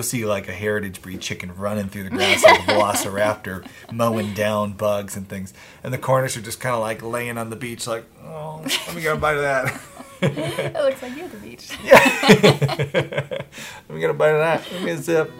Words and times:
You'll 0.00 0.04
see 0.06 0.24
like 0.24 0.48
a 0.48 0.52
heritage 0.52 1.02
breed 1.02 1.20
chicken 1.20 1.54
running 1.54 1.90
through 1.90 2.04
the 2.04 2.08
grass 2.08 2.42
like 2.42 2.60
a 2.60 2.72
velociraptor, 2.72 3.66
mowing 3.92 4.32
down 4.32 4.72
bugs 4.72 5.14
and 5.14 5.28
things. 5.28 5.52
And 5.84 5.92
the 5.92 5.98
Cornish 5.98 6.38
are 6.38 6.40
just 6.40 6.58
kind 6.58 6.74
of 6.74 6.80
like 6.80 7.02
laying 7.02 7.36
on 7.36 7.50
the 7.50 7.56
beach, 7.56 7.86
like, 7.86 8.06
oh, 8.24 8.62
let 8.64 8.96
me 8.96 9.02
get 9.02 9.14
a 9.14 9.18
bite 9.18 9.36
of 9.36 9.42
that. 9.42 9.78
it 10.22 10.72
looks 10.72 11.02
like 11.02 11.14
you're 11.14 11.26
at 11.26 11.32
the 11.32 11.36
beach. 11.36 11.76
yeah. 11.84 11.98
let 13.28 13.90
me 13.90 14.00
get 14.00 14.08
a 14.08 14.14
bite 14.14 14.30
of 14.30 14.38
that. 14.38 14.66
Let 14.72 14.84
me 14.84 14.96
zip. 14.96 15.30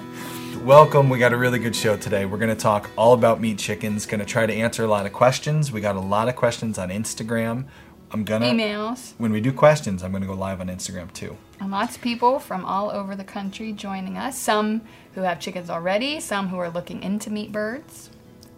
Welcome. 0.62 1.09
We 1.09 1.19
got 1.19 1.33
a 1.33 1.39
really 1.39 1.59
good 1.59 1.75
show 1.75 1.97
today. 1.97 2.27
We're 2.27 2.37
going 2.37 2.55
to 2.55 2.62
talk 2.62 2.91
all 2.99 3.15
about 3.15 3.41
meat 3.41 3.56
chickens. 3.56 4.05
Going 4.05 4.21
to 4.21 4.27
try 4.27 4.45
to 4.45 4.53
answer 4.53 4.84
a 4.84 4.89
lot 4.89 5.06
of 5.06 5.15
questions. 5.15 5.73
We 5.73 5.81
got 5.81 5.97
a 5.97 6.01
lot 6.01 6.29
of 6.29 6.37
questions 6.37 6.77
on 6.77 6.91
Instagram. 6.91 7.65
I'm 8.12 8.25
gonna 8.25 8.47
emails. 8.47 9.12
When 9.19 9.33
we 9.33 9.41
do 9.41 9.53
questions, 9.53 10.03
I'm 10.03 10.12
gonna 10.12 10.27
go 10.27 10.34
live 10.34 10.61
on 10.61 10.69
Instagram 10.69 11.12
too. 11.12 11.36
And 11.61 11.70
lots 11.70 11.97
of 11.97 12.03
people 12.03 12.39
from 12.39 12.64
all 12.64 12.91
over 12.91 13.14
the 13.14 13.25
country 13.25 13.72
joining 13.72 14.16
us. 14.16 14.39
Some 14.39 14.83
who 15.14 15.20
have 15.22 15.39
chickens 15.41 15.70
already. 15.70 16.20
Some 16.20 16.48
who 16.48 16.58
are 16.58 16.70
looking 16.70 17.03
into 17.03 17.31
meat 17.31 17.53
birds. 17.53 18.11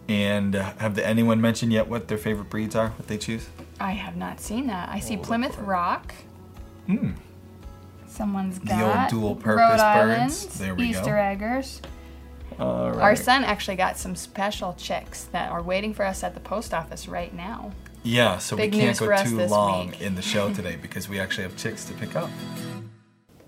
And 0.09 0.55
uh, 0.55 0.73
have 0.77 0.95
the, 0.95 1.05
anyone 1.05 1.39
mentioned 1.39 1.71
yet 1.71 1.87
what 1.87 2.07
their 2.07 2.17
favorite 2.17 2.49
breeds 2.49 2.75
are? 2.75 2.89
What 2.89 3.07
they 3.07 3.17
choose? 3.17 3.47
I 3.79 3.91
have 3.91 4.17
not 4.17 4.39
seen 4.39 4.67
that. 4.67 4.89
I 4.89 4.99
see 4.99 5.17
Plymouth 5.17 5.57
Rock. 5.59 6.13
Hmm. 6.87 7.11
Someone's 8.07 8.59
The 8.59 8.65
got 8.67 9.09
the 9.09 9.15
old 9.15 9.23
dual 9.23 9.35
purpose 9.35 9.61
Rhode 9.61 9.69
birds. 9.71 9.81
Islands, 9.81 10.59
There 10.59 10.75
we 10.75 10.91
go. 10.91 10.99
Easter 10.99 11.17
eggers. 11.17 11.81
All 12.59 12.91
right. 12.91 13.01
Our 13.01 13.15
son 13.15 13.43
actually 13.43 13.77
got 13.77 13.97
some 13.97 14.15
special 14.15 14.73
chicks 14.73 15.23
that 15.25 15.51
are 15.51 15.61
waiting 15.61 15.93
for 15.93 16.05
us 16.05 16.23
at 16.23 16.33
the 16.33 16.39
post 16.39 16.73
office 16.73 17.07
right 17.07 17.33
now. 17.33 17.71
Yeah, 18.03 18.37
so 18.37 18.57
Big 18.57 18.73
we 18.73 18.81
can't 18.81 18.99
go 18.99 19.23
too 19.23 19.45
long 19.47 19.91
week. 19.91 20.01
in 20.01 20.15
the 20.15 20.21
show 20.21 20.53
today 20.53 20.75
because 20.75 21.07
we 21.07 21.19
actually 21.19 21.43
have 21.43 21.55
chicks 21.55 21.85
to 21.85 21.93
pick 21.93 22.15
up. 22.15 22.29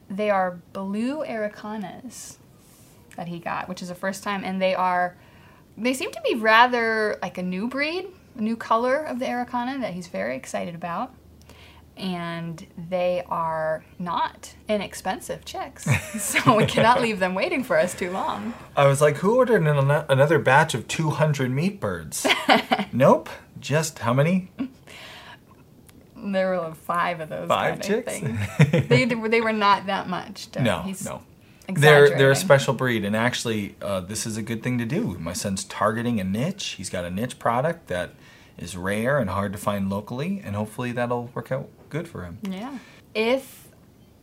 They 0.09 0.29
are 0.29 0.59
blue 0.71 1.25
Araucanas 1.25 2.37
that 3.17 3.27
he 3.27 3.39
got, 3.39 3.67
which 3.67 3.81
is 3.81 3.89
the 3.89 3.95
first 3.95 4.23
time, 4.23 4.43
and 4.43 4.61
they 4.61 4.73
are, 4.73 5.17
they 5.77 5.93
seem 5.93 6.11
to 6.11 6.21
be 6.21 6.35
rather 6.35 7.19
like 7.21 7.37
a 7.37 7.43
new 7.43 7.67
breed, 7.67 8.07
a 8.37 8.41
new 8.41 8.55
color 8.55 9.03
of 9.03 9.19
the 9.19 9.25
Araucana 9.25 9.79
that 9.81 9.93
he's 9.93 10.07
very 10.07 10.35
excited 10.35 10.75
about. 10.75 11.13
And 11.97 12.65
they 12.89 13.23
are 13.29 13.85
not 13.99 14.53
inexpensive 14.67 15.45
chicks, 15.45 15.85
so 16.21 16.57
we 16.57 16.65
cannot 16.65 17.01
leave 17.01 17.19
them 17.19 17.35
waiting 17.35 17.63
for 17.63 17.79
us 17.79 17.94
too 17.94 18.11
long. 18.11 18.53
I 18.75 18.85
was 18.85 18.99
like, 18.99 19.17
who 19.17 19.38
ordered 19.38 19.65
an, 19.65 19.89
another 20.09 20.38
batch 20.38 20.73
of 20.73 20.89
200 20.89 21.49
meat 21.49 21.79
birds? 21.79 22.27
nope. 22.91 23.29
Just 23.65 23.97
how 23.97 24.13
many? 24.13 24.51
There 26.15 26.49
were 26.49 26.59
like 26.59 26.75
five 26.75 27.19
of 27.19 27.29
those. 27.29 27.47
Five 27.47 27.79
kind 27.79 27.81
of 27.81 28.05
chicks? 28.05 28.87
they, 28.89 29.05
they 29.05 29.41
were 29.41 29.51
not 29.51 29.87
that 29.87 30.07
much. 30.07 30.49
No, 30.59 30.83
he's 30.83 31.03
no. 31.03 31.23
They're 31.67 32.15
they're 32.15 32.29
a 32.29 32.35
special 32.35 32.75
breed, 32.75 33.03
and 33.03 33.15
actually, 33.15 33.75
uh, 33.81 34.01
this 34.01 34.27
is 34.27 34.37
a 34.37 34.43
good 34.43 34.61
thing 34.61 34.77
to 34.77 34.85
do. 34.85 35.17
My 35.17 35.33
son's 35.33 35.63
targeting 35.63 36.19
a 36.19 36.23
niche. 36.23 36.75
He's 36.77 36.91
got 36.91 37.05
a 37.05 37.09
niche 37.09 37.39
product 37.39 37.87
that 37.87 38.11
is 38.55 38.77
rare 38.77 39.17
and 39.17 39.31
hard 39.31 39.51
to 39.53 39.57
find 39.57 39.89
locally, 39.89 40.43
and 40.45 40.55
hopefully 40.55 40.91
that'll 40.91 41.31
work 41.33 41.51
out 41.51 41.67
good 41.89 42.07
for 42.07 42.23
him. 42.23 42.37
Yeah. 42.43 42.77
If 43.15 43.69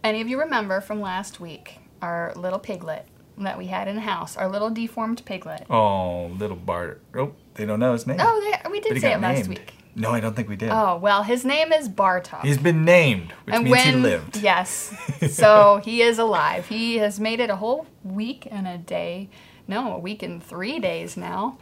any 0.04 0.20
of 0.20 0.28
you 0.28 0.38
remember 0.38 0.80
from 0.80 1.00
last 1.00 1.41
week, 1.41 1.80
our 2.00 2.32
little 2.36 2.60
piglet 2.60 3.09
that 3.38 3.59
we 3.59 3.66
had 3.66 3.88
in 3.88 3.97
the 3.97 4.03
house, 4.03 4.37
our 4.37 4.48
little 4.48 4.70
deformed 4.70 5.25
piglet. 5.25 5.66
Oh, 5.70 6.26
little 6.38 6.56
Bart. 6.56 7.00
Oh, 7.15 7.34
they 7.54 7.66
don't 7.66 7.81
know 7.81 7.93
his 7.93 8.06
name. 8.06 8.19
Oh, 8.20 8.41
they, 8.41 8.70
we 8.70 8.81
did 8.81 9.00
say 9.00 9.12
it 9.12 9.20
last 9.20 9.48
week. 9.48 9.75
No, 9.94 10.10
I 10.10 10.20
don't 10.20 10.34
think 10.34 10.48
we 10.48 10.56
did. 10.56 10.70
Oh, 10.70 10.97
well, 10.97 11.22
his 11.22 11.44
name 11.44 11.71
is 11.72 11.88
Bartok. 11.88 12.42
He's 12.42 12.56
been 12.56 12.84
named, 12.84 13.32
which 13.44 13.54
and 13.54 13.65
means 13.65 13.76
when, 13.76 13.94
he 13.94 14.00
lived. 14.00 14.37
Yes. 14.37 14.94
So 15.31 15.81
he 15.84 16.03
is 16.03 16.19
alive. 16.19 16.66
He 16.66 16.97
has 16.98 17.21
made 17.21 17.38
it 17.38 17.48
a 17.48 17.56
whole 17.56 17.87
week 18.03 18.48
and 18.50 18.66
a 18.66 18.76
day. 18.76 19.28
No, 19.69 19.94
a 19.94 19.98
week 19.98 20.22
and 20.22 20.42
three 20.42 20.78
days 20.78 21.16
now. 21.16 21.59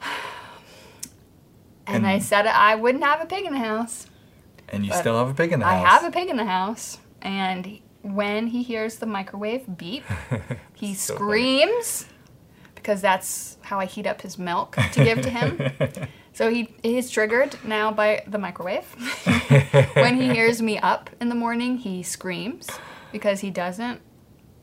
And, 1.86 2.06
I 2.06 2.18
said 2.18 2.46
I 2.46 2.76
wouldn't 2.76 3.04
have 3.04 3.20
a 3.20 3.26
pig 3.26 3.44
in 3.44 3.52
the 3.52 3.58
house. 3.58 4.06
And 4.70 4.86
you 4.86 4.90
But 4.90 5.00
still 5.00 5.18
have 5.18 5.28
a 5.28 5.34
pig 5.34 5.52
in 5.52 5.60
the 5.60 5.66
house. 5.66 5.86
I 5.86 5.88
have 5.90 6.04
a 6.04 6.10
pig 6.10 6.30
in 6.30 6.38
the 6.38 6.46
house, 6.46 6.96
and 7.20 7.78
when 8.04 8.48
he 8.48 8.62
hears 8.62 8.96
the 8.96 9.06
microwave 9.06 9.76
beep, 9.78 10.04
he 10.74 10.94
So 10.94 11.14
funny. 11.14 11.26
screams 11.26 12.06
because 12.74 13.00
that's 13.00 13.56
how 13.62 13.80
I 13.80 13.86
heat 13.86 14.06
up 14.06 14.20
his 14.20 14.38
milk 14.38 14.76
to 14.92 15.04
give 15.04 15.22
to 15.22 15.30
him. 15.30 15.72
so 16.34 16.50
he 16.50 16.74
he's 16.82 17.10
triggered 17.10 17.56
now 17.64 17.90
by 17.90 18.22
the 18.26 18.38
microwave. 18.38 18.84
when 19.94 20.16
he 20.16 20.28
hears 20.28 20.60
me 20.60 20.78
up 20.78 21.08
in 21.20 21.30
the 21.30 21.34
morning, 21.34 21.78
he 21.78 22.02
screams 22.02 22.68
because 23.10 23.40
he 23.40 23.50
doesn't 23.50 24.00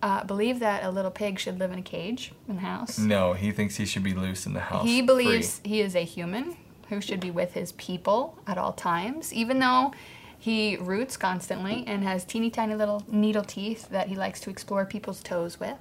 uh, 0.04 0.24
believe 0.24 0.60
that 0.60 0.84
a 0.84 0.92
little 0.92 1.12
pig 1.12 1.40
should 1.40 1.58
live 1.60 1.72
in 1.72 1.80
a 1.80 1.84
cage 1.84 2.32
in 2.48 2.56
the 2.56 2.62
house. 2.62 3.00
No, 3.00 3.34
he 3.34 3.52
thinks 3.52 3.78
he 3.78 3.86
should 3.86 4.04
be 4.04 4.14
loose 4.14 4.46
in 4.46 4.54
the 4.54 4.60
house. 4.60 4.84
He 4.86 5.00
free. 5.00 5.06
believes 5.08 5.62
he 5.64 5.82
is 5.82 5.96
a 5.96 6.04
human 6.04 6.58
who 6.90 7.02
should 7.02 7.20
be 7.20 7.32
with 7.32 7.54
his 7.54 7.72
people 7.74 8.38
at 8.46 8.58
all 8.58 8.74
times, 8.74 9.34
even 9.34 9.60
though 9.60 9.94
he 10.42 10.76
roots 10.78 11.18
constantly 11.18 11.84
and 11.86 12.04
has 12.04 12.26
teeny 12.26 12.50
tiny 12.50 12.74
little 12.74 13.04
needle 13.08 13.44
teeth 13.44 13.88
that 13.90 14.08
he 14.08 14.16
likes 14.16 14.40
to 14.40 14.50
explore 14.50 14.86
people's 14.86 15.22
toes 15.22 15.60
with. 15.60 15.78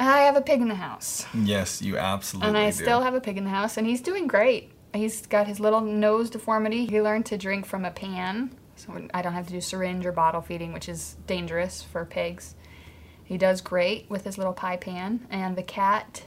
I 0.00 0.20
have 0.20 0.36
a 0.36 0.40
pig 0.40 0.62
in 0.62 0.68
the 0.68 0.76
house, 0.76 1.26
Yes, 1.34 1.82
you 1.82 1.98
absolutely 1.98 2.46
do. 2.52 2.56
and 2.56 2.58
I 2.66 2.70
do. 2.70 2.76
still 2.82 3.02
have 3.02 3.14
a 3.14 3.20
pig 3.20 3.36
in 3.36 3.44
the 3.44 3.50
house, 3.50 3.76
and 3.76 3.86
he's 3.86 4.00
doing 4.00 4.26
great. 4.26 4.70
He's 4.94 5.26
got 5.26 5.46
his 5.46 5.60
little 5.60 5.80
nose 5.82 6.30
deformity. 6.30 6.86
He 6.86 7.02
learned 7.02 7.26
to 7.26 7.36
drink 7.36 7.66
from 7.66 7.84
a 7.84 7.90
pan, 7.90 8.54
so 8.76 9.06
I 9.12 9.20
don't 9.22 9.34
have 9.34 9.46
to 9.48 9.52
do 9.52 9.60
syringe 9.60 10.06
or 10.06 10.12
bottle 10.12 10.40
feeding, 10.40 10.72
which 10.72 10.88
is 10.88 11.16
dangerous 11.26 11.82
for 11.82 12.04
pigs. 12.06 12.54
He 13.22 13.36
does 13.36 13.60
great 13.60 14.08
with 14.08 14.24
his 14.24 14.38
little 14.38 14.54
pie 14.54 14.78
pan, 14.78 15.26
and 15.30 15.56
the 15.56 15.62
cat, 15.62 16.22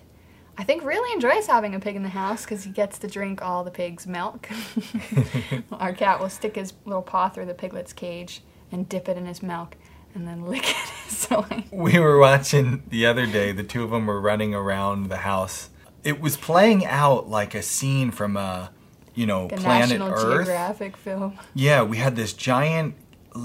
I 0.61 0.63
think, 0.63 0.83
really 0.83 1.11
enjoys 1.11 1.47
having 1.47 1.73
a 1.73 1.79
pig 1.79 1.95
in 1.95 2.03
the 2.03 2.09
house 2.09 2.43
because 2.43 2.63
he 2.63 2.69
gets 2.69 2.99
to 2.99 3.07
drink 3.07 3.41
all 3.41 3.63
the 3.63 3.71
pig's 3.71 4.05
milk. 4.05 4.47
Our 5.71 5.91
cat 5.91 6.19
will 6.19 6.29
stick 6.29 6.53
his 6.53 6.73
little 6.85 7.01
paw 7.01 7.29
through 7.29 7.47
the 7.47 7.55
piglet's 7.55 7.93
cage 7.93 8.43
and 8.71 8.87
dip 8.87 9.09
it 9.09 9.17
in 9.17 9.25
his 9.25 9.41
milk, 9.41 9.75
and 10.13 10.27
then 10.27 10.45
lick 10.47 10.69
it. 10.69 10.75
so 11.09 11.43
I, 11.49 11.65
We 11.71 11.97
were 11.97 12.19
watching 12.19 12.83
the 12.89 13.07
other 13.07 13.25
day, 13.25 13.51
the 13.53 13.63
two 13.63 13.83
of 13.83 13.89
them 13.89 14.05
were 14.05 14.21
running 14.21 14.53
around 14.53 15.09
the 15.09 15.17
house. 15.17 15.71
It 16.03 16.21
was 16.21 16.37
playing 16.37 16.85
out 16.85 17.27
like 17.27 17.55
a 17.55 17.63
scene 17.63 18.11
from 18.11 18.37
a, 18.37 18.69
you 19.15 19.25
know, 19.25 19.47
the 19.47 19.57
Planet 19.57 19.97
National 19.97 20.09
Earth. 20.09 20.45
Geographic 20.45 20.95
film. 20.95 21.39
Yeah, 21.55 21.81
we 21.81 21.97
had 21.97 22.15
this 22.15 22.33
giant, 22.33 22.93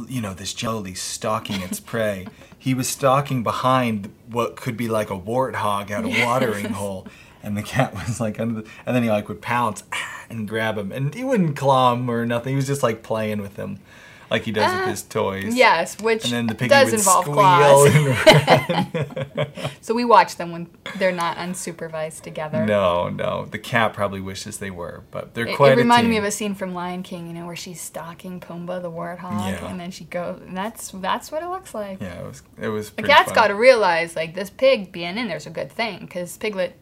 you 0.09 0.21
know, 0.21 0.35
this 0.35 0.53
jelly 0.53 0.95
stalking 0.95 1.61
its 1.63 1.81
prey. 1.81 2.27
He 2.59 2.75
was 2.75 2.89
stalking 2.89 3.43
behind 3.43 4.13
what 4.29 4.57
could 4.57 4.77
be 4.77 4.89
like 4.89 5.11
a 5.11 5.19
warthog 5.19 5.91
out 5.91 6.05
a 6.05 6.25
watering 6.25 6.71
hole. 6.71 7.07
And 7.43 7.57
the 7.57 7.63
cat 7.63 7.95
was 7.95 8.21
like 8.21 8.41
under 8.41 8.63
the, 8.63 8.69
and 8.85 8.97
then 8.97 9.05
he 9.05 9.11
like 9.11 9.29
would 9.29 9.41
pounce 9.41 9.85
and 10.29 10.49
grab 10.49 10.77
him. 10.77 10.91
And 10.91 11.15
he 11.15 11.23
wouldn't 11.23 11.57
claw 11.57 11.93
him 11.93 12.11
or 12.11 12.27
nothing. 12.27 12.51
He 12.53 12.57
was 12.57 12.67
just 12.67 12.83
like 12.83 13.03
playing 13.05 13.41
with 13.41 13.57
him. 13.57 13.79
Like 14.31 14.43
he 14.43 14.53
does 14.53 14.73
with 14.73 14.83
ah, 14.83 14.87
his 14.91 15.03
toys. 15.03 15.55
Yes, 15.55 16.01
which 16.01 16.25
And 16.25 16.33
then 16.33 16.47
the 16.47 16.55
piggy 16.55 16.69
does 16.69 16.93
involve 16.93 17.25
claws. 17.25 17.93
So 19.87 19.95
we 19.95 20.05
watch 20.05 20.35
them 20.35 20.51
when 20.51 20.67
they're 20.99 21.13
not 21.13 21.37
unsupervised 21.37 22.23
together. 22.23 22.67
No, 22.67 23.09
no. 23.09 23.47
The 23.47 23.59
cat 23.59 23.93
probably 23.93 24.21
wishes 24.21 24.59
they 24.59 24.73
were, 24.73 25.05
but 25.13 25.33
they're 25.35 25.47
It, 25.47 25.57
quite 25.57 25.73
it 25.73 25.77
reminded 25.77 26.11
me 26.11 26.17
of 26.17 26.25
a 26.25 26.33
scene 26.33 26.57
from 26.57 26.75
Lion 26.75 27.05
King, 27.05 27.29
you 27.29 27.33
know, 27.35 27.47
where 27.47 27.55
she's 27.55 27.81
stalking 27.81 28.41
Pumbaa 28.41 28.83
the 28.83 28.91
warthog, 28.91 29.49
Yeah. 29.49 29.65
and 29.69 29.79
then 29.79 29.93
she 29.93 30.03
goes. 30.03 30.41
And 30.41 30.57
that's 30.57 30.91
that's 30.91 31.31
what 31.31 31.45
it 31.45 31.49
looks 31.49 31.73
like. 31.73 32.01
Yeah, 32.01 32.21
it 32.21 32.27
was. 32.27 32.43
It 32.61 32.69
was. 32.69 32.91
The 32.91 33.05
cat's 33.05 33.31
got 33.31 33.47
to 33.47 33.55
realize 33.55 34.17
like 34.17 34.35
this 34.35 34.51
pig 34.51 34.91
being 34.91 35.17
in 35.19 35.29
there's 35.29 35.47
a 35.47 35.51
good 35.51 35.71
thing 35.71 36.01
because 36.01 36.37
Piglet 36.37 36.73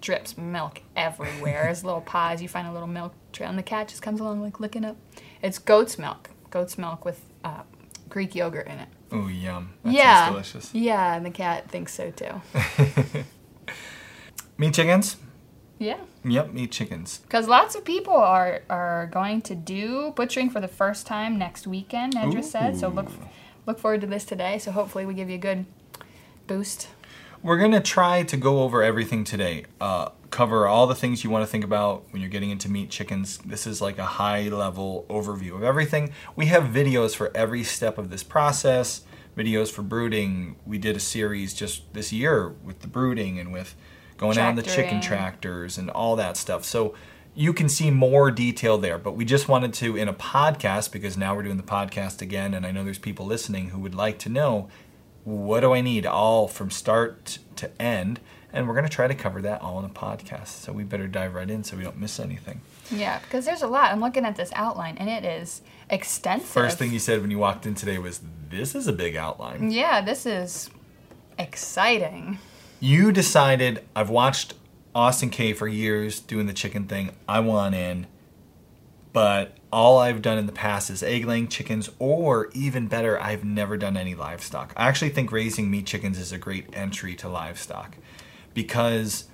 drips 0.00 0.36
milk 0.36 0.82
everywhere. 0.96 1.68
His 1.68 1.84
little 1.84 2.00
paws, 2.00 2.42
you 2.42 2.48
find 2.48 2.66
a 2.66 2.72
little 2.72 2.88
milk 2.88 3.14
trail, 3.32 3.48
and 3.48 3.58
the 3.58 3.62
cat 3.62 3.86
just 3.88 4.02
comes 4.02 4.20
along 4.20 4.42
like 4.42 4.58
licking 4.58 4.84
up. 4.84 4.96
It's 5.42 5.60
goat's 5.60 5.96
milk, 5.96 6.30
goat's 6.52 6.78
milk 6.78 7.04
with 7.04 7.20
uh, 7.42 7.62
Greek 8.08 8.36
yogurt 8.36 8.68
in 8.68 8.78
it. 8.78 8.88
Oh, 9.10 9.26
yum. 9.26 9.74
That 9.82 9.92
yeah, 9.92 10.30
delicious. 10.30 10.72
yeah, 10.72 11.14
and 11.16 11.26
the 11.26 11.30
cat 11.30 11.68
thinks 11.70 11.92
so 11.92 12.12
too. 12.12 12.40
Meat 14.58 14.74
chickens. 14.74 15.16
yeah. 15.78 15.98
Yep, 16.24 16.52
meat 16.52 16.70
chickens. 16.70 17.18
Because 17.18 17.48
lots 17.48 17.74
of 17.74 17.84
people 17.84 18.14
are 18.14 18.62
are 18.70 19.08
going 19.10 19.42
to 19.42 19.56
do 19.56 20.12
butchering 20.14 20.50
for 20.50 20.60
the 20.60 20.68
first 20.68 21.04
time 21.04 21.36
next 21.36 21.66
weekend. 21.66 22.14
Nedra 22.14 22.44
said 22.44 22.76
so. 22.76 22.88
Look 22.88 23.08
look 23.66 23.80
forward 23.80 24.02
to 24.02 24.06
this 24.06 24.24
today. 24.24 24.58
So 24.58 24.70
hopefully 24.70 25.04
we 25.04 25.14
give 25.14 25.28
you 25.28 25.34
a 25.34 25.38
good 25.38 25.66
boost. 26.46 26.88
We're 27.42 27.58
gonna 27.58 27.80
try 27.80 28.22
to 28.22 28.36
go 28.36 28.62
over 28.62 28.84
everything 28.84 29.24
today. 29.24 29.64
Uh, 29.80 30.10
cover 30.32 30.66
all 30.66 30.88
the 30.88 30.94
things 30.94 31.22
you 31.22 31.30
want 31.30 31.44
to 31.44 31.46
think 31.46 31.62
about 31.62 32.04
when 32.10 32.20
you're 32.20 32.30
getting 32.30 32.50
into 32.50 32.68
meat 32.68 32.90
chickens. 32.90 33.38
This 33.38 33.66
is 33.66 33.80
like 33.80 33.98
a 33.98 34.04
high 34.04 34.48
level 34.48 35.06
overview 35.08 35.54
of 35.54 35.62
everything. 35.62 36.12
We 36.34 36.46
have 36.46 36.64
videos 36.64 37.14
for 37.14 37.30
every 37.36 37.62
step 37.62 37.98
of 37.98 38.10
this 38.10 38.24
process. 38.24 39.02
Videos 39.36 39.70
for 39.70 39.82
brooding. 39.82 40.56
We 40.66 40.78
did 40.78 40.96
a 40.96 41.00
series 41.00 41.54
just 41.54 41.92
this 41.92 42.12
year 42.12 42.48
with 42.64 42.80
the 42.80 42.88
brooding 42.88 43.38
and 43.38 43.52
with 43.52 43.76
going 44.16 44.38
out 44.38 44.48
on 44.48 44.56
the 44.56 44.62
chicken 44.62 45.00
tractors 45.00 45.78
and 45.78 45.88
all 45.90 46.16
that 46.16 46.36
stuff. 46.36 46.64
So 46.64 46.94
you 47.34 47.52
can 47.52 47.68
see 47.68 47.90
more 47.90 48.30
detail 48.30 48.78
there. 48.78 48.98
But 48.98 49.12
we 49.12 49.24
just 49.24 49.48
wanted 49.48 49.72
to 49.74 49.96
in 49.96 50.08
a 50.08 50.14
podcast 50.14 50.92
because 50.92 51.16
now 51.16 51.34
we're 51.34 51.44
doing 51.44 51.56
the 51.56 51.62
podcast 51.62 52.20
again, 52.20 52.54
and 52.54 52.66
I 52.66 52.72
know 52.72 52.84
there's 52.84 52.98
people 52.98 53.26
listening 53.26 53.70
who 53.70 53.78
would 53.80 53.94
like 53.94 54.18
to 54.20 54.28
know 54.28 54.68
what 55.24 55.60
do 55.60 55.72
I 55.72 55.80
need 55.80 56.04
all 56.04 56.48
from 56.48 56.70
start 56.70 57.38
to 57.56 57.70
end? 57.80 58.18
And 58.52 58.68
we're 58.68 58.74
going 58.74 58.84
to 58.84 58.90
try 58.90 59.06
to 59.06 59.14
cover 59.14 59.40
that 59.42 59.62
all 59.62 59.78
in 59.78 59.84
a 59.84 59.88
podcast. 59.88 60.48
So 60.48 60.72
we 60.72 60.84
better 60.84 61.06
dive 61.06 61.34
right 61.34 61.48
in 61.48 61.64
so 61.64 61.76
we 61.76 61.84
don't 61.84 61.96
miss 61.98 62.20
anything. 62.20 62.60
Yeah, 62.90 63.18
because 63.20 63.46
there's 63.46 63.62
a 63.62 63.66
lot. 63.66 63.92
I'm 63.92 64.00
looking 64.00 64.24
at 64.24 64.36
this 64.36 64.50
outline 64.54 64.98
and 64.98 65.08
it 65.08 65.24
is 65.24 65.62
extensive. 65.88 66.48
First 66.48 66.78
thing 66.78 66.92
you 66.92 66.98
said 66.98 67.22
when 67.22 67.30
you 67.30 67.38
walked 67.38 67.64
in 67.64 67.74
today 67.74 67.98
was, 67.98 68.20
This 68.50 68.74
is 68.74 68.86
a 68.86 68.92
big 68.92 69.16
outline. 69.16 69.70
Yeah, 69.70 70.02
this 70.02 70.26
is 70.26 70.68
exciting. 71.38 72.38
You 72.80 73.12
decided, 73.12 73.84
I've 73.96 74.10
watched 74.10 74.54
Austin 74.94 75.30
K 75.30 75.54
for 75.54 75.66
years 75.66 76.20
doing 76.20 76.46
the 76.46 76.52
chicken 76.52 76.86
thing. 76.86 77.10
I 77.26 77.40
want 77.40 77.74
in. 77.74 78.06
But 79.12 79.56
all 79.70 79.98
I've 79.98 80.22
done 80.22 80.38
in 80.38 80.46
the 80.46 80.52
past 80.52 80.90
is 80.90 81.02
egg 81.02 81.24
laying 81.26 81.48
chickens, 81.48 81.90
or 81.98 82.50
even 82.54 82.88
better, 82.88 83.20
I've 83.20 83.44
never 83.44 83.76
done 83.76 83.96
any 83.96 84.14
livestock. 84.14 84.72
I 84.76 84.88
actually 84.88 85.10
think 85.10 85.32
raising 85.32 85.70
meat 85.70 85.86
chickens 85.86 86.18
is 86.18 86.32
a 86.32 86.38
great 86.38 86.66
entry 86.72 87.14
to 87.16 87.28
livestock 87.28 87.96
because 88.54 89.24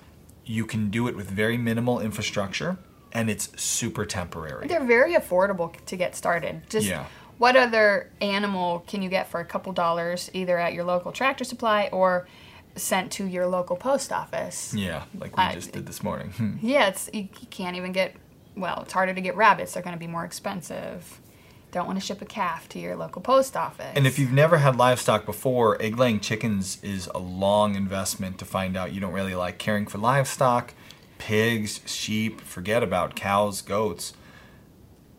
you 0.45 0.65
can 0.65 0.89
do 0.89 1.07
it 1.07 1.15
with 1.15 1.29
very 1.29 1.57
minimal 1.57 1.99
infrastructure 1.99 2.77
and 3.11 3.29
it's 3.29 3.49
super 3.61 4.05
temporary. 4.05 4.67
They're 4.67 4.83
very 4.83 5.13
affordable 5.15 5.73
to 5.85 5.95
get 5.95 6.15
started. 6.15 6.61
Just 6.69 6.87
Yeah. 6.87 7.05
what 7.37 7.55
other 7.55 8.11
animal 8.21 8.83
can 8.87 9.01
you 9.01 9.09
get 9.09 9.27
for 9.29 9.39
a 9.39 9.45
couple 9.45 9.73
dollars 9.73 10.29
either 10.33 10.57
at 10.57 10.73
your 10.73 10.83
local 10.83 11.11
tractor 11.11 11.43
supply 11.43 11.89
or 11.91 12.27
sent 12.75 13.11
to 13.13 13.25
your 13.25 13.47
local 13.47 13.75
post 13.75 14.11
office? 14.11 14.73
Yeah, 14.73 15.03
like 15.17 15.35
we 15.37 15.43
I- 15.43 15.53
just 15.53 15.71
did 15.71 15.85
this 15.85 16.03
morning. 16.03 16.59
Yeah, 16.61 16.87
it's 16.87 17.09
you 17.13 17.27
can't 17.49 17.75
even 17.77 17.91
get. 17.91 18.15
Well, 18.55 18.81
it's 18.83 18.93
harder 18.93 19.13
to 19.13 19.21
get 19.21 19.35
rabbits. 19.35 19.73
They're 19.73 19.83
going 19.83 19.95
to 19.95 19.99
be 19.99 20.07
more 20.07 20.25
expensive. 20.25 21.19
Don't 21.71 21.85
want 21.85 21.99
to 21.99 22.05
ship 22.05 22.21
a 22.21 22.25
calf 22.25 22.67
to 22.69 22.79
your 22.79 22.95
local 22.95 23.21
post 23.21 23.55
office. 23.55 23.91
And 23.95 24.07
if 24.07 24.17
you've 24.17 24.31
never 24.31 24.57
had 24.57 24.75
livestock 24.75 25.25
before, 25.25 25.79
egg 25.81 25.97
laying 25.99 26.19
chickens 26.19 26.83
is 26.83 27.07
a 27.13 27.19
long 27.19 27.75
investment 27.75 28.39
to 28.39 28.45
find 28.45 28.75
out 28.75 28.91
you 28.91 28.99
don't 28.99 29.13
really 29.13 29.35
like 29.35 29.59
caring 29.59 29.85
for 29.85 29.99
livestock. 29.99 30.73
Pigs, 31.19 31.81
sheep, 31.85 32.41
forget 32.41 32.81
about 32.81 33.15
cows, 33.15 33.61
goats. 33.61 34.13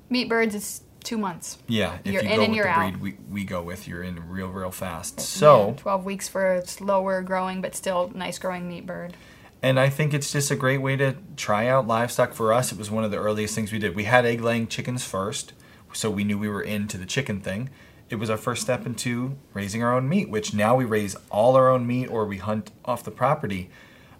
meat 0.08 0.28
birds, 0.28 0.54
it's 0.54 0.82
two 1.04 1.16
months. 1.18 1.58
Yeah, 1.68 1.98
if 2.04 2.12
You're 2.12 2.22
you 2.24 2.28
in 2.30 2.36
go 2.36 2.42
and 2.42 2.50
with 2.50 2.56
you're 2.56 2.64
the 2.64 2.70
out. 2.70 2.92
breed 2.92 3.00
we, 3.00 3.16
we 3.30 3.44
go 3.44 3.62
with, 3.62 3.86
you're 3.86 4.02
in 4.02 4.28
real, 4.28 4.48
real 4.48 4.70
fast. 4.70 5.20
So, 5.20 5.68
Yeah, 5.68 5.74
twelve 5.74 6.04
weeks 6.04 6.28
for 6.28 6.54
a 6.54 6.66
slower 6.66 7.22
growing 7.22 7.60
but 7.60 7.74
still 7.76 8.10
nice 8.14 8.38
growing 8.38 8.68
meat 8.68 8.86
bird. 8.86 9.14
and 9.62 9.78
I 9.78 9.88
think 9.88 10.12
it's 10.14 10.32
just 10.32 10.50
a 10.50 10.56
great 10.56 10.78
way 10.82 10.96
to 10.96 11.14
try 11.36 11.68
out 11.68 11.86
livestock 11.86 12.34
for 12.34 12.52
us. 12.52 12.72
It 12.72 12.78
was 12.78 12.90
one 12.90 13.04
of 13.04 13.10
the 13.10 13.18
earliest 13.18 13.54
things 13.54 13.70
we 13.72 13.78
did. 13.78 13.94
We 13.94 14.04
had 14.04 14.26
egg 14.26 14.40
laying 14.40 14.66
chickens 14.66 15.04
first, 15.04 15.52
so 15.92 16.10
we 16.10 16.24
knew 16.24 16.38
we 16.38 16.48
were 16.48 16.62
into 16.62 16.98
the 16.98 17.06
chicken 17.06 17.40
thing. 17.40 17.70
It 18.08 18.16
was 18.16 18.28
our 18.28 18.36
first 18.36 18.62
step 18.62 18.86
into 18.86 19.36
raising 19.54 19.82
our 19.82 19.94
own 19.94 20.08
meat, 20.08 20.28
which 20.28 20.52
now 20.52 20.74
we 20.74 20.84
raise 20.84 21.16
all 21.30 21.54
our 21.56 21.70
own 21.70 21.86
meat 21.86 22.08
or 22.08 22.26
we 22.26 22.38
hunt 22.38 22.72
off 22.84 23.04
the 23.04 23.10
property. 23.10 23.70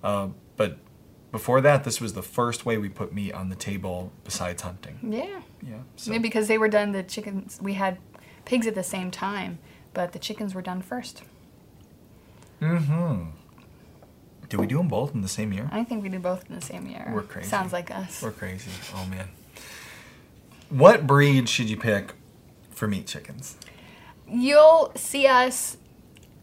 Uh, 0.03 0.29
but 0.57 0.79
before 1.33 1.61
that, 1.61 1.85
this 1.85 2.01
was 2.01 2.13
the 2.13 2.23
first 2.23 2.65
way 2.65 2.79
we 2.79 2.89
put 2.89 3.13
meat 3.13 3.33
on 3.33 3.49
the 3.49 3.57
table 3.57 4.13
besides 4.25 4.63
hunting. 4.63 4.99
Yeah. 5.03 5.43
Yeah. 5.63 5.79
So. 5.97 6.11
Maybe 6.11 6.23
because 6.23 6.47
they 6.47 6.59
were 6.59 6.69
done, 6.69 6.93
the 6.93 7.03
chickens, 7.03 7.59
we 7.61 7.75
had 7.75 7.99
pigs 8.45 8.67
at 8.67 8.75
the 8.75 8.83
same 8.83 9.11
time, 9.11 9.59
but 9.93 10.13
the 10.13 10.19
chickens 10.19 10.55
were 10.55 10.63
done 10.63 10.83
first. 10.83 11.23
Mm-hmm. 12.61 13.31
Did 14.49 14.59
we 14.59 14.67
do 14.67 14.79
them 14.79 14.89
both 14.89 15.15
in 15.15 15.21
the 15.21 15.29
same 15.29 15.53
year? 15.53 15.69
I 15.73 15.85
think 15.85 16.03
we 16.03 16.09
did 16.09 16.23
both 16.23 16.49
in 16.49 16.57
the 16.57 16.61
same 16.61 16.87
year. 16.87 17.11
We're 17.15 17.23
crazy. 17.23 17.49
Sounds 17.49 17.73
like 17.73 17.91
us. 17.91 18.21
We're 18.23 18.33
crazy. 18.33 18.71
Oh 18.95 19.07
man. 19.07 19.29
What 20.71 21.05
breed 21.05 21.49
should 21.49 21.69
you 21.69 21.77
pick 21.77 22.13
for 22.71 22.87
meat 22.87 23.09
chickens? 23.09 23.57
You'll 24.29 24.93
see 24.95 25.27
us 25.27 25.77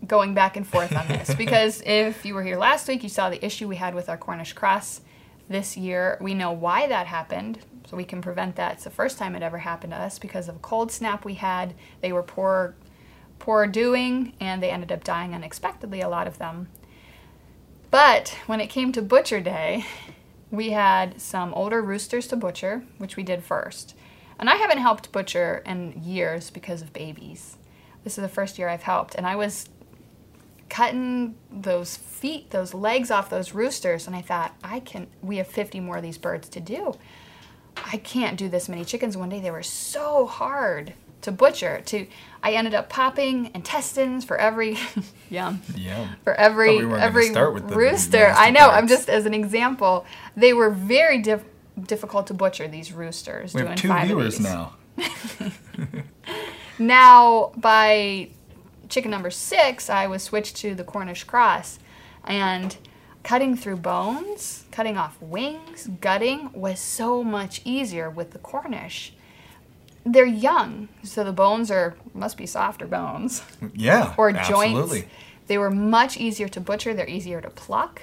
going 0.06 0.34
back 0.34 0.58
and 0.58 0.68
forth 0.68 0.94
on 0.94 1.08
this 1.08 1.34
because 1.38 1.82
if 1.86 2.26
you 2.26 2.34
were 2.34 2.44
here 2.44 2.58
last 2.58 2.90
week, 2.90 3.04
you 3.04 3.10
saw 3.10 3.30
the 3.30 3.44
issue 3.44 3.70
we 3.70 3.78
had 3.78 3.96
with 3.96 4.10
our 4.10 4.18
Cornish 4.18 4.52
cross 4.52 5.00
this 5.48 5.78
year. 5.78 6.18
We 6.20 6.34
know 6.34 6.52
why 6.52 6.88
that 6.88 7.08
happened, 7.08 7.60
so 7.90 7.96
we 7.96 8.04
can 8.04 8.22
prevent 8.22 8.58
that. 8.58 8.74
It's 8.74 8.84
the 8.84 8.90
first 8.90 9.18
time 9.18 9.34
it 9.34 9.44
ever 9.44 9.60
happened 9.60 9.94
to 9.94 9.98
us 9.98 10.20
because 10.20 10.50
of 10.50 10.58
a 10.58 10.60
cold 10.60 10.92
snap 10.92 11.24
we 11.24 11.36
had. 11.36 11.74
They 12.02 12.12
were 12.12 12.22
poor, 12.22 12.76
poor 13.40 13.66
doing, 13.66 14.34
and 14.42 14.62
they 14.62 14.72
ended 14.72 14.92
up 14.92 15.06
dying 15.06 15.34
unexpectedly. 15.34 16.02
A 16.02 16.10
lot 16.10 16.28
of 16.28 16.38
them. 16.38 16.68
But 17.92 18.38
when 18.46 18.60
it 18.60 18.68
came 18.68 18.92
to 18.92 19.02
butcher 19.02 19.40
day, 19.40 19.86
we 20.52 20.72
had 20.72 21.22
some 21.22 21.54
older 21.54 21.82
roosters 21.82 22.28
to 22.28 22.36
butcher, 22.36 22.84
which 22.98 23.16
we 23.16 23.24
did 23.24 23.42
first. 23.42 23.96
And 24.40 24.50
I 24.50 24.56
haven't 24.56 24.78
helped 24.80 25.12
butcher 25.12 25.64
in 25.66 26.02
years 26.04 26.50
because 26.50 26.82
of 26.82 26.94
babies. 26.94 27.58
This 28.04 28.18
is 28.18 28.22
the 28.22 28.30
first 28.30 28.58
year 28.60 28.70
I've 28.70 28.84
helped, 28.84 29.16
and 29.16 29.26
I 29.26 29.36
was 29.36 29.68
cutting 30.70 31.36
those 31.52 31.96
feet, 31.98 32.52
those 32.52 32.74
legs 32.74 33.10
off 33.10 33.30
those 33.30 33.54
roosters, 33.54 34.06
and 34.08 34.16
I 34.16 34.22
thought, 34.22 34.56
I 34.64 34.80
can. 34.80 35.08
We 35.22 35.38
have 35.38 35.48
50 35.48 35.80
more 35.80 35.98
of 35.98 36.04
these 36.04 36.18
birds 36.18 36.50
to 36.50 36.60
do. 36.60 36.96
I 37.76 37.98
can't 37.98 38.38
do 38.38 38.50
this 38.50 38.68
many 38.68 38.84
chickens 38.86 39.16
one 39.16 39.30
day. 39.30 39.40
They 39.40 39.52
were 39.52 39.64
so 39.64 40.26
hard 40.26 40.94
to 41.22 41.32
butcher. 41.32 41.82
To 41.88 42.08
I 42.44 42.54
ended 42.54 42.74
up 42.74 42.90
popping 42.90 43.52
intestines 43.54 44.24
for 44.26 44.38
every 44.38 44.78
yum 45.30 45.62
Yeah. 45.76 46.08
for 46.24 46.34
every 46.34 46.86
we 46.86 46.94
every 46.96 47.30
start 47.30 47.54
with 47.54 47.68
the 47.70 47.76
rooster. 47.76 48.34
I 48.36 48.50
know. 48.52 48.70
I'm 48.70 48.88
just 48.88 49.10
as 49.10 49.26
an 49.26 49.34
example. 49.34 50.06
They 50.36 50.54
were 50.54 50.70
very 50.70 51.22
diff- 51.22 51.44
difficult 51.82 52.28
to 52.28 52.34
butcher. 52.34 52.68
These 52.68 52.92
roosters. 52.92 53.54
We 53.54 53.62
doing 53.62 53.72
have 53.72 53.80
two 53.80 53.94
viewers 54.08 54.40
now. 54.40 54.76
Now 56.80 57.52
by 57.58 58.30
chicken 58.90 59.12
number 59.12 59.32
six, 59.32 59.90
I 59.90 60.08
was 60.08 60.24
switched 60.24 60.56
to 60.58 60.76
the 60.76 60.84
Cornish 60.84 61.24
cross, 61.24 61.80
and 62.24 62.78
cutting 63.24 63.56
through 63.56 63.78
bones, 63.78 64.66
cutting 64.72 64.98
off 64.98 65.22
wings, 65.22 65.90
gutting 66.00 66.52
was 66.54 66.80
so 66.80 67.24
much 67.24 67.62
easier 67.66 68.10
with 68.10 68.32
the 68.32 68.40
Cornish. 68.40 69.14
They're 70.06 70.26
young, 70.26 70.88
so 71.04 71.24
the 71.24 71.34
bones 71.34 71.70
are 71.70 71.98
must 72.14 72.38
be 72.38 72.46
softer 72.46 72.86
bones. 72.86 73.44
Yeah. 73.74 74.14
or 74.18 74.30
absolutely. 74.30 75.00
joints. 75.02 75.14
They 75.48 75.58
were 75.58 75.72
much 75.72 76.18
easier 76.18 76.48
to 76.50 76.60
butcher. 76.60 76.94
They're 76.94 77.10
easier 77.10 77.42
to 77.42 77.50
pluck. 77.50 78.02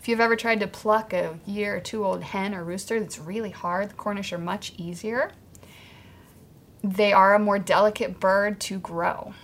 If 0.00 0.08
you've 0.08 0.20
ever 0.20 0.36
tried 0.36 0.60
to 0.60 0.66
pluck 0.66 1.12
a 1.12 1.38
year 1.46 1.76
or 1.76 1.80
two 1.80 2.04
old 2.04 2.22
hen 2.22 2.54
or 2.54 2.64
rooster, 2.64 3.00
that's 3.00 3.18
really 3.18 3.50
hard. 3.50 3.90
The 3.90 3.94
Cornish 3.94 4.32
are 4.32 4.38
much 4.38 4.72
easier. 4.76 5.32
They 6.82 7.12
are 7.12 7.34
a 7.34 7.38
more 7.38 7.58
delicate 7.58 8.20
bird 8.20 8.60
to 8.60 8.78
grow. 8.78 9.34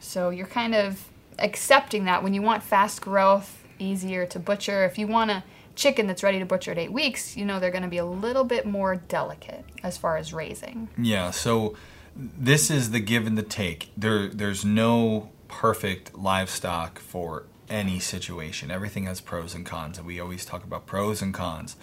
So 0.00 0.30
you're 0.30 0.46
kind 0.46 0.74
of 0.74 1.10
accepting 1.38 2.04
that 2.06 2.22
when 2.22 2.34
you 2.34 2.42
want 2.42 2.62
fast 2.62 3.02
growth, 3.02 3.62
easier 3.78 4.26
to 4.26 4.38
butcher. 4.38 4.84
If 4.84 4.98
you 4.98 5.06
want 5.06 5.30
a 5.30 5.44
chicken 5.74 6.06
that's 6.06 6.22
ready 6.22 6.38
to 6.38 6.46
butcher 6.46 6.72
at 6.72 6.78
eight 6.78 6.92
weeks, 6.92 7.36
you 7.36 7.44
know 7.44 7.60
they're 7.60 7.70
going 7.70 7.82
to 7.82 7.88
be 7.88 7.98
a 7.98 8.04
little 8.04 8.44
bit 8.44 8.66
more 8.66 8.96
delicate 8.96 9.64
as 9.82 9.96
far 9.98 10.16
as 10.16 10.32
raising. 10.32 10.88
Yeah. 10.98 11.30
So 11.30 11.76
this 12.16 12.70
is 12.70 12.90
the 12.90 13.00
give 13.00 13.26
and 13.26 13.36
the 13.36 13.42
take. 13.42 13.90
There, 13.96 14.28
there's 14.28 14.64
no 14.64 15.30
perfect 15.48 16.14
livestock 16.14 16.98
for 16.98 17.44
any 17.72 17.98
situation. 17.98 18.70
Everything 18.70 19.06
has 19.06 19.20
pros 19.20 19.54
and 19.54 19.64
cons, 19.64 19.96
and 19.96 20.06
we 20.06 20.20
always 20.20 20.44
talk 20.44 20.62
about 20.62 20.86
pros 20.86 21.22
and 21.22 21.32
cons. 21.32 21.74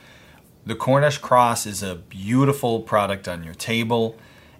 The 0.65 0.75
Cornish 0.75 1.17
cross 1.17 1.65
is 1.65 1.81
a 1.81 1.95
beautiful 1.95 2.81
product 2.81 3.27
on 3.27 3.43
your 3.43 3.55
table. 3.55 4.15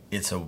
It's 0.09 0.31
a 0.31 0.47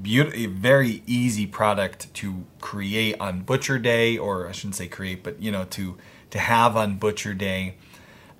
beautiful, 0.00 0.52
very 0.52 1.02
easy 1.06 1.46
product 1.46 2.14
to 2.14 2.46
create 2.60 3.16
on 3.18 3.40
Butcher 3.42 3.78
Day, 3.78 4.16
or 4.16 4.48
I 4.48 4.52
shouldn't 4.52 4.76
say 4.76 4.86
create, 4.86 5.24
but 5.24 5.42
you 5.42 5.50
know 5.50 5.64
to 5.64 5.98
to 6.30 6.38
have 6.38 6.76
on 6.76 6.96
Butcher 6.96 7.34
Day. 7.34 7.76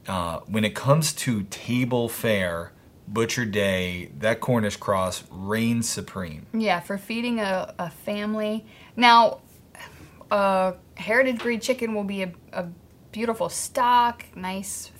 Uh, 0.06 0.38
when 0.46 0.64
it 0.64 0.76
comes 0.76 1.12
to 1.12 1.42
table 1.50 2.08
fare, 2.08 2.70
Butcher 3.08 3.44
Day, 3.44 4.12
that 4.18 4.40
Cornish 4.40 4.76
cross 4.76 5.24
reigns 5.30 5.88
supreme. 5.88 6.46
Yeah, 6.52 6.78
for 6.78 6.98
feeding 6.98 7.40
a, 7.40 7.74
a 7.78 7.90
family. 7.90 8.64
Now, 8.94 9.40
a 10.30 10.74
heritage 10.96 11.38
breed 11.40 11.62
chicken 11.62 11.94
will 11.94 12.04
be 12.04 12.22
a, 12.22 12.32
a 12.52 12.66
beautiful 13.12 13.48
stock, 13.48 14.24
nice 14.34 14.90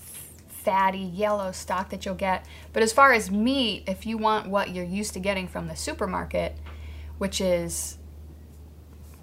fatty 0.49 0.99
yellow 0.99 1.53
stock 1.53 1.91
that 1.91 2.05
you'll 2.05 2.15
get. 2.15 2.45
But 2.73 2.83
as 2.83 2.93
far 2.93 3.13
as 3.13 3.31
meat, 3.31 3.85
if 3.87 4.05
you 4.07 4.19
want 4.19 4.49
what 4.49 4.71
you're 4.71 4.85
used 4.85 5.13
to 5.15 5.21
getting 5.21 5.47
from 5.49 5.69
the 5.69 5.77
supermarket, 5.77 6.57
which 7.19 7.41
is 7.41 7.99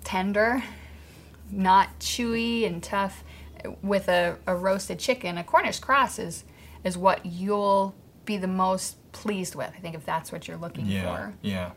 tender, 0.04 0.64
not 1.52 2.00
chewy 2.00 2.66
and 2.66 2.82
tough, 2.82 3.24
with 3.82 4.10
a, 4.10 4.38
a 4.46 4.56
roasted 4.56 5.00
chicken, 5.00 5.38
a 5.38 5.44
Cornish 5.44 5.80
cross 5.80 6.20
is, 6.20 6.44
is 6.84 6.98
what 6.98 7.26
you'll 7.26 7.96
be 8.26 8.38
the 8.38 8.48
most 8.48 8.98
pleased 9.14 9.56
with. 9.56 9.70
I 9.76 9.80
think 9.80 9.96
if 9.96 10.06
that's 10.06 10.32
what 10.32 10.48
you're 10.48 10.58
looking 10.58 10.86
Yeah, 10.86 11.04
for. 11.16 11.34
yeah. 11.42 11.72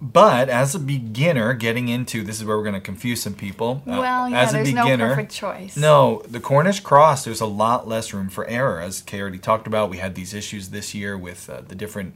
But 0.00 0.50
as 0.50 0.74
a 0.74 0.78
beginner, 0.78 1.54
getting 1.54 1.88
into 1.88 2.22
this 2.22 2.36
is 2.38 2.44
where 2.44 2.56
we're 2.56 2.62
going 2.64 2.74
to 2.74 2.80
confuse 2.80 3.22
some 3.22 3.34
people. 3.34 3.82
Uh, 3.86 3.98
Well, 4.00 4.28
yeah, 4.28 4.40
as 4.42 4.50
a 4.50 4.56
there's 4.58 4.72
no 4.74 4.82
beginner, 4.84 5.08
perfect 5.10 5.32
choice. 5.32 5.76
No, 5.76 6.22
the 6.28 6.38
Cornish 6.40 6.80
cross. 6.80 7.24
There's 7.24 7.40
a 7.40 7.46
lot 7.46 7.88
less 7.88 8.12
room 8.12 8.28
for 8.28 8.46
error, 8.46 8.80
as 8.80 9.00
Kay 9.00 9.20
already 9.22 9.38
talked 9.38 9.66
about. 9.66 9.88
We 9.88 9.96
had 9.98 10.14
these 10.14 10.34
issues 10.34 10.68
this 10.68 10.94
year 10.94 11.16
with 11.16 11.48
uh, 11.48 11.62
the 11.66 11.74
different. 11.74 12.14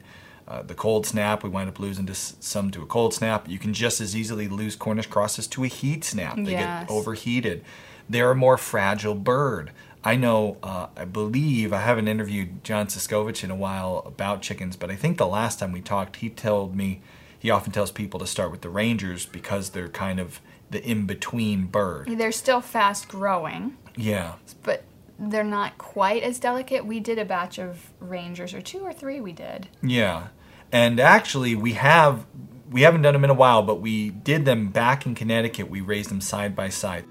Uh, 0.48 0.62
the 0.62 0.74
cold 0.74 1.06
snap, 1.06 1.44
we 1.44 1.48
wind 1.48 1.68
up 1.68 1.78
losing 1.78 2.06
to 2.06 2.10
s- 2.12 2.34
some 2.40 2.72
to 2.72 2.82
a 2.82 2.86
cold 2.86 3.14
snap. 3.14 3.48
You 3.48 3.56
can 3.56 3.72
just 3.72 4.00
as 4.00 4.16
easily 4.16 4.48
lose 4.48 4.74
Cornish 4.74 5.06
crosses 5.06 5.46
to 5.46 5.62
a 5.62 5.68
heat 5.68 6.02
snap. 6.02 6.34
They 6.34 6.50
Yes. 6.52 6.88
get 6.88 6.92
overheated. 6.92 7.62
They're 8.08 8.32
a 8.32 8.34
more 8.34 8.58
fragile 8.58 9.14
bird. 9.14 9.70
I 10.02 10.16
know, 10.16 10.56
uh, 10.64 10.88
I 10.96 11.04
believe, 11.04 11.72
I 11.72 11.82
haven't 11.82 12.08
interviewed 12.08 12.64
John 12.64 12.88
Suscovich 12.88 13.44
in 13.44 13.52
a 13.52 13.54
while 13.54 14.02
about 14.04 14.42
chickens, 14.42 14.74
but 14.74 14.90
I 14.90 14.96
think 14.96 15.18
the 15.18 15.26
last 15.28 15.60
time 15.60 15.70
we 15.70 15.80
talked, 15.80 16.16
he 16.16 16.28
told 16.28 16.74
me 16.74 17.00
he 17.40 17.50
often 17.50 17.72
tells 17.72 17.90
people 17.90 18.20
to 18.20 18.26
start 18.26 18.52
with 18.52 18.60
the 18.60 18.68
Rangers 18.68 19.26
because 19.26 19.70
they're 19.70 19.88
kind 19.88 20.20
of 20.20 20.40
the 20.70 20.86
in 20.88 21.06
between 21.06 21.66
bird. 21.66 22.06
They're 22.16 22.30
still 22.30 22.60
fast 22.60 23.08
growing. 23.08 23.76
Yeah. 23.96 24.34
but 24.62 24.84
they're 25.18 25.42
not 25.42 25.76
quite 25.76 26.22
as 26.22 26.38
delicate. 26.38 26.86
We 26.86 27.00
did 27.00 27.18
a 27.18 27.24
batch 27.24 27.58
of 27.58 27.90
Rangers, 27.98 28.54
or 28.54 28.60
two 28.60 28.80
or 28.80 28.92
three 28.92 29.20
we 29.20 29.32
did. 29.32 29.68
Yeah, 29.82 30.28
and 30.72 31.00
actually, 31.00 31.54
we 31.54 31.72
have 31.72 32.24
we 32.70 32.82
haven't 32.82 33.02
done 33.02 33.14
them 33.14 33.24
in 33.24 33.30
a 33.30 33.34
while, 33.34 33.62
but 33.62 33.80
we 33.80 34.10
did 34.10 34.44
them 34.44 34.68
back 34.68 35.04
in 35.04 35.14
Connecticut. 35.14 35.68
We 35.68 35.80
raised 35.80 36.10
them 36.10 36.20
side 36.20 36.54
by 36.54 36.68
side. 36.68 37.04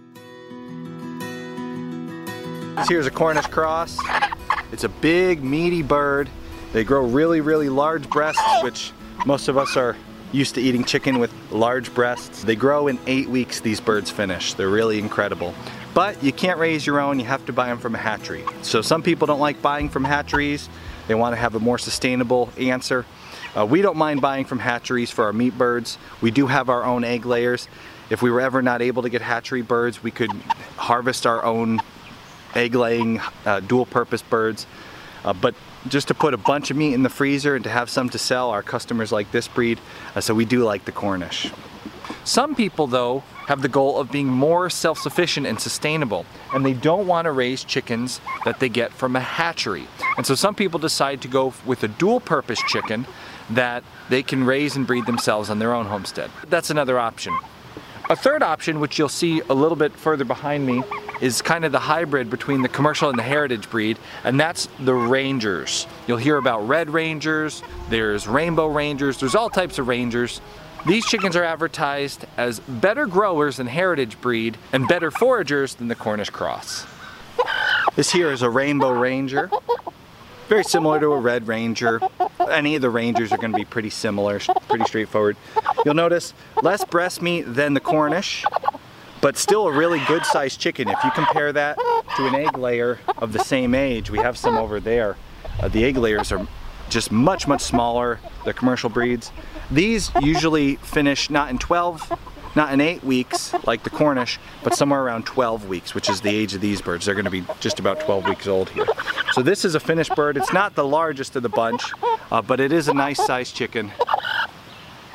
This 2.77 2.87
here's 2.87 3.05
a 3.07 3.11
Cornish 3.11 3.47
cross. 3.47 3.97
It's 4.71 4.85
a 4.85 4.89
big, 4.89 5.43
meaty 5.43 5.81
bird. 5.81 6.29
They 6.71 6.83
grow 6.83 7.05
really, 7.05 7.41
really 7.41 7.67
large 7.67 8.09
breasts, 8.09 8.41
which 8.63 8.91
most 9.25 9.49
of 9.49 9.57
us 9.57 9.75
are 9.75 9.97
used 10.31 10.55
to 10.55 10.61
eating 10.61 10.83
chicken 10.83 11.19
with 11.19 11.33
large 11.51 11.93
breasts. 11.93 12.43
They 12.43 12.55
grow 12.55 12.87
in 12.87 12.99
eight 13.07 13.27
weeks, 13.29 13.61
these 13.61 13.79
birds 13.79 14.11
finish. 14.11 14.53
They're 14.53 14.69
really 14.69 14.99
incredible. 14.99 15.53
But 15.93 16.23
you 16.23 16.31
can't 16.31 16.59
raise 16.59 16.85
your 16.85 16.99
own, 16.99 17.19
you 17.19 17.25
have 17.25 17.45
to 17.47 17.53
buy 17.53 17.67
them 17.67 17.79
from 17.79 17.95
a 17.95 17.97
hatchery. 17.97 18.43
So 18.61 18.81
some 18.81 19.01
people 19.01 19.25
don't 19.25 19.39
like 19.39 19.61
buying 19.61 19.89
from 19.89 20.03
hatcheries. 20.03 20.69
They 21.07 21.15
want 21.15 21.33
to 21.33 21.37
have 21.37 21.55
a 21.55 21.59
more 21.59 21.79
sustainable 21.79 22.51
answer. 22.57 23.05
Uh, 23.57 23.65
we 23.65 23.81
don't 23.81 23.97
mind 23.97 24.21
buying 24.21 24.45
from 24.45 24.59
hatcheries 24.59 25.09
for 25.09 25.25
our 25.25 25.33
meat 25.33 25.57
birds. 25.57 25.97
We 26.21 26.29
do 26.29 26.45
have 26.45 26.69
our 26.69 26.83
own 26.83 27.03
egg 27.03 27.25
layers. 27.25 27.67
If 28.11 28.21
we 28.21 28.29
were 28.29 28.41
ever 28.41 28.61
not 28.61 28.83
able 28.83 29.01
to 29.01 29.09
get 29.09 29.21
hatchery 29.21 29.63
birds, 29.63 30.03
we 30.03 30.11
could 30.11 30.31
harvest 30.77 31.25
our 31.25 31.43
own 31.43 31.81
egg 32.53 32.75
laying 32.75 33.21
uh, 33.45 33.59
dual 33.61 33.87
purpose 33.87 34.21
birds. 34.21 34.67
Uh, 35.25 35.33
but 35.33 35.55
just 35.87 36.07
to 36.09 36.13
put 36.13 36.33
a 36.33 36.37
bunch 36.37 36.71
of 36.71 36.77
meat 36.77 36.93
in 36.93 37.03
the 37.03 37.09
freezer 37.09 37.55
and 37.55 37.63
to 37.63 37.69
have 37.69 37.89
some 37.89 38.09
to 38.09 38.17
sell, 38.17 38.49
our 38.49 38.63
customers 38.63 39.11
like 39.11 39.31
this 39.31 39.47
breed, 39.47 39.79
uh, 40.15 40.21
so 40.21 40.33
we 40.33 40.45
do 40.45 40.63
like 40.63 40.85
the 40.85 40.91
Cornish. 40.91 41.51
Some 42.23 42.55
people, 42.55 42.87
though, 42.87 43.23
have 43.47 43.61
the 43.61 43.69
goal 43.69 43.99
of 43.99 44.11
being 44.11 44.27
more 44.27 44.69
self 44.69 44.99
sufficient 44.99 45.47
and 45.47 45.59
sustainable, 45.59 46.25
and 46.53 46.65
they 46.65 46.73
don't 46.73 47.07
want 47.07 47.25
to 47.25 47.31
raise 47.31 47.63
chickens 47.63 48.19
that 48.45 48.59
they 48.59 48.69
get 48.69 48.91
from 48.91 49.15
a 49.15 49.19
hatchery. 49.19 49.87
And 50.17 50.25
so 50.25 50.35
some 50.35 50.53
people 50.53 50.79
decide 50.79 51.21
to 51.21 51.27
go 51.27 51.53
with 51.65 51.83
a 51.83 51.87
dual 51.87 52.19
purpose 52.19 52.61
chicken 52.67 53.05
that 53.49 53.83
they 54.09 54.21
can 54.21 54.43
raise 54.43 54.75
and 54.75 54.85
breed 54.85 55.05
themselves 55.05 55.49
on 55.49 55.59
their 55.59 55.73
own 55.73 55.85
homestead. 55.85 56.29
That's 56.47 56.69
another 56.69 56.99
option. 56.99 57.35
A 58.09 58.15
third 58.15 58.43
option, 58.43 58.79
which 58.79 58.99
you'll 58.99 59.09
see 59.09 59.41
a 59.49 59.53
little 59.53 59.75
bit 59.75 59.93
further 59.93 60.25
behind 60.25 60.65
me, 60.65 60.83
is 61.21 61.41
kind 61.41 61.65
of 61.65 61.71
the 61.71 61.79
hybrid 61.79 62.29
between 62.29 62.61
the 62.61 62.69
commercial 62.69 63.09
and 63.09 63.17
the 63.17 63.23
heritage 63.23 63.69
breed, 63.69 63.97
and 64.23 64.39
that's 64.39 64.67
the 64.79 64.93
Rangers. 64.93 65.87
You'll 66.07 66.17
hear 66.17 66.37
about 66.37 66.67
red 66.67 66.89
Rangers, 66.89 67.63
there's 67.89 68.27
rainbow 68.27 68.67
Rangers, 68.67 69.19
there's 69.19 69.35
all 69.35 69.49
types 69.49 69.79
of 69.79 69.87
Rangers. 69.87 70.41
These 70.87 71.05
chickens 71.05 71.35
are 71.35 71.43
advertised 71.43 72.25
as 72.37 72.61
better 72.61 73.05
growers 73.05 73.57
than 73.57 73.67
heritage 73.67 74.19
breed 74.21 74.57
and 74.71 74.87
better 74.87 75.11
foragers 75.11 75.75
than 75.75 75.89
the 75.89 75.95
Cornish 75.95 76.29
cross. 76.29 76.85
This 77.95 78.11
here 78.11 78.31
is 78.31 78.41
a 78.41 78.49
rainbow 78.49 78.91
ranger. 78.91 79.49
Very 80.47 80.63
similar 80.63 80.99
to 80.99 81.11
a 81.11 81.19
red 81.19 81.47
ranger. 81.47 81.99
Any 82.49 82.75
of 82.75 82.81
the 82.81 82.89
rangers 82.89 83.31
are 83.31 83.37
going 83.37 83.51
to 83.51 83.57
be 83.57 83.65
pretty 83.65 83.89
similar, 83.89 84.39
pretty 84.67 84.85
straightforward. 84.85 85.35
You'll 85.85 85.93
notice 85.95 86.33
less 86.63 86.83
breast 86.85 87.21
meat 87.21 87.41
than 87.43 87.73
the 87.73 87.79
Cornish, 87.79 88.45
but 89.21 89.37
still 89.37 89.67
a 89.67 89.71
really 89.71 90.01
good 90.07 90.25
sized 90.25 90.59
chicken. 90.59 90.87
If 90.89 91.03
you 91.03 91.11
compare 91.11 91.51
that 91.53 91.77
to 92.17 92.27
an 92.27 92.35
egg 92.35 92.57
layer 92.57 92.99
of 93.17 93.33
the 93.33 93.39
same 93.39 93.75
age, 93.75 94.09
we 94.09 94.19
have 94.19 94.37
some 94.37 94.57
over 94.57 94.79
there. 94.79 95.17
Uh, 95.59 95.67
the 95.67 95.83
egg 95.83 95.97
layers 95.97 96.31
are 96.31 96.47
just 96.89 97.11
much, 97.11 97.47
much 97.47 97.61
smaller, 97.61 98.19
the 98.45 98.53
commercial 98.53 98.89
breeds. 98.89 99.31
These 99.69 100.11
usually 100.21 100.75
finish 100.77 101.29
not 101.29 101.49
in 101.49 101.59
12, 101.59 102.11
not 102.55 102.73
in 102.73 102.81
8 102.81 103.03
weeks 103.03 103.53
like 103.65 103.83
the 103.83 103.89
Cornish, 103.89 104.39
but 104.63 104.73
somewhere 104.73 105.03
around 105.03 105.25
12 105.25 105.67
weeks, 105.67 105.93
which 105.93 106.09
is 106.09 106.21
the 106.21 106.29
age 106.29 106.55
of 106.55 106.61
these 106.61 106.81
birds. 106.81 107.05
They're 107.05 107.13
going 107.13 107.25
to 107.25 107.31
be 107.31 107.43
just 107.59 107.79
about 107.79 107.99
12 107.99 108.25
weeks 108.25 108.47
old 108.47 108.69
here. 108.69 108.87
So 109.33 109.41
this 109.41 109.65
is 109.65 109.75
a 109.75 109.79
finished 109.79 110.15
bird. 110.15 110.37
It's 110.37 110.53
not 110.53 110.75
the 110.75 110.85
largest 110.85 111.35
of 111.35 111.43
the 111.43 111.49
bunch, 111.49 111.83
uh, 112.31 112.41
but 112.41 112.59
it 112.59 112.71
is 112.71 112.87
a 112.87 112.93
nice 112.93 113.23
sized 113.23 113.55
chicken, 113.55 113.91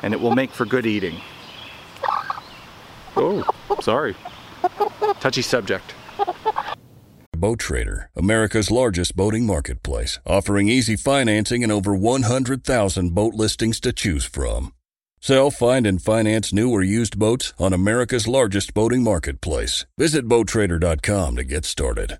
and 0.01 0.13
it 0.13 0.21
will 0.21 0.33
make 0.33 0.51
for 0.51 0.65
good 0.65 0.85
eating. 0.85 1.19
Oh, 3.17 3.43
sorry. 3.81 4.15
Touchy 5.19 5.41
subject. 5.41 5.93
Boat 7.37 7.59
Trader, 7.59 8.09
America's 8.15 8.71
largest 8.71 9.15
boating 9.15 9.45
marketplace, 9.45 10.19
offering 10.25 10.69
easy 10.69 10.95
financing 10.95 11.63
and 11.63 11.71
over 11.71 11.93
100,000 11.93 13.13
boat 13.13 13.33
listings 13.33 13.79
to 13.81 13.91
choose 13.91 14.23
from. 14.25 14.73
Sell, 15.19 15.51
find, 15.51 15.85
and 15.85 16.01
finance 16.01 16.53
new 16.53 16.71
or 16.71 16.83
used 16.83 17.19
boats 17.19 17.53
on 17.59 17.73
America's 17.73 18.27
largest 18.27 18.73
boating 18.73 19.03
marketplace. 19.03 19.85
Visit 19.97 20.27
BoatTrader.com 20.27 21.35
to 21.35 21.43
get 21.43 21.65
started. 21.65 22.19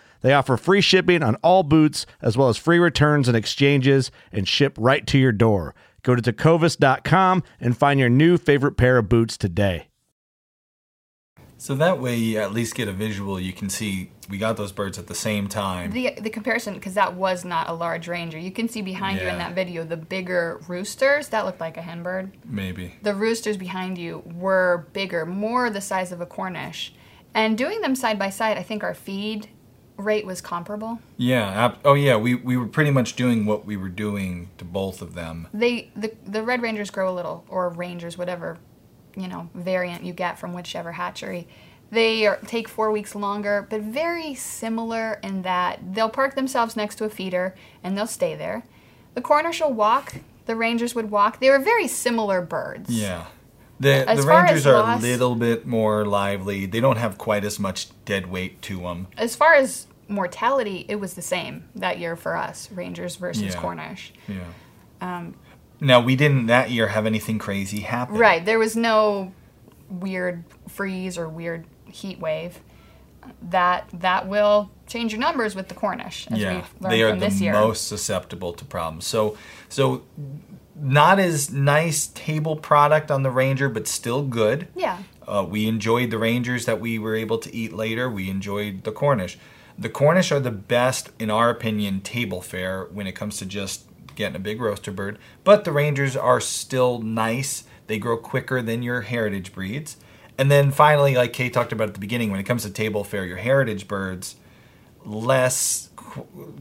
They 0.21 0.33
offer 0.33 0.57
free 0.57 0.81
shipping 0.81 1.23
on 1.23 1.35
all 1.35 1.63
boots, 1.63 2.05
as 2.21 2.37
well 2.37 2.49
as 2.49 2.57
free 2.57 2.79
returns 2.79 3.27
and 3.27 3.35
exchanges, 3.35 4.11
and 4.31 4.47
ship 4.47 4.75
right 4.79 5.05
to 5.07 5.17
your 5.17 5.31
door. 5.31 5.75
Go 6.03 6.15
to 6.15 6.21
tecovas.com 6.21 7.43
and 7.59 7.77
find 7.77 7.99
your 7.99 8.09
new 8.09 8.37
favorite 8.37 8.77
pair 8.77 8.97
of 8.97 9.09
boots 9.09 9.37
today. 9.37 9.87
So 11.57 11.75
that 11.75 11.99
way, 11.99 12.15
you 12.15 12.39
at 12.39 12.53
least 12.53 12.73
get 12.73 12.87
a 12.87 12.91
visual. 12.91 13.39
You 13.39 13.53
can 13.53 13.69
see 13.69 14.09
we 14.31 14.39
got 14.39 14.57
those 14.57 14.71
birds 14.71 14.97
at 14.97 15.05
the 15.05 15.13
same 15.13 15.47
time. 15.47 15.91
The 15.91 16.15
the 16.19 16.31
comparison 16.31 16.73
because 16.73 16.95
that 16.95 17.13
was 17.13 17.45
not 17.45 17.69
a 17.69 17.73
large 17.73 18.07
ranger. 18.07 18.39
You 18.39 18.49
can 18.49 18.67
see 18.67 18.81
behind 18.81 19.21
you 19.21 19.27
in 19.27 19.37
that 19.37 19.53
video 19.53 19.83
the 19.83 19.95
bigger 19.95 20.59
roosters 20.67 21.27
that 21.27 21.45
looked 21.45 21.59
like 21.59 21.77
a 21.77 21.83
hen 21.83 22.01
bird. 22.01 22.31
Maybe. 22.45 22.95
The 23.03 23.13
roosters 23.13 23.57
behind 23.57 23.99
you 23.99 24.23
were 24.33 24.87
bigger, 24.93 25.23
more 25.23 25.69
the 25.69 25.81
size 25.81 26.11
of 26.11 26.19
a 26.19 26.25
Cornish. 26.25 26.95
And 27.35 27.55
doing 27.55 27.81
them 27.81 27.93
side 27.93 28.17
by 28.17 28.31
side, 28.31 28.57
I 28.57 28.63
think 28.63 28.83
our 28.83 28.95
feed 28.95 29.47
rate 30.01 30.25
was 30.25 30.41
comparable. 30.41 30.99
Yeah. 31.17 31.75
Oh, 31.85 31.93
yeah. 31.93 32.17
We, 32.17 32.35
we 32.35 32.57
were 32.57 32.67
pretty 32.67 32.91
much 32.91 33.15
doing 33.15 33.45
what 33.45 33.65
we 33.65 33.77
were 33.77 33.89
doing 33.89 34.49
to 34.57 34.65
both 34.65 35.01
of 35.01 35.13
them. 35.13 35.47
They 35.53 35.91
the 35.95 36.13
the 36.25 36.43
red 36.43 36.61
rangers 36.61 36.89
grow 36.89 37.11
a 37.11 37.15
little, 37.15 37.45
or 37.47 37.69
rangers, 37.69 38.17
whatever 38.17 38.57
you 39.15 39.27
know 39.27 39.49
variant 39.53 40.03
you 40.03 40.13
get 40.13 40.39
from 40.39 40.53
whichever 40.53 40.93
hatchery. 40.93 41.47
They 41.91 42.25
are, 42.25 42.37
take 42.47 42.69
four 42.69 42.89
weeks 42.89 43.15
longer, 43.15 43.67
but 43.69 43.81
very 43.81 44.33
similar 44.33 45.19
in 45.21 45.41
that 45.41 45.93
they'll 45.93 46.09
park 46.09 46.35
themselves 46.35 46.77
next 46.77 46.95
to 46.95 47.03
a 47.03 47.09
feeder 47.09 47.53
and 47.83 47.97
they'll 47.97 48.07
stay 48.07 48.33
there. 48.35 48.63
The 49.13 49.21
Cornish'll 49.21 49.73
walk. 49.73 50.15
The 50.45 50.55
rangers 50.55 50.95
would 50.95 51.11
walk. 51.11 51.41
They 51.41 51.49
were 51.49 51.59
very 51.59 51.89
similar 51.89 52.41
birds. 52.41 52.89
Yeah. 52.89 53.25
The, 53.81 54.05
the 54.15 54.21
Rangers 54.21 54.67
are 54.67 54.73
loss- 54.73 54.99
a 54.99 55.01
little 55.01 55.35
bit 55.35 55.65
more 55.65 56.05
lively. 56.05 56.67
They 56.67 56.79
don't 56.79 56.97
have 56.97 57.17
quite 57.17 57.43
as 57.43 57.59
much 57.59 57.89
dead 58.05 58.27
weight 58.27 58.61
to 58.63 58.79
them. 58.81 59.07
As 59.17 59.35
far 59.35 59.55
as 59.55 59.87
mortality, 60.11 60.85
it 60.87 60.95
was 60.95 61.13
the 61.15 61.21
same 61.21 61.65
that 61.75 61.99
year 61.99 62.15
for 62.15 62.35
us, 62.37 62.69
rangers 62.71 63.15
versus 63.15 63.43
Yeah. 63.55 63.61
Cornish. 63.61 64.13
Yeah. 64.27 65.31
now, 65.79 65.99
we 66.01 66.15
didn't 66.15 66.45
that 66.47 66.69
year 66.69 66.89
have 66.89 67.05
anything 67.05 67.39
crazy 67.39 67.79
happen. 67.81 68.17
Right. 68.17 68.43
There 68.45 68.59
was 68.59 68.75
no 68.75 69.31
weird 69.89 70.43
freeze 70.67 71.17
or 71.17 71.27
weird 71.27 71.65
heat 71.85 72.19
wave. 72.19 72.59
That 73.49 73.87
that 73.93 74.27
will 74.27 74.71
change 74.87 75.11
your 75.11 75.19
numbers 75.21 75.55
with 75.55 75.67
the 75.67 75.75
Cornish, 75.75 76.27
as 76.31 76.39
yeah, 76.39 76.55
we've 76.55 76.81
learned 76.81 76.93
they 76.93 77.03
are 77.03 77.09
from 77.11 77.19
the 77.19 77.29
year. 77.29 77.53
most 77.53 77.87
susceptible 77.87 78.51
to 78.53 78.65
problems. 78.65 79.05
So, 79.05 79.37
so 79.69 80.01
not 80.75 81.19
as 81.19 81.51
nice 81.53 82.07
table 82.07 82.55
product 82.55 83.11
on 83.11 83.21
the 83.21 83.29
Ranger, 83.29 83.69
but 83.69 83.87
still 83.87 84.23
good. 84.23 84.67
Yeah. 84.75 84.97
Uh, 85.27 85.45
we 85.47 85.67
enjoyed 85.67 86.09
the 86.09 86.17
Rangers 86.17 86.65
that 86.65 86.79
we 86.81 86.97
were 86.97 87.15
able 87.15 87.37
to 87.37 87.55
eat 87.55 87.73
later. 87.73 88.09
We 88.09 88.27
enjoyed 88.27 88.83
the 88.83 88.91
Cornish. 88.91 89.37
The 89.81 89.89
Cornish 89.89 90.31
are 90.31 90.39
the 90.39 90.51
best, 90.51 91.09
in 91.17 91.31
our 91.31 91.49
opinion, 91.49 92.01
table 92.01 92.39
fare 92.39 92.83
when 92.91 93.07
it 93.07 93.13
comes 93.13 93.37
to 93.37 93.47
just 93.47 93.85
getting 94.13 94.35
a 94.35 94.39
big 94.39 94.61
roaster 94.61 94.91
bird. 94.91 95.17
But 95.43 95.63
the 95.63 95.71
Rangers 95.71 96.15
are 96.15 96.39
still 96.39 96.99
nice. 96.99 97.63
They 97.87 97.97
grow 97.97 98.17
quicker 98.17 98.61
than 98.61 98.83
your 98.83 99.01
heritage 99.01 99.53
breeds. 99.53 99.97
And 100.37 100.51
then 100.51 100.69
finally, 100.69 101.15
like 101.15 101.33
Kay 101.33 101.49
talked 101.49 101.71
about 101.71 101.87
at 101.87 101.93
the 101.95 101.99
beginning, 101.99 102.29
when 102.29 102.39
it 102.39 102.43
comes 102.43 102.61
to 102.61 102.69
table 102.69 103.03
fare, 103.03 103.25
your 103.25 103.37
heritage 103.37 103.87
birds, 103.87 104.35
less 105.03 105.89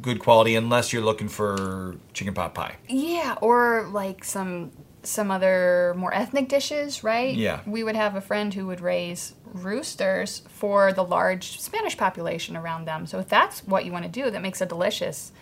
good 0.00 0.18
quality 0.18 0.54
unless 0.54 0.90
you're 0.90 1.02
looking 1.02 1.28
for 1.28 1.96
chicken 2.14 2.32
pot 2.32 2.54
pie. 2.54 2.76
Yeah, 2.88 3.36
or 3.42 3.86
like 3.92 4.24
some 4.24 4.72
some 5.02 5.30
other 5.30 5.94
more 5.96 6.12
ethnic 6.14 6.48
dishes, 6.48 7.02
right? 7.02 7.34
Yeah. 7.34 7.60
We 7.66 7.82
would 7.84 7.96
have 7.96 8.16
a 8.16 8.20
friend 8.20 8.52
who 8.52 8.66
would 8.66 8.80
raise 8.80 9.34
roosters 9.44 10.42
for 10.48 10.92
the 10.92 11.02
large 11.04 11.60
Spanish 11.60 11.96
population 11.96 12.56
around 12.56 12.84
them. 12.86 13.06
So 13.06 13.18
if 13.18 13.28
that's 13.28 13.60
what 13.66 13.84
you 13.84 13.92
want 13.92 14.04
to 14.04 14.10
do, 14.10 14.30
that 14.30 14.42
makes 14.42 14.60
a 14.60 14.66
delicious 14.66 15.32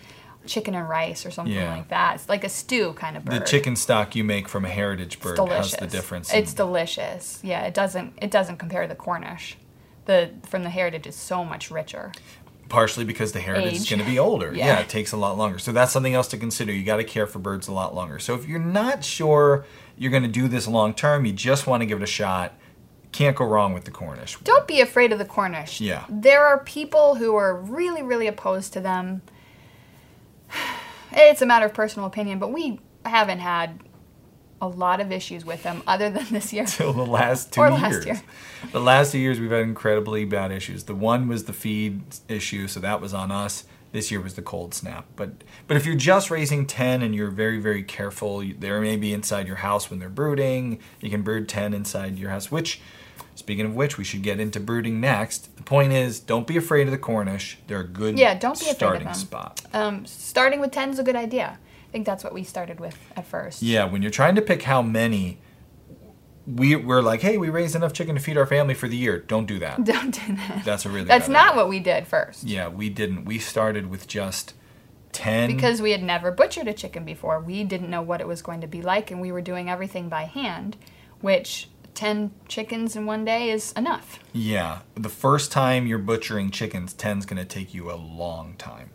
chicken 0.47 0.75
and 0.75 0.88
rice 0.88 1.27
or 1.27 1.31
something 1.31 1.55
Yeah. 1.55 1.77
like 1.77 1.88
that. 1.88 2.15
It's 2.17 2.29
like 2.29 2.45
a 2.45 2.49
stew 2.49 2.93
kind 2.95 3.17
of 3.17 3.25
bird. 3.25 3.43
The 3.43 3.45
chicken 3.47 3.77
stock 3.77 4.15
you 4.17 4.25
make 4.25 4.49
from 4.49 4.65
a 4.65 4.69
heritage 4.69 5.21
bird 5.21 5.38
has 5.49 5.73
the 5.73 5.87
difference. 5.87 6.33
It's 6.33 6.55
delicious. 6.55 7.41
Yeah, 7.43 7.62
it 7.65 7.75
doesn't 7.75 8.15
it 8.23 8.31
doesn't 8.31 8.57
compare 8.59 8.83
to 8.83 8.88
the 8.88 8.95
Cornish. 8.95 9.57
The 10.07 10.31
from 10.47 10.62
the 10.62 10.71
heritage 10.71 11.07
is 11.07 11.17
so 11.17 11.45
much 11.45 11.71
richer. 11.71 12.12
Partially 12.68 13.04
because 13.04 13.32
the 13.32 13.40
heritage 13.40 13.75
is 13.75 13.88
going 13.88 14.00
to 14.00 14.04
be 14.06 14.18
older. 14.18 14.52
Yeah. 14.54 14.66
Yeah. 14.66 14.80
it 14.80 14.88
takes 14.88 15.12
a 15.12 15.16
lot 15.16 15.37
longer. 15.38 15.58
So 15.58 15.72
that's 15.72 15.92
something 15.92 16.14
else 16.14 16.28
to 16.28 16.37
consider. 16.38 16.72
You 16.72 16.84
got 16.84 16.96
to 16.96 17.04
care 17.04 17.26
for 17.26 17.38
birds 17.38 17.68
a 17.68 17.72
lot 17.72 17.94
longer. 17.94 18.18
So 18.18 18.34
if 18.34 18.46
you're 18.46 18.58
not 18.58 19.04
sure 19.04 19.64
you're 19.96 20.11
going 20.11 20.22
to 20.22 20.28
do 20.28 20.48
this 20.48 20.66
long 20.68 20.94
term, 20.94 21.24
you 21.24 21.33
just 21.33 21.66
want 21.66 21.81
to 21.83 21.87
give 21.87 22.00
it 22.00 22.04
a 22.04 22.07
shot. 22.07 22.54
Can't 23.11 23.35
go 23.37 23.46
wrong 23.46 23.72
with 23.72 23.85
the 23.85 23.90
Cornish. 23.90 24.37
Don't 24.44 24.68
be 24.68 24.81
afraid 24.81 25.12
of 25.12 25.18
the 25.18 25.24
Cornish. 25.24 25.81
Yeah. 25.81 26.04
There 26.11 26.44
are 26.44 26.59
people 26.64 27.14
who 27.14 27.35
are 27.37 27.57
really, 27.57 28.02
really 28.02 28.26
opposed 28.26 28.72
to 28.74 28.81
them. 28.81 29.22
It's 31.11 31.40
a 31.40 31.46
matter 31.46 31.64
of 31.64 31.72
personal 31.72 32.07
opinion, 32.07 32.38
but 32.38 32.52
we 32.52 32.81
haven't 33.07 33.38
had 33.38 33.81
a 34.61 34.68
lot 34.68 35.01
of 35.01 35.12
issues 35.12 35.44
with 35.44 35.62
them 35.62 35.83
other 35.87 36.11
than 36.11 36.27
this 36.31 36.53
year. 36.53 36.64
Till 36.66 36.92
the 36.92 37.07
last 37.07 37.53
two 37.53 37.61
Or 37.61 37.68
years. 37.71 37.81
last 37.83 38.07
year. 38.07 38.21
The 38.73 38.81
last 38.81 39.12
two 39.12 39.18
years 39.18 39.38
we've 39.40 39.51
had 39.51 39.61
incredibly 39.62 40.25
bad 40.25 40.51
issues. 40.53 40.85
The 40.85 40.94
one 40.94 41.29
was 41.29 41.44
the 41.44 41.53
feed 41.53 42.03
issue, 42.29 42.66
so 42.68 42.81
that 42.81 43.01
was 43.01 43.14
on 43.14 43.31
us. 43.31 43.64
This 43.90 44.11
year 44.11 44.21
was 44.21 44.35
the 44.35 44.42
cold 44.42 44.75
snap. 44.75 45.07
But 45.16 45.31
but 45.66 45.77
if 45.79 45.87
you're 45.87 45.94
just 45.97 46.31
raising 46.31 46.66
10 46.66 47.01
and 47.03 47.14
you're 47.14 47.31
very 47.31 47.59
very 47.59 47.83
careful, 47.83 48.42
there 48.59 48.81
may 48.81 48.97
be 48.97 49.14
inside 49.14 49.47
your 49.47 49.57
house 49.57 49.88
when 49.90 49.99
they're 49.99 50.11
brooding. 50.11 50.79
You 51.01 51.09
can 51.09 51.23
brood 51.23 51.49
10 51.49 51.73
inside 51.73 52.18
your 52.18 52.29
house, 52.31 52.51
which 52.51 52.81
speaking 53.35 53.64
of 53.64 53.75
which 53.75 53.97
we 53.97 54.05
should 54.05 54.23
get 54.23 54.40
into 54.40 54.61
brooding 54.61 55.01
next. 55.01 55.57
The 55.57 55.62
point 55.62 55.92
is 55.92 56.21
don't 56.21 56.47
be 56.47 56.57
afraid 56.59 56.87
of 56.87 56.90
the 56.90 56.99
Cornish. 56.99 57.57
They're 57.66 57.81
a 57.81 57.87
good 57.87 58.18
Yeah, 58.18 58.35
don't 58.38 58.59
be 58.61 58.68
afraid 58.68 58.97
of 58.99 59.05
them. 59.05 59.14
spot. 59.14 59.62
Um, 59.73 60.05
starting 60.05 60.61
with 60.61 60.71
10 60.73 60.90
is 60.90 60.99
a 60.99 61.03
good 61.05 61.16
idea. 61.16 61.59
I 61.88 61.90
think 61.90 62.07
that's 62.07 62.22
what 62.22 62.35
we 62.35 62.44
started 62.44 62.81
with 62.81 62.98
at 63.16 63.27
first. 63.27 63.62
Yeah, 63.62 63.85
when 63.85 64.03
you're 64.03 64.11
trying 64.11 64.35
to 64.35 64.42
pick 64.42 64.62
how 64.62 64.83
many 64.83 65.38
we, 66.46 66.77
we're 66.77 67.03
like, 67.03 67.20
hey, 67.20 67.37
we 67.37 67.51
raised 67.51 67.77
enough 67.77 67.92
chicken 67.92 68.14
to 68.14 68.20
feed 68.20 68.38
our 68.38 68.46
family 68.46 68.74
for 68.74 68.88
the 68.88 68.96
year. 68.96 69.18
Don't 69.18 69.46
do 69.46 69.59
that. 69.59 69.85
Don't 69.85 70.12
do 70.12 70.35
that. 70.37 70.62
That's 70.64 70.87
a 70.87 70.88
really 70.88 71.05
That's 71.05 71.29
not 71.29 71.51
idea. 71.51 71.57
what 71.57 71.68
we 71.68 71.79
did 71.81 72.07
first. 72.07 72.44
Yeah, 72.44 72.68
we 72.68 72.88
didn't. 72.88 73.24
We 73.27 73.38
started 73.38 73.90
with 73.90 74.07
just 74.07 74.55
10. 75.12 75.55
Because 75.55 75.83
we 75.83 75.90
had 75.92 76.03
never 76.03 76.31
butchered 76.31 76.66
a 76.68 76.72
chicken 76.72 77.05
before. 77.05 77.40
We 77.40 77.64
didn't 77.64 77.90
know 77.90 78.03
what 78.03 78.20
it 78.20 78.27
was 78.27 78.40
going 78.40 78.62
to 78.62 78.66
be 78.66 78.81
like, 78.81 79.11
and 79.11 79.20
we 79.20 79.31
were 79.33 79.42
doing 79.42 79.68
everything 79.68 80.09
by 80.09 80.24
hand, 80.24 80.77
which 81.20 81.68
10 81.94 82.31
chickens 82.48 82.96
in 82.96 83.05
one 83.05 83.24
day 83.24 83.51
is 83.51 83.72
enough. 83.72 84.18
yeah, 84.33 84.81
the 84.94 85.09
first 85.09 85.51
time 85.53 85.87
you're 85.87 85.98
butchering 85.98 86.51
chickens, 86.51 86.94
10's 86.94 87.27
going 87.27 87.38
to 87.42 87.44
take 87.44 87.74
you 87.74 87.90
a 87.90 87.96
long 87.96 88.55
time. 88.57 88.90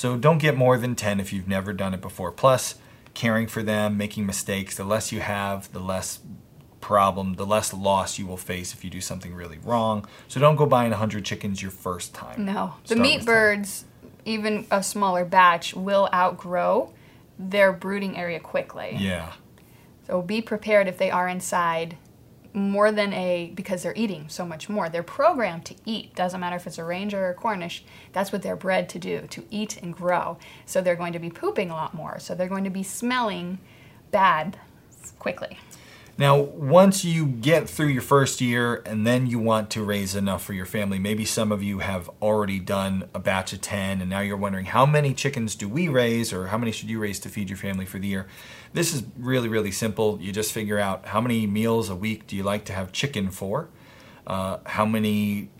So 0.00 0.16
don't 0.16 0.38
get 0.38 0.56
more 0.56 0.78
than 0.78 0.94
10 0.94 1.20
if 1.20 1.30
you've 1.30 1.46
never 1.46 1.74
done 1.74 1.92
it 1.92 2.00
before. 2.00 2.32
Plus, 2.32 2.76
caring 3.12 3.46
for 3.46 3.62
them, 3.62 3.98
making 3.98 4.24
mistakes, 4.24 4.74
the 4.74 4.84
less 4.84 5.12
you 5.12 5.20
have, 5.20 5.70
the 5.74 5.78
less 5.78 6.20
problem, 6.80 7.34
the 7.34 7.44
less 7.44 7.74
loss 7.74 8.18
you 8.18 8.26
will 8.26 8.38
face 8.38 8.72
if 8.72 8.82
you 8.82 8.88
do 8.88 9.02
something 9.02 9.34
really 9.34 9.58
wrong. 9.62 10.06
So 10.26 10.40
don't 10.40 10.56
go 10.56 10.64
buying 10.64 10.88
100 10.88 11.26
chickens 11.26 11.60
your 11.60 11.70
first 11.70 12.14
time. 12.14 12.46
No. 12.46 12.76
The 12.86 12.96
meat 12.96 13.18
with 13.18 13.26
10. 13.26 13.34
birds, 13.34 13.84
even 14.24 14.66
a 14.70 14.82
smaller 14.82 15.26
batch, 15.26 15.74
will 15.74 16.08
outgrow 16.14 16.94
their 17.38 17.70
brooding 17.70 18.16
area 18.16 18.40
quickly. 18.40 18.96
Yeah. 18.98 19.34
So 20.06 20.22
be 20.22 20.40
prepared 20.40 20.88
if 20.88 20.96
they 20.96 21.10
are 21.10 21.28
inside 21.28 21.98
more 22.52 22.90
than 22.90 23.12
a 23.12 23.52
because 23.54 23.82
they're 23.82 23.94
eating 23.96 24.26
so 24.28 24.44
much 24.44 24.68
more. 24.68 24.88
They're 24.88 25.02
programmed 25.02 25.64
to 25.66 25.74
eat. 25.84 26.14
Doesn't 26.14 26.40
matter 26.40 26.56
if 26.56 26.66
it's 26.66 26.78
a 26.78 26.84
ranger 26.84 27.26
or 27.26 27.30
a 27.30 27.34
Cornish. 27.34 27.84
That's 28.12 28.32
what 28.32 28.42
they're 28.42 28.56
bred 28.56 28.88
to 28.90 28.98
do, 28.98 29.26
to 29.30 29.44
eat 29.50 29.76
and 29.82 29.94
grow. 29.94 30.38
So 30.66 30.80
they're 30.80 30.96
going 30.96 31.12
to 31.12 31.18
be 31.18 31.30
pooping 31.30 31.70
a 31.70 31.74
lot 31.74 31.94
more. 31.94 32.18
So 32.18 32.34
they're 32.34 32.48
going 32.48 32.64
to 32.64 32.70
be 32.70 32.82
smelling 32.82 33.58
bad 34.10 34.58
quickly. 35.18 35.58
Now, 36.20 36.36
once 36.36 37.02
you 37.02 37.24
get 37.24 37.66
through 37.66 37.86
your 37.86 38.02
first 38.02 38.42
year 38.42 38.82
and 38.84 39.06
then 39.06 39.26
you 39.26 39.38
want 39.38 39.70
to 39.70 39.82
raise 39.82 40.14
enough 40.14 40.44
for 40.44 40.52
your 40.52 40.66
family, 40.66 40.98
maybe 40.98 41.24
some 41.24 41.50
of 41.50 41.62
you 41.62 41.78
have 41.78 42.10
already 42.20 42.58
done 42.58 43.08
a 43.14 43.18
batch 43.18 43.54
of 43.54 43.62
10 43.62 44.02
and 44.02 44.10
now 44.10 44.20
you're 44.20 44.36
wondering 44.36 44.66
how 44.66 44.84
many 44.84 45.14
chickens 45.14 45.54
do 45.54 45.66
we 45.66 45.88
raise 45.88 46.30
or 46.30 46.48
how 46.48 46.58
many 46.58 46.72
should 46.72 46.90
you 46.90 46.98
raise 46.98 47.20
to 47.20 47.30
feed 47.30 47.48
your 47.48 47.56
family 47.56 47.86
for 47.86 47.98
the 47.98 48.08
year? 48.08 48.26
This 48.72 48.94
is 48.94 49.02
really, 49.18 49.48
really 49.48 49.72
simple. 49.72 50.18
You 50.20 50.32
just 50.32 50.52
figure 50.52 50.78
out 50.78 51.06
how 51.06 51.20
many 51.20 51.46
meals 51.46 51.90
a 51.90 51.96
week 51.96 52.26
do 52.26 52.36
you 52.36 52.42
like 52.42 52.64
to 52.66 52.72
have 52.72 52.92
chicken 52.92 53.30
for? 53.30 53.68
Uh, 54.26 54.58
how 54.64 54.86
many 54.86 55.50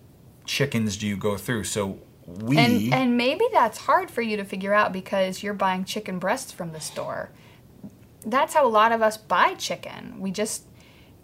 chickens 0.45 0.97
do 0.97 1.07
you 1.07 1.17
go 1.17 1.37
through? 1.37 1.65
So 1.65 1.99
we. 2.27 2.57
And 2.57 2.95
and 2.95 3.17
maybe 3.17 3.45
that's 3.53 3.79
hard 3.79 4.11
for 4.11 4.23
you 4.23 4.37
to 4.37 4.45
figure 4.45 4.73
out 4.73 4.93
because 4.93 5.43
you're 5.43 5.55
buying 5.55 5.85
chicken 5.85 6.19
breasts 6.19 6.53
from 6.53 6.73
the 6.73 6.81
store. 6.81 7.31
That's 8.25 8.55
how 8.55 8.67
a 8.67 8.69
lot 8.69 8.93
of 8.93 9.03
us 9.03 9.17
buy 9.17 9.55
chicken. 9.55 10.21
We 10.21 10.31
just 10.31 10.65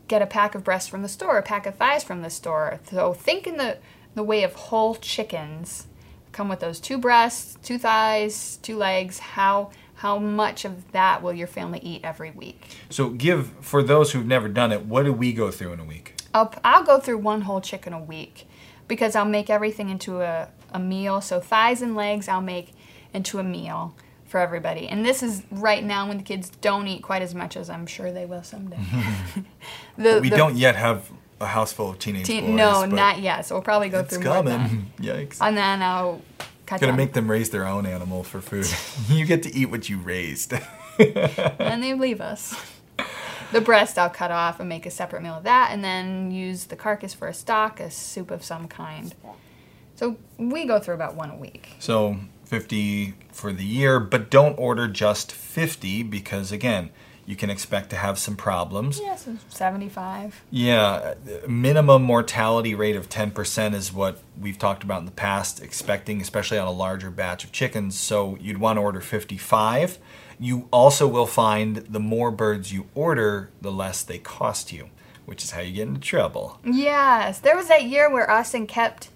get 0.09 0.22
a 0.22 0.27
pack 0.27 0.55
of 0.55 0.64
breasts 0.64 0.88
from 0.88 1.03
the 1.03 1.09
store, 1.09 1.38
a 1.38 1.42
pack 1.42 1.66
of 1.66 1.77
thighs 1.77 2.03
from 2.03 2.22
the 2.22 2.31
store. 2.31 2.81
So 2.90 3.12
think 3.12 3.46
in 3.46 3.59
the 3.59 3.79
the 4.14 4.25
way 4.25 4.42
of 4.42 4.55
whole 4.55 4.96
chickens. 4.96 5.87
Come 6.33 6.49
with 6.49 6.61
those 6.61 6.81
two 6.81 6.99
breasts, 6.99 7.57
two 7.62 7.79
thighs, 7.79 8.59
two 8.59 8.77
legs. 8.77 9.18
How 9.18 9.70
how 9.96 10.18
much 10.18 10.64
of 10.64 10.92
that 10.92 11.22
will 11.22 11.32
your 11.32 11.46
family 11.46 11.80
eat 11.82 12.02
every 12.04 12.30
week? 12.30 12.76
So 12.90 13.09
give 13.11 13.48
for 13.61 13.82
those 13.82 14.12
who've 14.12 14.26
never 14.26 14.48
done 14.48 14.72
it. 14.72 14.85
What 14.87 15.04
do 15.04 15.12
we 15.12 15.32
go 15.32 15.50
through 15.50 15.72
in 15.72 15.80
a 15.80 15.85
week? 15.85 16.14
I'll, 16.35 16.52
I'll 16.64 16.85
go 16.85 16.98
through 17.00 17.18
one 17.18 17.42
whole 17.42 17.61
chicken 17.61 17.92
a 17.92 18.02
week 18.02 18.46
because 18.88 19.16
I'll 19.16 19.24
make 19.24 19.48
everything 19.50 19.88
into 19.88 20.20
a, 20.20 20.48
a 20.72 20.78
meal. 20.78 21.20
So 21.20 21.40
thighs 21.40 21.80
and 21.82 21.96
legs 21.96 22.28
I'll 22.28 22.42
make 22.42 22.72
into 23.14 23.38
a 23.38 23.42
meal 23.42 23.94
for 24.26 24.38
everybody. 24.40 24.87
And 24.88 25.04
this 25.04 25.22
is 25.22 25.44
right 25.50 25.82
now 25.82 26.09
when 26.09 26.18
the 26.18 26.22
kids 26.24 26.50
don't 26.61 26.87
eat 26.88 27.02
quite 27.02 27.22
as 27.22 27.35
much 27.35 27.56
as 27.56 27.70
I'm 27.70 27.87
sure 27.87 28.12
they 28.12 28.26
will 28.26 28.42
someday. 28.42 28.76
the, 29.96 30.18
We 30.20 30.28
the 30.30 30.37
don't 30.37 30.56
yet 30.56 30.76
have 30.76 31.11
a 31.40 31.46
house 31.46 31.72
full 31.72 31.90
of 31.90 31.98
teenage 31.98 32.26
teen- 32.26 32.46
boys. 32.48 32.56
no, 32.56 32.85
not 32.87 33.20
yet. 33.20 33.46
So 33.46 33.54
we'll 33.54 33.62
probably 33.62 33.88
go 33.88 34.00
It's 34.00 34.14
through 34.14 34.24
more 34.24 34.37
of 34.38 34.44
that. 34.46 34.68
coming. 34.68 34.90
Yikes. 35.00 35.38
And 35.40 35.56
then 35.56 35.80
I'll 35.82 36.20
Gonna 36.66 36.96
make 36.96 37.12
them 37.12 37.31
raise 37.31 37.50
their 37.50 37.66
own 37.66 37.87
animal 37.87 38.22
for 38.22 38.40
food. 38.40 38.66
you 39.09 39.24
get 39.24 39.42
to 39.44 39.55
eat 39.55 39.66
what 39.66 39.88
you 39.88 39.98
raised. 39.98 40.52
and 40.98 41.83
they 41.83 41.94
leave 41.94 42.20
us. 42.20 42.55
The 43.52 43.61
breast 43.61 43.98
I'll 43.98 44.11
cut 44.11 44.31
off 44.31 44.59
and 44.59 44.68
make 44.68 44.87
a 44.87 44.90
separate 44.90 45.22
meal 45.22 45.35
of 45.35 45.44
that, 45.44 45.70
and 45.70 45.85
then 45.85 46.31
use 46.31 46.64
the 46.64 46.76
carcass 46.76 47.14
for 47.14 47.29
a 47.29 47.35
stock, 47.35 47.79
a 47.79 47.90
soup 47.90 48.31
of 48.31 48.44
some 48.44 48.66
kind. 48.66 49.14
So 49.94 50.16
we 50.37 50.64
go 50.64 50.79
through 50.81 50.94
about 50.94 51.14
one 51.14 51.31
a 51.31 51.37
week. 51.37 51.68
So 51.79 52.18
50 52.44 53.14
for 53.33 53.52
the 53.52 53.64
year, 53.64 54.00
but 54.00 54.31
don't 54.31 54.59
order 54.59 54.88
just 54.88 55.33
50 55.33 56.02
because 56.02 56.52
again, 56.52 56.90
you 57.26 57.36
can 57.36 57.50
expect 57.50 57.90
to 57.90 57.96
have 57.96 58.18
some 58.18 58.36
problems. 58.36 59.00
Yeah, 59.02 59.16
so 59.16 59.36
75. 59.48 60.42
Yeah, 60.50 61.14
minimum 61.46 62.02
mortality 62.02 62.74
rate 62.74 62.96
of 62.96 63.08
10% 63.08 63.74
is 63.74 63.92
what 63.92 64.22
we've 64.40 64.58
talked 64.58 64.84
about 64.84 65.00
in 65.00 65.06
the 65.06 65.10
past, 65.12 65.60
expecting, 65.60 66.20
especially 66.20 66.58
on 66.58 66.68
a 66.68 66.72
larger 66.72 67.10
batch 67.10 67.44
of 67.44 67.52
chickens. 67.52 67.98
So 67.98 68.38
you'd 68.40 68.58
want 68.58 68.76
to 68.76 68.80
order 68.80 69.00
55. 69.00 69.98
You 70.38 70.68
also 70.70 71.08
will 71.08 71.26
find 71.26 71.76
the 71.76 72.00
more 72.00 72.30
birds 72.30 72.72
you 72.72 72.86
order, 72.94 73.50
the 73.60 73.72
less 73.72 74.02
they 74.02 74.18
cost 74.18 74.72
you, 74.72 74.90
which 75.24 75.42
is 75.42 75.50
how 75.50 75.60
you 75.62 75.72
get 75.72 75.88
into 75.88 76.00
trouble. 76.00 76.60
Yes, 76.64 77.40
there 77.40 77.56
was 77.56 77.68
that 77.68 77.84
year 77.84 78.10
where 78.10 78.30
Austin 78.30 78.66
kept 78.66 79.10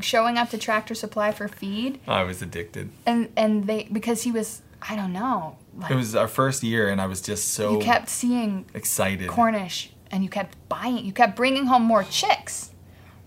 showing 0.00 0.36
up 0.36 0.50
to 0.50 0.58
Tractor 0.58 0.94
Supply 0.94 1.30
for 1.32 1.48
feed, 1.48 2.00
I 2.06 2.22
was 2.22 2.42
addicted. 2.42 2.90
and 3.06 3.30
and 3.36 3.66
they 3.66 3.84
because 3.90 4.22
he 4.24 4.32
was 4.32 4.62
I 4.82 4.94
don't 4.96 5.12
know, 5.12 5.56
like 5.76 5.90
It 5.90 5.94
was 5.94 6.14
our 6.14 6.28
first 6.28 6.62
year, 6.62 6.88
and 6.88 7.00
I 7.00 7.06
was 7.06 7.20
just 7.20 7.52
so 7.52 7.72
you 7.72 7.78
kept 7.78 8.08
seeing 8.08 8.66
excited. 8.74 9.28
Cornish, 9.28 9.90
and 10.10 10.22
you 10.22 10.28
kept 10.28 10.56
buying, 10.68 11.04
you 11.04 11.12
kept 11.12 11.36
bringing 11.36 11.66
home 11.66 11.82
more 11.82 12.04
chicks. 12.04 12.70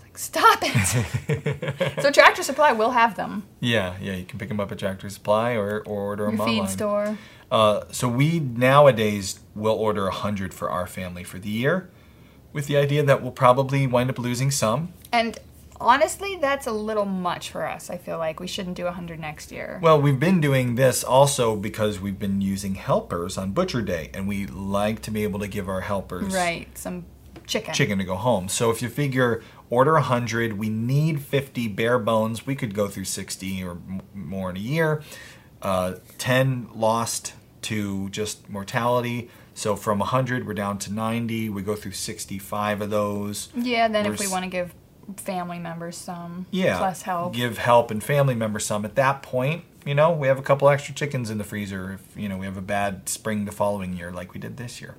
Like, 0.01 0.17
stop 0.17 0.59
it! 0.61 1.93
so 2.01 2.11
Tractor 2.11 2.43
Supply 2.43 2.71
will 2.71 2.91
have 2.91 3.15
them. 3.15 3.43
Yeah, 3.59 3.95
yeah, 4.01 4.13
you 4.15 4.25
can 4.25 4.39
pick 4.39 4.47
them 4.49 4.59
up 4.59 4.71
at 4.71 4.79
Tractor 4.79 5.09
Supply 5.09 5.53
or, 5.53 5.79
or 5.81 6.01
order 6.01 6.25
them 6.25 6.37
Your 6.37 6.45
feed 6.45 6.59
online. 6.59 6.69
store. 6.69 7.17
Uh, 7.51 7.83
so 7.91 8.07
we 8.07 8.39
nowadays 8.39 9.39
will 9.55 9.75
order 9.75 10.07
a 10.07 10.11
hundred 10.13 10.53
for 10.53 10.69
our 10.69 10.85
family 10.87 11.23
for 11.23 11.39
the 11.39 11.49
year, 11.49 11.89
with 12.53 12.67
the 12.67 12.77
idea 12.77 13.03
that 13.03 13.21
we'll 13.21 13.31
probably 13.31 13.87
wind 13.87 14.09
up 14.09 14.19
losing 14.19 14.51
some. 14.51 14.93
And 15.11 15.37
honestly, 15.79 16.37
that's 16.37 16.67
a 16.67 16.71
little 16.71 17.05
much 17.05 17.49
for 17.51 17.67
us. 17.67 17.89
I 17.89 17.97
feel 17.97 18.17
like 18.17 18.39
we 18.39 18.47
shouldn't 18.47 18.75
do 18.75 18.85
100 18.85 19.19
next 19.19 19.51
year. 19.51 19.79
Well, 19.81 20.01
we've 20.01 20.19
been 20.19 20.41
doing 20.41 20.75
this 20.75 21.03
also 21.03 21.55
because 21.55 21.99
we've 21.99 22.19
been 22.19 22.41
using 22.41 22.75
helpers 22.75 23.37
on 23.37 23.51
Butcher 23.51 23.81
Day, 23.81 24.09
and 24.13 24.27
we 24.27 24.45
like 24.45 25.01
to 25.03 25.11
be 25.11 25.23
able 25.23 25.39
to 25.39 25.47
give 25.47 25.69
our 25.69 25.81
helpers 25.81 26.33
right, 26.33 26.75
some 26.77 27.05
chicken. 27.47 27.73
chicken 27.73 27.97
to 27.97 28.03
go 28.03 28.15
home. 28.15 28.47
So 28.47 28.69
if 28.71 28.81
you 28.81 28.89
figure 28.89 29.43
order 29.69 29.93
100, 29.93 30.57
we 30.57 30.69
need 30.69 31.21
50 31.21 31.67
bare 31.69 31.99
bones. 31.99 32.45
We 32.45 32.55
could 32.55 32.73
go 32.73 32.87
through 32.87 33.05
60 33.05 33.63
or 33.63 33.71
m- 33.71 34.01
more 34.13 34.49
in 34.49 34.57
a 34.57 34.61
year. 34.61 35.01
Uh, 35.61 35.95
10 36.17 36.69
lost 36.73 37.33
to 37.63 38.09
just 38.09 38.49
mortality. 38.49 39.29
So 39.53 39.75
from 39.75 39.99
100, 39.99 40.47
we're 40.47 40.53
down 40.53 40.77
to 40.79 40.93
90. 40.93 41.49
We 41.49 41.61
go 41.61 41.75
through 41.75 41.91
65 41.91 42.81
of 42.81 42.89
those. 42.89 43.49
Yeah, 43.53 43.89
then 43.89 44.05
We're 44.05 44.13
if 44.13 44.19
we 44.19 44.27
want 44.27 44.45
to 44.45 44.49
give 44.49 44.73
family 45.17 45.59
members 45.59 45.97
some 45.97 46.45
Yeah. 46.51 46.77
plus 46.77 47.03
help. 47.03 47.33
Give 47.33 47.57
help 47.57 47.91
and 47.91 48.03
family 48.03 48.35
members 48.35 48.65
some. 48.65 48.85
At 48.85 48.95
that 48.95 49.21
point, 49.21 49.63
you 49.85 49.95
know, 49.95 50.11
we 50.11 50.27
have 50.27 50.39
a 50.39 50.41
couple 50.41 50.69
extra 50.69 50.93
chickens 50.93 51.29
in 51.29 51.37
the 51.37 51.43
freezer 51.43 51.93
if, 51.93 52.21
you 52.21 52.29
know, 52.29 52.37
we 52.37 52.45
have 52.45 52.57
a 52.57 52.61
bad 52.61 53.09
spring 53.09 53.45
the 53.45 53.51
following 53.51 53.93
year 53.93 54.11
like 54.11 54.33
we 54.33 54.39
did 54.39 54.57
this 54.57 54.81
year. 54.81 54.95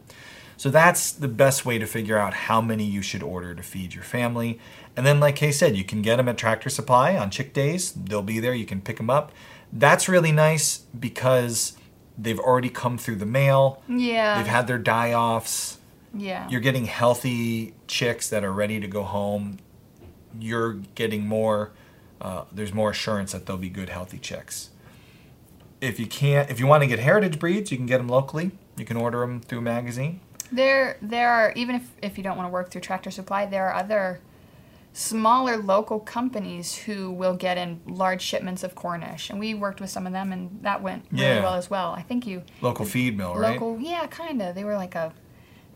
So 0.57 0.69
that's 0.69 1.11
the 1.13 1.29
best 1.29 1.65
way 1.65 1.79
to 1.79 1.87
figure 1.87 2.19
out 2.19 2.35
how 2.35 2.61
many 2.61 2.85
you 2.85 3.01
should 3.01 3.23
order 3.23 3.55
to 3.55 3.63
feed 3.63 3.95
your 3.95 4.05
family. 4.05 4.59
And 4.95 5.07
then, 5.07 5.19
like 5.19 5.37
Kay 5.37 5.53
said, 5.53 5.75
you 5.75 5.85
can 5.85 6.03
get 6.03 6.17
them 6.17 6.29
at 6.29 6.37
Tractor 6.37 6.69
Supply 6.69 7.17
on 7.17 7.31
chick 7.31 7.55
days. 7.55 7.93
They'll 7.93 8.21
be 8.21 8.41
there. 8.41 8.53
You 8.53 8.67
can 8.67 8.83
pick 8.83 8.99
them 8.99 9.09
up. 9.09 9.33
That's 9.73 10.07
really 10.07 10.33
nice 10.33 10.79
because 10.99 11.79
they've 12.19 12.39
already 12.39 12.69
come 12.69 12.99
through 12.99 13.17
the 13.17 13.27
mail. 13.27 13.83
yeah. 13.89 14.37
They've 14.37 14.53
had 14.53 14.67
their 14.67 14.79
die 14.79 15.15
offs 15.15 15.79
yeah. 16.15 16.49
you're 16.49 16.61
getting 16.61 16.87
healthy 16.87 17.75
chicks 17.87 18.29
that 18.31 18.45
are 18.45 18.53
ready 18.53 18.81
to 18.81 18.87
go 18.89 19.03
home. 19.03 19.59
You're 20.39 20.75
getting 20.95 21.27
more. 21.27 21.71
Uh, 22.21 22.45
there's 22.53 22.75
more 22.75 22.91
assurance 22.91 23.33
that 23.33 23.47
they'll 23.47 23.57
be 23.57 23.71
good, 23.71 23.89
healthy 23.89 24.19
chicks. 24.19 24.71
If 25.81 25.99
you 25.99 26.07
can't, 26.07 26.51
if 26.51 26.61
you 26.61 26.67
want 26.67 26.83
to 26.83 26.87
get 26.87 26.99
heritage 26.99 27.39
breeds, 27.39 27.71
you 27.73 27.79
can 27.79 27.87
get 27.87 27.99
them 27.99 28.09
locally. 28.09 28.51
You 28.77 28.85
can 28.85 28.97
order 28.99 29.21
them 29.21 29.41
through 29.41 29.59
a 29.61 29.63
magazine. 29.63 30.21
There, 30.53 30.99
there 31.01 31.31
are 31.31 31.53
even 31.57 31.77
if 31.77 31.91
if 32.03 32.19
you 32.19 32.25
don't 32.25 32.37
want 32.37 32.49
to 32.49 32.53
work 32.53 32.71
through 32.71 32.83
Tractor 32.83 33.11
Supply, 33.11 33.47
there 33.47 33.67
are 33.69 33.75
other 33.75 34.21
smaller 34.93 35.57
local 35.57 36.01
companies 36.01 36.75
who 36.75 37.11
will 37.13 37.37
get 37.37 37.57
in 37.57 37.81
large 37.87 38.21
shipments 38.21 38.65
of 38.65 38.75
Cornish, 38.75 39.31
and 39.31 39.39
we 39.39 39.55
worked 39.55 39.81
with 39.81 39.89
some 39.91 40.07
of 40.07 40.13
them, 40.13 40.33
and 40.33 40.59
that 40.63 40.83
went 40.83 41.05
really 41.13 41.25
Yeah. 41.25 41.43
well 41.43 41.55
as 41.55 41.71
well. 41.71 41.93
I 41.93 42.03
think 42.03 42.27
you 42.27 42.43
Local 42.61 42.85
feed 42.85 43.17
mill, 43.17 43.35
right? 43.37 43.53
local, 43.53 43.79
yeah, 43.81 44.07
kind 44.09 44.43
of. 44.43 44.55
They 44.55 44.65
were 44.65 44.77
like 44.77 44.95
a 44.97 45.13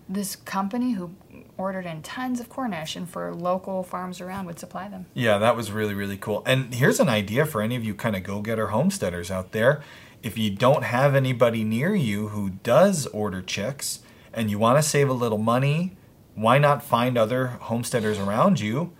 this 0.08 0.36
company 0.36 0.92
who 0.92 1.12
ordered 1.56 1.86
in 1.86 2.02
tons 2.02 2.40
of 2.40 2.48
Cornish, 2.48 2.96
and 2.96 3.08
for 3.08 3.34
local 3.34 3.82
farms 3.82 4.20
around 4.20 4.46
would 4.46 4.58
supply 4.58 4.88
them. 4.88 5.06
Yeah, 5.14 5.38
that 5.38 5.56
was 5.56 5.70
really, 5.70 5.94
really 5.94 6.16
cool. 6.16 6.42
And 6.46 6.74
here's 6.74 7.00
an 7.00 7.08
idea 7.08 7.46
for 7.46 7.62
any 7.62 7.76
of 7.76 7.84
you 7.84 7.94
kind 7.94 8.16
of 8.16 8.22
go 8.22 8.40
getter 8.40 8.68
homesteaders 8.68 9.30
out 9.30 9.52
there. 9.52 9.82
If 10.22 10.38
you 10.38 10.50
don't 10.50 10.84
have 10.84 11.14
anybody 11.14 11.64
near 11.64 11.94
you 11.94 12.28
who 12.28 12.50
does 12.50 13.06
order 13.08 13.42
chicks 13.42 14.00
and 14.32 14.50
you 14.50 14.58
want 14.58 14.78
to 14.78 14.82
save 14.82 15.08
a 15.08 15.12
little 15.12 15.38
money, 15.38 15.96
why 16.34 16.58
not 16.58 16.82
find 16.82 17.16
other 17.16 17.46
homesteaders 17.46 18.18
around 18.18 18.58
you? 18.60 18.92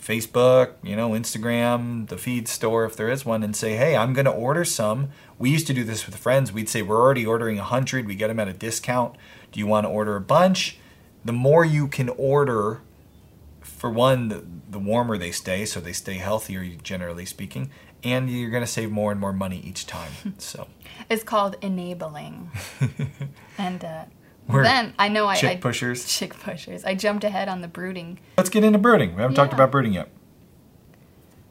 Facebook, 0.00 0.72
you 0.82 0.96
know, 0.96 1.10
Instagram, 1.10 2.08
the 2.08 2.18
feed 2.18 2.48
store, 2.48 2.84
if 2.84 2.96
there 2.96 3.08
is 3.08 3.24
one, 3.24 3.44
and 3.44 3.54
say, 3.54 3.76
hey, 3.76 3.96
I'm 3.96 4.12
going 4.12 4.24
to 4.24 4.32
order 4.32 4.64
some. 4.64 5.10
We 5.38 5.50
used 5.50 5.68
to 5.68 5.74
do 5.74 5.84
this 5.84 6.06
with 6.06 6.16
friends. 6.16 6.52
We'd 6.52 6.68
say, 6.68 6.82
we're 6.82 7.00
already 7.00 7.24
ordering 7.24 7.58
100. 7.58 8.06
We 8.06 8.16
get 8.16 8.26
them 8.26 8.40
at 8.40 8.48
a 8.48 8.52
discount. 8.52 9.14
Do 9.52 9.60
you 9.60 9.66
want 9.68 9.84
to 9.84 9.90
order 9.90 10.16
a 10.16 10.20
bunch? 10.20 10.78
The 11.24 11.32
more 11.32 11.64
you 11.64 11.86
can 11.88 12.08
order, 12.10 12.80
for 13.60 13.90
one, 13.90 14.28
the, 14.28 14.44
the 14.68 14.78
warmer 14.78 15.16
they 15.18 15.30
stay, 15.30 15.64
so 15.64 15.80
they 15.80 15.92
stay 15.92 16.14
healthier, 16.14 16.64
generally 16.82 17.24
speaking, 17.24 17.70
and 18.02 18.28
you're 18.28 18.50
going 18.50 18.62
to 18.64 18.70
save 18.70 18.90
more 18.90 19.12
and 19.12 19.20
more 19.20 19.32
money 19.32 19.60
each 19.64 19.86
time. 19.86 20.12
So, 20.38 20.66
It's 21.08 21.22
called 21.22 21.56
enabling, 21.62 22.50
and 23.58 23.84
uh, 23.84 24.04
then 24.48 24.94
I 24.98 25.08
know 25.08 25.26
I 25.26 25.36
chick 25.36 25.50
I, 25.50 25.56
pushers. 25.56 26.04
chick 26.18 26.34
pushers. 26.40 26.84
I 26.84 26.94
jumped 26.94 27.24
ahead 27.24 27.48
on 27.48 27.60
the 27.60 27.68
brooding. 27.68 28.18
let's 28.36 28.50
get 28.50 28.64
into 28.64 28.78
brooding. 28.78 29.14
We 29.14 29.20
haven't 29.22 29.36
talked 29.36 29.52
about 29.52 29.70
brooding 29.70 29.92
yet. 29.92 30.08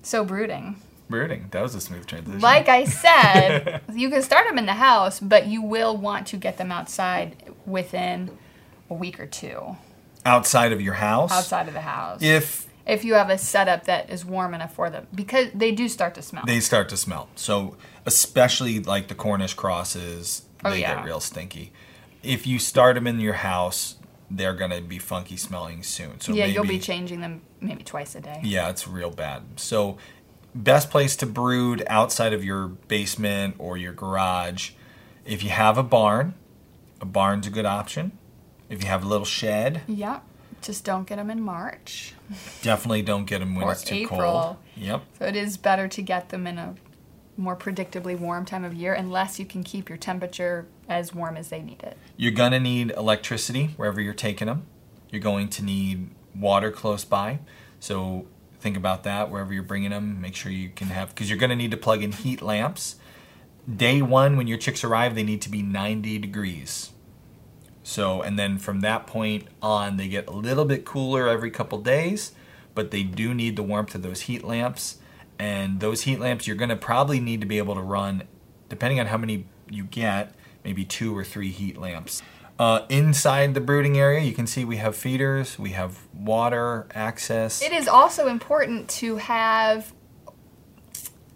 So 0.03 0.25
brooding. 0.25 0.81
Brooding. 1.09 1.47
That 1.51 1.61
was 1.61 1.75
a 1.75 1.81
smooth 1.81 2.05
transition. 2.05 2.39
Like 2.39 2.69
I 2.69 2.85
said, 2.85 3.81
you 3.93 4.09
can 4.09 4.21
start 4.21 4.47
them 4.47 4.57
in 4.57 4.65
the 4.65 4.73
house, 4.73 5.19
but 5.19 5.45
you 5.47 5.61
will 5.61 5.95
want 5.97 6.25
to 6.27 6.37
get 6.37 6.57
them 6.57 6.71
outside 6.71 7.35
within 7.65 8.37
a 8.91 8.93
week 8.93 9.19
or 9.19 9.25
two 9.25 9.75
outside 10.25 10.71
of 10.71 10.81
your 10.81 10.93
house. 10.93 11.31
outside 11.31 11.67
of 11.67 11.73
the 11.73 11.81
house. 11.81 12.21
If 12.21 12.67
if 12.85 13.03
you 13.05 13.13
have 13.13 13.29
a 13.29 13.37
setup 13.37 13.85
that 13.85 14.09
is 14.09 14.25
warm 14.25 14.53
enough 14.53 14.73
for 14.73 14.89
them, 14.89 15.07
because 15.15 15.47
they 15.53 15.71
do 15.71 15.87
start 15.87 16.13
to 16.15 16.21
smell. 16.21 16.43
they 16.45 16.59
start 16.59 16.89
to 16.89 16.97
smell. 16.97 17.29
So, 17.35 17.77
especially 18.05 18.79
like 18.79 19.07
the 19.07 19.15
Cornish 19.15 19.53
crosses, 19.53 20.43
Oh, 20.65 20.71
they 20.71 20.81
yeah. 20.81 20.95
get 20.95 21.05
real 21.05 21.19
stinky. 21.19 21.71
If 22.21 22.45
you 22.45 22.59
start 22.59 22.95
them 22.95 23.07
in 23.07 23.19
your 23.19 23.33
house, 23.33 23.95
they're 24.29 24.55
to 24.55 24.81
be 24.81 24.99
funky 24.99 25.37
smelling 25.37 25.83
soon. 25.83 26.19
So 26.19 26.33
yeah, 26.33 26.45
you'll 26.45 26.65
be 26.65 26.79
changing 26.79 27.21
them 27.21 27.41
maybe 27.61 27.83
twice 27.83 28.15
a 28.15 28.21
day. 28.21 28.41
Yeah, 28.43 28.69
it's 28.69 28.87
real 28.87 29.11
bad. 29.11 29.43
So, 29.57 29.97
best 30.53 30.89
place 30.89 31.15
to 31.17 31.25
brood 31.25 31.83
outside 31.87 32.33
of 32.33 32.43
your 32.43 32.67
basement 32.67 33.55
or 33.57 33.77
your 33.77 33.93
garage. 33.93 34.71
If 35.25 35.43
you 35.43 35.49
have 35.49 35.77
a 35.77 35.83
barn, 35.83 36.33
a 36.99 37.05
barn's 37.05 37.47
a 37.47 37.51
good 37.51 37.65
option. 37.65 38.17
If 38.71 38.81
you 38.81 38.89
have 38.89 39.03
a 39.03 39.07
little 39.07 39.25
shed, 39.25 39.81
Yeah. 39.87 40.21
Just 40.61 40.85
don't 40.85 41.07
get 41.07 41.15
them 41.17 41.29
in 41.31 41.41
March. 41.41 42.13
definitely 42.61 43.01
don't 43.01 43.25
get 43.25 43.39
them 43.39 43.55
when 43.55 43.65
Or 43.65 43.71
it's 43.71 43.83
too 43.83 43.95
April. 43.95 44.19
cold. 44.19 44.55
Yep. 44.77 45.01
So 45.19 45.25
it 45.25 45.35
is 45.35 45.57
better 45.57 45.87
to 45.87 46.01
get 46.03 46.29
them 46.29 46.45
in 46.47 46.57
a 46.59 46.75
more 47.35 47.55
predictably 47.55 48.17
warm 48.17 48.45
time 48.45 48.63
of 48.63 48.73
year 48.73 48.93
unless 48.93 49.39
you 49.39 49.45
can 49.45 49.63
keep 49.63 49.89
your 49.89 49.97
temperature 49.97 50.67
as 50.87 51.13
warm 51.15 51.35
as 51.35 51.49
they 51.49 51.61
need 51.61 51.81
it. 51.81 51.97
You're 52.15 52.31
going 52.31 52.51
to 52.51 52.59
need 52.59 52.91
electricity 52.91 53.71
wherever 53.75 53.99
you're 53.99 54.13
taking 54.13 54.45
them. 54.47 54.67
You're 55.09 55.21
going 55.21 55.49
to 55.49 55.63
need 55.65 56.09
water 56.35 56.69
close 56.71 57.03
by. 57.03 57.39
So 57.79 58.27
think 58.59 58.77
about 58.77 59.03
that 59.03 59.31
wherever 59.31 59.53
you're 59.53 59.63
bringing 59.63 59.89
them. 59.89 60.21
Make 60.21 60.35
sure 60.35 60.51
you 60.51 60.69
can 60.69 60.87
have, 60.89 61.09
because 61.09 61.27
you're 61.29 61.39
going 61.39 61.49
to 61.49 61.55
need 61.55 61.71
to 61.71 61.77
plug 61.77 62.03
in 62.03 62.11
heat 62.11 62.41
lamps. 62.41 62.97
day 63.73 64.01
one, 64.03 64.37
when 64.37 64.45
your 64.47 64.57
chicks 64.59 64.83
arrive, 64.83 65.15
they 65.15 65.23
need 65.23 65.41
to 65.41 65.49
be 65.49 65.63
90 65.63 66.19
degrees. 66.19 66.91
So, 67.83 68.21
and 68.21 68.37
then 68.37 68.57
from 68.57 68.81
that 68.81 69.07
point 69.07 69.47
on, 69.61 69.97
they 69.97 70.07
get 70.07 70.27
a 70.27 70.31
little 70.31 70.65
bit 70.65 70.85
cooler 70.85 71.27
every 71.27 71.51
couple 71.51 71.79
days, 71.79 72.31
but 72.75 72.91
they 72.91 73.03
do 73.03 73.33
need 73.33 73.55
the 73.55 73.63
warmth 73.63 73.95
of 73.95 74.03
those 74.03 74.21
heat 74.21 74.43
lamps. 74.43 74.97
And 75.39 75.79
those 75.79 76.03
heat 76.03 76.19
lamps, 76.19 76.45
you're 76.45 76.55
going 76.55 76.69
to 76.69 76.75
probably 76.75 77.19
need 77.19 77.41
to 77.41 77.47
be 77.47 77.57
able 77.57 77.73
to 77.73 77.81
run, 77.81 78.23
depending 78.69 78.99
on 78.99 79.07
how 79.07 79.17
many 79.17 79.45
you 79.69 79.85
get, 79.85 80.35
maybe 80.63 80.85
two 80.85 81.17
or 81.17 81.23
three 81.23 81.49
heat 81.49 81.77
lamps. 81.77 82.21
Uh, 82.59 82.85
inside 82.89 83.55
the 83.55 83.61
brooding 83.61 83.97
area, 83.97 84.19
you 84.19 84.33
can 84.33 84.45
see 84.45 84.63
we 84.63 84.77
have 84.77 84.95
feeders, 84.95 85.57
we 85.57 85.71
have 85.71 85.97
water 86.13 86.85
access. 86.93 87.63
It 87.63 87.71
is 87.71 87.87
also 87.87 88.27
important 88.27 88.87
to 88.89 89.15
have 89.15 89.93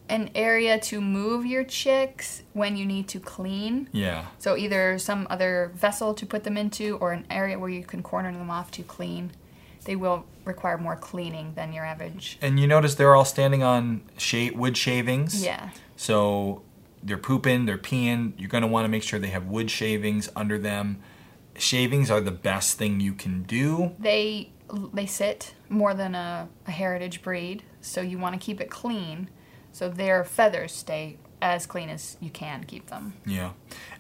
an 0.10 0.30
area 0.36 0.80
to 0.80 1.02
move 1.02 1.46
your 1.46 1.64
chicks 1.64 2.44
when 2.54 2.76
you 2.78 2.86
need 2.86 3.08
to 3.10 3.20
clean. 3.20 3.90
Yeah. 3.92 4.26
So 4.38 4.56
either 4.56 4.98
some 5.00 5.28
other 5.30 5.72
vessel 5.76 6.14
to 6.14 6.26
put 6.26 6.44
them 6.44 6.58
into 6.58 6.98
or 6.98 7.12
an 7.12 7.26
area 7.30 7.58
where 7.58 7.70
you 7.70 7.84
can 7.84 8.04
corner 8.04 8.32
them 8.32 8.50
off 8.50 8.72
to 8.72 8.84
clean. 8.84 9.32
They 9.86 9.96
will 9.96 10.26
require 10.46 10.78
more 10.78 10.96
cleaning 10.96 11.54
than 11.56 11.74
your 11.74 11.86
average. 11.86 12.38
And 12.42 12.60
you 12.60 12.68
notice 12.68 12.96
they're 12.96 13.16
all 13.16 13.26
standing 13.26 13.64
on 13.64 14.02
wood 14.54 14.78
shavings. 14.78 15.44
Yeah. 15.44 15.70
So 15.96 16.62
they're 17.04 17.18
pooping, 17.18 17.66
they're 17.66 17.78
peeing. 17.78 18.34
You're 18.38 18.50
going 18.50 18.64
to 18.64 18.68
want 18.68 18.86
to 18.86 18.90
make 18.90 19.04
sure 19.04 19.20
they 19.20 19.28
have 19.28 19.48
wood 19.48 19.72
shavings 19.72 20.30
under 20.36 20.58
them. 20.58 21.02
Shavings 21.58 22.12
are 22.12 22.22
the 22.22 22.32
best 22.32 22.78
thing 22.78 23.00
you 23.00 23.14
can 23.14 23.44
do. 23.44 23.94
They 23.98 24.52
they 24.94 25.06
sit 25.06 25.54
more 25.70 25.94
than 25.94 26.16
a, 26.16 26.50
a 26.68 26.72
heritage 26.72 27.22
breed, 27.22 27.64
so 27.82 28.02
you 28.02 28.18
want 28.18 28.34
to 28.34 28.44
keep 28.44 28.60
it 28.60 28.70
clean 28.70 29.30
so 29.76 29.90
their 29.90 30.24
feathers 30.24 30.72
stay 30.72 31.18
as 31.42 31.66
clean 31.66 31.90
as 31.90 32.16
you 32.22 32.30
can 32.30 32.64
keep 32.64 32.88
them. 32.88 33.14
Yeah. 33.26 33.52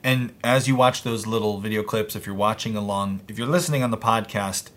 And 0.05 0.33
as 0.41 0.69
you 0.69 0.75
watch 0.77 1.03
those 1.03 1.27
little 1.27 1.59
video 1.59 1.83
clips, 1.83 2.15
if 2.15 2.25
you're 2.25 2.33
watching 2.33 2.77
along, 2.77 3.23
if 3.27 3.37
you're 3.37 3.45
listening 3.45 3.83
on 3.83 3.91
the 3.91 3.97
podcast, 3.97 4.69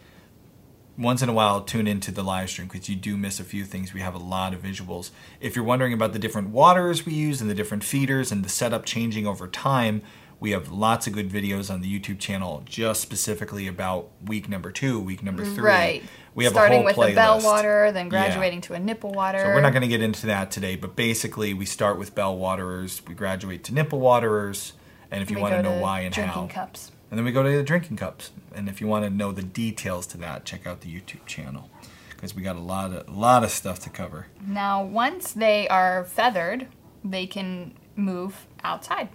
once 0.97 1.23
in 1.23 1.29
a 1.29 1.33
while 1.33 1.61
tune 1.61 1.87
into 1.87 2.11
the 2.11 2.25
live 2.25 2.51
stream 2.51 2.67
because 2.67 2.89
you 2.89 2.97
do 2.97 3.17
miss 3.17 3.39
a 3.39 3.45
few 3.45 3.65
things. 3.65 3.95
We 3.95 4.01
have 4.01 4.17
a 4.17 4.19
lot 4.19 4.53
of 4.53 4.61
visuals. 4.61 5.13
If 5.41 5.55
you're 5.55 5.65
wondering 5.65 5.93
about 5.93 6.13
the 6.13 6.19
different 6.19 6.49
waters 6.49 7.07
we 7.07 7.13
use 7.13 7.41
and 7.41 7.49
the 7.49 7.55
different 7.55 7.85
feeders 7.85 8.33
and 8.33 8.45
the 8.45 8.49
setup 8.49 8.85
changing 8.85 9.25
over 9.25 9.47
time, 9.47 10.03
we 10.41 10.51
have 10.51 10.71
lots 10.71 11.07
of 11.07 11.13
good 11.13 11.31
videos 11.31 11.73
on 11.73 11.81
the 11.81 11.99
YouTube 11.99 12.19
channel 12.19 12.63
just 12.65 13.01
specifically 13.01 13.69
about 13.69 14.11
week 14.25 14.49
number 14.49 14.73
two, 14.73 14.99
week 14.99 15.23
number 15.23 15.45
three. 15.45 15.65
Right. 15.65 16.03
We 16.39 16.45
have 16.45 16.53
Starting 16.53 16.75
a 16.75 16.77
whole 16.77 16.85
with 16.85 16.95
playlist. 16.95 17.09
the 17.09 17.15
bell 17.17 17.41
water, 17.41 17.91
then 17.91 18.07
Yeah. 18.07 18.11
graduating 18.11 18.61
to 18.61 18.75
a 18.75 18.79
nipple 18.79 19.11
water. 19.11 19.41
So 19.41 19.47
we're 19.49 19.61
not 19.61 19.73
going 19.73 19.83
to 19.83 19.89
get 19.89 20.01
into 20.01 20.27
that 20.27 20.53
today, 20.53 20.77
but 20.77 20.95
basically 20.95 21.53
we 21.53 21.67
start 21.67 21.99
with 21.99 22.15
bell 22.15 22.37
waterers, 22.37 23.03
we 23.09 23.15
graduate 23.15 23.65
to 23.65 23.75
nipple 23.75 23.99
waterers, 23.99 24.75
and 25.11 25.21
if 25.21 25.33
you 25.33 25.41
want 25.41 25.55
to 25.55 25.63
know 25.65 25.81
why 25.81 26.03
and 26.03 26.15
drinking 26.15 26.33
how, 26.33 26.47
cups. 26.47 26.93
and 27.11 27.19
then 27.19 27.25
we 27.25 27.33
go 27.33 27.43
to 27.43 27.51
the 27.51 27.65
drinking 27.65 27.97
cups. 27.97 28.31
And 28.55 28.69
if 28.69 28.81
you 28.81 28.87
want 28.87 29.05
to 29.05 29.11
know 29.11 29.33
the 29.33 29.43
details 29.43 30.07
to 30.09 30.19
that, 30.19 30.45
check 30.45 30.65
out 30.65 30.83
the 30.83 30.89
YouTube 30.95 31.27
channel 31.27 31.71
because 32.11 32.37
we 32.37 32.43
got 32.43 32.55
a 32.55 32.61
lot 32.61 32.93
of 32.93 33.09
a 33.09 33.11
lot 33.11 33.43
of 33.43 33.51
stuff 33.51 33.81
to 33.81 33.91
cover. 33.91 34.29
Now, 34.47 34.85
once 34.85 35.33
they 35.33 35.67
are 35.67 36.05
feathered, 36.05 36.69
they 37.03 37.27
can 37.27 37.75
move 37.97 38.47
outside 38.63 39.09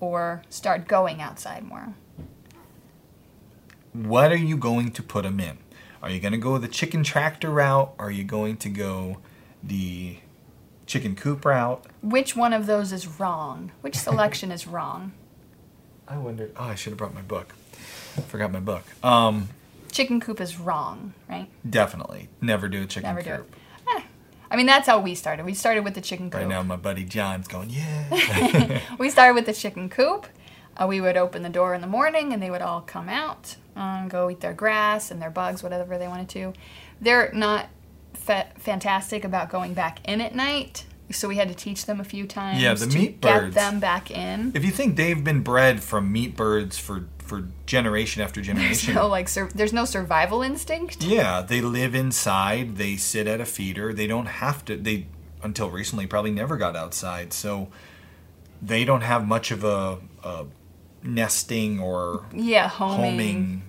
or 0.00 0.42
start 0.48 0.88
going 0.88 1.22
outside 1.22 1.62
more. 1.62 1.94
What 3.92 4.32
are 4.32 4.36
you 4.36 4.56
going 4.56 4.90
to 4.90 5.02
put 5.04 5.22
them 5.22 5.38
in? 5.38 5.58
Are 6.02 6.10
you 6.10 6.20
going 6.20 6.32
to 6.32 6.38
go 6.38 6.58
the 6.58 6.68
chicken 6.68 7.02
tractor 7.02 7.50
route? 7.50 7.92
Are 7.98 8.10
you 8.10 8.24
going 8.24 8.56
to 8.58 8.68
go 8.68 9.18
the 9.62 10.16
chicken 10.86 11.16
coop 11.16 11.44
route? 11.44 11.84
Which 12.02 12.36
one 12.36 12.52
of 12.52 12.66
those 12.66 12.92
is 12.92 13.06
wrong? 13.20 13.72
Which 13.80 13.96
selection 14.08 14.50
is 14.52 14.66
wrong? 14.66 15.12
I 16.06 16.16
wonder. 16.18 16.50
Oh, 16.56 16.64
I 16.64 16.74
should 16.74 16.92
have 16.92 16.98
brought 16.98 17.14
my 17.14 17.22
book. 17.22 17.54
Forgot 18.28 18.52
my 18.52 18.60
book. 18.60 18.84
Um, 19.04 19.48
Chicken 19.92 20.20
coop 20.20 20.40
is 20.40 20.58
wrong, 20.58 21.14
right? 21.28 21.48
definitely 21.68 22.28
never 22.42 22.68
do 22.68 22.82
a 22.82 22.86
chicken 22.86 23.08
Never 23.08 23.22
do 23.22 23.36
coop. 23.42 23.54
it. 23.86 23.96
Eh. 23.98 24.02
I 24.50 24.56
mean, 24.56 24.66
that's 24.66 24.86
how 24.86 25.00
we 25.00 25.14
started. 25.14 25.44
We 25.46 25.54
started 25.54 25.82
with 25.84 25.94
the 25.94 26.00
chicken 26.00 26.30
coop. 26.30 26.40
Right 26.40 26.48
now, 26.48 26.62
my 26.62 26.76
buddy 26.76 27.04
John's 27.04 27.48
going, 27.48 27.70
yeah. 27.70 28.80
We 28.98 29.08
started 29.10 29.34
with 29.34 29.46
the 29.46 29.52
chicken 29.54 29.88
coop. 29.88 30.26
Uh, 30.78 30.86
we 30.86 31.00
would 31.00 31.16
open 31.16 31.42
the 31.42 31.48
door 31.48 31.74
in 31.74 31.80
the 31.80 31.86
morning 31.86 32.32
and 32.32 32.42
they 32.42 32.50
would 32.50 32.62
all 32.62 32.80
come 32.80 33.08
out 33.08 33.56
and 33.74 34.08
go 34.10 34.30
eat 34.30 34.40
their 34.40 34.52
grass 34.52 35.10
and 35.10 35.20
their 35.20 35.30
bugs, 35.30 35.62
whatever 35.62 35.98
they 35.98 36.06
wanted 36.08 36.28
to. 36.28 36.52
They're 37.00 37.30
not 37.32 37.66
fa- 38.14 38.46
fantastic 38.58 39.24
about 39.24 39.50
going 39.50 39.74
back 39.74 39.98
in 40.08 40.20
at 40.20 40.34
night, 40.34 40.84
so 41.10 41.26
we 41.28 41.36
had 41.36 41.48
to 41.48 41.54
teach 41.54 41.86
them 41.86 42.00
a 42.00 42.04
few 42.04 42.26
times 42.26 42.62
Yeah, 42.62 42.74
the 42.74 42.86
to 42.86 42.98
meat 42.98 43.20
get 43.20 43.40
birds. 43.40 43.54
them 43.54 43.80
back 43.80 44.10
in. 44.10 44.52
if 44.54 44.64
you 44.64 44.70
think 44.70 44.96
they've 44.96 45.22
been 45.22 45.40
bred 45.42 45.82
from 45.82 46.12
meat 46.12 46.36
birds 46.36 46.76
for, 46.78 47.06
for 47.18 47.44
generation 47.66 48.22
after 48.22 48.40
generation, 48.50 48.94
So 48.94 49.08
like, 49.08 49.28
sur- 49.28 49.50
there's 49.54 49.72
no 49.72 49.84
survival 49.84 50.42
instinct. 50.42 51.02
yeah, 51.02 51.40
they 51.42 51.60
live 51.60 51.94
inside. 51.94 52.76
They 52.76 52.96
sit 52.96 53.26
at 53.26 53.40
a 53.40 53.46
feeder. 53.46 53.92
They 53.92 54.06
don't 54.06 54.26
have 54.26 54.64
to. 54.66 54.76
They 54.76 55.06
until 55.42 55.70
recently 55.70 56.06
probably 56.06 56.32
never 56.32 56.56
got 56.56 56.74
outside, 56.76 57.32
so 57.32 57.68
they 58.60 58.84
don't 58.84 59.02
have 59.02 59.26
much 59.26 59.50
of 59.52 59.62
a, 59.64 59.98
a 60.24 60.46
nesting 61.02 61.80
or 61.80 62.24
Yeah, 62.32 62.68
homing. 62.68 62.98
homing 63.10 63.62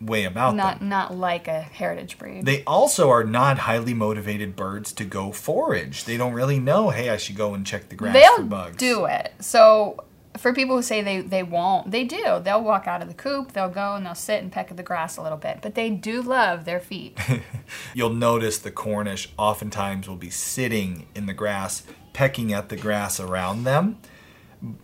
way 0.00 0.24
about 0.24 0.54
Not 0.54 0.80
them. 0.80 0.88
not 0.88 1.16
like 1.16 1.48
a 1.48 1.60
heritage 1.62 2.18
breed. 2.18 2.44
They 2.44 2.62
also 2.64 3.08
are 3.10 3.24
not 3.24 3.60
highly 3.60 3.94
motivated 3.94 4.54
birds 4.56 4.92
to 4.94 5.04
go 5.04 5.32
forage. 5.32 6.04
They 6.04 6.16
don't 6.16 6.32
really 6.34 6.58
know, 6.58 6.90
hey, 6.90 7.08
I 7.10 7.16
should 7.16 7.36
go 7.36 7.54
and 7.54 7.66
check 7.66 7.88
the 7.88 7.96
grass 7.96 8.14
for 8.14 8.20
They'll 8.42 8.46
bugs. 8.46 8.76
do 8.76 9.06
it. 9.06 9.32
So 9.40 10.04
for 10.36 10.52
people 10.52 10.76
who 10.76 10.82
say 10.82 11.00
they, 11.00 11.20
they 11.20 11.42
won't, 11.44 11.90
they 11.90 12.04
do. 12.04 12.40
They'll 12.42 12.62
walk 12.62 12.86
out 12.86 13.00
of 13.02 13.08
the 13.08 13.14
coop, 13.14 13.52
they'll 13.52 13.68
go 13.70 13.94
and 13.94 14.04
they'll 14.04 14.14
sit 14.16 14.42
and 14.42 14.50
peck 14.52 14.70
at 14.70 14.76
the 14.76 14.82
grass 14.82 15.16
a 15.16 15.22
little 15.22 15.38
bit. 15.38 15.60
But 15.62 15.74
they 15.74 15.90
do 15.90 16.20
love 16.22 16.64
their 16.64 16.80
feet. 16.80 17.18
You'll 17.94 18.10
notice 18.12 18.58
the 18.58 18.72
Cornish 18.72 19.30
oftentimes 19.38 20.08
will 20.08 20.16
be 20.16 20.30
sitting 20.30 21.06
in 21.14 21.26
the 21.26 21.34
grass, 21.34 21.84
pecking 22.12 22.52
at 22.52 22.68
the 22.68 22.76
grass 22.76 23.20
around 23.20 23.64
them 23.64 23.98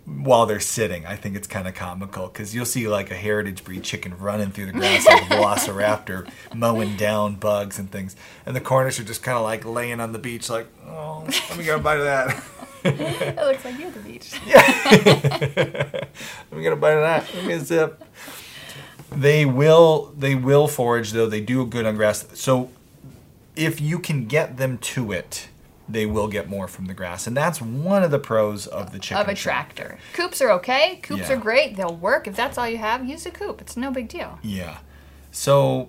while 0.04 0.46
they're 0.46 0.60
sitting. 0.60 1.06
I 1.06 1.16
think 1.16 1.36
it's 1.36 1.46
kind 1.46 1.66
of 1.66 1.74
comical 1.74 2.28
because 2.28 2.54
you'll 2.54 2.66
see 2.66 2.88
like 2.88 3.10
a 3.10 3.14
heritage 3.16 3.64
breed 3.64 3.82
chicken 3.82 4.16
running 4.18 4.50
through 4.50 4.66
the 4.66 4.72
grass 4.72 5.06
like 5.06 5.22
a 5.22 5.26
velociraptor, 5.34 6.30
mowing 6.54 6.96
down 6.96 7.36
bugs 7.36 7.78
and 7.78 7.90
things. 7.90 8.16
And 8.44 8.54
the 8.54 8.60
Cornish 8.60 9.00
are 9.00 9.04
just 9.04 9.22
kind 9.22 9.36
of 9.38 9.44
like 9.44 9.64
laying 9.64 10.00
on 10.00 10.12
the 10.12 10.18
beach, 10.18 10.50
like, 10.50 10.66
oh, 10.86 11.24
let 11.26 11.58
me 11.58 11.64
get 11.64 11.78
a 11.78 11.82
bite 11.82 11.98
of 11.98 12.04
that. 12.04 12.42
it 12.84 13.36
looks 13.36 13.64
like 13.64 13.78
you're 13.78 13.88
at 13.88 13.94
the 13.94 14.00
beach. 14.00 14.32
yeah. 14.46 16.06
Let 16.50 16.56
me 16.56 16.62
get 16.62 16.72
a 16.72 16.76
bite 16.76 16.92
of 16.92 17.02
that. 17.02 17.34
Let 17.34 17.44
me 17.44 17.48
get 17.50 17.62
a 17.62 17.64
zip. 17.64 18.04
They 19.10 19.44
will 19.44 20.12
they 20.16 20.34
will 20.34 20.68
forage 20.68 21.12
though. 21.12 21.26
They 21.26 21.40
do 21.40 21.66
good 21.66 21.84
on 21.84 21.96
grass. 21.96 22.26
So 22.34 22.70
if 23.56 23.80
you 23.80 23.98
can 23.98 24.26
get 24.26 24.56
them 24.56 24.78
to 24.78 25.12
it, 25.12 25.48
they 25.92 26.06
will 26.06 26.28
get 26.28 26.48
more 26.48 26.68
from 26.68 26.86
the 26.86 26.94
grass. 26.94 27.26
And 27.26 27.36
that's 27.36 27.60
one 27.60 28.02
of 28.02 28.10
the 28.10 28.18
pros 28.18 28.66
of 28.66 28.92
the 28.92 28.98
chicken. 28.98 29.20
Of 29.22 29.28
a 29.28 29.34
tractor. 29.34 29.98
Coops 30.14 30.40
are 30.40 30.50
okay. 30.52 31.00
Coops 31.02 31.28
Yeah. 31.28 31.34
are 31.34 31.36
great. 31.36 31.76
They'll 31.76 31.94
work. 31.96 32.26
If 32.26 32.36
that's 32.36 32.56
all 32.58 32.68
you 32.68 32.78
have, 32.78 33.04
use 33.04 33.26
a 33.26 33.30
coop. 33.30 33.60
It's 33.60 33.76
no 33.76 33.90
big 33.90 34.08
deal. 34.08 34.38
Yeah. 34.42 34.78
So 35.30 35.88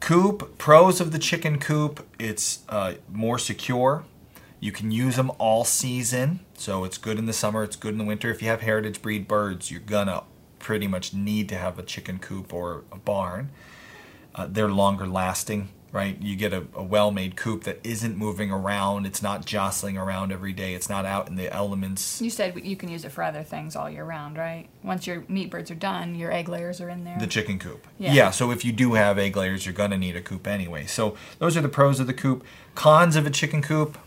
coop 0.00 0.58
pros 0.58 1.00
of 1.00 1.12
the 1.12 1.18
chicken 1.18 1.58
coop, 1.58 2.06
it's 2.18 2.60
uh, 2.68 2.94
more 3.10 3.38
secure. 3.38 4.04
You 4.60 4.72
can 4.72 4.90
use 4.90 5.16
them 5.16 5.30
all 5.38 5.64
season. 5.64 6.40
So 6.54 6.84
it's 6.84 6.98
good 6.98 7.18
in 7.18 7.26
the 7.26 7.32
summer, 7.32 7.62
it's 7.62 7.76
good 7.76 7.92
in 7.92 7.98
the 7.98 8.04
winter. 8.04 8.30
If 8.30 8.42
you 8.42 8.48
have 8.48 8.62
heritage 8.62 9.02
breed 9.02 9.28
birds, 9.28 9.70
you're 9.70 9.80
gonna 9.80 10.22
pretty 10.58 10.86
much 10.86 11.12
need 11.12 11.48
to 11.50 11.56
have 11.56 11.78
a 11.78 11.82
chicken 11.82 12.18
coop 12.18 12.52
or 12.52 12.84
a 12.90 12.96
barn. 12.96 13.50
Uh, 14.34 14.46
they're 14.50 14.68
longer 14.70 15.06
lasting, 15.06 15.68
right? 15.92 16.20
You 16.20 16.36
get 16.36 16.52
a, 16.52 16.66
a 16.74 16.82
well 16.82 17.10
made 17.10 17.36
coop 17.36 17.64
that 17.64 17.80
isn't 17.84 18.16
moving 18.16 18.50
around, 18.50 19.06
it's 19.06 19.22
not 19.22 19.44
jostling 19.46 19.96
around 19.96 20.32
every 20.32 20.52
day, 20.52 20.74
it's 20.74 20.88
not 20.88 21.04
out 21.06 21.28
in 21.28 21.36
the 21.36 21.52
elements. 21.52 22.20
You 22.20 22.30
said 22.30 22.58
you 22.64 22.76
can 22.76 22.88
use 22.88 23.04
it 23.04 23.12
for 23.12 23.22
other 23.22 23.42
things 23.42 23.76
all 23.76 23.88
year 23.88 24.04
round, 24.04 24.36
right? 24.36 24.68
Once 24.82 25.06
your 25.06 25.24
meat 25.28 25.50
birds 25.50 25.70
are 25.70 25.76
done, 25.76 26.14
your 26.14 26.32
egg 26.32 26.48
layers 26.48 26.80
are 26.80 26.88
in 26.88 27.04
there. 27.04 27.18
The 27.18 27.26
chicken 27.26 27.58
coop. 27.58 27.86
Yeah. 27.98 28.12
Yeah. 28.12 28.30
So 28.30 28.50
if 28.50 28.64
you 28.64 28.72
do 28.72 28.94
have 28.94 29.18
egg 29.18 29.36
layers, 29.36 29.64
you're 29.64 29.74
gonna 29.74 29.98
need 29.98 30.16
a 30.16 30.22
coop 30.22 30.46
anyway. 30.46 30.86
So 30.86 31.16
those 31.38 31.56
are 31.56 31.62
the 31.62 31.68
pros 31.68 32.00
of 32.00 32.06
the 32.06 32.14
coop. 32.14 32.44
Cons 32.74 33.16
of 33.16 33.26
a 33.26 33.30
chicken 33.30 33.62
coop: 33.62 33.98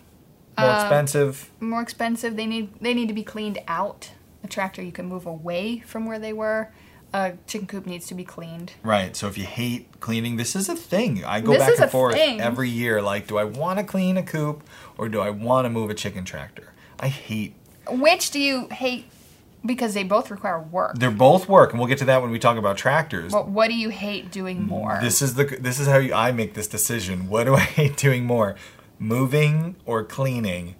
more 0.57 0.69
Uh, 0.69 0.81
expensive. 0.81 1.49
More 1.59 1.81
expensive. 1.81 2.35
They 2.35 2.45
need 2.45 2.69
they 2.81 2.93
need 2.93 3.07
to 3.07 3.13
be 3.13 3.23
cleaned 3.23 3.59
out. 3.67 4.11
A 4.43 4.47
tractor 4.47 4.81
you 4.81 4.91
can 4.91 5.05
move 5.05 5.25
away 5.25 5.79
from 5.85 6.05
where 6.05 6.19
they 6.19 6.31
were. 6.33 6.71
A 7.13 7.33
chicken 7.47 7.67
coop 7.67 7.85
needs 7.87 8.05
to 8.07 8.13
be 8.13 8.23
cleaned. 8.23 8.73
Right. 8.83 9.15
So 9.15 9.27
if 9.27 9.37
you 9.37 9.45
hate 9.45 9.99
cleaning, 9.99 10.37
this 10.37 10.55
is 10.55 10.69
a 10.69 10.75
thing. 10.75 11.23
I 11.25 11.41
go 11.41 11.53
This 11.53 11.59
back 11.65 11.79
and 11.79 11.91
forth 11.91 12.13
thing. 12.13 12.39
every 12.39 12.69
year. 12.69 13.01
Like, 13.01 13.25
do 13.27 13.37
I 13.37 13.45
want 13.45 13.79
to 13.79 13.85
clean 13.85 14.15
a 14.17 14.23
coop 14.23 14.63
or 14.97 15.09
do 15.09 15.19
I 15.19 15.31
want 15.31 15.65
to 15.65 15.69
move 15.69 15.89
a 15.89 15.95
chicken 15.95 16.23
tractor? 16.23 16.73
I 16.99 17.07
hate. 17.07 17.55
Which 17.89 18.29
do 18.29 18.39
you 18.39 18.67
hate? 18.67 19.05
Because 19.65 19.93
they 19.93 20.03
both 20.03 20.29
require 20.31 20.61
work. 20.61 20.97
They're 20.97 21.11
both 21.11 21.49
work, 21.49 21.71
and 21.71 21.79
we'll 21.79 21.89
get 21.89 21.97
to 21.97 22.05
that 22.05 22.21
when 22.21 22.31
we 22.31 22.39
talk 22.39 22.57
about 22.57 22.77
tractors. 22.77 23.33
But 23.33 23.49
what 23.49 23.67
do 23.69 23.75
you 23.75 23.89
hate 23.89 24.31
doing 24.31 24.65
more? 24.65 24.99
This 25.01 25.21
is 25.21 25.33
the 25.35 25.43
this 25.43 25.79
is 25.81 25.87
how 25.87 25.97
you, 25.97 26.13
I 26.13 26.31
make 26.31 26.53
this 26.53 26.67
decision. 26.67 27.27
What 27.27 27.43
do 27.43 27.55
I 27.55 27.59
hate 27.79 27.97
doing 27.97 28.23
more, 28.25 28.55
moving 28.99 29.75
or 29.85 30.05
cleaning? 30.05 30.75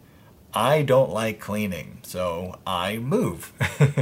I 0.54 0.82
don't 0.84 1.10
like 1.12 1.39
cleaning, 1.42 2.00
so 2.04 2.58
I 2.65 2.98
move. 3.00 3.52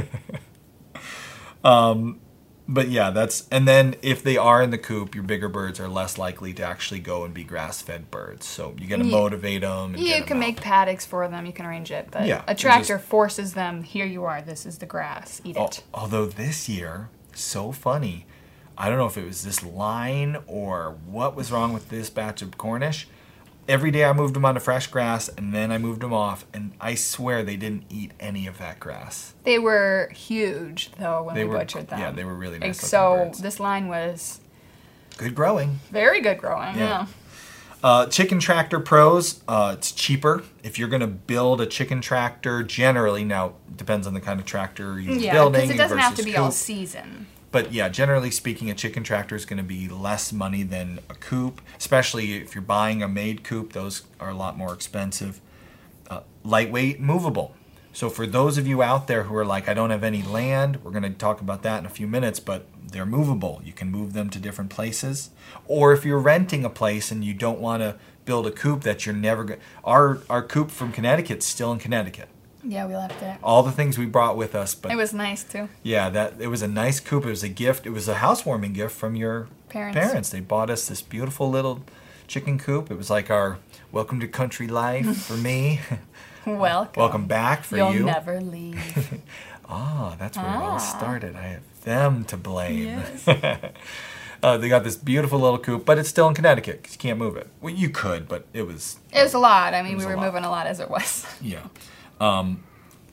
um, 1.64 2.20
but 2.70 2.88
yeah, 2.88 3.10
that's 3.10 3.48
and 3.50 3.66
then 3.66 3.94
if 4.02 4.22
they 4.22 4.36
are 4.36 4.62
in 4.62 4.70
the 4.70 4.78
coop, 4.78 5.14
your 5.14 5.24
bigger 5.24 5.48
birds 5.48 5.80
are 5.80 5.88
less 5.88 6.18
likely 6.18 6.52
to 6.54 6.62
actually 6.62 7.00
go 7.00 7.24
and 7.24 7.32
be 7.32 7.42
grass-fed 7.42 8.10
birds. 8.10 8.46
So 8.46 8.74
you 8.78 8.86
got 8.86 8.98
to 8.98 9.04
motivate 9.04 9.62
them. 9.62 9.96
You 9.96 10.22
can 10.22 10.36
out. 10.36 10.40
make 10.40 10.60
paddocks 10.60 11.06
for 11.06 11.26
them. 11.28 11.46
You 11.46 11.52
can 11.52 11.64
arrange 11.64 11.90
it, 11.90 12.08
but 12.10 12.26
Yeah, 12.26 12.42
a 12.46 12.54
tractor 12.54 12.96
just- 12.98 13.08
forces 13.08 13.54
them. 13.54 13.82
Here 13.84 14.04
you 14.04 14.24
are. 14.24 14.42
This 14.42 14.66
is 14.66 14.78
the 14.78 14.86
grass. 14.86 15.40
Eat 15.44 15.56
it. 15.56 15.82
Although 15.94 16.26
this 16.26 16.68
year, 16.68 17.08
so 17.34 17.72
funny. 17.72 18.26
I 18.80 18.88
don't 18.88 18.98
know 18.98 19.06
if 19.06 19.16
it 19.18 19.24
was 19.26 19.42
this 19.42 19.64
line 19.64 20.36
or 20.46 20.98
what 21.04 21.34
was 21.34 21.50
wrong 21.50 21.72
with 21.72 21.88
this 21.88 22.10
batch 22.10 22.42
of 22.42 22.56
Cornish. 22.58 23.08
Every 23.68 23.90
day 23.90 24.04
I 24.04 24.14
moved 24.14 24.34
them 24.34 24.46
onto 24.46 24.60
fresh 24.60 24.86
grass 24.86 25.28
and 25.28 25.54
then 25.54 25.70
I 25.70 25.76
moved 25.76 26.00
them 26.00 26.12
off, 26.14 26.46
and 26.54 26.72
I 26.80 26.94
swear 26.94 27.42
they 27.42 27.56
didn't 27.56 27.84
eat 27.90 28.12
any 28.18 28.46
of 28.46 28.56
that 28.58 28.80
grass. 28.80 29.34
They 29.44 29.58
were 29.58 30.10
huge 30.14 30.90
though 30.98 31.22
when 31.24 31.34
They 31.34 31.44
we 31.44 31.50
were- 31.50 31.58
butchered 31.58 31.88
them. 31.88 32.00
yeah, 32.00 32.10
they 32.10 32.24
were 32.24 32.34
really 32.34 32.58
nice 32.58 32.76
looking 32.78 32.88
So 32.88 33.14
birds. 33.26 33.40
this 33.42 33.60
line 33.60 33.88
was 33.88 34.40
Good 35.18 35.34
growing. 35.34 35.80
very 35.90 36.20
good 36.22 36.38
growing. 36.38 36.76
Yeah. 36.78 36.88
Yeah. 36.88 37.06
Uh, 37.84 38.06
chicken 38.06 38.40
Tractor 38.40 38.80
Pros, 38.80 39.40
uh, 39.46 39.74
it's 39.78 39.92
cheaper. 39.92 40.42
If 40.64 40.78
you're 40.80 40.88
going 40.88 40.98
to 41.00 41.06
build 41.06 41.60
a 41.60 41.66
chicken 41.66 42.00
tractor, 42.00 42.64
generally, 42.64 43.22
now 43.22 43.46
it 43.68 43.76
depends 43.76 44.04
on 44.04 44.14
the 44.14 44.20
kind 44.20 44.40
of 44.40 44.46
tractor 44.46 44.98
you're 44.98 45.14
Yeah, 45.14 45.32
building. 45.32 45.60
because 45.60 45.74
it 45.76 45.78
doesn't 45.78 45.98
have 45.98 46.16
to 46.16 46.24
be 46.24 46.36
all 46.36 46.50
season. 46.50 47.26
But 47.50 47.72
yeah, 47.72 47.88
generally 47.88 48.30
speaking, 48.30 48.70
a 48.70 48.74
chicken 48.74 49.02
tractor 49.02 49.34
is 49.34 49.44
going 49.44 49.56
to 49.56 49.62
be 49.62 49.88
less 49.88 50.32
money 50.32 50.62
than 50.62 51.00
a 51.08 51.14
coop, 51.14 51.60
especially 51.78 52.34
if 52.34 52.54
you're 52.54 52.62
buying 52.62 53.02
a 53.02 53.08
made 53.08 53.42
coop. 53.42 53.72
Those 53.72 54.02
are 54.20 54.30
a 54.30 54.34
lot 54.34 54.58
more 54.58 54.74
expensive. 54.74 55.40
Uh, 56.10 56.20
lightweight, 56.44 57.00
movable. 57.00 57.54
So 57.92 58.10
for 58.10 58.26
those 58.26 58.58
of 58.58 58.66
you 58.66 58.82
out 58.82 59.06
there 59.06 59.24
who 59.24 59.34
are 59.34 59.46
like, 59.46 59.68
I 59.68 59.74
don't 59.74 59.90
have 59.90 60.04
any 60.04 60.22
land, 60.22 60.84
we're 60.84 60.90
going 60.90 61.02
to 61.02 61.10
talk 61.10 61.40
about 61.40 61.62
that 61.62 61.80
in 61.80 61.86
a 61.86 61.90
few 61.90 62.06
minutes, 62.06 62.38
but 62.38 62.66
they're 62.92 63.06
movable. 63.06 63.60
You 63.64 63.72
can 63.72 63.90
move 63.90 64.12
them 64.12 64.30
to 64.30 64.38
different 64.38 64.70
places. 64.70 65.30
Or 65.66 65.92
if 65.92 66.04
you're 66.04 66.18
renting 66.18 66.64
a 66.64 66.70
place 66.70 67.10
and 67.10 67.24
you 67.24 67.34
don't 67.34 67.60
want 67.60 67.82
to 67.82 67.96
build 68.24 68.46
a 68.46 68.50
coop 68.50 68.82
that 68.82 69.06
you're 69.06 69.14
never 69.14 69.42
going 69.42 69.60
our 69.84 70.18
our 70.28 70.42
coop 70.42 70.70
from 70.70 70.92
Connecticut's 70.92 71.46
still 71.46 71.72
in 71.72 71.78
Connecticut. 71.78 72.28
Yeah, 72.64 72.86
we 72.86 72.96
left 72.96 73.22
it. 73.22 73.36
All 73.42 73.62
the 73.62 73.70
things 73.72 73.96
we 73.98 74.06
brought 74.06 74.36
with 74.36 74.54
us, 74.54 74.74
but 74.74 74.90
It 74.92 74.96
was 74.96 75.12
nice 75.14 75.44
too. 75.44 75.68
yeah, 75.82 76.08
that 76.10 76.34
it 76.40 76.48
was 76.48 76.60
a 76.62 76.68
nice 76.68 77.00
coop. 77.00 77.24
It 77.24 77.30
was 77.30 77.42
a 77.42 77.48
gift. 77.48 77.86
It 77.86 77.90
was 77.90 78.08
a 78.08 78.16
housewarming 78.16 78.72
gift 78.72 78.94
from 78.96 79.14
your 79.16 79.48
Parents. 79.68 80.30
They 80.30 80.40
bought 80.40 80.70
us 80.70 80.88
this 80.88 81.02
beautiful 81.02 81.50
little 81.50 81.82
chicken 82.26 82.58
coop. 82.58 82.90
It 82.90 82.96
was 82.96 83.10
like 83.10 83.30
our 83.30 83.58
welcome 83.92 84.18
to 84.20 84.26
country 84.28 84.66
life 84.66 85.24
for 85.26 85.34
me. 85.36 85.80
Welcome. 86.46 86.98
welcome 87.00 87.26
back 87.26 87.62
for 87.62 87.76
You'll 87.76 87.92
you. 87.92 87.98
Will 88.00 88.06
never 88.06 88.40
leave. 88.40 89.20
Ah, 89.70 90.16
that's 90.18 90.38
where 90.38 90.46
it 90.46 90.56
all 90.56 90.76
Ah. 90.76 90.78
started. 90.78 91.36
I 91.36 91.42
have 91.42 91.62
them 91.84 92.24
to 92.24 92.38
blame. 92.38 92.84
Yes. 92.86 93.28
uh, 94.42 94.56
they 94.56 94.66
got 94.70 94.82
this 94.82 94.96
beautiful 94.96 95.38
little 95.38 95.58
coop, 95.58 95.84
but 95.84 95.98
it's 95.98 96.08
still 96.08 96.26
in 96.26 96.32
Connecticut 96.34 96.82
'cause 96.82 96.92
you 96.94 96.98
can't 96.98 97.18
move 97.18 97.36
it. 97.36 97.48
Well, 97.60 97.74
you 97.74 97.90
could, 97.90 98.26
but 98.28 98.46
it 98.54 98.62
was 98.66 98.96
it 99.12 99.22
was 99.22 99.34
a 99.34 99.38
lot. 99.38 99.74
I 99.74 99.82
mean, 99.82 99.98
we 99.98 100.06
were 100.06 100.16
moving 100.16 100.42
a 100.44 100.48
lot 100.50 100.66
as 100.66 100.80
it 100.80 100.88
was. 100.88 101.26
Yeah. 101.42 101.64
Um, 102.20 102.64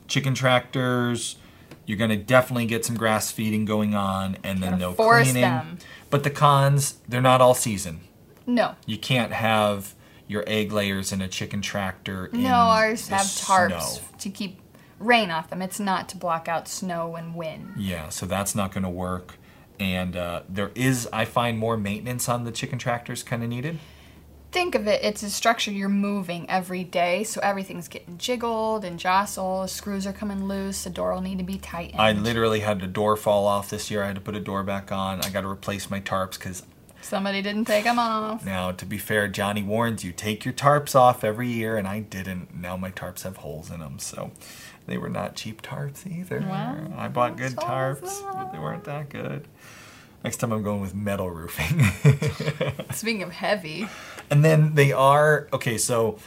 chicken 0.08 0.34
tractors, 0.34 1.38
you're 1.86 1.98
going 1.98 2.10
to 2.10 2.15
definitely 2.18 2.65
get 2.65 2.86
some 2.86 2.96
grass 2.98 3.32
feeding 3.32 3.65
going 3.65 3.96
on 3.96 4.38
and 4.44 4.62
then 4.62 4.80
no 4.80 4.94
force 4.94 5.24
cleaning. 5.32 5.41
them. 5.41 5.78
But 6.10 6.24
the 6.24 6.30
cons, 6.32 6.96
they're 7.08 7.22
not 7.22 7.41
all 7.41 7.54
season. 7.54 8.02
No. 8.48 8.76
You 8.86 8.98
can't 8.98 9.32
have 9.34 9.94
your 10.28 10.44
egg 10.48 10.72
layers 10.72 11.12
in 11.12 11.22
a 11.22 11.28
chicken 11.28 11.62
tractor. 11.62 12.28
in 12.28 12.44
No, 12.44 12.50
ours 12.54 13.08
the 13.08 13.15
have 13.15 13.26
tarps 13.26 13.82
snow. 13.82 14.06
to 14.20 14.30
keep 14.30 14.60
rain 15.00 15.30
off 15.30 15.50
them. 15.50 15.62
It's 15.62 15.80
not 15.80 16.10
to 16.10 16.18
block 16.18 16.48
out 16.48 16.68
snow 16.68 17.15
and 17.15 17.36
wind. 17.36 17.74
Yeah, 17.78 18.10
so 18.10 18.26
that's 18.26 18.56
not 18.56 18.72
going 18.72 18.84
to 18.84 18.89
work. 18.89 19.36
And 19.80 20.15
uh, 20.15 20.44
there 20.48 20.72
is, 20.74 21.08
I 21.12 21.26
find, 21.26 21.58
more 21.60 21.76
maintenance 21.78 22.30
on 22.30 22.46
the 22.46 22.52
chicken 22.52 22.80
tractors 22.80 23.24
kind 23.24 23.44
of 23.44 23.50
needed. 23.50 23.78
Think 24.56 24.76
of 24.76 24.88
it, 24.88 25.04
it's 25.04 25.22
a 25.22 25.30
structure 25.30 25.70
you're 25.70 25.89
moving 25.89 26.50
every 26.50 26.86
day, 26.86 27.26
so 27.26 27.41
everything's 27.44 27.89
getting 27.89 28.18
jiggled 28.18 28.86
and 28.86 28.98
jostled. 28.98 29.70
Screws 29.70 30.08
are 30.08 30.13
coming 30.13 30.46
loose. 30.46 30.86
The 30.86 30.91
door 30.91 31.13
will 31.13 31.20
need 31.20 31.39
to 31.39 31.44
be 31.44 31.58
tightened. 31.58 32.00
I 32.00 32.13
literally 32.13 32.62
had 32.62 32.82
a 32.82 32.88
door 32.88 33.18
fall 33.18 33.48
off 33.48 33.70
this 33.70 33.91
year. 33.91 34.02
I 34.02 34.08
had 34.08 34.15
to 34.15 34.22
put 34.22 34.34
a 34.34 34.39
door 34.39 34.63
back 34.63 34.94
on. 34.94 35.20
I 35.20 35.30
got 35.30 35.41
to 35.41 35.50
replace 35.50 35.89
my 35.89 36.00
tarps 36.00 36.36
because 36.36 36.63
Somebody 37.02 37.41
didn't 37.41 37.65
take 37.65 37.84
them 37.84 38.00
off. 38.00 38.46
Now, 38.46 38.72
to 38.72 38.86
be 38.86 38.98
fair, 38.98 39.28
Johnny 39.28 39.62
warns 39.62 40.06
you 40.06 40.13
take 40.13 40.46
your 40.46 40.54
tarps 40.54 40.96
off 40.96 41.26
every 41.26 41.50
year, 41.50 41.76
and 41.76 41.86
I 41.86 42.00
didn't. 42.00 42.56
Now 42.56 42.78
my 42.78 42.91
tarps 42.91 43.24
have 43.24 43.36
holes 43.36 43.70
in 43.70 43.82
them, 43.82 44.00
so 44.00 44.32
they 44.88 44.98
were 44.98 45.10
not 45.10 45.36
cheap 45.36 45.63
tarps 45.63 46.10
either. 46.10 46.39
Wow. 46.39 46.94
I 46.96 47.10
bought 47.10 47.36
good 47.36 47.58
tarps, 47.58 48.24
but 48.34 48.54
they 48.54 48.60
weren't 48.60 48.86
that 48.86 49.10
good. 49.10 49.50
Next 50.26 50.38
time 50.38 50.52
I'm 50.52 50.63
going 50.63 50.82
with 50.82 50.96
metal 50.96 51.30
roofing. 51.30 51.84
Speaking 52.94 53.22
of 53.22 53.32
heavy, 53.32 53.88
and 54.29 54.43
then 54.43 54.75
they 54.75 54.91
are 54.91 55.47
okay, 55.53 55.77
so 55.77 56.17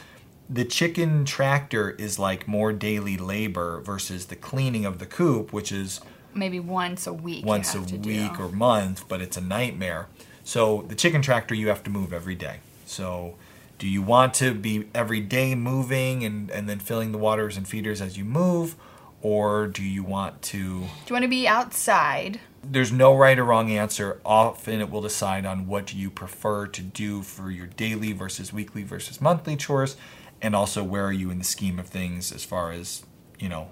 the 0.49 0.65
chicken 0.65 1.25
tractor 1.25 1.91
is 1.91 2.17
like 2.17 2.47
more 2.47 2.73
daily 2.73 3.17
labor 3.17 3.81
versus 3.81 4.27
the 4.27 4.35
cleaning 4.35 4.85
of 4.85 4.99
the 4.99 5.05
coop, 5.05 5.53
which 5.53 5.71
is 5.71 6.01
maybe 6.33 6.59
once 6.59 7.05
a 7.05 7.13
week. 7.13 7.45
once 7.45 7.75
a 7.75 7.81
week 7.81 8.37
do. 8.37 8.43
or 8.43 8.49
month, 8.49 9.07
but 9.07 9.21
it's 9.21 9.37
a 9.37 9.41
nightmare. 9.41 10.07
So 10.43 10.85
the 10.87 10.95
chicken 10.95 11.21
tractor 11.21 11.53
you 11.53 11.67
have 11.67 11.83
to 11.83 11.89
move 11.89 12.11
every 12.11 12.35
day. 12.35 12.57
So 12.85 13.35
do 13.77 13.87
you 13.87 14.01
want 14.01 14.33
to 14.35 14.53
be 14.53 14.87
every 14.95 15.21
day 15.21 15.53
moving 15.55 16.23
and, 16.23 16.49
and 16.49 16.67
then 16.67 16.79
filling 16.79 17.11
the 17.11 17.17
waters 17.17 17.55
and 17.55 17.67
feeders 17.67 18.01
as 18.01 18.17
you 18.17 18.25
move? 18.25 18.75
Or 19.21 19.67
do 19.67 19.83
you 19.83 20.03
want 20.03 20.41
to 20.43 20.57
Do 20.57 20.87
you 21.07 21.13
want 21.13 21.23
to 21.23 21.29
be 21.29 21.47
outside? 21.47 22.39
There's 22.63 22.91
no 22.91 23.15
right 23.15 23.37
or 23.37 23.45
wrong 23.45 23.71
answer. 23.71 24.19
Often 24.25 24.81
it 24.81 24.89
will 24.89 25.01
decide 25.01 25.45
on 25.45 25.67
what 25.67 25.87
do 25.87 25.97
you 25.97 26.09
prefer 26.09 26.67
to 26.67 26.81
do 26.81 27.21
for 27.21 27.51
your 27.51 27.67
daily 27.67 28.11
versus 28.13 28.53
weekly 28.53 28.83
versus 28.83 29.21
monthly 29.21 29.55
chores, 29.55 29.97
and 30.41 30.55
also 30.55 30.83
where 30.83 31.05
are 31.05 31.13
you 31.13 31.31
in 31.31 31.37
the 31.37 31.43
scheme 31.43 31.79
of 31.79 31.87
things 31.87 32.31
as 32.31 32.43
far 32.43 32.71
as, 32.71 33.03
you 33.39 33.49
know, 33.49 33.71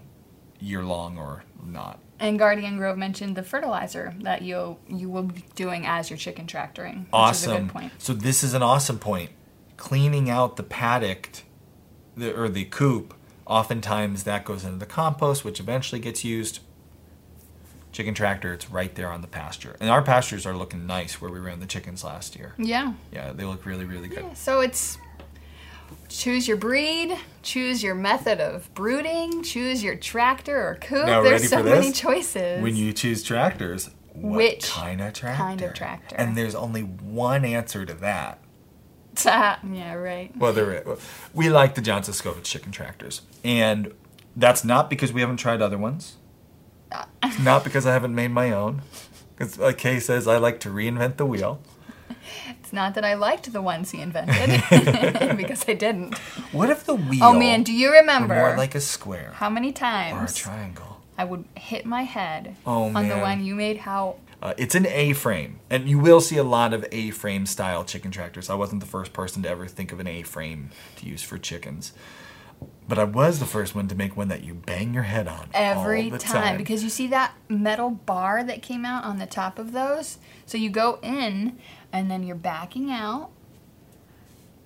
year 0.60 0.84
long 0.84 1.18
or 1.18 1.44
not. 1.64 2.00
And 2.20 2.40
Guardian 2.40 2.78
Grove 2.78 2.98
mentioned 2.98 3.36
the 3.36 3.44
fertilizer 3.44 4.16
that 4.22 4.42
you 4.42 4.78
you 4.88 5.10
will 5.10 5.24
be 5.24 5.44
doing 5.56 5.86
as 5.86 6.10
you're 6.10 6.18
chicken 6.18 6.48
tractoring. 6.48 7.06
Awesome. 7.14 7.52
Is 7.52 7.58
a 7.58 7.62
good 7.62 7.70
point. 7.70 7.92
So 8.00 8.14
this 8.14 8.44
is 8.44 8.54
an 8.54 8.64
awesome 8.64 8.98
point. 8.98 9.32
Cleaning 9.78 10.28
out 10.30 10.56
the 10.56 10.64
paddock, 10.64 11.30
the, 12.16 12.36
or 12.36 12.50
the 12.50 12.66
coop. 12.66 13.14
Oftentimes 13.46 14.24
that 14.24 14.44
goes 14.44 14.66
into 14.66 14.80
the 14.80 14.88
compost, 14.88 15.46
which 15.46 15.60
eventually 15.60 16.02
gets 16.02 16.24
used. 16.24 16.60
Chicken 17.92 18.14
tractor, 18.14 18.54
it's 18.54 18.70
right 18.70 18.94
there 18.94 19.12
on 19.12 19.22
the 19.22 19.28
pasture, 19.28 19.76
and 19.80 19.90
our 19.90 20.02
pastures 20.02 20.46
are 20.46 20.56
looking 20.56 20.86
nice 20.86 21.20
where 21.20 21.32
we 21.32 21.40
ran 21.40 21.60
the 21.60 21.66
chickens 21.66 22.04
last 22.04 22.36
year. 22.36 22.54
Yeah. 22.58 22.94
Yeah, 23.12 23.32
they 23.34 23.44
look 23.44 23.66
really, 23.66 23.86
really 23.86 24.08
good. 24.08 24.38
So 24.38 24.60
it's 24.60 24.98
choose 26.10 26.48
your 26.48 26.58
breed, 26.58 27.18
choose 27.42 27.82
your 27.84 27.96
method 27.96 28.40
of 28.40 28.74
brooding, 28.74 29.44
choose 29.44 29.84
your 29.84 29.96
tractor 29.96 30.68
or 30.68 30.76
coop. 30.76 31.06
Now, 31.06 31.22
There's 31.22 31.50
so 31.50 31.64
many 31.64 31.92
choices. 31.92 32.62
When 32.62 32.76
you 32.76 32.94
choose 32.94 33.24
tractors, 33.24 33.90
what 34.14 34.38
Which 34.38 34.70
kind 34.70 35.02
of 35.02 35.14
tractor? 35.14 35.38
kind 35.38 35.62
of 35.62 35.74
tractor? 35.74 36.16
And 36.16 36.36
there's 36.36 36.56
only 36.56 36.82
one 36.82 37.46
answer 37.46 37.86
to 37.86 37.94
that. 37.96 38.40
yeah, 39.26 39.94
right. 39.94 40.36
well 40.38 40.98
we 41.34 41.50
like 41.50 41.74
the 41.74 41.82
John 41.82 42.04
Suscovich 42.04 42.44
chicken 42.44 42.72
tractors, 42.72 43.24
and 43.44 43.92
that's 44.36 44.64
not 44.64 44.92
because 44.92 45.12
we 45.12 45.22
haven't 45.22 45.38
tried 45.38 45.60
other 45.60 45.78
ones. 45.78 46.18
It's 47.24 47.40
not 47.40 47.64
because 47.64 47.86
I 47.86 47.94
haven't 47.94 48.16
made 48.16 48.30
my 48.32 48.52
own. 48.52 48.82
Because 49.36 49.58
like 49.60 49.78
Kay 49.78 50.00
says, 50.00 50.28
I 50.28 50.38
like 50.38 50.60
to 50.62 50.70
reinvent 50.70 51.18
the 51.18 51.26
wheel. 51.26 51.60
It's 52.60 52.74
not 52.74 52.96
that 52.96 53.06
I 53.06 53.14
liked 53.14 53.52
the 53.54 53.62
ones 53.62 53.92
he 53.92 54.02
invented 54.02 54.62
because 55.38 55.64
I 55.68 55.74
didn't. 55.74 56.18
What 56.52 56.70
if 56.70 56.86
the 56.86 56.96
wheel? 56.96 57.24
Oh 57.24 57.34
man, 57.38 57.64
do 57.64 57.72
you 57.72 57.92
remember 57.92 58.36
more 58.36 58.58
like 58.58 58.76
a 58.76 58.82
square 58.82 59.32
how 59.36 59.50
many 59.50 59.72
times? 59.72 60.18
or 60.20 60.26
a 60.26 60.36
triangle? 60.36 61.02
I 61.18 61.24
would 61.24 61.46
hit 61.56 61.86
my 61.86 62.04
head 62.04 62.56
Oh, 62.66 62.94
on 62.96 63.08
the 63.08 63.18
one 63.18 63.44
you 63.44 63.56
made 63.56 63.78
how 63.78 64.18
Uh, 64.42 64.54
it's 64.58 64.76
an 64.76 64.86
A-frame, 64.86 65.60
and 65.70 65.90
you 65.90 65.98
will 65.98 66.22
see 66.22 66.38
a 66.38 66.44
lot 66.44 66.74
of 66.74 66.86
A-frame 66.92 67.46
style 67.48 67.84
chicken 67.84 68.12
tractors. 68.12 68.50
I 68.50 68.56
wasn't 68.56 68.82
the 68.82 68.88
first 68.88 69.14
person 69.14 69.42
to 69.44 69.50
ever 69.50 69.66
think 69.66 69.92
of 69.92 70.00
an 70.00 70.08
A-frame 70.08 70.70
to 70.98 71.06
use 71.08 71.24
for 71.24 71.38
chickens, 71.38 71.92
but 72.88 72.98
I 72.98 73.04
was 73.04 73.40
the 73.40 73.46
first 73.46 73.76
one 73.76 73.88
to 73.90 73.96
make 73.96 74.16
one 74.16 74.28
that 74.30 74.44
you 74.44 74.54
bang 74.54 74.94
your 74.94 75.04
head 75.04 75.28
on 75.28 75.50
every 75.54 76.10
the 76.10 76.18
time, 76.18 76.58
because 76.58 76.84
you 76.84 76.90
see 76.90 77.08
that 77.08 77.34
metal 77.50 77.90
bar 77.90 78.44
that 78.44 78.62
came 78.62 78.86
out 78.86 79.04
on 79.04 79.20
the 79.20 79.26
top 79.26 79.60
of 79.60 79.72
those 79.74 80.18
so 80.46 80.58
you 80.58 80.70
go 80.70 81.00
in 81.04 81.58
and 81.92 82.10
then 82.10 82.24
you're 82.24 82.36
backing 82.36 82.90
out 82.92 83.30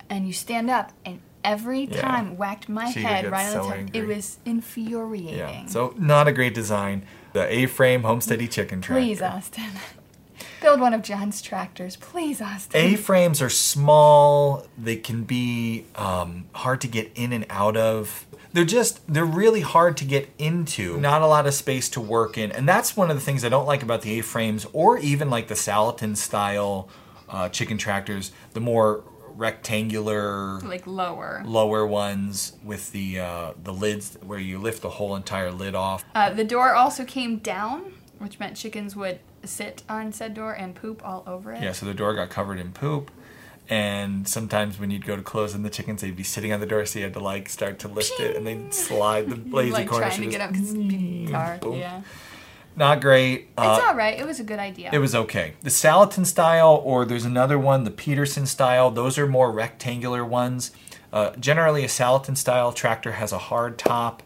and 0.08 0.26
you 0.26 0.32
stand 0.32 0.70
up 0.70 0.92
and 1.04 1.20
every 1.44 1.84
Yeah. 1.86 2.00
time 2.00 2.36
whacked 2.36 2.68
my 2.68 2.90
She 2.92 3.02
head 3.02 3.28
right 3.30 3.46
on 3.46 3.52
the 3.54 3.58
top 3.68 3.76
angry. 3.76 4.00
it 4.00 4.06
was 4.06 4.38
infuriating 4.44 5.38
yeah. 5.38 5.66
So 5.66 5.92
not 5.98 6.28
a 6.28 6.32
great 6.32 6.54
design. 6.54 7.04
The 7.32 7.52
A-frame 7.52 8.02
homesteady 8.02 8.48
chicken 8.50 8.80
tractor. 8.80 9.02
please 9.02 9.20
austin 9.22 9.64
Build 10.62 10.80
one 10.80 10.94
of 10.94 11.02
John's 11.02 11.42
tractors, 11.42 11.96
please, 11.96 12.40
Austin. 12.40 12.80
A-frames 12.80 13.42
are 13.42 13.50
small. 13.50 14.64
They 14.78 14.94
can 14.94 15.24
be 15.24 15.86
um, 15.96 16.44
hard 16.52 16.80
to 16.82 16.88
get 16.88 17.10
in 17.16 17.32
and 17.32 17.44
out 17.50 17.76
of. 17.76 18.26
They're 18.52 18.64
just 18.64 19.00
they're 19.12 19.24
really 19.24 19.62
hard 19.62 19.96
to 19.96 20.04
get 20.04 20.30
into. 20.38 21.00
Not 21.00 21.20
a 21.20 21.26
lot 21.26 21.48
of 21.48 21.54
space 21.54 21.88
to 21.90 22.00
work 22.00 22.38
in, 22.38 22.52
and 22.52 22.68
that's 22.68 22.96
one 22.96 23.10
of 23.10 23.16
the 23.16 23.22
things 23.22 23.44
I 23.44 23.48
don't 23.48 23.66
like 23.66 23.82
about 23.82 24.02
the 24.02 24.18
A-frames, 24.20 24.64
or 24.72 24.98
even 24.98 25.30
like 25.30 25.48
the 25.48 25.54
Salatin 25.54 26.16
style 26.16 26.88
uh, 27.28 27.48
chicken 27.48 27.76
tractors. 27.76 28.30
The 28.52 28.60
more 28.60 29.02
rectangular, 29.34 30.60
like 30.60 30.86
lower. 30.86 31.42
lower 31.44 31.84
ones 31.84 32.52
with 32.62 32.92
the 32.92 33.18
uh, 33.18 33.52
the 33.60 33.72
lids 33.72 34.16
where 34.24 34.38
you 34.38 34.58
lift 34.58 34.82
the 34.82 34.90
whole 34.90 35.16
entire 35.16 35.50
lid 35.50 35.74
off. 35.74 36.04
Uh, 36.14 36.30
the 36.32 36.44
door 36.44 36.74
also 36.74 37.04
came 37.04 37.38
down, 37.38 37.94
which 38.18 38.38
meant 38.38 38.56
chickens 38.56 38.94
would 38.94 39.18
sit 39.44 39.82
on 39.88 40.12
said 40.12 40.34
door 40.34 40.52
and 40.52 40.74
poop 40.74 41.02
all 41.04 41.22
over 41.26 41.52
it. 41.52 41.62
Yeah, 41.62 41.72
so 41.72 41.86
the 41.86 41.94
door 41.94 42.14
got 42.14 42.30
covered 42.30 42.58
in 42.58 42.72
poop. 42.72 43.10
And 43.68 44.28
sometimes 44.28 44.78
when 44.78 44.90
you'd 44.90 45.06
go 45.06 45.16
to 45.16 45.22
close 45.22 45.54
in 45.54 45.62
the 45.62 45.70
chickens, 45.70 46.02
they'd 46.02 46.16
be 46.16 46.24
sitting 46.24 46.52
on 46.52 46.60
the 46.60 46.66
door, 46.66 46.84
so 46.84 46.98
you 46.98 47.04
had 47.04 47.14
to 47.14 47.20
like 47.20 47.48
start 47.48 47.78
to 47.80 47.88
lift 47.88 48.18
it, 48.20 48.36
and 48.36 48.46
they'd 48.46 48.74
slide 48.74 49.30
the 49.30 49.36
lazy 49.56 49.70
like 49.72 49.88
corner. 49.88 50.06
trying 50.06 50.20
to 50.20 50.26
get 50.26 50.40
up 50.40 50.52
because 50.52 50.74
it's 50.74 51.30
dark. 51.30 51.60
boom. 51.60 51.78
Yeah, 51.78 52.02
Not 52.76 53.00
great. 53.00 53.48
Uh, 53.56 53.76
it's 53.78 53.86
all 53.86 53.94
right. 53.94 54.18
It 54.18 54.26
was 54.26 54.40
a 54.40 54.44
good 54.44 54.58
idea. 54.58 54.90
it 54.92 54.98
was 54.98 55.14
okay. 55.14 55.54
The 55.62 55.70
Salatin 55.70 56.26
style, 56.26 56.82
or 56.84 57.04
there's 57.04 57.24
another 57.24 57.58
one, 57.58 57.84
the 57.84 57.90
Peterson 57.92 58.46
style. 58.46 58.90
Those 58.90 59.16
are 59.16 59.26
more 59.26 59.50
rectangular 59.52 60.24
ones. 60.24 60.72
Uh, 61.12 61.30
generally, 61.36 61.84
a 61.84 61.88
Salatin 61.88 62.36
style 62.36 62.72
tractor 62.72 63.12
has 63.12 63.32
a 63.32 63.38
hard 63.38 63.78
top, 63.78 64.22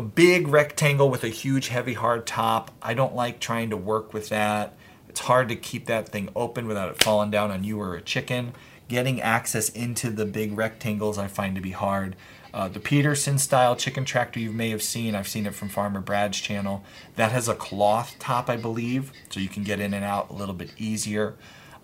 a 0.00 0.02
big 0.02 0.48
rectangle 0.48 1.10
with 1.10 1.24
a 1.24 1.28
huge, 1.28 1.68
heavy, 1.68 1.92
hard 1.92 2.26
top. 2.26 2.70
I 2.80 2.94
don't 2.94 3.14
like 3.14 3.38
trying 3.38 3.68
to 3.68 3.76
work 3.76 4.14
with 4.14 4.30
that. 4.30 4.74
It's 5.10 5.20
hard 5.20 5.50
to 5.50 5.56
keep 5.56 5.84
that 5.86 6.08
thing 6.08 6.30
open 6.34 6.66
without 6.66 6.90
it 6.90 7.04
falling 7.04 7.30
down 7.30 7.50
on 7.50 7.64
you 7.64 7.78
or 7.78 7.94
a 7.94 8.00
chicken. 8.00 8.54
Getting 8.88 9.20
access 9.20 9.68
into 9.68 10.08
the 10.08 10.24
big 10.24 10.56
rectangles 10.56 11.18
I 11.18 11.26
find 11.26 11.54
to 11.54 11.60
be 11.60 11.72
hard. 11.72 12.16
Uh, 12.54 12.68
the 12.68 12.80
Peterson 12.80 13.36
style 13.36 13.76
chicken 13.76 14.06
tractor 14.06 14.40
you 14.40 14.52
may 14.52 14.70
have 14.70 14.82
seen, 14.82 15.14
I've 15.14 15.28
seen 15.28 15.44
it 15.44 15.54
from 15.54 15.68
Farmer 15.68 16.00
Brad's 16.00 16.40
channel. 16.40 16.82
That 17.16 17.32
has 17.32 17.46
a 17.46 17.54
cloth 17.54 18.16
top, 18.18 18.48
I 18.48 18.56
believe, 18.56 19.12
so 19.28 19.38
you 19.38 19.50
can 19.50 19.64
get 19.64 19.80
in 19.80 19.92
and 19.92 20.02
out 20.04 20.30
a 20.30 20.32
little 20.32 20.54
bit 20.54 20.72
easier. 20.78 21.34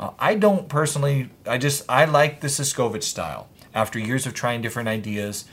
Uh, 0.01 0.13
I 0.19 0.37
don't 0.37 0.71
personally, 0.71 1.29
I 1.47 1.59
just, 1.59 1.85
I 1.87 2.07
like 2.07 2.41
the 2.41 2.49
Suscovich 2.49 3.03
style. 3.03 3.51
After 3.75 3.99
years 3.99 4.25
of 4.25 4.33
trying 4.33 4.63
different 4.63 4.89
ideas, 4.89 5.45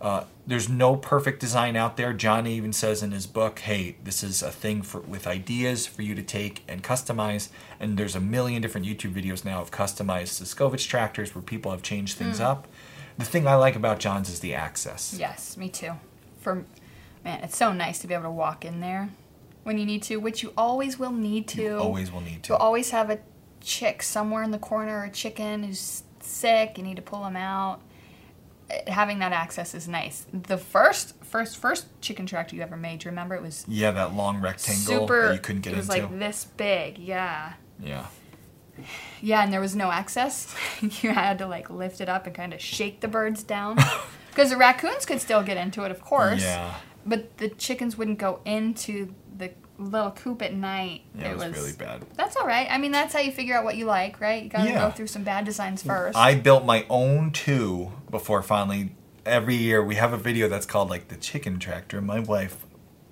uh, 0.00 0.24
there's 0.46 0.68
no 0.68 0.96
perfect 0.96 1.40
design 1.40 1.76
out 1.76 1.96
there. 1.96 2.12
Johnny 2.12 2.54
even 2.54 2.72
says 2.72 3.02
in 3.02 3.10
his 3.10 3.26
book, 3.26 3.58
"Hey, 3.60 3.96
this 4.02 4.22
is 4.22 4.42
a 4.42 4.50
thing 4.50 4.82
for 4.82 5.00
with 5.00 5.26
ideas 5.26 5.86
for 5.86 6.02
you 6.02 6.14
to 6.14 6.22
take 6.22 6.64
and 6.66 6.82
customize." 6.82 7.48
And 7.78 7.98
there's 7.98 8.16
a 8.16 8.20
million 8.20 8.62
different 8.62 8.86
YouTube 8.86 9.12
videos 9.12 9.44
now 9.44 9.60
of 9.60 9.70
customized 9.70 10.40
Suscovich 10.40 10.88
tractors 10.88 11.34
where 11.34 11.42
people 11.42 11.70
have 11.70 11.82
changed 11.82 12.16
things 12.16 12.40
up. 12.40 12.66
The 13.18 13.26
thing 13.26 13.46
I 13.46 13.56
like 13.56 13.76
about 13.76 13.98
John's 13.98 14.30
is 14.30 14.40
the 14.40 14.54
access. 14.54 15.14
Yes, 15.18 15.56
me 15.58 15.68
too. 15.68 15.92
For 16.40 16.64
man, 17.22 17.44
it's 17.44 17.56
so 17.56 17.72
nice 17.72 17.98
to 17.98 18.06
be 18.06 18.14
able 18.14 18.24
to 18.24 18.30
walk 18.30 18.64
in 18.64 18.80
there 18.80 19.10
when 19.64 19.76
you 19.76 19.84
need 19.84 20.02
to, 20.04 20.16
which 20.16 20.42
you 20.42 20.54
always 20.56 20.98
will 20.98 21.12
need 21.12 21.46
to. 21.48 21.62
You 21.62 21.78
always 21.78 22.10
will 22.10 22.22
need 22.22 22.42
to. 22.44 22.54
You'll 22.54 22.62
always 22.62 22.90
have 22.90 23.10
a 23.10 23.18
chick 23.60 24.02
somewhere 24.02 24.42
in 24.42 24.50
the 24.50 24.58
corner, 24.58 25.04
a 25.04 25.10
chicken 25.10 25.64
who's 25.64 26.02
sick. 26.20 26.78
You 26.78 26.84
need 26.84 26.96
to 26.96 27.02
pull 27.02 27.22
them 27.22 27.36
out. 27.36 27.82
Having 28.86 29.18
that 29.20 29.32
access 29.32 29.74
is 29.74 29.88
nice. 29.88 30.26
The 30.32 30.58
first, 30.58 31.14
first, 31.24 31.56
first 31.58 31.86
chicken 32.00 32.26
tractor 32.26 32.56
you 32.56 32.62
ever 32.62 32.76
made, 32.76 33.00
do 33.00 33.04
you 33.06 33.10
remember? 33.10 33.34
It 33.34 33.42
was 33.42 33.64
Yeah, 33.68 33.90
that 33.92 34.14
long 34.14 34.40
rectangle 34.40 35.00
super. 35.00 35.28
that 35.28 35.34
you 35.34 35.40
couldn't 35.40 35.62
get 35.62 35.72
into. 35.72 35.78
it 35.84 35.86
was 35.88 35.96
into. 35.96 36.08
like 36.08 36.18
this 36.18 36.44
big. 36.56 36.98
Yeah. 36.98 37.54
yeah. 37.82 38.06
Yeah, 39.20 39.42
and 39.42 39.52
there 39.52 39.60
was 39.60 39.76
no 39.76 39.90
access. 39.90 40.54
you 41.02 41.10
had 41.10 41.38
to 41.38 41.46
like 41.46 41.68
lift 41.70 42.00
it 42.00 42.08
up 42.08 42.26
and 42.26 42.34
kind 42.34 42.54
of 42.54 42.60
shake 42.60 43.00
the 43.00 43.08
birds 43.08 43.42
down. 43.42 43.78
Because 44.30 44.50
the 44.50 44.56
raccoons 44.56 45.04
could 45.06 45.20
still 45.20 45.42
get 45.42 45.56
into 45.56 45.82
it, 45.82 45.90
of 45.90 46.00
course. 46.02 46.40
Yeah. 46.40 46.72
But 47.04 47.38
the 47.38 47.48
chickens 47.48 47.98
wouldn't 47.98 48.20
go 48.20 48.38
into 48.44 49.12
little 49.80 50.10
coop 50.12 50.42
at 50.42 50.54
night. 50.54 51.02
Yeah, 51.14 51.32
it 51.32 51.36
was 51.38 51.52
really 51.52 51.72
bad. 51.72 52.04
That's 52.16 52.36
all 52.36 52.46
right. 52.46 52.66
I 52.70 52.78
mean, 52.78 52.92
that's 52.92 53.12
how 53.14 53.20
you 53.20 53.32
figure 53.32 53.56
out 53.56 53.64
what 53.64 53.76
you 53.76 53.86
like, 53.86 54.20
right? 54.20 54.42
You 54.42 54.48
gotta 54.50 54.70
Yeah. 54.70 54.88
go 54.88 54.90
through 54.90 55.06
some 55.08 55.24
bad 55.24 55.44
designs 55.44 55.82
first. 55.82 56.16
I 56.16 56.34
built 56.34 56.64
my 56.64 56.84
own 56.90 57.30
two 57.30 57.92
before 58.10 58.42
finally. 58.42 58.90
Every 59.26 59.54
year 59.56 59.84
we 59.84 59.96
have 59.96 60.12
a 60.12 60.16
video 60.16 60.48
that's 60.48 60.66
called 60.66 60.90
like 60.90 61.08
the 61.08 61.16
chicken 61.16 61.58
tractor 61.58 62.00
my 62.00 62.20
wife 62.20 62.64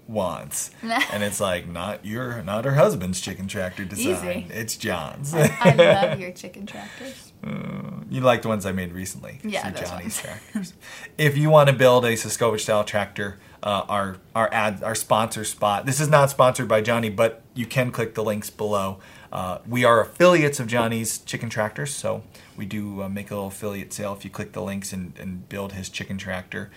wants, 0.07 0.71
and 0.83 1.23
it's 1.23 1.41
like 1.41 1.69
not 1.69 2.05
your, 2.07 2.43
not 2.43 2.65
her 2.65 2.75
husband's 2.75 3.21
chicken 3.21 3.47
tractor 3.47 3.85
design. 3.85 4.07
Easy. 4.15 4.47
It's 4.55 4.77
John's. 4.77 5.35
I 5.35 5.75
love 5.77 6.19
your 6.21 6.33
chicken 6.33 6.65
tractors. 6.67 7.33
Mm, 7.45 8.11
you 8.11 8.21
like 8.23 8.43
the 8.43 8.49
ones 8.49 8.65
I 8.67 8.73
made 8.73 8.93
recently? 8.93 9.39
Yeah, 9.45 9.71
Johnny's 9.71 9.91
ones. 9.93 10.21
tractors. 10.21 10.75
if 11.19 11.37
you 11.37 11.51
want 11.51 11.69
to 11.69 11.75
build 11.75 12.05
a 12.05 12.15
Suscovich 12.15 12.61
style 12.61 12.85
tractor, 12.85 13.39
uh, 13.63 13.85
our 13.89 14.17
our 14.35 14.53
ad 14.53 14.83
our 14.83 14.95
sponsor 14.95 15.45
spot. 15.45 15.87
This 15.87 16.01
is 16.01 16.09
not 16.09 16.31
sponsored 16.31 16.69
by 16.69 16.81
Johnny, 16.81 17.11
but 17.11 17.43
you 17.55 17.67
can 17.67 17.91
click 17.91 18.15
the 18.15 18.25
links 18.25 18.51
below. 18.51 18.99
Uh, 19.31 19.59
we 19.69 19.85
are 19.85 20.01
affiliates 20.01 20.59
of 20.59 20.67
Johnny's 20.67 21.19
Chicken 21.19 21.51
Tractors, 21.51 21.93
so 21.93 22.23
we 22.57 22.65
do 22.65 23.03
uh, 23.03 23.09
make 23.09 23.31
a 23.31 23.35
little 23.35 23.49
affiliate 23.49 23.93
sale 23.93 24.15
if 24.15 24.25
you 24.25 24.31
click 24.31 24.53
the 24.53 24.63
links 24.63 24.93
and, 24.93 25.13
and 25.19 25.49
build 25.49 25.73
his 25.73 25.89
chicken 25.89 26.17
tractor. 26.17 26.71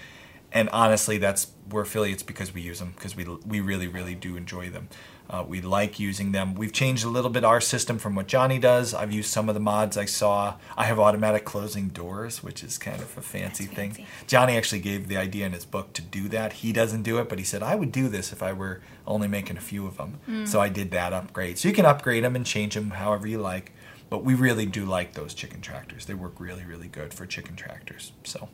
And 0.52 0.70
honestly, 0.70 1.18
that's 1.18 1.48
we're 1.70 1.84
affiliates 1.84 2.24
because 2.24 2.54
we 2.54 2.62
use 2.62 2.80
them 2.80 2.94
because 2.96 3.16
we 3.16 3.26
we 3.46 3.62
really 3.62 3.88
really 3.88 4.16
do 4.16 4.36
enjoy 4.36 4.70
them. 4.70 4.90
Uh, 5.32 5.46
we 5.48 5.62
like 5.62 5.98
using 5.98 6.34
them. 6.34 6.54
We've 6.56 6.74
changed 6.74 7.06
a 7.06 7.08
little 7.08 7.30
bit 7.30 7.46
our 7.46 7.62
system 7.62 7.98
from 7.98 8.16
what 8.16 8.28
Johnny 8.28 8.60
does. 8.60 8.94
I've 8.94 9.14
used 9.14 9.30
some 9.30 9.48
of 9.48 9.56
the 9.56 9.62
mods 9.62 9.96
I 9.96 10.04
saw. 10.04 10.56
I 10.76 10.84
have 10.84 11.00
automatic 11.00 11.46
closing 11.46 11.88
doors, 11.88 12.44
which 12.44 12.66
is 12.66 12.78
kind 12.78 13.02
of 13.02 13.18
a 13.18 13.22
fancy 13.22 13.64
That's 13.64 13.76
thing. 13.76 14.06
Johnny 14.28 14.58
actually 14.58 14.82
gave 14.82 15.08
the 15.08 15.16
idea 15.16 15.46
in 15.46 15.54
his 15.54 15.64
book 15.64 15.94
to 15.94 16.02
do 16.02 16.28
that. 16.28 16.52
He 16.54 16.74
doesn't 16.74 17.04
do 17.04 17.18
it, 17.20 17.30
but 17.30 17.40
he 17.40 17.46
said 17.46 17.64
I 17.64 17.76
would 17.76 17.94
do 17.94 18.10
this 18.10 18.34
if 18.34 18.44
I 18.44 18.52
were 18.52 18.82
only 19.08 19.30
making 19.30 19.56
a 19.56 19.62
few 19.62 19.88
of 19.88 19.96
them. 19.96 20.20
So 20.46 20.60
I 20.60 20.68
did 20.68 20.92
that 20.92 21.14
upgrade. 21.14 21.58
So 21.58 21.70
you 21.70 21.74
can 21.74 21.86
upgrade 21.86 22.26
them 22.26 22.36
and 22.36 22.46
change 22.46 22.76
them 22.76 22.92
however 22.92 23.26
you 23.26 23.38
like. 23.38 23.72
But 24.10 24.26
we 24.26 24.34
really 24.34 24.66
do 24.66 24.84
like 24.84 25.14
those 25.14 25.34
chicken 25.34 25.62
tractors. 25.62 26.06
They 26.06 26.14
work 26.14 26.42
really, 26.42 26.66
really 26.66 26.90
good 26.90 27.14
for 27.14 27.26
chicken 27.26 27.56
tractors. 27.56 28.12
So. 28.26 28.50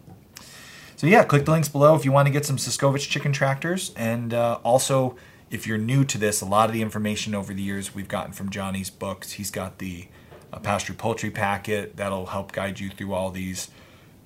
So 0.96 1.08
yeah, 1.08 1.24
click 1.24 1.46
the 1.46 1.52
links 1.52 1.70
below 1.70 1.96
if 1.96 2.06
you 2.06 2.12
want 2.12 2.28
to 2.28 2.32
get 2.32 2.46
some 2.46 2.58
Suscovich 2.58 3.10
chicken 3.10 3.32
tractors. 3.32 3.92
And 3.96 4.34
uh, 4.34 4.60
also, 4.64 5.16
if 5.50 5.66
you're 5.66 5.78
new 5.78 6.04
to 6.06 6.18
this, 6.18 6.42
a 6.42 6.46
lot 6.46 6.70
of 6.70 6.74
the 6.74 6.82
information 6.82 7.34
over 7.34 7.54
the 7.54 7.62
years 7.62 7.96
we've 7.96 8.08
gotten 8.08 8.34
from 8.34 8.50
Johnny's 8.50 8.90
books. 8.90 9.34
He's 9.34 9.52
got 9.52 9.80
the 9.80 10.08
uh, 10.52 10.60
pasture 10.60 10.94
poultry 10.94 11.32
packet 11.32 11.96
that'll 11.98 12.28
help 12.28 12.52
guide 12.52 12.80
you 12.80 12.90
through 12.90 13.14
all 13.14 13.32
these, 13.32 13.70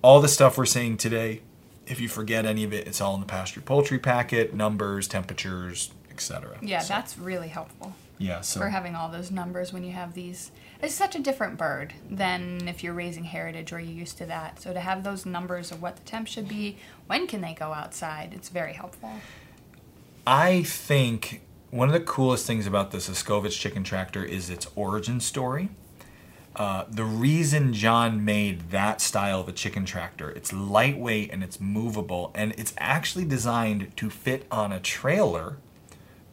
all 0.02 0.22
the 0.22 0.28
stuff 0.28 0.58
we're 0.58 0.66
saying 0.66 0.98
today. 0.98 1.42
If 1.88 2.00
you 2.00 2.08
forget 2.08 2.46
any 2.46 2.64
of 2.64 2.74
it, 2.74 2.88
it's 2.88 3.02
all 3.02 3.16
in 3.16 3.22
the 3.22 3.28
pasture 3.28 3.62
poultry 3.62 4.00
packet, 4.00 4.54
numbers, 4.54 5.08
temperatures, 5.08 5.92
etc. 6.10 6.58
Yeah, 6.62 6.80
So, 6.80 6.94
that's 6.94 7.18
really 7.18 7.50
helpful 7.50 7.96
yeah. 8.22 8.42
So 8.42 8.60
for 8.60 8.70
having 8.70 8.96
all 8.96 9.10
those 9.10 9.32
numbers 9.32 9.74
when 9.74 9.84
you 9.84 9.92
have 9.92 10.14
these. 10.14 10.52
It's 10.82 10.94
such 10.94 11.16
a 11.16 11.20
different 11.20 11.58
bird 11.58 11.94
than 12.10 12.68
if 12.68 12.84
you're 12.84 12.94
raising 12.94 13.24
heritage 13.24 13.74
or 13.74 13.80
you're 13.80 13.94
used 13.94 14.18
to 14.20 14.26
that. 14.28 14.62
So 14.62 14.74
to 14.74 14.80
have 14.80 15.04
those 15.04 15.26
numbers 15.26 15.72
of 15.72 15.82
what 15.82 15.96
the 15.96 16.04
temp 16.04 16.28
should 16.28 16.48
be, 16.48 16.78
when 17.08 17.28
can 17.28 17.42
they 17.42 17.54
go 17.54 17.74
outside, 17.74 18.34
it's 18.34 18.50
very 18.50 18.74
helpful. 18.74 19.12
I 20.26 20.62
think 20.62 21.42
one 21.72 21.90
of 21.90 21.94
the 21.94 22.00
coolest 22.00 22.46
things 22.46 22.68
about 22.68 22.92
the 22.92 23.00
Suscovich 23.00 23.60
chicken 23.60 23.84
tractor 23.84 24.24
is 24.24 24.52
its 24.52 24.68
origin 24.76 25.20
story. 25.20 25.70
Uh, 26.56 26.84
the 26.88 27.04
reason 27.06 27.74
John 27.74 28.24
made 28.24 28.70
that 28.70 29.02
style 29.02 29.40
of 29.40 29.48
a 29.48 29.54
chicken 29.54 29.84
tractor, 29.84 30.30
it's 30.30 30.54
lightweight 30.54 31.32
and 31.32 31.44
it's 31.44 31.60
movable, 31.60 32.32
and 32.36 32.54
it's 32.56 32.74
actually 32.78 33.26
designed 33.26 33.98
to 33.98 34.12
fit 34.12 34.46
on 34.52 34.72
a 34.72 34.80
trailer 34.80 35.58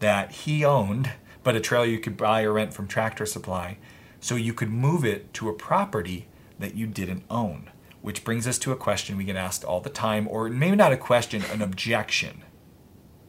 that 0.00 0.32
he 0.32 0.64
owned, 0.66 1.12
but 1.42 1.56
a 1.56 1.60
trailer 1.60 1.86
you 1.86 1.98
could 1.98 2.16
buy 2.16 2.42
or 2.42 2.52
rent 2.52 2.74
from 2.74 2.88
Tractor 2.88 3.24
Supply, 3.24 3.78
so 4.20 4.34
you 4.34 4.52
could 4.52 4.70
move 4.70 5.04
it 5.04 5.32
to 5.34 5.48
a 5.48 5.54
property 5.54 6.26
that 6.58 6.74
you 6.74 6.86
didn't 6.86 7.24
own. 7.30 7.70
Which 8.02 8.22
brings 8.22 8.46
us 8.46 8.58
to 8.60 8.72
a 8.72 8.76
question 8.76 9.16
we 9.16 9.24
get 9.24 9.36
asked 9.36 9.64
all 9.64 9.80
the 9.80 9.88
time, 9.88 10.28
or 10.28 10.48
maybe 10.50 10.76
not 10.76 10.92
a 10.92 10.96
question, 10.96 11.42
an 11.52 11.62
objection. 11.62 12.42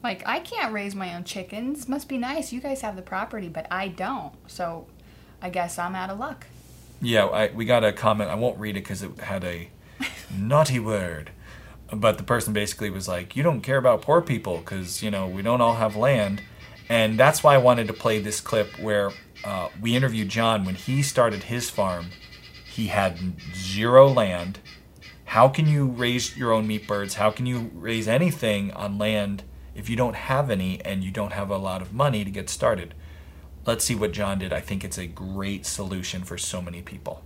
Like, 0.01 0.23
I 0.25 0.39
can't 0.39 0.73
raise 0.73 0.95
my 0.95 1.13
own 1.13 1.23
chickens. 1.25 1.89
Must 1.89 2.07
be 2.07 2.17
nice. 2.17 2.53
You 2.53 2.61
guys 2.61 2.81
have 2.81 2.95
the 2.95 3.01
property, 3.01 3.49
but 3.49 3.67
I 3.69 3.89
don't. 3.89 4.33
So 4.47 4.87
I 5.41 5.49
guess 5.49 5.77
I'm 5.77 5.95
out 5.95 6.09
of 6.09 6.19
luck. 6.19 6.47
Yeah, 7.01 7.25
I, 7.25 7.51
we 7.51 7.65
got 7.65 7.83
a 7.83 7.91
comment. 7.91 8.29
I 8.29 8.35
won't 8.35 8.59
read 8.59 8.77
it 8.77 8.81
because 8.81 9.03
it 9.03 9.19
had 9.19 9.43
a 9.43 9.69
naughty 10.35 10.79
word. 10.79 11.31
But 11.91 12.17
the 12.17 12.23
person 12.23 12.53
basically 12.53 12.89
was 12.89 13.07
like, 13.07 13.35
You 13.35 13.43
don't 13.43 13.61
care 13.61 13.77
about 13.77 14.01
poor 14.01 14.21
people 14.21 14.57
because, 14.57 15.01
you 15.01 15.11
know, 15.11 15.27
we 15.27 15.41
don't 15.41 15.61
all 15.61 15.75
have 15.75 15.95
land. 15.95 16.41
And 16.87 17.19
that's 17.19 17.43
why 17.43 17.53
I 17.53 17.57
wanted 17.57 17.87
to 17.87 17.93
play 17.93 18.19
this 18.19 18.41
clip 18.41 18.79
where 18.79 19.11
uh, 19.43 19.69
we 19.79 19.95
interviewed 19.95 20.29
John 20.29 20.65
when 20.65 20.75
he 20.75 21.03
started 21.03 21.43
his 21.43 21.69
farm. 21.69 22.07
He 22.65 22.87
had 22.87 23.19
zero 23.53 24.07
land. 24.07 24.59
How 25.25 25.47
can 25.49 25.67
you 25.67 25.85
raise 25.85 26.35
your 26.35 26.51
own 26.51 26.67
meat 26.67 26.87
birds? 26.87 27.15
How 27.15 27.29
can 27.31 27.45
you 27.45 27.69
raise 27.75 28.07
anything 28.07 28.71
on 28.71 28.97
land 28.97 29.43
if 29.79 29.89
you 29.89 29.95
don't 29.95 30.15
have 30.15 30.51
any 30.51 30.79
and 30.85 31.03
you 31.03 31.09
don't 31.09 31.33
have 31.33 31.49
a 31.49 31.57
lot 31.57 31.81
of 31.81 31.93
money 31.93 32.23
to 32.23 32.29
get 32.29 32.49
started? 32.49 32.93
let's 33.69 33.85
see 33.85 33.95
what 33.95 34.11
John 34.11 34.39
did. 34.39 34.51
I 34.51 34.61
think 34.61 34.83
it's 34.83 34.97
a 34.97 35.05
great 35.05 35.63
solution 35.63 36.23
for 36.23 36.39
so 36.39 36.59
many 36.59 36.81
people. 36.81 37.23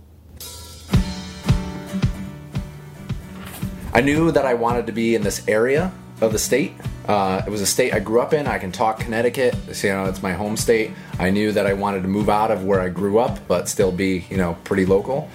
I 3.94 4.00
knew 4.02 4.30
that 4.32 4.44
I 4.44 4.52
wanted 4.52 4.86
to 4.86 4.92
be 4.92 5.14
in 5.14 5.22
this 5.22 5.46
area 5.48 5.92
of 6.20 6.32
the 6.32 6.38
state. 6.38 6.72
Uh, 7.06 7.42
it 7.46 7.50
was 7.50 7.60
a 7.60 7.66
state 7.66 7.94
I 7.94 8.00
grew 8.00 8.20
up 8.20 8.34
in. 8.34 8.46
I 8.46 8.58
can 8.58 8.72
talk 8.72 8.98
Connecticut. 8.98 9.54
So, 9.72 9.86
you 9.86 9.92
know, 9.92 10.04
it's 10.06 10.22
my 10.22 10.32
home 10.32 10.56
state. 10.56 10.90
I 11.18 11.30
knew 11.30 11.52
that 11.52 11.66
I 11.66 11.72
wanted 11.72 12.02
to 12.02 12.08
move 12.08 12.28
out 12.28 12.50
of 12.50 12.64
where 12.64 12.80
I 12.80 12.88
grew 12.88 13.18
up, 13.18 13.38
but 13.46 13.68
still 13.68 13.92
be, 13.92 14.26
you 14.28 14.36
know, 14.36 14.56
pretty 14.64 14.84
local. 14.84 15.30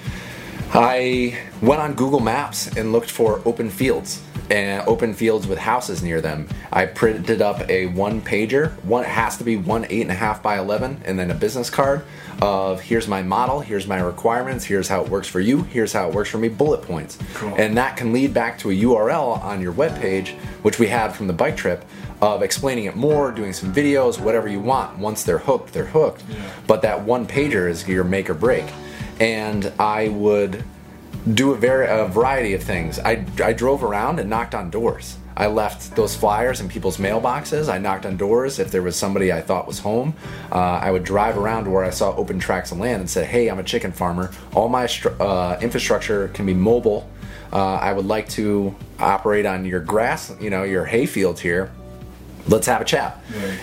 I 0.72 1.40
went 1.62 1.82
on 1.82 1.94
Google 1.94 2.20
Maps 2.20 2.68
and 2.78 2.92
looked 2.92 3.10
for 3.10 3.42
open 3.44 3.70
fields 3.70 4.22
and 4.52 4.88
open 4.88 5.14
fields 5.14 5.48
with 5.48 5.58
houses 5.58 6.02
near 6.02 6.22
them. 6.22 6.48
I 6.72 6.86
printed 6.86 7.42
up 7.42 7.68
a 7.70 7.88
one 7.88 8.22
pager. 8.22 8.72
One 8.84 9.04
it 9.04 9.10
has 9.10 9.38
to 9.38 9.44
be 9.44 9.58
one 9.58 9.86
eight 9.90 10.02
and 10.02 10.12
a 10.12 10.16
half 10.16 10.42
by 10.42 10.60
eleven, 10.60 11.02
and 11.06 11.18
then 11.18 11.32
a 11.32 11.36
business 11.36 11.70
card 11.70 12.04
of 12.42 12.82
here's 12.82 13.08
my 13.08 13.22
model, 13.22 13.60
here's 13.60 13.88
my 13.88 14.00
requirements, 14.00 14.64
here's 14.64 14.88
how 14.88 15.04
it 15.04 15.10
works 15.10 15.28
for 15.28 15.40
you, 15.40 15.64
here's 15.64 15.94
how 15.94 16.08
it 16.08 16.14
works 16.14 16.30
for 16.30 16.38
me, 16.38 16.50
bullet 16.50 16.82
points. 16.82 17.18
Cool. 17.34 17.54
And 17.58 17.78
that 17.78 17.98
can 17.98 18.14
lead 18.14 18.34
back 18.34 18.58
to 18.60 18.72
a 18.72 18.74
URL 18.74 19.44
on 19.44 19.62
your 19.62 19.74
webpage, 19.74 20.30
which 20.64 20.80
we 20.80 20.88
had 20.88 21.16
from 21.16 21.28
the 21.28 21.34
bike 21.34 21.58
trip, 21.58 21.84
of 22.22 22.42
explaining 22.42 22.86
it 22.86 22.96
more, 22.96 23.32
doing 23.32 23.54
some 23.54 23.74
videos, 23.74 24.20
whatever 24.20 24.48
you 24.48 24.60
want. 24.60 24.98
Once 24.98 25.24
they're 25.24 25.40
hooked, 25.40 25.74
they're 25.74 25.86
hooked. 25.86 26.24
But 26.68 26.82
that 26.84 27.04
one 27.04 27.26
pager 27.26 27.70
is 27.70 27.88
your 27.88 28.04
make 28.04 28.30
or 28.30 28.34
break. 28.34 28.66
And 29.20 29.72
I 29.80 30.10
would 30.10 30.64
do 31.34 31.52
a, 31.52 31.56
very, 31.58 31.88
a 31.88 32.06
variety 32.06 32.54
of 32.54 32.64
things. 32.64 33.00
I, 33.00 33.26
I 33.44 33.54
drove 33.54 33.84
around 33.84 34.20
and 34.20 34.30
knocked 34.30 34.56
on 34.56 34.70
doors. 34.70 35.18
I 35.36 35.48
left 35.48 35.96
those 35.96 36.16
flyers 36.16 36.60
in 36.60 36.68
people's 36.68 36.98
mailboxes. 36.98 37.70
I 37.70 37.78
knocked 37.78 38.06
on 38.06 38.18
doors 38.18 38.60
if 38.60 38.72
there 38.72 38.82
was 38.82 38.98
somebody 38.98 39.32
I 39.32 39.42
thought 39.42 39.68
was 39.68 39.80
home. 39.80 40.14
Uh, 40.52 40.56
I 40.56 40.92
would 40.92 41.06
drive 41.06 41.38
around 41.38 41.64
to 41.66 41.70
where 41.70 41.86
I 41.86 41.92
saw 41.92 42.14
open 42.16 42.40
tracts 42.40 42.74
of 42.74 42.80
land 42.80 43.00
and 43.00 43.10
say, 43.10 43.26
"Hey, 43.26 43.48
I'm 43.48 43.58
a 43.58 43.64
chicken 43.64 43.94
farmer. 43.94 44.32
All 44.54 44.68
my 44.68 44.90
uh, 45.20 45.58
infrastructure 45.62 46.28
can 46.30 46.46
be 46.46 46.54
mobile. 46.54 47.10
Uh, 47.54 47.76
I 47.76 47.94
would 47.94 48.06
like 48.06 48.28
to 48.30 48.76
operate 49.00 49.46
on 49.46 49.64
your 49.64 49.80
grass, 49.80 50.36
you 50.42 50.50
know, 50.50 50.64
your 50.64 50.86
hay 50.86 51.06
fields 51.06 51.40
here 51.40 51.72
let's 52.50 52.68
have 52.68 52.82
a 52.82 52.86
chat. 52.86 53.22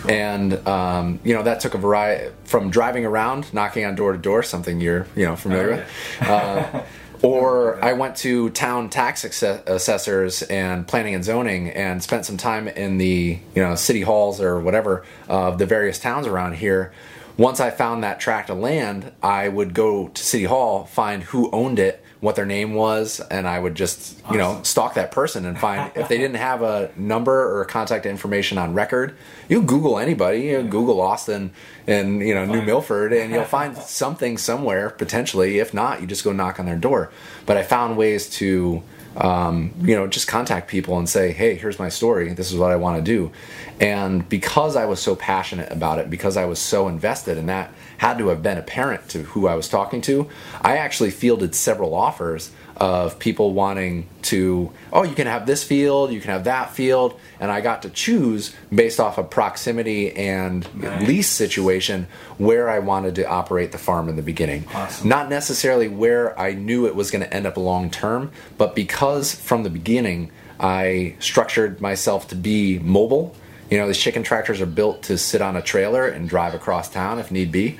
And 0.08 0.66
um, 0.66 1.20
you 1.24 1.34
know 1.34 1.42
that 1.42 1.60
took 1.60 1.74
a 1.74 1.78
variety 1.78 2.32
from 2.44 2.70
driving 2.70 3.04
around, 3.04 3.52
knocking 3.52 3.84
on 3.84 3.94
door 3.94 4.12
to 4.12 4.18
door, 4.18 4.42
something 4.42 4.80
you're 4.80 5.06
you 5.14 5.24
know 5.24 5.36
familiar 5.36 5.68
with. 5.68 6.22
Uh, 6.22 6.82
or 7.22 7.82
I 7.84 7.94
went 7.94 8.16
to 8.18 8.50
town 8.50 8.88
tax 8.88 9.24
assessors 9.24 10.42
and 10.42 10.86
planning 10.86 11.14
and 11.14 11.24
zoning 11.24 11.70
and 11.70 12.02
spent 12.02 12.24
some 12.24 12.36
time 12.36 12.68
in 12.68 12.98
the 12.98 13.38
you 13.54 13.62
know 13.62 13.74
city 13.74 14.02
halls 14.02 14.40
or 14.40 14.60
whatever 14.60 15.04
of 15.28 15.58
the 15.58 15.66
various 15.66 15.98
towns 15.98 16.26
around 16.26 16.54
here. 16.54 16.92
Once 17.36 17.60
I 17.60 17.70
found 17.70 18.02
that 18.02 18.18
tract 18.18 18.48
of 18.48 18.56
land, 18.56 19.12
I 19.22 19.48
would 19.48 19.74
go 19.74 20.08
to 20.08 20.24
city 20.24 20.44
hall, 20.44 20.84
find 20.84 21.22
who 21.22 21.50
owned 21.50 21.78
it, 21.78 22.02
what 22.20 22.34
their 22.34 22.46
name 22.46 22.74
was, 22.74 23.20
and 23.20 23.46
I 23.46 23.58
would 23.58 23.74
just 23.74 24.18
you 24.30 24.38
know 24.38 24.60
stalk 24.62 24.94
that 24.94 25.12
person 25.12 25.44
and 25.44 25.58
find 25.58 25.92
if 25.94 26.08
they 26.08 26.16
didn't 26.16 26.36
have 26.36 26.62
a 26.62 26.90
number 26.96 27.58
or 27.58 27.64
contact 27.64 28.06
information 28.06 28.58
on 28.58 28.74
record. 28.74 29.14
You 29.48 29.62
Google 29.62 29.98
anybody, 29.98 30.40
you 30.42 30.62
Google 30.62 31.00
Austin 31.00 31.52
and 31.86 32.20
you 32.20 32.34
know 32.34 32.46
New 32.46 32.62
Milford, 32.62 33.12
and 33.12 33.32
you'll 33.32 33.44
find 33.60 33.76
something 33.76 34.38
somewhere 34.38 34.90
potentially. 34.90 35.58
If 35.58 35.74
not, 35.74 36.00
you 36.00 36.06
just 36.06 36.24
go 36.24 36.32
knock 36.32 36.58
on 36.58 36.66
their 36.66 36.76
door. 36.76 37.10
But 37.44 37.58
I 37.58 37.62
found 37.62 37.96
ways 37.96 38.30
to 38.30 38.82
um, 39.16 39.74
you 39.80 39.94
know 39.94 40.06
just 40.06 40.26
contact 40.26 40.68
people 40.68 40.98
and 40.98 41.08
say, 41.08 41.32
hey, 41.32 41.54
here's 41.54 41.78
my 41.78 41.90
story. 41.90 42.32
This 42.32 42.50
is 42.50 42.58
what 42.58 42.72
I 42.72 42.76
want 42.76 42.96
to 42.96 43.02
do. 43.02 43.30
And 43.78 44.26
because 44.28 44.74
I 44.74 44.86
was 44.86 45.00
so 45.00 45.14
passionate 45.14 45.70
about 45.70 45.98
it, 45.98 46.08
because 46.08 46.36
I 46.36 46.46
was 46.46 46.58
so 46.58 46.88
invested 46.88 47.36
in 47.36 47.46
that, 47.46 47.72
had 47.98 48.18
to 48.18 48.28
have 48.28 48.42
been 48.42 48.58
apparent 48.58 49.08
to 49.10 49.22
who 49.22 49.46
I 49.46 49.54
was 49.54 49.68
talking 49.68 50.00
to. 50.02 50.28
I 50.60 50.78
actually 50.78 51.10
fielded 51.10 51.54
several 51.54 51.94
offers 51.94 52.50
of 52.76 53.18
people 53.18 53.54
wanting 53.54 54.06
to, 54.20 54.70
oh, 54.92 55.02
you 55.02 55.14
can 55.14 55.26
have 55.26 55.46
this 55.46 55.64
field, 55.64 56.12
you 56.12 56.20
can 56.20 56.30
have 56.30 56.44
that 56.44 56.74
field, 56.74 57.18
and 57.40 57.50
I 57.50 57.62
got 57.62 57.82
to 57.82 57.90
choose 57.90 58.54
based 58.74 59.00
off 59.00 59.16
of 59.16 59.30
proximity 59.30 60.12
and 60.14 60.68
lease 61.06 61.28
situation 61.28 62.06
where 62.36 62.68
I 62.68 62.80
wanted 62.80 63.14
to 63.14 63.26
operate 63.26 63.72
the 63.72 63.78
farm 63.78 64.10
in 64.10 64.16
the 64.16 64.22
beginning. 64.22 64.66
Not 65.04 65.30
necessarily 65.30 65.88
where 65.88 66.38
I 66.38 66.52
knew 66.52 66.86
it 66.86 66.94
was 66.94 67.10
going 67.10 67.24
to 67.24 67.32
end 67.32 67.46
up 67.46 67.56
long 67.56 67.88
term, 67.90 68.30
but 68.58 68.74
because 68.74 69.34
from 69.34 69.62
the 69.62 69.70
beginning 69.70 70.30
I 70.60 71.16
structured 71.18 71.80
myself 71.80 72.28
to 72.28 72.34
be 72.36 72.78
mobile. 72.78 73.34
You 73.70 73.78
know, 73.78 73.86
these 73.86 73.98
chicken 73.98 74.22
tractors 74.22 74.60
are 74.60 74.66
built 74.66 75.02
to 75.04 75.18
sit 75.18 75.42
on 75.42 75.56
a 75.56 75.62
trailer 75.62 76.06
and 76.06 76.28
drive 76.28 76.54
across 76.54 76.88
town 76.88 77.18
if 77.18 77.30
need 77.30 77.50
be. 77.50 77.78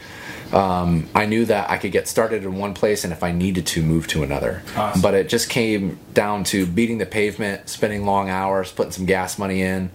Um, 0.53 1.09
I 1.15 1.27
knew 1.27 1.45
that 1.47 1.71
I 1.71 1.77
could 1.77 1.93
get 1.93 2.07
started 2.09 2.45
in 2.45 2.57
one 2.57 2.75
place 2.75 3.05
and 3.05 3.13
if 3.13 3.23
I 3.23 3.33
needed 3.33 3.67
to 3.69 3.83
move 3.83 4.07
to 4.09 4.23
another. 4.23 4.63
But 5.03 5.15
it 5.15 5.29
just 5.29 5.49
came 5.49 5.99
down 6.15 6.45
to 6.45 6.67
beating 6.67 6.99
the 6.99 7.07
pavement, 7.07 7.69
spending 7.69 8.05
long 8.05 8.31
hours, 8.31 8.71
putting 8.71 8.93
some 8.93 9.07
gas 9.07 9.39
money 9.39 9.63
in, 9.63 9.91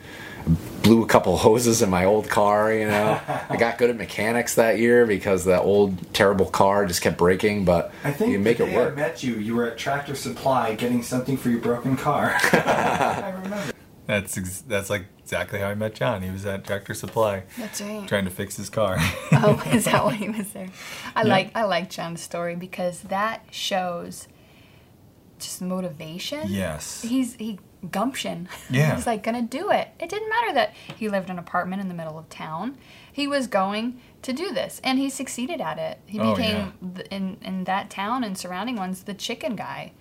blew 0.84 1.04
a 1.04 1.08
couple 1.08 1.38
hoses 1.48 1.82
in 1.82 1.90
my 1.90 2.06
old 2.06 2.28
car, 2.28 2.74
you 2.74 2.86
know. 2.86 3.20
I 3.50 3.56
got 3.58 3.78
good 3.78 3.90
at 3.90 3.98
mechanics 3.98 4.56
that 4.56 4.78
year 4.80 5.06
because 5.06 5.46
that 5.46 5.62
old 5.62 6.14
terrible 6.14 6.48
car 6.48 6.86
just 6.86 7.02
kept 7.02 7.18
breaking, 7.18 7.66
but 7.66 7.94
I 8.04 8.12
think 8.12 8.32
you 8.32 8.40
make 8.40 8.60
it 8.60 8.74
work. 8.74 8.94
I 8.94 8.96
met 8.96 9.24
you, 9.24 9.36
you 9.36 9.56
were 9.56 9.68
at 9.68 9.78
Tractor 9.78 10.16
Supply 10.16 10.76
getting 10.76 11.04
something 11.04 11.38
for 11.38 11.50
your 11.50 11.62
broken 11.62 11.96
car. 11.96 12.36
I 12.54 13.34
remember. 13.44 13.71
That's 14.12 14.38
ex- 14.38 14.62
that's 14.68 14.90
like 14.90 15.06
exactly 15.20 15.60
how 15.60 15.68
I 15.68 15.76
met 15.76 15.96
John. 15.96 16.22
He 16.22 16.30
was 16.30 16.46
at 16.46 16.66
Tractor 16.66 16.94
Supply 16.94 17.44
That's 17.58 17.80
right. 17.82 18.06
trying 18.08 18.26
to 18.26 18.32
fix 18.32 18.58
his 18.58 18.70
car. 18.70 18.98
oh, 19.32 19.64
is 19.74 19.86
that 19.86 20.04
why 20.04 20.16
he 20.16 20.28
was 20.30 20.52
there? 20.52 20.68
I 21.16 21.24
like 21.24 21.52
I 21.56 21.64
like 21.64 21.90
John's 21.90 22.22
story 22.22 22.56
because 22.56 23.02
that 23.04 23.46
shows 23.52 24.28
just 25.40 25.62
motivation. 25.62 26.42
yes. 26.50 27.02
He's 27.04 27.36
he 27.36 27.60
gumption. 27.90 28.48
Yeah. 28.70 28.96
He's 28.96 29.08
like 29.08 29.24
gonna 29.24 29.42
do 29.42 29.72
it. 29.72 29.88
It 30.00 30.10
didn't 30.10 30.30
matter 30.30 30.54
that 30.54 30.74
he 30.98 31.08
lived 31.10 31.30
in 31.30 31.38
an 31.38 31.40
apartment 31.40 31.82
in 31.82 31.88
the 31.88 31.94
middle 31.96 32.18
of 32.20 32.28
town. 32.30 32.78
He 33.12 33.28
was 33.28 33.48
going 33.48 34.00
to 34.22 34.34
do 34.34 34.52
this, 34.54 34.80
and 34.84 35.00
he 35.00 35.10
succeeded 35.10 35.60
at 35.62 35.78
it. 35.80 36.00
He 36.06 36.20
Oh, 36.20 36.36
became 36.36 36.74
th 36.96 37.08
in 37.10 37.38
in 37.42 37.64
that 37.64 37.90
town 37.90 38.24
and 38.24 38.38
surrounding 38.38 38.76
ones 38.76 39.04
the 39.04 39.14
chicken 39.14 39.56
guy 39.56 39.94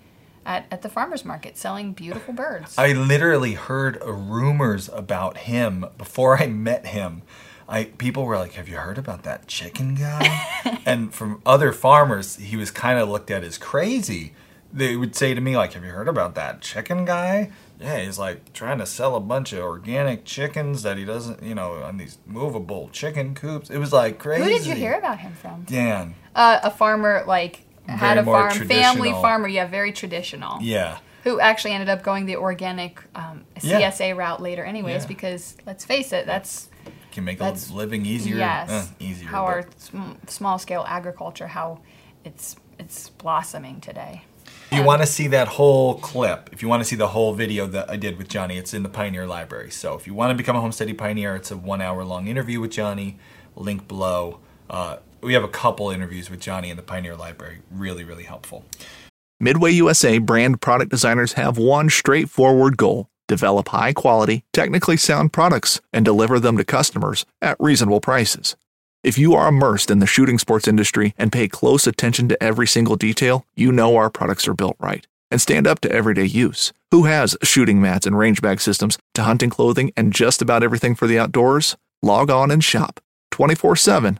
at 0.45 0.65
at 0.71 0.81
the 0.81 0.89
farmers 0.89 1.25
market 1.25 1.57
selling 1.57 1.93
beautiful 1.93 2.33
birds. 2.33 2.77
I 2.77 2.93
literally 2.93 3.53
heard 3.53 4.01
rumors 4.03 4.89
about 4.89 5.37
him 5.37 5.85
before 5.97 6.39
I 6.41 6.47
met 6.47 6.87
him. 6.87 7.21
I 7.67 7.85
people 7.85 8.25
were 8.25 8.37
like, 8.37 8.53
"Have 8.53 8.67
you 8.67 8.77
heard 8.77 8.97
about 8.97 9.23
that 9.23 9.47
chicken 9.47 9.95
guy?" 9.95 10.79
and 10.85 11.13
from 11.13 11.41
other 11.45 11.71
farmers, 11.71 12.35
he 12.37 12.57
was 12.57 12.71
kind 12.71 12.99
of 12.99 13.09
looked 13.09 13.31
at 13.31 13.43
as 13.43 13.57
crazy. 13.57 14.33
They 14.73 14.95
would 14.95 15.15
say 15.15 15.33
to 15.33 15.41
me 15.41 15.55
like, 15.57 15.73
"Have 15.73 15.83
you 15.83 15.91
heard 15.91 16.07
about 16.07 16.35
that 16.35 16.61
chicken 16.61 17.05
guy?" 17.05 17.51
Yeah, 17.79 17.99
he's 17.99 18.19
like 18.19 18.53
trying 18.53 18.77
to 18.77 18.85
sell 18.85 19.15
a 19.15 19.19
bunch 19.19 19.53
of 19.53 19.59
organic 19.59 20.23
chickens 20.23 20.83
that 20.83 20.99
he 20.99 21.05
doesn't, 21.05 21.41
you 21.41 21.55
know, 21.55 21.81
on 21.81 21.97
these 21.97 22.19
movable 22.27 22.89
chicken 22.93 23.33
coops. 23.33 23.71
It 23.71 23.79
was 23.79 23.91
like 23.91 24.19
crazy. 24.19 24.43
Who 24.43 24.49
did 24.49 24.65
you 24.67 24.75
hear 24.75 24.93
about 24.93 25.19
him 25.19 25.33
from? 25.33 25.63
Dan. 25.63 26.13
Uh, 26.35 26.59
a 26.61 26.69
farmer 26.69 27.23
like 27.25 27.61
had 27.97 28.17
a 28.17 28.23
farm, 28.23 28.51
family 28.67 29.11
farmer. 29.11 29.47
Yeah, 29.47 29.67
very 29.67 29.91
traditional. 29.91 30.61
Yeah. 30.61 30.97
who 31.23 31.39
actually 31.39 31.71
ended 31.71 31.87
up 31.87 32.01
going 32.01 32.25
the 32.25 32.35
organic 32.35 32.99
um, 33.13 33.45
Yeah. 33.61 33.91
CSA 33.91 34.15
route 34.17 34.41
later, 34.41 34.65
anyways. 34.65 35.03
Yeah. 35.03 35.07
Because 35.07 35.55
let's 35.67 35.85
face 35.85 36.13
it, 36.13 36.25
that's 36.25 36.67
Can 37.11 37.25
make 37.25 37.37
That's- 37.37 37.69
a 37.69 37.73
living 37.75 38.05
easier. 38.07 38.37
yes, 38.37 38.69
uh, 38.71 38.87
easier. 38.99 39.27
how 39.27 39.43
but- 39.45 39.51
our 39.51 39.65
sm- 39.77 40.11
small 40.27 40.57
scale 40.57 40.83
agriculture, 40.87 41.47
how 41.47 41.79
it's 42.25 42.55
it's 42.79 43.09
blossoming 43.09 43.79
today. 43.81 44.23
If 44.71 44.77
you 44.79 44.83
want 44.83 45.01
to 45.01 45.05
see 45.07 45.27
that 45.27 45.47
whole 45.49 45.95
clip, 45.99 46.49
if 46.53 46.61
you 46.63 46.67
want 46.69 46.81
to 46.81 46.85
see 46.85 46.95
the 46.95 47.09
whole 47.09 47.33
video 47.33 47.67
that 47.67 47.91
I 47.91 47.97
did 47.97 48.17
with 48.17 48.27
Johnny, 48.29 48.57
it's 48.57 48.73
in 48.73 48.81
the 48.83 48.89
Pioneer 48.89 49.27
Library. 49.27 49.69
So 49.69 49.95
if 49.95 50.07
you 50.07 50.13
want 50.15 50.31
to 50.31 50.35
become 50.35 50.55
a 50.55 50.61
Homesteady 50.61 50.97
Pioneer, 50.97 51.35
it's 51.35 51.51
a 51.51 51.57
one 51.57 51.81
hour 51.81 52.03
long 52.05 52.27
interview 52.27 52.59
with 52.61 52.71
Johnny. 52.71 53.19
Link 53.55 53.87
below. 53.87 54.39
Uh, 54.69 54.97
we 55.21 55.33
have 55.33 55.43
a 55.43 55.47
couple 55.47 55.89
interviews 55.89 56.29
with 56.29 56.39
Johnny 56.39 56.69
in 56.69 56.77
the 56.77 56.83
Pioneer 56.83 57.15
Library. 57.15 57.59
Really, 57.71 58.03
really 58.03 58.23
helpful. 58.23 58.65
Midway 59.39 59.71
USA 59.71 60.17
brand 60.17 60.61
product 60.61 60.91
designers 60.91 61.33
have 61.33 61.57
one 61.57 61.89
straightforward 61.89 62.77
goal 62.77 63.09
develop 63.27 63.69
high 63.69 63.93
quality, 63.93 64.43
technically 64.51 64.97
sound 64.97 65.31
products 65.31 65.79
and 65.93 66.03
deliver 66.03 66.37
them 66.37 66.57
to 66.57 66.65
customers 66.65 67.25
at 67.41 67.55
reasonable 67.61 68.01
prices. 68.01 68.57
If 69.03 69.17
you 69.17 69.33
are 69.33 69.47
immersed 69.47 69.89
in 69.89 69.99
the 69.99 70.05
shooting 70.05 70.37
sports 70.37 70.67
industry 70.67 71.15
and 71.17 71.31
pay 71.31 71.47
close 71.47 71.87
attention 71.87 72.27
to 72.27 72.43
every 72.43 72.67
single 72.67 72.97
detail, 72.97 73.45
you 73.55 73.71
know 73.71 73.95
our 73.95 74.09
products 74.09 74.49
are 74.49 74.53
built 74.53 74.75
right 74.79 75.07
and 75.31 75.39
stand 75.39 75.65
up 75.65 75.79
to 75.79 75.91
everyday 75.91 76.25
use. 76.25 76.73
Who 76.91 77.05
has 77.05 77.37
shooting 77.41 77.79
mats 77.81 78.05
and 78.05 78.17
range 78.17 78.41
bag 78.41 78.59
systems 78.59 78.97
to 79.13 79.23
hunting 79.23 79.49
clothing 79.49 79.93
and 79.95 80.13
just 80.13 80.41
about 80.41 80.61
everything 80.61 80.93
for 80.93 81.07
the 81.07 81.17
outdoors? 81.17 81.77
Log 82.01 82.29
on 82.29 82.51
and 82.51 82.63
shop 82.63 82.99
24 83.31 83.77
7 83.77 84.19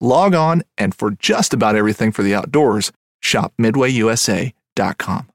log 0.00 0.34
on 0.34 0.62
and 0.76 0.94
for 0.94 1.10
just 1.12 1.52
about 1.52 1.76
everything 1.76 2.12
for 2.12 2.22
the 2.22 2.34
outdoors, 2.34 2.92
shop 3.20 3.52
midwayusa.com. 3.60 5.28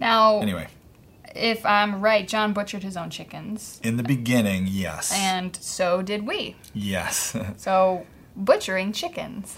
Now, 0.00 0.40
Anyway, 0.40 0.68
if 1.34 1.64
I'm 1.64 2.00
right, 2.00 2.26
John 2.26 2.52
butchered 2.52 2.82
his 2.82 2.96
own 2.96 3.10
chickens, 3.10 3.80
in 3.82 3.96
the 3.96 4.02
beginning, 4.02 4.66
yes. 4.68 5.12
and 5.14 5.56
so 5.56 6.02
did 6.02 6.26
we. 6.26 6.56
yes. 6.74 7.36
So, 7.56 8.06
butchering 8.36 8.92
chickens. 8.92 9.56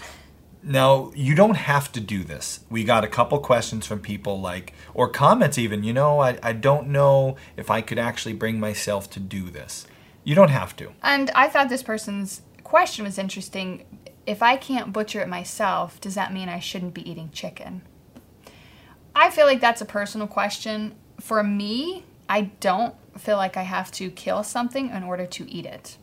Now, 0.61 1.11
you 1.15 1.35
don't 1.35 1.55
have 1.55 1.89
to 1.93 2.01
do 2.01 2.23
this. 2.23 2.61
We 2.69 2.83
got 2.83 3.05
a 3.05 3.07
couple 3.07 3.39
questions 3.39 3.85
from 3.85 3.99
people 3.99 4.41
like, 4.41 4.73
or 4.93 5.07
comments 5.07 5.57
even, 5.57 5.83
you 5.83 5.93
know, 5.93 6.19
I, 6.19 6.37
I 6.43 6.51
don't 6.51 6.87
know 6.89 7.37
if 7.55 7.71
I 7.71 7.81
could 7.81 7.97
actually 7.97 8.33
bring 8.33 8.59
myself 8.59 9.09
to 9.11 9.19
do 9.21 9.49
this. 9.49 9.87
You 10.25 10.35
don't 10.35 10.49
have 10.49 10.75
to. 10.77 10.91
And 11.01 11.31
I 11.31 11.47
thought 11.47 11.69
this 11.69 11.83
person's 11.83 12.41
question 12.63 13.05
was 13.05 13.17
interesting. 13.17 13.85
If 14.29 14.43
I 14.43 14.57
can't 14.57 14.93
butcher 14.93 15.21
it 15.21 15.27
myself, 15.27 15.99
does 15.99 16.13
that 16.13 16.31
mean 16.31 16.49
I 16.49 16.59
shouldn't 16.59 16.93
be 16.93 17.09
eating 17.09 17.31
chicken? 17.31 17.81
I 19.15 19.31
feel 19.31 19.47
like 19.47 19.59
that's 19.59 19.81
a 19.81 19.85
personal 19.85 20.27
question. 20.27 20.93
For 21.19 21.41
me, 21.41 22.03
I 22.29 22.41
don't 22.59 22.93
feel 23.19 23.37
like 23.37 23.57
I 23.57 23.63
have 23.63 23.91
to 23.93 24.11
kill 24.11 24.43
something 24.43 24.91
in 24.91 25.01
order 25.01 25.25
to 25.25 25.51
eat 25.51 25.65
it. 25.65 25.97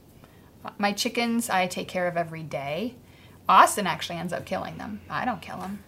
My 0.77 0.93
chickens, 0.93 1.49
I 1.49 1.69
take 1.69 1.87
care 1.87 2.09
of 2.09 2.17
every 2.17 2.43
day. 2.43 2.97
Austin 3.49 3.87
actually 3.87 4.19
ends 4.19 4.33
up 4.33 4.45
killing 4.45 4.77
them. 4.77 5.03
I 5.09 5.25
don't 5.25 5.41
kill 5.41 5.59
them. 5.59 5.85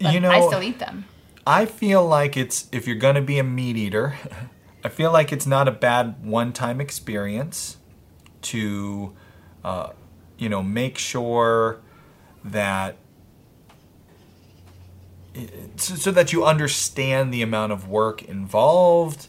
But 0.00 0.14
you 0.14 0.20
know, 0.20 0.30
I 0.30 0.46
still 0.46 0.62
eat 0.62 0.78
them. 0.78 1.06
I 1.44 1.66
feel 1.66 2.06
like 2.06 2.36
it's, 2.36 2.68
if 2.70 2.86
you're 2.86 2.94
going 2.94 3.16
to 3.16 3.20
be 3.20 3.40
a 3.40 3.44
meat 3.44 3.76
eater, 3.76 4.14
I 4.84 4.90
feel 4.90 5.10
like 5.10 5.32
it's 5.32 5.44
not 5.44 5.66
a 5.66 5.72
bad 5.72 6.24
one 6.24 6.52
time 6.52 6.80
experience 6.80 7.78
to, 8.42 9.12
uh, 9.64 9.88
you 10.38 10.48
know, 10.48 10.62
make 10.62 10.98
sure 10.98 11.80
that 12.44 12.96
so, 15.76 16.12
that 16.12 16.32
you 16.32 16.44
understand 16.44 17.34
the 17.34 17.42
amount 17.42 17.72
of 17.72 17.88
work 17.88 18.22
involved. 18.22 19.28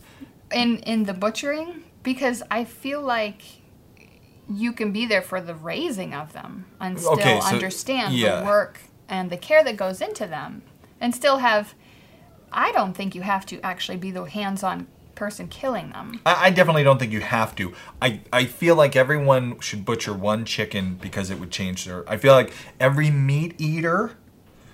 in 0.51 0.77
in 0.79 1.03
the 1.05 1.13
butchering 1.13 1.83
because 2.03 2.43
I 2.51 2.63
feel 2.65 3.01
like 3.01 3.41
you 4.47 4.71
can 4.73 4.91
be 4.91 5.07
there 5.07 5.23
for 5.23 5.41
the 5.41 5.55
raising 5.55 6.13
of 6.13 6.33
them 6.33 6.65
and 6.79 6.99
still 6.99 7.13
Okay, 7.13 7.39
so- 7.39 7.47
understand 7.47 8.13
yeah. 8.13 8.41
the 8.41 8.45
work 8.45 8.79
and 9.09 9.31
the 9.31 9.37
care 9.37 9.63
that 9.63 9.75
goes 9.75 10.01
into 10.01 10.27
them 10.27 10.61
and 11.01 11.15
still 11.15 11.37
have 11.39 11.73
I 12.51 12.71
don't 12.71 12.93
think 12.93 13.15
you 13.15 13.21
have 13.23 13.45
to 13.47 13.59
actually 13.61 13.97
be 13.97 14.11
the 14.11 14.23
hands-on 14.25 14.87
person 15.15 15.47
killing 15.47 15.89
them. 15.91 16.21
I, 16.25 16.47
I 16.47 16.49
definitely 16.49 16.83
don't 16.83 16.99
think 16.99 17.11
you 17.11 17.21
have 17.21 17.55
to. 17.55 17.73
I, 18.01 18.21
I 18.31 18.45
feel 18.45 18.75
like 18.75 18.95
everyone 18.95 19.59
should 19.59 19.85
butcher 19.85 20.13
one 20.13 20.45
chicken 20.45 20.95
because 20.95 21.29
it 21.29 21.39
would 21.39 21.51
change 21.51 21.85
their. 21.85 22.07
I 22.09 22.17
feel 22.17 22.33
like 22.33 22.53
every 22.79 23.09
meat 23.09 23.55
eater 23.57 24.17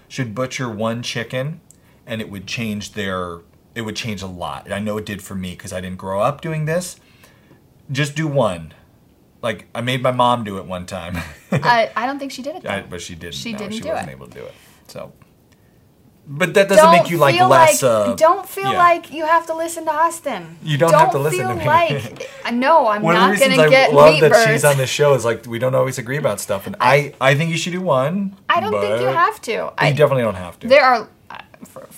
should 0.07 0.35
butcher 0.35 0.69
one 0.69 1.03
chicken 1.03 1.61
and 2.05 2.21
it 2.21 2.29
would 2.29 2.47
change 2.47 2.93
their. 2.93 3.39
It 3.73 3.81
would 3.83 3.95
change 3.95 4.21
a 4.21 4.27
lot. 4.27 4.69
I 4.71 4.79
know 4.79 4.97
it 4.97 5.05
did 5.05 5.21
for 5.21 5.35
me 5.35 5.51
because 5.51 5.71
I 5.71 5.79
didn't 5.79 5.97
grow 5.97 6.19
up 6.19 6.41
doing 6.41 6.65
this. 6.65 6.99
Just 7.89 8.15
do 8.15 8.27
one. 8.27 8.73
Like, 9.41 9.67
I 9.73 9.81
made 9.81 10.03
my 10.03 10.11
mom 10.11 10.43
do 10.43 10.57
it 10.57 10.65
one 10.65 10.85
time. 10.85 11.17
I, 11.51 11.89
I 11.95 12.05
don't 12.05 12.19
think 12.19 12.31
she 12.31 12.41
did 12.41 12.57
it. 12.57 12.67
I, 12.67 12.81
but 12.81 13.01
she 13.01 13.15
didn't. 13.15 13.35
She 13.35 13.53
no, 13.53 13.57
didn't 13.57 13.73
she 13.73 13.79
do 13.81 13.89
wasn't 13.89 14.09
it. 14.09 14.11
able 14.11 14.27
to 14.27 14.33
do 14.33 14.45
it. 14.45 14.53
So. 14.87 15.13
But 16.33 16.53
that 16.53 16.69
doesn't 16.69 16.83
don't 16.85 16.93
make 16.93 17.09
you 17.11 17.17
like 17.17 17.35
less. 17.39 17.83
like, 17.83 17.91
uh, 17.91 18.15
don't 18.15 18.47
feel 18.47 18.71
yeah. 18.71 18.77
like 18.77 19.11
you 19.11 19.25
have 19.25 19.45
to 19.47 19.53
listen 19.53 19.83
to 19.85 19.91
Austin. 19.91 20.57
You 20.63 20.77
don't 20.77 20.93
have 20.93 21.11
to 21.11 21.19
listen 21.19 21.41
to 21.41 21.47
feel 21.47 21.55
me. 21.57 21.65
Like 21.65 22.29
no, 22.53 22.87
I'm 22.87 23.01
One 23.01 23.15
the 23.15 23.19
not 23.19 23.39
gonna 23.39 23.63
I 23.63 23.69
get 23.69 23.93
love 23.93 24.13
meat 24.13 24.21
that 24.21 24.31
birds. 24.31 24.49
she's 24.49 24.63
on 24.63 24.77
this 24.77 24.89
show 24.89 25.13
is 25.13 25.25
like 25.25 25.45
we 25.45 25.59
don't 25.59 25.75
always 25.75 25.97
agree 25.97 26.17
about 26.17 26.39
stuff, 26.39 26.67
and 26.67 26.77
I 26.79 27.13
I 27.19 27.35
think 27.35 27.51
you 27.51 27.57
should 27.57 27.73
do 27.73 27.81
one. 27.81 28.37
I 28.47 28.61
don't 28.61 28.71
think 28.79 29.01
you 29.01 29.07
have 29.07 29.41
to. 29.41 29.51
You 29.51 29.69
I, 29.77 29.91
definitely 29.91 30.23
don't 30.23 30.35
have 30.35 30.57
to. 30.61 30.67
There 30.69 30.83
are, 30.85 31.09
uh, 31.29 31.41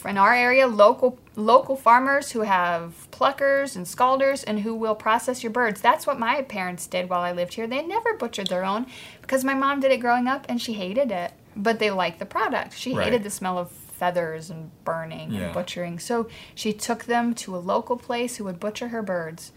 in 0.09 0.17
our 0.17 0.33
area, 0.33 0.65
local 0.67 1.19
local 1.35 1.75
farmers 1.75 2.31
who 2.31 2.41
have 2.41 3.07
pluckers 3.11 3.75
and 3.75 3.85
scalders 3.85 4.43
and 4.47 4.61
who 4.61 4.73
will 4.73 4.95
process 4.95 5.43
your 5.43 5.51
birds. 5.51 5.79
That's 5.79 6.07
what 6.07 6.17
my 6.19 6.41
parents 6.41 6.87
did 6.87 7.07
while 7.09 7.21
I 7.21 7.31
lived 7.33 7.53
here. 7.53 7.67
They 7.67 7.83
never 7.85 8.15
butchered 8.15 8.47
their 8.47 8.65
own 8.65 8.87
because 9.21 9.43
my 9.43 9.53
mom 9.53 9.79
did 9.79 9.91
it 9.91 9.97
growing 9.99 10.27
up 10.27 10.45
and 10.49 10.59
she 10.61 10.73
hated 10.73 11.11
it, 11.11 11.33
but 11.55 11.77
they 11.79 11.91
liked 11.91 12.17
the 12.19 12.25
product. 12.25 12.75
She 12.77 12.93
Right. 12.93 13.05
hated 13.05 13.23
the 13.23 13.29
smell 13.29 13.57
of 13.59 13.71
feathers 13.97 14.49
and 14.49 14.71
burning 14.83 15.31
Yeah. 15.31 15.41
and 15.41 15.53
butchering. 15.53 15.99
So 15.99 16.27
she 16.55 16.73
took 16.73 17.05
them 17.05 17.33
to 17.35 17.55
a 17.55 17.59
local 17.59 17.97
place 17.97 18.35
who 18.37 18.43
would 18.45 18.59
butcher 18.59 18.89
her 18.89 19.01
birds. 19.01 19.51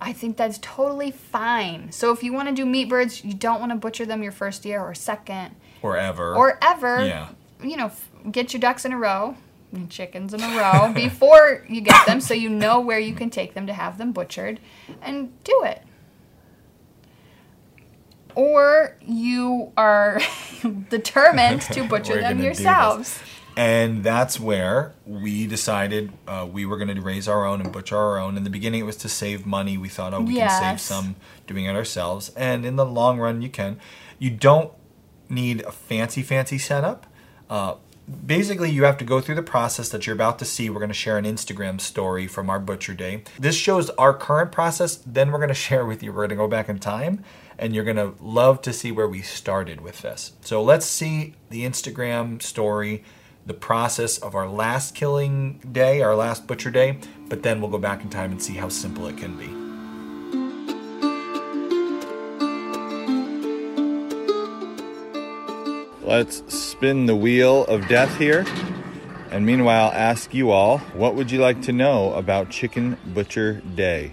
I 0.00 0.12
think 0.12 0.36
that's 0.36 0.58
totally 0.62 1.10
fine. 1.10 1.90
So 1.90 2.12
if 2.12 2.22
you 2.22 2.32
want 2.32 2.48
to 2.48 2.54
do 2.54 2.64
meat 2.64 2.88
birds, 2.88 3.24
you 3.24 3.34
don't 3.34 3.58
want 3.60 3.72
to 3.72 3.76
butcher 3.76 4.06
them 4.06 4.22
your 4.22 4.30
first 4.32 4.64
year 4.64 4.80
or 4.80 4.94
second 4.94 5.56
or 5.82 5.96
ever. 5.96 6.34
or 6.36 6.58
ever, 6.62 7.04
Yeah. 7.04 7.28
you 7.62 7.76
know, 7.76 7.90
get 8.30 8.52
your 8.52 8.60
ducks 8.60 8.84
in 8.84 8.92
a 8.92 8.96
row, 8.98 9.36
and 9.72 9.90
chickens 9.90 10.32
in 10.32 10.40
a 10.42 10.56
row 10.56 10.92
before 10.94 11.64
you 11.68 11.80
get 11.80 12.06
them, 12.06 12.20
so 12.20 12.32
you 12.32 12.48
know 12.48 12.78
where 12.80 12.98
you 13.00 13.12
can 13.14 13.28
take 13.28 13.54
them 13.54 13.66
to 13.66 13.72
have 13.72 13.98
them 13.98 14.12
butchered, 14.12 14.60
and 15.02 15.32
do 15.44 15.62
it. 15.64 15.82
Or 18.38 18.96
you 19.04 19.72
are 19.76 20.20
determined 20.90 21.62
to 21.62 21.82
butcher 21.88 22.14
them 22.14 22.22
gonna 22.22 22.34
do 22.36 22.48
this. 22.50 22.60
yourselves. 22.60 23.18
And 23.56 24.04
that's 24.04 24.38
where 24.38 24.94
we 25.04 25.48
decided 25.48 26.12
uh, 26.28 26.46
we 26.48 26.64
were 26.64 26.76
going 26.76 26.94
to 26.94 27.00
raise 27.02 27.26
our 27.26 27.44
own 27.44 27.60
and 27.60 27.72
butcher 27.72 27.96
our 27.96 28.16
own. 28.16 28.36
In 28.36 28.44
the 28.44 28.50
beginning, 28.50 28.78
it 28.78 28.84
was 28.84 28.96
to 28.98 29.08
save 29.08 29.44
money. 29.44 29.76
We 29.76 29.88
thought, 29.88 30.14
oh, 30.14 30.20
we 30.20 30.36
can 30.36 30.48
save 30.48 30.80
some 30.80 31.16
doing 31.48 31.64
it 31.64 31.74
ourselves. 31.74 32.28
And 32.36 32.64
in 32.64 32.76
the 32.76 32.86
long 32.86 33.18
run, 33.18 33.42
you 33.42 33.48
can. 33.48 33.80
You 34.20 34.30
don't 34.30 34.72
need 35.28 35.62
a 35.62 35.72
fancy, 35.72 36.22
fancy 36.22 36.58
setup. 36.58 37.08
Uh, 37.50 37.74
basically, 38.24 38.70
you 38.70 38.84
have 38.84 38.96
to 38.98 39.04
go 39.04 39.20
through 39.20 39.34
the 39.34 39.42
process 39.42 39.88
that 39.88 40.06
you're 40.06 40.14
about 40.14 40.38
to 40.38 40.44
see. 40.44 40.70
We're 40.70 40.78
going 40.78 40.88
to 40.90 40.94
share 40.94 41.18
an 41.18 41.24
Instagram 41.24 41.80
story 41.80 42.28
from 42.28 42.48
our 42.48 42.60
butcher 42.60 42.94
day. 42.94 43.24
This 43.40 43.56
shows 43.56 43.90
our 43.90 44.14
current 44.14 44.52
process. 44.52 44.96
Then 45.04 45.32
we're 45.32 45.38
going 45.38 45.48
to 45.48 45.54
share 45.54 45.84
with 45.84 46.02
you. 46.02 46.12
We're 46.12 46.28
going 46.28 46.30
to 46.30 46.36
go 46.36 46.48
back 46.48 46.68
in 46.68 46.78
time, 46.78 47.24
and 47.58 47.74
you're 47.74 47.84
going 47.84 47.96
to 47.96 48.14
love 48.22 48.62
to 48.62 48.72
see 48.72 48.92
where 48.92 49.08
we 49.08 49.20
started 49.20 49.80
with 49.80 50.02
this. 50.02 50.32
So 50.42 50.62
let's 50.62 50.86
see 50.86 51.34
the 51.50 51.64
Instagram 51.64 52.40
story, 52.40 53.02
the 53.44 53.54
process 53.54 54.18
of 54.18 54.34
our 54.34 54.48
last 54.48 54.94
killing 54.94 55.58
day, 55.72 56.00
our 56.00 56.14
last 56.14 56.46
butcher 56.46 56.70
day, 56.70 56.98
but 57.28 57.42
then 57.42 57.60
we'll 57.60 57.70
go 57.70 57.78
back 57.78 58.02
in 58.02 58.10
time 58.10 58.30
and 58.30 58.42
see 58.42 58.54
how 58.54 58.68
simple 58.68 59.06
it 59.08 59.16
can 59.16 59.36
be. 59.36 59.48
Let's 66.06 66.42
spin 66.54 67.04
the 67.04 67.16
wheel 67.16 67.64
of 67.66 67.86
death 67.88 68.16
here. 68.16 68.46
And 69.30 69.44
meanwhile, 69.44 69.90
ask 69.92 70.32
you 70.32 70.50
all, 70.50 70.78
what 70.94 71.14
would 71.16 71.30
you 71.30 71.38
like 71.38 71.60
to 71.62 71.72
know 71.72 72.14
about 72.14 72.48
Chicken 72.48 72.96
Butcher 73.12 73.60
Day? 73.74 74.12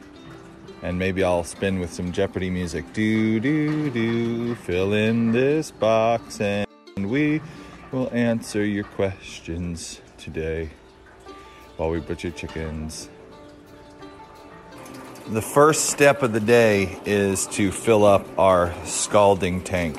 And 0.86 1.00
maybe 1.00 1.24
I'll 1.24 1.44
spin 1.44 1.80
with 1.80 1.92
some 1.92 2.12
Jeopardy 2.12 2.52
music. 2.52 2.94
Do, 2.94 3.40
do, 3.40 3.90
do. 3.90 4.54
Fill 4.54 4.94
in 4.94 5.32
this 5.32 5.72
box 5.72 6.40
and 6.40 6.68
we 6.96 7.42
will 7.92 8.08
answer 8.14 8.64
your 8.64 8.84
questions 8.84 10.00
today 10.20 10.70
while 11.78 11.90
we 11.90 12.02
butcher 12.02 12.30
chickens. 12.30 13.10
The 15.30 15.42
first 15.42 15.90
step 15.90 16.22
of 16.22 16.34
the 16.34 16.40
day 16.40 17.00
is 17.04 17.48
to 17.48 17.72
fill 17.72 18.06
up 18.06 18.28
our 18.38 18.72
scalding 18.86 19.64
tank. 19.64 19.98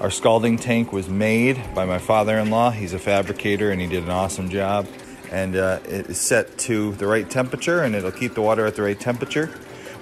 Our 0.00 0.10
scalding 0.10 0.56
tank 0.56 0.94
was 0.94 1.10
made 1.10 1.62
by 1.74 1.84
my 1.84 1.98
father 1.98 2.38
in 2.38 2.48
law. 2.48 2.70
He's 2.70 2.94
a 2.94 2.98
fabricator 2.98 3.70
and 3.70 3.82
he 3.82 3.86
did 3.86 4.04
an 4.04 4.10
awesome 4.10 4.48
job. 4.48 4.88
And 5.30 5.56
uh, 5.56 5.80
it 5.84 6.08
is 6.08 6.18
set 6.18 6.56
to 6.60 6.92
the 6.92 7.06
right 7.06 7.28
temperature 7.28 7.82
and 7.82 7.94
it'll 7.94 8.10
keep 8.10 8.32
the 8.32 8.40
water 8.40 8.64
at 8.64 8.76
the 8.76 8.82
right 8.82 8.98
temperature. 8.98 9.50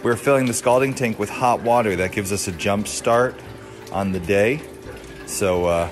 We're 0.02 0.16
filling 0.16 0.46
the 0.46 0.54
scalding 0.54 0.94
tank 0.94 1.18
with 1.18 1.28
hot 1.28 1.60
water. 1.62 1.94
That 1.96 2.12
gives 2.12 2.32
us 2.32 2.48
a 2.48 2.52
jump 2.52 2.88
start 2.88 3.38
on 3.92 4.12
the 4.12 4.20
day. 4.20 4.62
So 5.26 5.66
uh, 5.66 5.90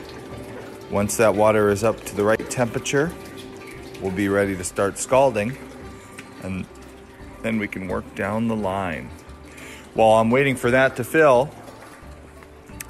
once 0.91 1.19
that 1.19 1.35
water 1.35 1.69
is 1.69 1.85
up 1.85 2.03
to 2.05 2.17
the 2.17 2.25
right 2.25 2.51
temperature, 2.51 3.13
we'll 4.01 4.13
be 4.13 4.31
ready 4.31 4.57
to 4.57 4.65
start 4.65 4.97
scalding. 4.97 5.59
And 6.43 6.65
then 7.43 7.59
we 7.59 7.69
can 7.69 7.87
work 7.87 8.15
down 8.15 8.49
the 8.49 8.57
line. 8.57 9.11
While 9.93 10.19
I'm 10.21 10.31
waiting 10.31 10.57
for 10.57 10.71
that 10.71 10.97
to 10.97 11.05
fill, 11.05 11.51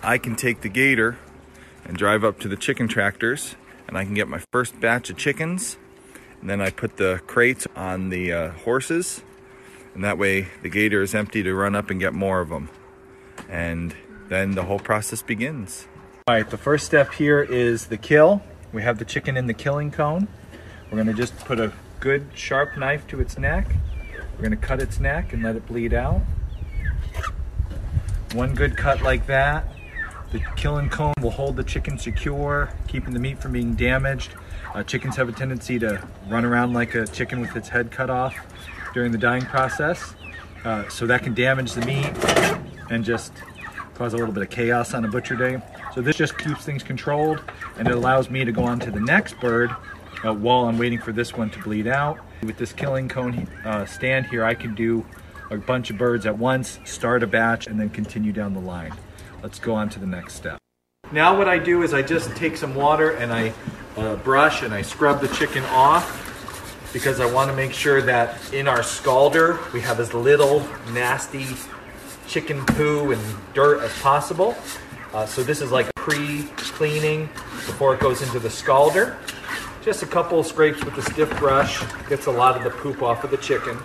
I 0.05 0.19
can 0.19 0.37
take 0.37 0.61
the 0.61 0.69
gator 0.69 1.19
and 1.85 1.97
drive 1.97 2.23
up 2.23 2.39
to 2.41 2.49
the 2.49 2.57
chicken 2.57 2.87
tractors 2.87 3.57
and 3.89 3.99
I 3.99 4.05
can 4.05 4.15
get 4.15 4.29
my 4.29 4.41
first 4.53 4.79
batch 4.79 5.11
of 5.11 5.17
chickens. 5.17 5.79
And 6.41 6.49
then 6.49 6.61
I 6.61 6.71
put 6.71 6.97
the 6.97 7.21
crates 7.27 7.67
on 7.75 8.11
the 8.11 8.33
uh, 8.33 8.51
horses, 8.53 9.25
and 9.99 10.05
that 10.05 10.17
way 10.17 10.47
the 10.63 10.69
gator 10.69 11.03
is 11.03 11.13
empty 11.13 11.43
to 11.43 11.53
run 11.53 11.75
up 11.75 11.91
and 11.91 11.99
get 11.99 12.15
more 12.15 12.41
of 12.41 12.51
them. 12.51 12.69
And 13.49 13.93
then 14.29 14.53
the 14.53 14.63
whole 14.63 14.79
process 14.79 15.23
begins. 15.23 15.89
All 16.29 16.37
right, 16.37 16.49
the 16.49 16.57
first 16.57 16.87
step 16.87 17.15
here 17.15 17.43
is 17.43 17.87
the 17.87 17.97
kill. 17.97 18.41
We 18.73 18.83
have 18.83 19.01
the 19.01 19.05
chicken 19.05 19.37
in 19.37 19.49
the 19.49 19.55
killing 19.55 19.91
cone. 19.91 20.29
We're 20.89 20.99
gonna 20.99 21.15
just 21.15 21.37
put 21.39 21.59
a 21.59 21.73
good 21.99 22.29
sharp 22.33 22.79
knife 22.79 23.09
to 23.09 23.19
its 23.19 23.39
neck. 23.39 23.75
We're 24.37 24.45
gonna 24.45 24.57
cut 24.57 24.81
its 24.81 25.01
neck 25.01 25.33
and 25.33 25.43
let 25.43 25.57
it 25.57 25.67
bleed 25.67 25.93
out. 25.93 26.21
One 28.35 28.55
good 28.55 28.77
cut 28.77 29.03
like 29.03 29.27
that. 29.27 29.67
The 30.31 30.39
killing 30.55 30.91
cone 30.91 31.15
will 31.21 31.33
hold 31.33 31.57
the 31.57 31.65
chicken 31.65 31.99
secure, 31.99 32.73
keeping 32.87 33.15
the 33.15 33.21
meat 33.21 33.43
from 33.43 33.51
being 33.51 33.75
damaged. 33.75 34.31
Uh, 34.73 34.85
chickens 34.85 35.17
have 35.17 35.29
a 35.29 35.33
tendency 35.33 35.77
to 35.81 36.07
run 36.29 36.45
around 36.45 36.73
like 36.73 36.95
a 36.95 37.05
chicken 37.05 37.41
with 37.41 37.57
its 37.57 37.71
head 37.71 37.91
cut 37.91 38.11
off 38.11 38.37
during 38.99 39.13
the 39.13 39.19
dying 39.19 39.45
process. 39.45 40.17
Uh, 40.65 40.89
so 40.89 41.07
that 41.07 41.23
can 41.23 41.33
damage 41.33 41.73
the 41.73 41.87
meat 41.87 42.11
and 42.91 43.05
just 43.05 43.33
cause 43.95 44.13
a 44.13 44.17
little 44.17 44.35
bit 44.35 44.43
of 44.43 44.51
chaos 44.51 44.93
on 44.93 45.05
a 45.05 45.09
butcher 45.09 45.37
day. 45.37 45.63
So 45.95 46.01
this 46.01 46.17
just 46.17 46.37
keeps 46.37 46.65
things 46.65 46.83
controlled 46.83 47.41
and 47.79 47.87
it 47.87 47.95
allows 47.95 48.29
me 48.29 48.45
to 48.45 48.51
go 48.51 48.65
on 48.65 48.81
to 48.81 48.91
the 48.91 48.99
next 48.99 49.39
bird 49.39 49.71
uh, 50.25 50.35
while 50.35 50.65
I'm 50.65 50.79
waiting 50.79 50.99
for 50.99 51.13
this 51.13 51.33
one 51.33 51.49
to 51.51 51.61
bleed 51.61 51.87
out. 51.87 52.19
With 52.43 52.57
this 52.57 52.73
killing 52.73 53.09
cone 53.09 53.47
uh, 53.65 53.87
stand 53.87 54.27
here, 54.27 54.45
I 54.45 54.55
can 54.55 54.75
do 54.75 55.07
a 55.53 55.59
bunch 55.59 55.91
of 55.91 55.97
birds 55.97 56.27
at 56.27 56.37
once, 56.37 56.81
start 56.85 57.23
a 57.23 57.29
batch, 57.29 57.69
and 57.69 57.79
then 57.79 57.91
continue 57.91 58.33
down 58.33 58.53
the 58.53 58.61
line. 58.61 58.93
Let's 59.45 59.61
go 59.61 59.77
on 59.77 59.91
to 59.91 60.01
the 60.01 60.07
next 60.07 60.35
step. 60.35 60.59
Now 61.13 61.39
what 61.39 61.47
I 61.47 61.61
do 61.61 61.85
is 61.85 61.95
I 61.95 62.03
just 62.03 62.35
take 62.35 62.57
some 62.57 62.75
water 62.75 63.13
and 63.13 63.33
I 63.33 63.53
uh, 63.97 64.17
brush 64.17 64.63
and 64.65 64.75
I 64.75 64.83
scrub 64.83 65.21
the 65.21 65.29
chicken 65.29 65.63
off 65.67 66.28
because 66.93 67.21
I 67.21 67.31
want 67.31 67.51
to 67.51 67.57
make 67.57 67.73
sure 67.73 68.01
that 68.03 68.53
in 68.53 68.67
our 68.67 68.81
scalder 68.81 69.73
we 69.73 69.81
have 69.81 70.01
as 70.01 70.15
little 70.15 70.61
nasty 70.93 71.47
chicken 72.27 72.65
poo 72.67 73.13
and 73.13 73.23
dirt 73.55 73.83
as 73.83 73.93
possible. 74.01 74.57
Uh, 75.13 75.27
so 75.27 75.43
this 75.43 75.61
is 75.61 75.71
like 75.71 75.93
pre-cleaning 75.95 77.27
before 77.67 77.95
it 77.95 78.01
goes 78.01 78.23
into 78.23 78.39
the 78.39 78.49
scalder. 78.49 79.17
Just 79.83 80.03
a 80.03 80.07
couple 80.07 80.43
scrapes 80.43 80.85
with 80.85 80.97
a 80.99 81.03
stiff 81.03 81.31
brush 81.39 81.83
gets 82.09 82.27
a 82.27 82.31
lot 82.31 82.57
of 82.57 82.65
the 82.65 82.71
poop 82.71 83.03
off 83.03 83.25
of 83.25 83.31
the 83.31 83.39
chicken. 83.39 83.79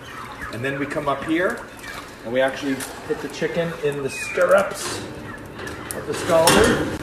And 0.52 0.64
then 0.64 0.78
we 0.78 0.86
come 0.86 1.08
up 1.08 1.24
here 1.24 1.60
and 2.24 2.32
we 2.32 2.40
actually 2.40 2.76
put 3.06 3.20
the 3.20 3.28
chicken 3.28 3.72
in 3.84 4.02
the 4.02 4.10
stirrups 4.10 4.98
of 5.94 6.06
the 6.06 6.12
scalder. 6.12 7.00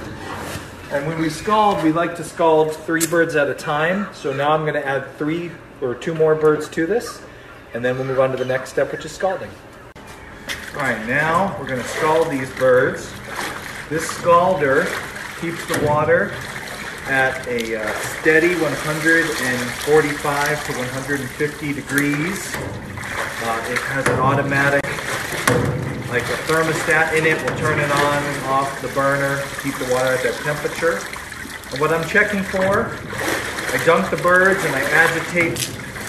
And 0.91 1.08
when 1.08 1.20
we 1.20 1.30
scald, 1.30 1.84
we 1.84 1.91
like 1.91 2.16
to 2.18 2.24
scald 2.24 2.76
three 2.76 3.08
birds 3.08 3.36
at 3.36 3.49
a 3.49 3.54
time. 3.54 4.14
So 4.14 4.34
now 4.34 4.52
I'm 4.52 4.62
going 4.62 4.74
to 4.74 4.86
add 4.86 5.16
three 5.18 5.52
or 5.82 5.96
two 5.96 6.14
more 6.14 6.36
birds 6.36 6.70
to 6.70 6.86
this, 6.86 7.22
and 7.74 7.84
then 7.84 7.98
we'll 7.98 8.06
move 8.06 8.20
on 8.20 8.30
to 8.32 8.38
the 8.38 8.46
next 8.46 8.70
step, 8.72 8.92
which 8.92 9.06
is 9.06 9.12
scalding. 9.12 9.50
All 10.74 10.80
right, 10.80 11.06
now 11.06 11.58
we're 11.60 11.68
going 11.68 11.82
to 11.82 11.88
scald 11.88 12.30
these 12.30 12.50
birds. 12.56 13.12
This 13.90 14.08
scalder 14.08 14.86
keeps 15.42 15.66
the 15.66 15.86
water 15.86 16.32
at 17.08 17.46
a 17.48 17.76
uh, 17.76 17.94
steady 18.22 18.56
145 18.56 20.66
to 20.66 20.74
150 20.74 21.74
degrees. 21.74 22.56
Uh, 22.56 23.68
it 23.70 23.80
has 23.90 24.08
an 24.08 24.20
automatic, 24.20 24.84
like 26.10 26.24
a 26.24 26.38
thermostat 26.48 27.18
in 27.18 27.26
it, 27.26 27.38
will 27.42 27.58
turn 27.58 27.80
it 27.80 27.92
on 27.92 28.24
and 28.24 28.46
off 28.46 28.80
the 28.82 28.88
burner, 28.90 29.42
keep 29.64 29.76
the 29.76 29.92
water 29.92 30.14
at 30.14 30.22
that 30.24 30.36
temperature. 30.44 31.00
And 31.72 31.82
what 31.82 31.92
I'm 31.92 32.08
checking 32.08 32.44
for, 32.44 32.96
I 33.74 33.82
dunk 33.86 34.10
the 34.10 34.18
birds 34.18 34.64
and 34.66 34.76
I 34.76 34.82
agitate 34.82 35.58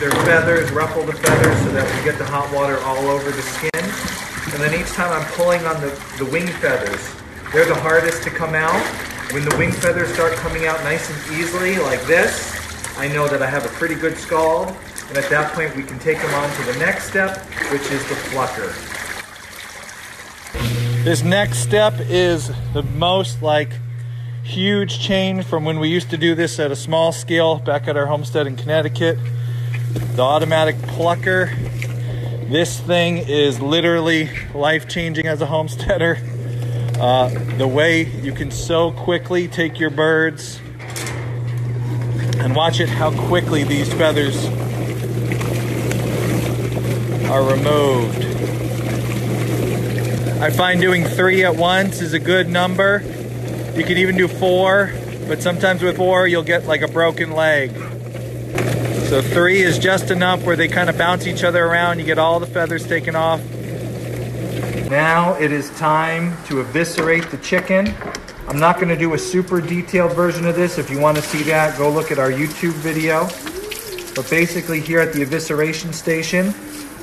their 0.01 0.11
feathers, 0.27 0.73
ruffle 0.73 1.05
the 1.05 1.13
feathers 1.13 1.57
so 1.63 1.71
that 1.71 1.87
we 1.97 2.05
get 2.05 2.19
the 2.19 2.25
hot 2.25 2.53
water 2.53 2.77
all 2.81 3.07
over 3.07 3.31
the 3.31 3.43
skin. 3.43 3.71
And 4.53 4.61
then 4.61 4.75
each 4.75 4.91
time 4.91 5.13
I'm 5.13 5.25
pulling 5.35 5.65
on 5.65 5.81
the, 5.81 5.91
the 6.19 6.25
wing 6.25 6.49
feathers, 6.49 7.01
they're 7.53 7.65
the 7.65 7.79
hardest 7.79 8.25
to 8.25 8.31
come 8.31 8.57
out. 8.57 8.83
When 9.33 9.45
the 9.45 9.57
wing 9.57 9.71
feathers 9.71 10.13
start 10.13 10.33
coming 10.35 10.67
out 10.67 10.83
nice 10.83 11.09
and 11.09 11.39
easily, 11.39 11.79
like 11.79 12.03
this, 12.03 12.51
I 12.99 13.07
know 13.07 13.29
that 13.29 13.43
I 13.43 13.47
have 13.47 13.65
a 13.65 13.71
pretty 13.79 13.95
good 13.95 14.19
scald. 14.19 14.75
And 15.09 15.17
at 15.17 15.31
that 15.31 15.53
point, 15.55 15.77
we 15.77 15.85
can 15.85 16.01
take 16.01 16.19
them 16.21 16.35
on 16.35 16.51
to 16.57 16.73
the 16.73 16.79
next 16.81 17.05
step, 17.11 17.39
which 17.71 17.83
is 17.93 18.03
the 18.09 18.17
plucker. 18.33 18.75
This 21.05 21.23
next 21.23 21.59
step 21.59 21.95
is 22.01 22.51
the 22.73 22.83
most 22.83 23.41
like 23.41 23.71
huge 24.43 24.99
change 24.99 25.45
from 25.45 25.65
when 25.65 25.79
we 25.79 25.89
used 25.89 26.11
to 26.11 26.17
do 26.17 26.35
this 26.35 26.59
at 26.59 26.71
a 26.71 26.77
small 26.77 27.13
scale 27.13 27.59
back 27.59 27.89
at 27.89 27.97
our 27.97 28.07
homestead 28.07 28.47
in 28.47 28.57
Connecticut. 28.57 29.19
The 30.17 30.23
automatic 30.23 30.77
plucker. 30.83 31.53
This 32.49 32.79
thing 32.81 33.19
is 33.19 33.61
literally 33.61 34.29
life 34.55 34.89
changing 34.89 35.27
as 35.27 35.41
a 35.41 35.47
homesteader. 35.47 36.19
Uh, 36.99 37.29
the 37.57 37.67
way 37.67 38.05
you 38.05 38.33
can 38.33 38.51
so 38.51 38.93
quickly 38.93 39.49
take 39.49 39.81
your 39.81 39.91
birds 39.91 40.61
and 42.39 42.55
watch 42.55 42.81
it 42.81 42.89
how 42.89 43.11
quickly 43.29 43.65
these 43.65 43.93
feathers 43.95 44.45
are 47.31 47.43
removed. 47.43 48.25
I 50.43 50.51
find 50.51 50.81
doing 50.81 51.05
three 51.05 51.45
at 51.45 51.55
once 51.57 52.01
is 52.01 52.13
a 52.13 52.19
good 52.19 52.49
number. 52.49 53.03
You 53.75 53.85
can 53.85 53.97
even 53.97 54.17
do 54.17 54.29
four, 54.29 54.93
but 55.27 55.43
sometimes 55.43 55.83
with 55.83 55.97
four 55.97 56.27
you'll 56.27 56.43
get 56.43 56.67
like 56.67 56.83
a 56.83 56.89
broken 56.89 57.33
leg. 57.33 57.71
So 59.09 59.23
three 59.23 59.63
is 59.63 59.79
just 59.79 60.11
enough 60.11 60.43
where 60.45 60.57
they 60.57 60.69
kind 60.69 60.91
of 60.91 60.99
bounce 60.99 61.27
each 61.27 61.43
other 61.43 61.65
around. 61.65 61.99
You 61.99 62.05
get 62.05 62.19
all 62.19 62.39
the 62.39 62.47
feathers 62.47 62.87
taken 62.87 63.17
off. 63.17 63.41
Now 64.91 65.35
it 65.39 65.53
is 65.53 65.71
time 65.79 66.37
to 66.49 66.61
eviscerate 66.61 67.31
the 67.31 67.39
chicken. 67.39 67.95
I'm 68.47 68.59
not 68.59 68.77
going 68.77 68.89
to 68.89 68.97
do 68.97 69.15
a 69.15 69.19
super 69.19 69.63
detailed 69.63 70.13
version 70.13 70.47
of 70.47 70.55
this. 70.55 70.77
If 70.77 70.91
you 70.91 71.01
want 71.01 71.17
to 71.17 71.23
see 71.23 71.43
that, 71.45 71.79
go 71.79 71.91
look 71.91 72.11
at 72.11 72.19
our 72.19 72.31
YouTube 72.31 72.75
video. 72.75 73.25
But 74.15 74.29
basically 74.29 74.81
here 74.81 75.01
at 75.01 75.15
the 75.15 75.25
evisceration 75.25 75.95
station, 75.95 76.53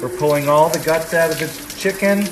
we're 0.01 0.15
pulling 0.19 0.47
all 0.47 0.69
the 0.69 0.77
guts 0.79 1.15
out 1.15 1.31
of 1.31 1.39
the 1.39 1.75
chicken. 1.77 2.27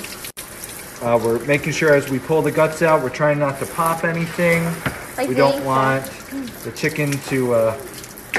Uh, 1.01 1.19
we're 1.23 1.43
making 1.45 1.71
sure 1.71 1.93
as 1.93 2.09
we 2.09 2.17
pull 2.17 2.41
the 2.41 2.51
guts 2.51 2.81
out, 2.81 3.03
we're 3.03 3.09
trying 3.09 3.37
not 3.37 3.59
to 3.59 3.67
pop 3.67 4.03
anything. 4.03 4.63
we 5.27 5.35
don't 5.35 5.63
want 5.63 6.03
the 6.63 6.71
chicken 6.75 7.11
to 7.11 7.53
uh, 7.53 7.81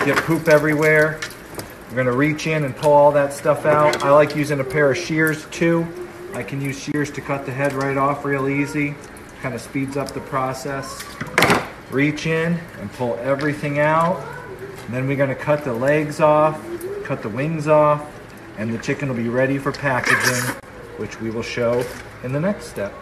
get 0.04 0.16
poop 0.24 0.48
everywhere. 0.48 1.20
We're 1.88 1.96
gonna 1.96 2.16
reach 2.16 2.48
in 2.48 2.64
and 2.64 2.74
pull 2.74 2.92
all 2.92 3.12
that 3.12 3.32
stuff 3.32 3.64
out. 3.64 4.02
I 4.02 4.10
like 4.10 4.34
using 4.34 4.58
a 4.58 4.64
pair 4.64 4.90
of 4.90 4.98
shears 4.98 5.46
too. 5.46 5.86
I 6.34 6.42
can 6.42 6.60
use 6.60 6.76
shears 6.76 7.12
to 7.12 7.20
cut 7.20 7.46
the 7.46 7.52
head 7.52 7.74
right 7.74 7.96
off 7.96 8.24
real 8.24 8.48
easy. 8.48 8.96
Kind 9.40 9.54
of 9.54 9.60
speeds 9.60 9.96
up 9.96 10.10
the 10.10 10.20
process. 10.20 11.04
Reach 11.92 12.26
in 12.26 12.58
and 12.80 12.92
pull 12.94 13.14
everything 13.22 13.78
out. 13.78 14.20
And 14.86 14.94
then 14.94 15.06
we're 15.06 15.16
gonna 15.16 15.36
cut 15.36 15.62
the 15.62 15.72
legs 15.72 16.20
off, 16.20 16.60
cut 17.04 17.22
the 17.22 17.28
wings 17.28 17.68
off, 17.68 18.04
and 18.58 18.74
the 18.74 18.78
chicken 18.78 19.08
will 19.08 19.16
be 19.16 19.28
ready 19.28 19.58
for 19.58 19.70
packaging, 19.70 20.56
which 20.96 21.20
we 21.20 21.30
will 21.30 21.42
show 21.42 21.84
in 22.22 22.32
the 22.32 22.40
next 22.40 22.66
step. 22.66 22.92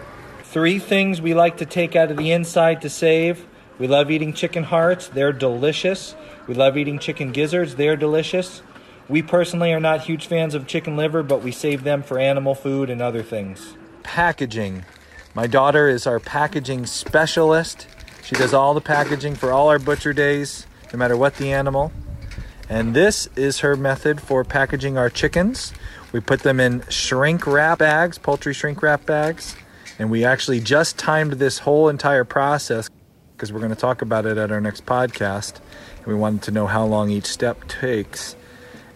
Three 0.45 0.79
things 0.79 1.21
we 1.21 1.35
like 1.35 1.59
to 1.59 1.67
take 1.67 1.97
out 1.97 2.11
of 2.11 2.17
the 2.17 2.33
inside 2.33 2.83
to 2.83 2.89
save. 2.89 3.47
We 3.79 3.87
love 3.87 4.11
eating 4.11 4.33
chicken 4.33 4.65
hearts, 4.65 5.09
they're 5.09 5.33
delicious. 5.33 6.15
We 6.47 6.55
love 6.55 6.77
eating 6.77 6.99
chicken 6.99 7.33
gizzards, 7.33 7.75
they're 7.75 7.97
delicious. 7.97 8.63
We 9.09 9.23
personally 9.23 9.73
are 9.73 9.81
not 9.81 10.03
huge 10.03 10.27
fans 10.27 10.55
of 10.55 10.67
chicken 10.67 10.97
liver, 10.97 11.23
but 11.23 11.43
we 11.43 11.53
save 11.53 11.85
them 11.85 12.03
for 12.03 12.19
animal 12.19 12.55
food 12.55 12.91
and 12.91 13.01
other 13.03 13.23
things. 13.23 13.75
Packaging. 14.03 14.85
My 15.35 15.47
daughter 15.47 15.89
is 15.89 16.07
our 16.07 16.19
packaging 16.19 16.87
specialist. 16.87 17.87
She 18.25 18.35
does 18.35 18.55
all 18.55 18.75
the 18.75 18.81
packaging 18.81 19.35
for 19.37 19.53
all 19.53 19.69
our 19.69 19.79
butcher 19.79 20.13
days, 20.13 20.67
no 20.93 20.99
matter 20.99 21.17
what 21.17 21.37
the 21.37 21.53
animal. 21.53 21.93
And 22.69 22.95
this 22.95 23.29
is 23.37 23.61
her 23.61 23.77
method 23.77 24.21
for 24.21 24.43
packaging 24.43 24.99
our 24.99 25.11
chickens. 25.11 25.73
We 26.17 26.21
put 26.21 26.41
them 26.41 26.61
in 26.61 26.83
shrink 26.89 27.47
wrap 27.47 27.81
bags, 27.81 28.17
poultry 28.17 28.55
shrink 28.55 28.81
wrap 28.81 29.05
bags. 29.05 29.55
And 29.99 30.11
we 30.11 30.25
actually 30.25 30.61
just 30.61 30.97
timed 30.97 31.35
this 31.35 31.59
whole 31.59 31.91
entire 31.91 32.25
process 32.25 32.89
because 33.35 33.53
we're 33.53 33.59
going 33.59 33.69
to 33.69 33.77
talk 33.77 34.01
about 34.01 34.25
it 34.25 34.39
at 34.39 34.51
our 34.51 34.59
next 34.59 34.87
podcast. 34.87 35.61
And 35.99 36.07
we 36.07 36.15
wanted 36.15 36.41
to 36.45 36.53
know 36.53 36.67
how 36.69 36.87
long 36.87 37.11
each 37.11 37.27
step 37.27 37.69
takes. 37.69 38.35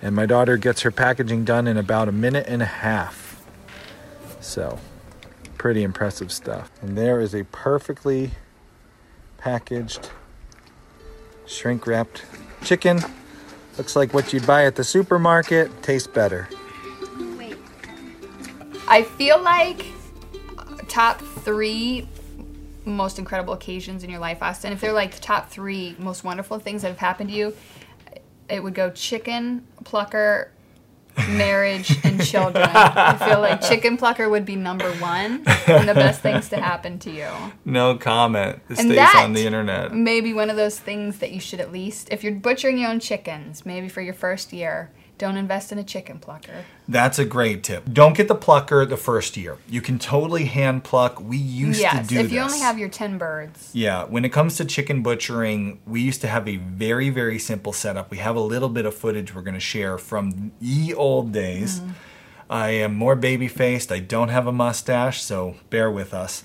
And 0.01 0.17
my 0.17 0.25
daughter 0.25 0.57
gets 0.57 0.81
her 0.81 0.91
packaging 0.91 1.45
done 1.45 1.67
in 1.67 1.77
about 1.77 2.09
a 2.09 2.13
minute 2.13 2.47
and 2.49 2.63
a 2.63 2.65
half. 2.65 3.45
So, 4.41 4.79
pretty 5.59 5.83
impressive 5.83 6.33
stuff. 6.33 6.71
And 6.81 6.97
there 6.97 7.21
is 7.21 7.35
a 7.35 7.45
perfectly 7.45 8.31
packaged, 9.37 10.09
shrink 11.45 11.87
wrapped 11.87 12.25
chicken. 12.65 12.99
Looks 13.77 13.95
like 13.95 14.15
what 14.15 14.33
you'd 14.33 14.47
buy 14.47 14.65
at 14.65 14.77
the 14.77 14.85
supermarket, 14.85 15.83
tastes 15.83 16.09
better. 16.09 16.49
I 18.91 19.05
feel 19.05 19.41
like 19.41 19.87
uh, 20.59 20.65
top 20.89 21.21
three 21.21 22.09
most 22.85 23.21
incredible 23.21 23.55
occasions 23.55 24.03
in 24.03 24.11
your 24.11 24.19
life, 24.19 24.43
Austin. 24.43 24.73
If 24.73 24.81
they're 24.81 24.93
like 24.93 25.15
the 25.15 25.21
top 25.21 25.49
three 25.49 25.95
most 25.97 26.25
wonderful 26.25 26.59
things 26.59 26.83
that 26.83 26.89
have 26.89 26.99
happened 26.99 27.31
to 27.31 27.37
you, 27.37 27.57
it 28.49 28.61
would 28.63 28.75
go 28.75 28.91
chicken, 28.91 29.65
plucker, 29.85 30.51
marriage, 31.29 31.97
and 32.03 32.21
children. 32.25 32.69
I 32.69 33.17
feel 33.17 33.41
like 33.41 33.61
chicken 33.61 33.97
plucker 33.97 34.29
would 34.29 34.45
be 34.45 34.57
number 34.57 34.91
one 34.95 35.45
and 35.69 35.89
the 35.89 35.95
best 35.95 36.21
things 36.21 36.49
to 36.49 36.57
happen 36.61 36.99
to 37.01 37.13
you. 37.13 37.29
No 37.65 37.97
comment. 37.97 38.61
And 38.71 38.77
stays 38.77 38.97
that 38.97 39.23
on 39.25 39.35
the 39.35 39.47
internet. 39.47 39.95
Maybe 39.95 40.35
one 40.35 40.51
of 40.51 40.57
those 40.57 40.81
things 40.81 41.19
that 41.19 41.31
you 41.31 41.39
should 41.39 41.61
at 41.61 41.71
least, 41.71 42.09
if 42.11 42.25
you're 42.25 42.35
butchering 42.35 42.79
your 42.79 42.91
own 42.91 42.99
chickens, 42.99 43.65
maybe 43.65 43.89
for 43.89 44.01
your 44.01 44.15
first 44.15 44.53
year, 44.53 44.91
don't 45.21 45.37
invest 45.37 45.71
in 45.71 45.79
a 45.79 45.85
chicken 45.85 46.19
plucker. 46.19 46.65
That's 46.89 47.19
a 47.19 47.27
great 47.27 47.63
tip. 47.63 47.85
Don't 47.93 48.17
get 48.17 48.27
the 48.27 48.35
plucker 48.35 48.87
the 48.87 48.97
first 48.97 49.37
year. 49.37 49.59
You 49.69 49.83
can 49.83 49.99
totally 49.99 50.47
hand 50.47 50.83
pluck. 50.83 51.21
We 51.21 51.37
used 51.37 51.79
yes, 51.79 51.93
to 51.93 51.99
do 51.99 52.03
if 52.03 52.09
this. 52.09 52.27
If 52.27 52.33
you 52.33 52.41
only 52.41 52.59
have 52.59 52.79
your 52.79 52.89
10 52.89 53.19
birds. 53.19 53.71
Yeah, 53.75 54.05
when 54.05 54.25
it 54.25 54.31
comes 54.31 54.57
to 54.57 54.65
chicken 54.65 55.03
butchering, 55.03 55.79
we 55.87 56.01
used 56.01 56.23
to 56.23 56.29
have 56.29 56.49
a 56.49 56.57
very, 56.57 57.11
very 57.11 57.39
simple 57.39 57.75
setup. 57.75 58.11
We 58.11 58.17
have 58.17 58.35
a 58.35 58.41
little 58.41 58.71
bit 58.71 58.87
of 58.87 58.95
footage 58.95 59.35
we're 59.35 59.43
going 59.43 59.55
to 59.55 59.61
share 59.61 59.99
from 59.99 60.53
ye 60.59 60.95
old 60.95 61.33
days. 61.33 61.83
I 62.49 62.71
am 62.71 62.95
more 62.95 63.15
baby 63.15 63.47
faced. 63.47 63.93
I 63.93 64.01
don't 64.01 64.31
have 64.31 64.47
a 64.47 64.53
mustache, 64.53 65.23
so 65.23 65.57
bear 65.69 65.91
with 65.91 66.15
us. 66.15 66.45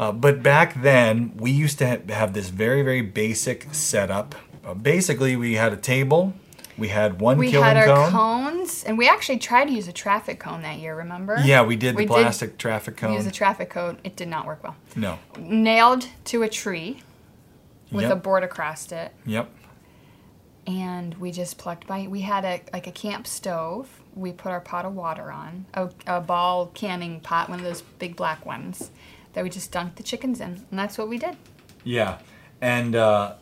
Uh, 0.00 0.10
but 0.10 0.42
back 0.42 0.80
then, 0.82 1.32
we 1.36 1.50
used 1.50 1.78
to 1.78 1.86
ha- 1.86 2.12
have 2.14 2.32
this 2.32 2.48
very, 2.48 2.82
very 2.82 3.02
basic 3.02 3.72
setup. 3.72 4.34
Uh, 4.64 4.72
basically, 4.72 5.36
we 5.36 5.54
had 5.54 5.72
a 5.72 5.76
table, 5.76 6.34
we 6.78 6.88
had 6.88 7.20
one 7.20 7.38
We 7.38 7.50
had 7.52 7.76
our 7.76 7.86
cone. 7.86 8.10
cones, 8.10 8.84
and 8.84 8.98
we 8.98 9.08
actually 9.08 9.38
tried 9.38 9.66
to 9.66 9.72
use 9.72 9.88
a 9.88 9.92
traffic 9.92 10.38
cone 10.40 10.62
that 10.62 10.78
year, 10.78 10.96
remember? 10.96 11.36
Yeah, 11.44 11.62
we 11.62 11.76
did 11.76 11.94
the 11.94 11.98
We 11.98 12.04
did 12.04 12.10
plastic 12.12 12.58
traffic 12.58 12.96
cone. 12.96 13.12
Use 13.14 13.26
a 13.26 13.30
traffic 13.30 13.70
cone. 13.70 13.98
It 14.04 14.16
did 14.16 14.28
not 14.28 14.46
work 14.46 14.62
well. 14.62 14.76
no. 14.94 15.18
Nailed 15.38 16.08
to 16.26 16.42
a 16.42 16.48
tree 16.48 17.02
with 17.90 18.02
Yep. 18.02 18.12
a 18.12 18.16
board 18.16 18.42
across 18.44 18.90
it. 18.92 19.12
Yep. 19.24 19.48
and 20.66 21.14
we 21.14 21.30
just 21.30 21.58
plucked 21.58 21.86
by 21.86 22.06
we 22.08 22.22
had 22.22 22.44
a 22.44 22.60
like 22.72 22.86
a 22.88 22.90
camp 22.92 23.26
stove 23.26 24.02
we 24.14 24.32
put 24.32 24.50
our 24.50 24.60
pot 24.60 24.84
of 24.84 24.92
water 24.94 25.30
on 25.30 25.64
a, 25.74 25.88
a 26.08 26.20
ball 26.20 26.66
canning 26.74 27.20
pot 27.20 27.48
one 27.48 27.58
of 27.60 27.64
those 27.64 27.82
big 28.00 28.16
black 28.16 28.44
ones 28.44 28.90
that 29.34 29.44
we 29.44 29.50
just 29.50 29.70
dunked 29.70 29.94
the 29.94 30.02
chickens 30.02 30.40
in 30.40 30.64
and 30.70 30.78
that's 30.78 30.98
what 30.98 31.08
we 31.08 31.18
did 31.18 31.36
Yeah, 31.84 32.18
and 32.60 32.96
uh, 32.96 33.34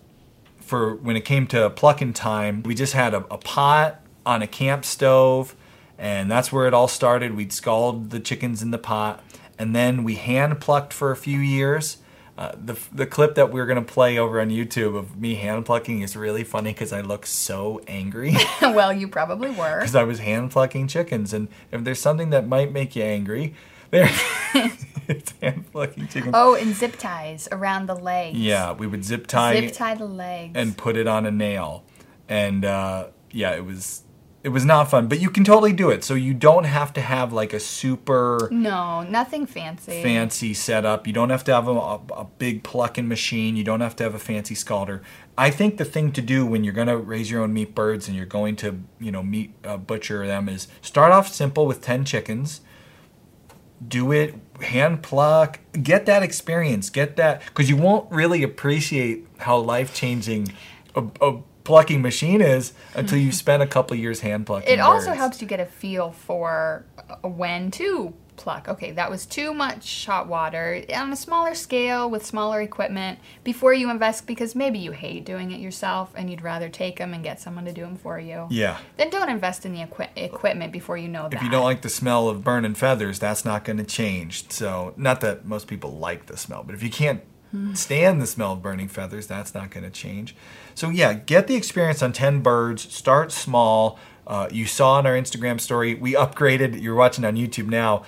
for 0.64 0.94
when 0.96 1.16
it 1.16 1.24
came 1.24 1.46
to 1.48 1.70
plucking 1.70 2.14
time, 2.14 2.62
we 2.62 2.74
just 2.74 2.92
had 2.94 3.14
a, 3.14 3.18
a 3.30 3.38
pot 3.38 4.00
on 4.24 4.42
a 4.42 4.46
camp 4.46 4.84
stove, 4.84 5.54
and 5.98 6.30
that's 6.30 6.50
where 6.50 6.66
it 6.66 6.74
all 6.74 6.88
started. 6.88 7.36
We'd 7.36 7.52
scald 7.52 8.10
the 8.10 8.20
chickens 8.20 8.62
in 8.62 8.70
the 8.70 8.78
pot, 8.78 9.22
and 9.58 9.74
then 9.74 10.04
we 10.04 10.14
hand 10.14 10.60
plucked 10.60 10.92
for 10.92 11.10
a 11.10 11.16
few 11.16 11.38
years. 11.38 11.98
Uh, 12.36 12.52
the 12.60 12.76
the 12.92 13.06
clip 13.06 13.36
that 13.36 13.52
we're 13.52 13.66
gonna 13.66 13.82
play 13.82 14.18
over 14.18 14.40
on 14.40 14.48
YouTube 14.48 14.96
of 14.96 15.16
me 15.16 15.36
hand 15.36 15.64
plucking 15.64 16.02
is 16.02 16.16
really 16.16 16.42
funny 16.42 16.72
because 16.72 16.92
I 16.92 17.00
look 17.00 17.26
so 17.26 17.80
angry 17.86 18.34
well 18.60 18.92
you 18.92 19.06
probably 19.06 19.50
were 19.50 19.78
because 19.78 19.94
I 19.94 20.02
was 20.02 20.18
hand 20.18 20.50
plucking 20.50 20.88
chickens, 20.88 21.32
and 21.32 21.46
if 21.70 21.84
there's 21.84 22.00
something 22.00 22.30
that 22.30 22.48
might 22.48 22.72
make 22.72 22.96
you 22.96 23.04
angry, 23.04 23.54
there 23.90 24.10
it's 25.08 25.32
hand 25.42 25.70
plucking 25.72 26.08
chickens. 26.08 26.34
oh 26.34 26.54
and 26.54 26.74
zip 26.74 26.96
ties 26.96 27.48
around 27.52 27.86
the 27.86 27.94
legs 27.94 28.38
Yeah, 28.38 28.72
we 28.72 28.86
would 28.86 29.04
zip 29.04 29.26
tie 29.26 29.60
zip 29.60 29.72
tie 29.74 29.94
the 29.94 30.06
legs 30.06 30.52
and 30.54 30.76
put 30.76 30.96
it 30.96 31.06
on 31.06 31.26
a 31.26 31.30
nail. 31.30 31.84
And 32.28 32.64
uh, 32.64 33.08
yeah, 33.30 33.52
it 33.54 33.64
was 33.64 34.02
it 34.42 34.50
was 34.50 34.66
not 34.66 34.90
fun, 34.90 35.08
but 35.08 35.20
you 35.20 35.30
can 35.30 35.42
totally 35.42 35.72
do 35.72 35.88
it. 35.88 36.04
So 36.04 36.12
you 36.12 36.34
don't 36.34 36.64
have 36.64 36.92
to 36.94 37.00
have 37.00 37.32
like 37.32 37.54
a 37.54 37.60
super 37.60 38.48
no 38.50 39.02
nothing 39.02 39.46
fancy 39.46 40.02
fancy 40.02 40.52
setup. 40.52 41.06
You 41.06 41.14
don't 41.14 41.30
have 41.30 41.44
to 41.44 41.54
have 41.54 41.66
a, 41.66 41.72
a, 41.72 42.00
a 42.14 42.24
big 42.38 42.62
plucking 42.62 43.08
machine. 43.08 43.56
You 43.56 43.64
don't 43.64 43.80
have 43.80 43.96
to 43.96 44.04
have 44.04 44.14
a 44.14 44.18
fancy 44.18 44.54
scalder. 44.54 45.00
I 45.36 45.50
think 45.50 45.78
the 45.78 45.84
thing 45.84 46.12
to 46.12 46.20
do 46.22 46.44
when 46.44 46.62
you're 46.62 46.74
going 46.74 46.88
to 46.88 46.96
raise 46.98 47.30
your 47.30 47.42
own 47.42 47.54
meat 47.54 47.74
birds 47.74 48.06
and 48.06 48.16
you're 48.16 48.26
going 48.26 48.54
to, 48.56 48.82
you 49.00 49.10
know, 49.10 49.22
meat 49.22 49.54
uh, 49.64 49.78
butcher 49.78 50.26
them 50.26 50.48
is 50.48 50.68
start 50.82 51.10
off 51.10 51.28
simple 51.28 51.66
with 51.66 51.80
10 51.80 52.04
chickens. 52.04 52.60
Do 53.86 54.12
it 54.12 54.34
hand 54.62 55.02
pluck, 55.02 55.60
get 55.82 56.06
that 56.06 56.22
experience, 56.22 56.90
get 56.90 57.16
that 57.16 57.42
cuz 57.54 57.68
you 57.68 57.76
won't 57.76 58.10
really 58.10 58.42
appreciate 58.42 59.26
how 59.38 59.58
life-changing 59.58 60.52
a, 60.94 61.04
a 61.20 61.38
plucking 61.64 62.02
machine 62.02 62.40
is 62.40 62.72
until 62.94 63.18
you've 63.18 63.34
spent 63.44 63.62
a 63.62 63.66
couple 63.66 63.96
years 63.96 64.20
hand 64.20 64.46
plucking. 64.46 64.68
it 64.72 64.80
also 64.80 65.08
birds. 65.08 65.18
helps 65.18 65.40
you 65.42 65.48
get 65.48 65.60
a 65.60 65.66
feel 65.66 66.12
for 66.12 66.84
uh, 66.98 67.28
when 67.28 67.70
to 67.70 68.12
pluck. 68.36 68.68
Okay, 68.68 68.92
that 68.92 69.10
was 69.10 69.26
too 69.26 69.54
much 69.54 70.06
hot 70.06 70.28
water 70.28 70.82
on 70.94 71.12
a 71.12 71.16
smaller 71.16 71.54
scale 71.54 72.10
with 72.10 72.24
smaller 72.24 72.60
equipment 72.60 73.18
before 73.42 73.74
you 73.74 73.90
invest 73.90 74.26
because 74.26 74.54
maybe 74.54 74.78
you 74.78 74.92
hate 74.92 75.24
doing 75.24 75.50
it 75.52 75.60
yourself 75.60 76.12
and 76.14 76.30
you'd 76.30 76.42
rather 76.42 76.68
take 76.68 76.98
them 76.98 77.14
and 77.14 77.22
get 77.22 77.40
someone 77.40 77.64
to 77.64 77.72
do 77.72 77.82
them 77.82 77.96
for 77.96 78.18
you. 78.18 78.46
Yeah. 78.50 78.78
Then 78.96 79.10
don't 79.10 79.28
invest 79.28 79.64
in 79.66 79.72
the 79.72 79.82
equi- 79.82 80.10
equipment 80.16 80.72
before 80.72 80.96
you 80.96 81.08
know 81.08 81.28
that. 81.28 81.34
If 81.34 81.42
you 81.42 81.50
don't 81.50 81.64
like 81.64 81.82
the 81.82 81.88
smell 81.88 82.28
of 82.28 82.44
burning 82.44 82.74
feathers, 82.74 83.18
that's 83.18 83.44
not 83.44 83.64
going 83.64 83.78
to 83.78 83.84
change. 83.84 84.50
So, 84.50 84.94
not 84.96 85.20
that 85.20 85.44
most 85.44 85.66
people 85.66 85.92
like 85.92 86.26
the 86.26 86.36
smell, 86.36 86.62
but 86.64 86.74
if 86.74 86.82
you 86.82 86.90
can't 86.90 87.22
stand 87.74 88.20
the 88.20 88.26
smell 88.26 88.52
of 88.52 88.62
burning 88.62 88.88
feathers, 88.88 89.26
that's 89.26 89.54
not 89.54 89.70
going 89.70 89.84
to 89.84 89.90
change. 89.90 90.34
So, 90.74 90.90
yeah, 90.90 91.14
get 91.14 91.46
the 91.46 91.54
experience 91.54 92.02
on 92.02 92.12
10 92.12 92.40
birds, 92.40 92.92
start 92.92 93.30
small. 93.30 93.98
Uh, 94.26 94.48
you 94.50 94.66
saw 94.66 94.98
in 94.98 95.06
our 95.06 95.14
Instagram 95.14 95.60
story, 95.60 95.94
we 95.94 96.14
upgraded, 96.14 96.80
you're 96.80 96.94
watching 96.94 97.24
on 97.24 97.36
YouTube 97.36 97.68
now. 97.68 98.04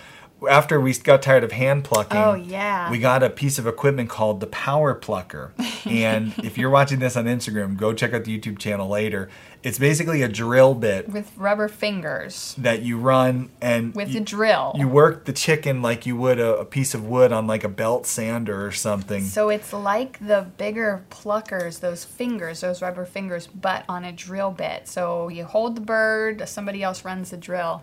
After 0.48 0.80
we 0.80 0.92
got 0.94 1.22
tired 1.22 1.44
of 1.44 1.52
hand 1.52 1.84
plucking, 1.84 2.16
Oh, 2.18 2.34
yeah. 2.34 2.90
we 2.90 2.98
got 2.98 3.22
a 3.22 3.30
piece 3.30 3.58
of 3.58 3.66
equipment 3.66 4.10
called 4.10 4.40
the 4.40 4.46
Power 4.46 4.94
Plucker. 4.94 5.52
And 5.86 6.34
if 6.38 6.58
you're 6.58 6.68
watching 6.68 6.98
this 6.98 7.16
on 7.16 7.26
Instagram, 7.26 7.76
go 7.76 7.92
check 7.92 8.12
out 8.12 8.24
the 8.24 8.36
YouTube 8.36 8.58
channel 8.58 8.88
later. 8.88 9.28
It's 9.62 9.78
basically 9.78 10.20
a 10.22 10.28
drill 10.28 10.74
bit 10.74 11.08
with 11.08 11.30
rubber 11.36 11.68
fingers 11.68 12.56
that 12.58 12.82
you 12.82 12.98
run 12.98 13.50
and 13.60 13.94
with 13.94 14.10
you, 14.12 14.20
a 14.20 14.24
drill. 14.24 14.72
you 14.76 14.88
work 14.88 15.26
the 15.26 15.32
chicken 15.32 15.82
like 15.82 16.04
you 16.04 16.16
would 16.16 16.40
a, 16.40 16.56
a 16.56 16.64
piece 16.64 16.92
of 16.92 17.04
wood 17.06 17.30
on 17.30 17.46
like 17.46 17.62
a 17.62 17.68
belt 17.68 18.04
sander 18.04 18.66
or 18.66 18.72
something. 18.72 19.22
so 19.26 19.48
it's 19.48 19.72
like 19.72 20.18
the 20.18 20.48
bigger 20.58 21.04
pluckers, 21.08 21.78
those 21.78 22.04
fingers, 22.04 22.62
those 22.62 22.82
rubber 22.82 23.04
fingers, 23.04 23.46
but 23.46 23.84
on 23.88 24.04
a 24.04 24.10
drill 24.10 24.50
bit. 24.50 24.88
So 24.88 25.28
you 25.28 25.44
hold 25.44 25.76
the 25.76 25.80
bird, 25.82 26.48
somebody 26.48 26.82
else 26.82 27.04
runs 27.04 27.30
the 27.30 27.36
drill. 27.36 27.80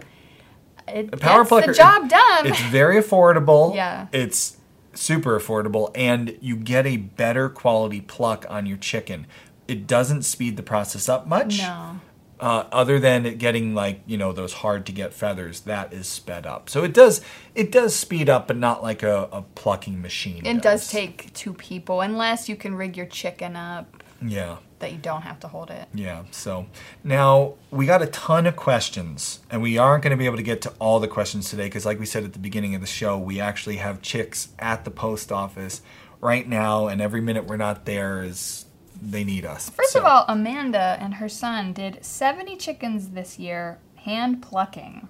It 0.88 1.12
the 1.12 1.18
power 1.18 1.40
gets 1.40 1.50
plucker 1.50 1.68
the 1.68 1.74
job 1.74 2.10
done. 2.10 2.48
It's 2.48 2.62
very 2.62 2.98
affordable. 3.02 3.74
Yeah. 3.84 4.08
It's 4.12 4.58
super 4.94 5.40
affordable 5.40 5.92
and 5.96 6.38
you 6.42 6.56
get 6.56 6.86
a 6.86 6.98
better 6.98 7.50
quality 7.50 8.02
pluck 8.02 8.46
on 8.50 8.66
your 8.66 8.78
chicken. 8.78 9.26
It 9.68 9.88
doesn't 9.88 10.24
speed 10.24 10.58
the 10.58 10.64
process 10.64 11.10
up 11.10 11.26
much. 11.28 11.60
no. 11.60 12.00
Uh, 12.40 12.68
other 12.74 13.00
than 13.00 13.26
it 13.26 13.38
getting 13.38 13.74
like 13.74 14.02
you 14.06 14.18
know 14.18 14.34
those 14.34 14.52
hard 14.54 14.86
to 14.86 14.92
get 14.92 15.14
feathers, 15.14 15.62
that 15.62 15.94
is 15.94 16.08
sped 16.08 16.46
up. 16.46 16.70
So 16.70 16.84
it 16.84 16.94
does 16.94 17.22
it 17.56 17.72
does 17.72 17.96
speed 17.96 18.28
up, 18.28 18.48
but 18.48 18.58
not 18.58 18.84
like 18.84 19.02
a, 19.02 19.30
a 19.32 19.44
plucking 19.56 20.02
machine. 20.02 20.46
It 20.46 20.62
does 20.62 20.90
take 20.90 21.32
two 21.34 21.54
people, 21.54 22.02
unless 22.02 22.50
you 22.50 22.58
can 22.58 22.76
rig 22.76 22.98
your 22.98 23.06
chicken 23.06 23.56
up 23.56 24.03
Yeah. 24.26 24.58
that 24.80 24.92
you 24.92 24.98
don't 24.98 25.22
have 25.22 25.40
to 25.42 25.48
hold 25.48 25.70
it. 25.72 25.88
Yeah. 25.94 26.24
So 26.32 26.66
now 27.04 27.54
we 27.72 27.86
got 27.86 28.02
a 28.02 28.08
ton 28.08 28.46
of 28.46 28.56
questions, 28.56 29.40
and 29.50 29.62
we 29.62 29.78
aren't 29.78 30.04
going 30.04 30.12
to 30.12 30.18
be 30.18 30.26
able 30.26 30.38
to 30.38 30.44
get 30.44 30.62
to 30.64 30.74
all 30.80 31.00
the 31.00 31.08
questions 31.08 31.50
today 31.50 31.66
because, 31.66 31.86
like 31.86 32.00
we 32.00 32.06
said 32.06 32.24
at 32.24 32.34
the 32.34 32.40
beginning 32.40 32.76
of 32.76 32.82
the 32.82 32.88
show, 32.88 33.18
we 33.18 33.40
actually 33.40 33.78
have 33.78 34.02
chicks 34.02 34.50
at 34.60 34.84
the 34.86 34.92
post 34.92 35.32
office 35.32 35.82
right 36.20 36.48
now, 36.48 36.88
and 36.88 37.02
every 37.02 37.22
minute 37.22 37.46
we're 37.46 37.58
not 37.58 37.86
there 37.86 38.24
is 38.24 38.66
they 39.02 39.24
need 39.24 39.46
us. 39.46 39.70
First 39.70 39.92
So- 39.94 40.00
of 40.00 40.06
all, 40.06 40.26
Amanda 40.28 40.98
and 41.00 41.16
her 41.16 41.30
son 41.30 41.74
did 41.74 42.04
70 42.04 42.56
chickens 42.58 43.10
this 43.10 43.38
year 43.40 43.78
hand 43.98 44.42
plucking. 44.42 45.08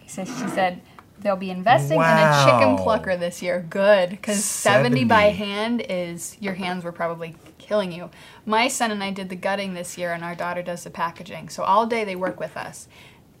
He 0.00 0.08
says 0.08 0.28
she 0.28 0.48
said 0.48 0.80
they'll 1.20 1.36
be 1.36 1.50
investing 1.50 1.98
in 1.98 2.02
a 2.04 2.44
chicken 2.44 2.76
plucker 2.76 3.16
this 3.16 3.42
year. 3.42 3.64
Good, 3.70 4.10
because 4.10 4.44
70 4.44 5.04
by 5.04 5.30
hand 5.30 5.84
is 5.88 6.36
your 6.40 6.54
hands 6.54 6.82
were 6.84 6.92
probably 6.92 7.36
killing 7.62 7.92
you. 7.92 8.10
My 8.44 8.68
son 8.68 8.90
and 8.90 9.02
I 9.02 9.10
did 9.10 9.28
the 9.28 9.36
gutting 9.36 9.74
this 9.74 9.96
year, 9.96 10.12
and 10.12 10.22
our 10.24 10.34
daughter 10.34 10.62
does 10.62 10.84
the 10.84 10.90
packaging. 10.90 11.48
So 11.48 11.62
all 11.62 11.86
day 11.86 12.04
they 12.04 12.16
work 12.16 12.38
with 12.40 12.56
us 12.56 12.88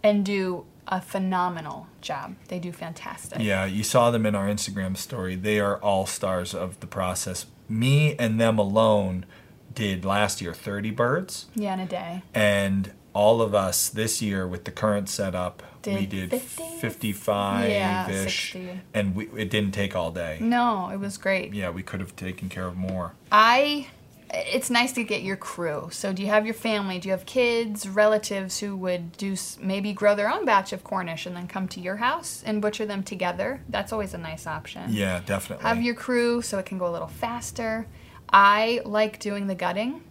and 0.02 0.24
do 0.24 0.64
a 0.88 1.00
phenomenal 1.00 1.86
job. 2.00 2.34
They 2.48 2.58
do 2.58 2.72
fantastic. 2.72 3.38
Yeah, 3.40 3.64
you 3.66 3.82
saw 3.84 4.10
them 4.10 4.26
in 4.26 4.34
our 4.34 4.48
Instagram 4.48 4.96
story. 4.96 5.36
They 5.36 5.60
are 5.60 5.76
all 5.78 6.06
stars 6.06 6.54
of 6.54 6.80
the 6.80 6.86
process. 6.86 7.46
Me 7.68 8.16
and 8.18 8.40
them 8.40 8.58
alone 8.58 9.24
did 9.74 10.04
last 10.04 10.40
year 10.42 10.52
30 10.52 10.90
birds. 10.90 11.46
Yeah, 11.54 11.74
in 11.74 11.80
a 11.80 11.86
day. 11.86 12.22
and 12.34 12.92
all 13.14 13.42
of 13.42 13.54
us 13.54 13.90
this 13.90 14.22
year 14.22 14.48
with 14.48 14.64
the 14.64 14.70
current 14.70 15.06
setup 15.06 15.62
we 15.84 16.06
Did 16.06 16.30
did 16.30 16.40
50? 16.40 16.62
55 16.80 17.68
Yeah, 17.68 18.08
ish 18.08 18.52
60. 18.54 18.80
and 18.94 19.14
we, 19.14 19.26
it 19.36 19.50
didn't 19.50 19.72
take 19.72 19.94
all 19.94 20.10
day 20.10 20.38
No, 20.40 20.88
it 20.88 20.96
was 20.98 21.18
great. 21.18 21.52
yeah 21.52 21.68
we 21.68 21.82
could 21.82 22.00
have 22.00 22.16
taken 22.16 22.48
care 22.48 22.66
of 22.66 22.74
more 22.74 23.12
I 23.30 23.88
it's 24.32 24.70
nice 24.70 24.92
to 24.92 25.04
get 25.04 25.22
your 25.22 25.36
crew. 25.36 25.88
So 25.92 26.12
do 26.12 26.22
you 26.22 26.28
have 26.28 26.46
your 26.46 26.54
family? 26.54 26.98
Do 26.98 27.08
you 27.08 27.12
have 27.12 27.26
kids, 27.26 27.86
relatives 27.88 28.60
who 28.60 28.76
would 28.76 29.12
do 29.16 29.36
maybe 29.60 29.92
grow 29.92 30.14
their 30.14 30.30
own 30.30 30.44
batch 30.44 30.72
of 30.72 30.82
Cornish 30.82 31.26
and 31.26 31.36
then 31.36 31.46
come 31.46 31.68
to 31.68 31.80
your 31.80 31.96
house 31.96 32.42
and 32.46 32.62
butcher 32.62 32.86
them 32.86 33.02
together? 33.02 33.60
That's 33.68 33.92
always 33.92 34.14
a 34.14 34.18
nice 34.18 34.46
option. 34.46 34.92
yeah 34.92 35.20
definitely 35.24 35.64
Have 35.64 35.82
your 35.82 35.94
crew 35.94 36.40
so 36.42 36.58
it 36.58 36.66
can 36.66 36.78
go 36.78 36.86
a 36.88 36.92
little 36.92 37.08
faster. 37.08 37.86
I 38.32 38.80
like 38.84 39.18
doing 39.18 39.46
the 39.46 39.54
gutting. 39.54 40.02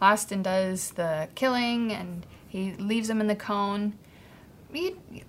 Austin 0.00 0.42
does 0.42 0.92
the 0.92 1.28
killing 1.34 1.92
and 1.92 2.24
he 2.48 2.72
leaves 2.74 3.08
them 3.08 3.20
in 3.20 3.26
the 3.26 3.36
cone. 3.36 3.94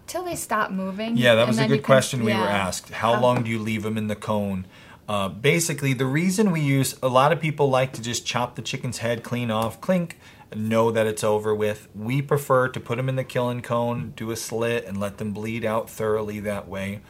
till 0.08 0.24
they 0.24 0.36
stop 0.36 0.72
moving. 0.72 1.18
Yeah, 1.18 1.36
that 1.36 1.48
was 1.48 1.58
a 1.60 1.68
good 1.68 1.80
can- 1.80 1.84
question 1.84 2.24
we 2.24 2.34
were 2.34 2.40
asked. 2.48 2.90
How 2.92 3.20
long 3.20 3.44
do 3.44 3.50
you 3.50 3.60
leave 3.60 3.84
them 3.84 3.98
in 3.98 4.08
the 4.08 4.16
cone? 4.16 4.66
Uh, 5.08 5.30
basically, 5.30 5.94
the 5.94 6.06
reason 6.06 6.52
we 6.52 6.60
use 6.60 6.98
a 7.02 7.08
lot 7.08 7.32
of 7.32 7.40
people 7.40 7.70
like 7.70 7.94
to 7.94 8.02
just 8.02 8.26
chop 8.26 8.56
the 8.56 8.62
chicken's 8.62 8.98
head 8.98 9.24
clean 9.24 9.50
off, 9.50 9.80
clink, 9.80 10.18
know 10.54 10.92
that 10.92 11.08
it's 11.08 11.24
over 11.24 11.56
with. 11.56 11.88
We 11.96 12.22
prefer 12.22 12.68
to 12.70 12.80
put 12.80 12.98
them 12.98 13.08
in 13.10 13.16
the 13.16 13.24
killing 13.24 13.62
cone, 13.62 14.14
do 14.16 14.32
a 14.32 14.36
slit, 14.36 14.86
and 14.86 15.00
let 15.00 15.18
them 15.18 15.34
bleed 15.34 15.64
out 15.64 15.90
thoroughly 15.90 16.40
that 16.42 16.68
way. 16.68 17.02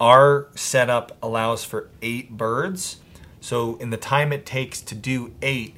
Our 0.00 0.48
setup 0.54 1.16
allows 1.22 1.64
for 1.64 1.88
eight 2.02 2.36
birds, 2.36 2.98
so 3.40 3.76
in 3.76 3.90
the 3.90 3.96
time 3.96 4.32
it 4.32 4.44
takes 4.44 4.80
to 4.82 4.94
do 4.94 5.32
eight, 5.40 5.76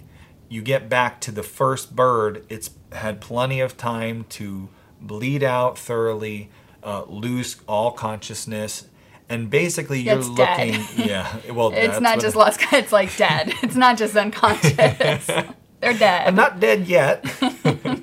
you 0.49 0.63
get 0.63 0.89
back 0.89 1.21
to 1.21 1.31
the 1.31 1.43
first 1.43 1.95
bird. 1.95 2.45
It's 2.49 2.71
had 2.93 3.21
plenty 3.21 3.61
of 3.61 3.77
time 3.77 4.25
to 4.31 4.71
bleed 5.01 5.43
out 5.43 5.79
thoroughly, 5.79 6.51
uh, 6.83 7.05
lose 7.05 7.61
all 7.69 7.93
consciousness, 7.93 8.87
and 9.29 9.51
basically 9.51 10.01
you're 10.01 10.19
it's 10.19 10.31
dead. 10.31 10.75
looking. 10.75 11.07
Yeah, 11.09 11.37
well, 11.53 11.73
It's 11.75 12.01
not 12.01 12.21
just 12.21 12.37
lost. 12.37 12.61
It's 12.73 12.93
like 12.93 13.17
dead. 13.17 13.53
It's 13.63 13.77
not 13.77 13.99
just 13.99 14.17
unconscious. 14.17 14.75
they're 15.81 15.95
dead. 15.95 16.27
I'm 16.29 16.35
not 16.35 16.61
dead 16.61 16.87
yet. 16.87 17.25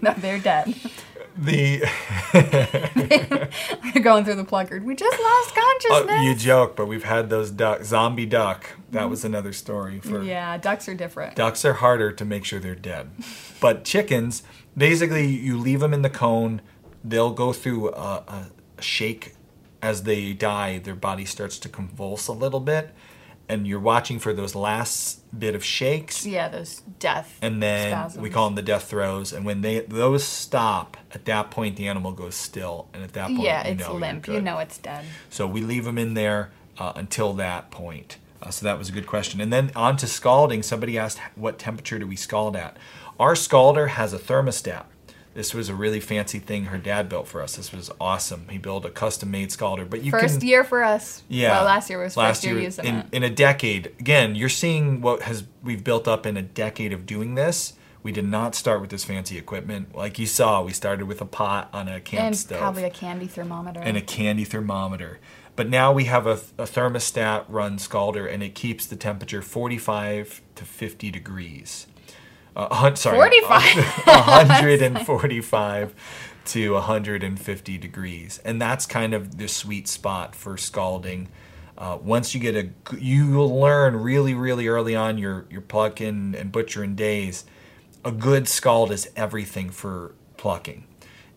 no, 0.01 0.13
they're 0.17 0.39
dead. 0.39 0.73
the 1.37 1.79
They're 3.93 4.03
going 4.03 4.23
through 4.25 4.35
the 4.35 4.45
placard. 4.45 4.85
We 4.85 4.95
just 4.95 5.19
lost 5.19 5.53
oh, 5.57 5.79
consciousness. 5.81 6.17
oh, 6.19 6.23
you 6.23 6.35
joke, 6.35 6.75
but 6.75 6.87
we've 6.87 7.03
had 7.03 7.29
those 7.29 7.51
duck 7.51 7.83
zombie 7.83 8.25
duck. 8.25 8.69
That 8.91 9.01
mm-hmm. 9.01 9.09
was 9.09 9.25
another 9.25 9.51
story 9.51 9.99
for 9.99 10.21
yeah, 10.21 10.57
ducks 10.57 10.87
are 10.87 10.95
different. 10.95 11.35
Ducks 11.35 11.65
are 11.65 11.73
harder 11.73 12.11
to 12.11 12.25
make 12.25 12.45
sure 12.45 12.59
they're 12.59 12.75
dead. 12.75 13.09
But 13.59 13.83
chickens, 13.83 14.43
basically, 14.77 15.27
you 15.27 15.57
leave 15.57 15.79
them 15.79 15.93
in 15.93 16.03
the 16.03 16.09
cone. 16.09 16.61
They'll 17.03 17.33
go 17.33 17.53
through 17.53 17.89
a, 17.93 18.23
a 18.27 18.47
shake 18.81 19.34
as 19.85 20.03
they 20.03 20.33
die. 20.33 20.79
Their 20.79 20.95
body 20.95 21.25
starts 21.25 21.59
to 21.59 21.69
convulse 21.69 22.27
a 22.27 22.33
little 22.33 22.59
bit, 22.59 22.89
and 23.47 23.67
you're 23.67 23.79
watching 23.79 24.17
for 24.17 24.33
those 24.33 24.55
last 24.55 25.21
bit 25.37 25.53
of 25.53 25.63
shakes. 25.63 26.25
Yeah, 26.25 26.49
those 26.49 26.81
death. 26.99 27.37
And 27.41 27.61
then 27.61 27.91
spasms. 27.91 28.21
we 28.21 28.29
call 28.31 28.47
them 28.47 28.55
the 28.55 28.63
death 28.63 28.85
throes. 28.89 29.31
And 29.31 29.45
when 29.45 29.61
they 29.61 29.81
those 29.81 30.23
stop, 30.23 30.97
at 31.11 31.25
that 31.25 31.51
point 31.51 31.75
the 31.75 31.87
animal 31.87 32.11
goes 32.11 32.35
still, 32.35 32.87
and 32.93 33.03
at 33.03 33.13
that 33.13 33.27
point 33.27 33.41
Yeah, 33.41 33.67
you 33.67 33.73
it's 33.75 33.87
limp. 33.87 34.27
You 34.27 34.41
know 34.41 34.57
it's 34.57 34.79
dead. 34.79 35.05
So 35.29 35.45
we 35.45 35.61
leave 35.61 35.85
them 35.85 35.99
in 35.99 36.15
there 36.15 36.49
uh, 36.79 36.93
until 36.95 37.33
that 37.33 37.69
point. 37.69 38.17
Uh, 38.41 38.49
so 38.49 38.65
that 38.65 38.77
was 38.77 38.89
a 38.89 38.91
good 38.91 39.07
question. 39.07 39.39
And 39.39 39.53
then 39.53 39.71
on 39.75 39.97
to 39.97 40.07
scalding. 40.07 40.63
Somebody 40.63 40.97
asked, 40.97 41.19
what 41.35 41.57
temperature 41.57 41.99
do 41.99 42.07
we 42.07 42.15
scald 42.15 42.55
at? 42.55 42.75
Our 43.19 43.33
scalder 43.33 43.89
has 43.89 44.13
a 44.13 44.19
thermostat. 44.19 44.85
This 45.35 45.53
was 45.53 45.67
a 45.67 45.75
really 45.75 45.99
fancy 45.99 46.39
thing 46.39 46.65
her 46.65 46.77
dad 46.77 47.09
built 47.09 47.27
for 47.27 47.41
us. 47.41 47.57
This 47.57 47.71
was 47.73 47.91
awesome. 47.99 48.47
He 48.49 48.57
built 48.57 48.85
a 48.85 48.89
custom 48.89 49.29
made 49.31 49.49
scalder. 49.49 49.87
But 49.87 50.01
you 50.01 50.09
First 50.09 50.39
can, 50.39 50.47
year 50.47 50.63
for 50.63 50.81
us. 50.81 51.23
yeah. 51.27 51.51
Well, 51.51 51.65
last 51.65 51.89
year 51.89 52.01
was 52.01 52.15
first 52.15 52.43
year, 52.45 52.57
using 52.57 52.85
in, 52.85 52.95
it. 52.95 53.05
in 53.11 53.23
a 53.23 53.29
decade. 53.29 53.87
Again, 53.99 54.35
you're 54.35 54.47
seeing 54.49 55.01
what 55.01 55.23
has 55.23 55.43
we've 55.61 55.83
built 55.83 56.07
up 56.07 56.25
in 56.25 56.37
a 56.37 56.41
decade 56.41 56.93
of 56.93 57.05
doing 57.05 57.35
this. 57.35 57.73
We 58.01 58.13
did 58.13 58.25
not 58.25 58.55
start 58.55 58.79
with 58.81 58.91
this 58.91 59.03
fancy 59.03 59.37
equipment. 59.37 59.93
Like 59.93 60.17
you 60.19 60.25
saw, 60.25 60.63
we 60.63 60.71
started 60.71 61.05
with 61.05 61.19
a 61.21 61.25
pot 61.25 61.69
on 61.73 61.87
a 61.89 61.99
camp 61.99 62.23
and 62.27 62.37
stove 62.37 62.59
probably 62.59 62.83
a 62.85 62.89
candy 62.89 63.27
thermometer. 63.27 63.81
and 63.81 63.97
a 63.97 64.01
candy 64.01 64.45
thermometer. 64.45 65.19
But 65.57 65.69
now 65.69 65.91
we 65.91 66.05
have 66.05 66.27
a, 66.27 66.39
a 66.57 66.63
thermostat 66.65 67.45
run 67.49 67.77
scalder 67.77 68.31
and 68.31 68.41
it 68.43 68.55
keeps 68.55 68.85
the 68.85 68.95
temperature 68.95 69.41
45 69.41 70.41
to 70.55 70.65
50 70.65 71.11
degrees. 71.11 71.87
Uh, 72.55 72.73
hun- 72.73 72.95
sorry, 72.95 73.17
45? 73.17 74.05
145 74.05 75.93
to 76.45 76.73
150 76.73 77.77
degrees. 77.77 78.39
And 78.45 78.61
that's 78.61 78.85
kind 78.85 79.13
of 79.13 79.37
the 79.37 79.47
sweet 79.47 79.87
spot 79.87 80.35
for 80.35 80.57
scalding. 80.57 81.29
Uh, 81.77 81.97
once 82.01 82.33
you 82.33 82.39
get 82.39 82.55
a, 82.55 82.69
you 82.97 83.31
will 83.31 83.59
learn 83.59 83.97
really, 83.97 84.33
really 84.33 84.67
early 84.67 84.95
on 84.95 85.17
your, 85.17 85.45
your 85.49 85.61
plucking 85.61 86.35
and 86.37 86.51
butchering 86.51 86.95
days. 86.95 87.43
A 88.05 88.11
good 88.11 88.47
scald 88.47 88.91
is 88.91 89.09
everything 89.15 89.69
for 89.71 90.15
plucking. 90.37 90.85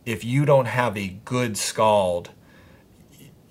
If 0.05 0.25
you 0.25 0.45
don't 0.45 0.66
have 0.66 0.97
a 0.97 1.09
good 1.25 1.57
scald, 1.57 2.31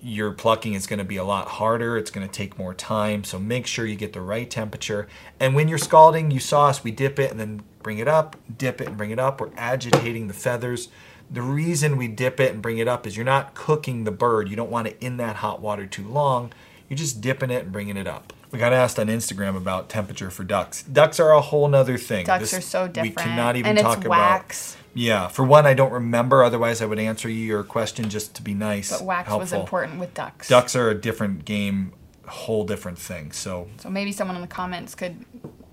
your 0.00 0.32
plucking 0.32 0.74
is 0.74 0.86
going 0.86 0.98
to 0.98 1.04
be 1.04 1.16
a 1.16 1.24
lot 1.24 1.48
harder. 1.48 1.96
It's 1.96 2.10
going 2.10 2.26
to 2.26 2.32
take 2.32 2.58
more 2.58 2.74
time. 2.74 3.24
So 3.24 3.38
make 3.38 3.66
sure 3.66 3.84
you 3.84 3.96
get 3.96 4.12
the 4.12 4.20
right 4.20 4.48
temperature. 4.48 5.08
And 5.40 5.54
when 5.54 5.68
you're 5.68 5.78
scalding, 5.78 6.30
you 6.30 6.40
saw 6.40 6.68
us, 6.68 6.84
we 6.84 6.90
dip 6.90 7.18
it 7.18 7.30
and 7.30 7.40
then 7.40 7.62
bring 7.82 7.98
it 7.98 8.08
up, 8.08 8.36
dip 8.56 8.80
it 8.80 8.88
and 8.88 8.96
bring 8.96 9.10
it 9.10 9.18
up. 9.18 9.40
We're 9.40 9.50
agitating 9.56 10.28
the 10.28 10.34
feathers. 10.34 10.88
The 11.30 11.42
reason 11.42 11.96
we 11.96 12.08
dip 12.08 12.40
it 12.40 12.52
and 12.52 12.62
bring 12.62 12.78
it 12.78 12.88
up 12.88 13.06
is 13.06 13.16
you're 13.16 13.26
not 13.26 13.54
cooking 13.54 14.04
the 14.04 14.10
bird. 14.10 14.48
You 14.48 14.56
don't 14.56 14.70
want 14.70 14.88
it 14.88 14.96
in 15.00 15.16
that 15.18 15.36
hot 15.36 15.60
water 15.60 15.86
too 15.86 16.06
long. 16.06 16.52
You're 16.88 16.96
just 16.96 17.20
dipping 17.20 17.50
it 17.50 17.64
and 17.64 17.72
bringing 17.72 17.96
it 17.96 18.06
up. 18.06 18.32
We 18.50 18.58
got 18.58 18.72
asked 18.72 18.98
on 18.98 19.08
Instagram 19.08 19.56
about 19.56 19.90
temperature 19.90 20.30
for 20.30 20.42
ducks. 20.42 20.82
Ducks 20.84 21.20
are 21.20 21.32
a 21.32 21.40
whole 21.42 21.68
nother 21.68 21.98
thing. 21.98 22.24
Ducks 22.24 22.50
This- 22.50 22.54
are 22.54 22.60
so 22.62 22.88
different. 22.88 23.16
We 23.16 23.22
cannot 23.22 23.56
even 23.56 23.72
and 23.72 23.78
talk 23.78 23.98
it's 23.98 24.06
about. 24.06 24.76
Yeah, 24.98 25.28
for 25.28 25.44
one, 25.44 25.64
I 25.64 25.74
don't 25.74 25.92
remember. 25.92 26.42
Otherwise, 26.42 26.82
I 26.82 26.86
would 26.86 26.98
answer 26.98 27.28
you 27.28 27.44
your 27.44 27.62
question 27.62 28.08
just 28.08 28.34
to 28.34 28.42
be 28.42 28.52
nice. 28.52 28.90
But 28.90 29.06
wax 29.06 29.30
was 29.30 29.52
important 29.52 30.00
with 30.00 30.12
ducks. 30.12 30.48
Ducks 30.48 30.74
are 30.74 30.90
a 30.90 30.94
different 30.94 31.44
game, 31.44 31.92
whole 32.26 32.64
different 32.64 32.98
thing. 32.98 33.30
So 33.30 33.68
So 33.78 33.90
maybe 33.90 34.10
someone 34.10 34.34
in 34.36 34.42
the 34.42 34.48
comments 34.48 34.96
could 34.96 35.24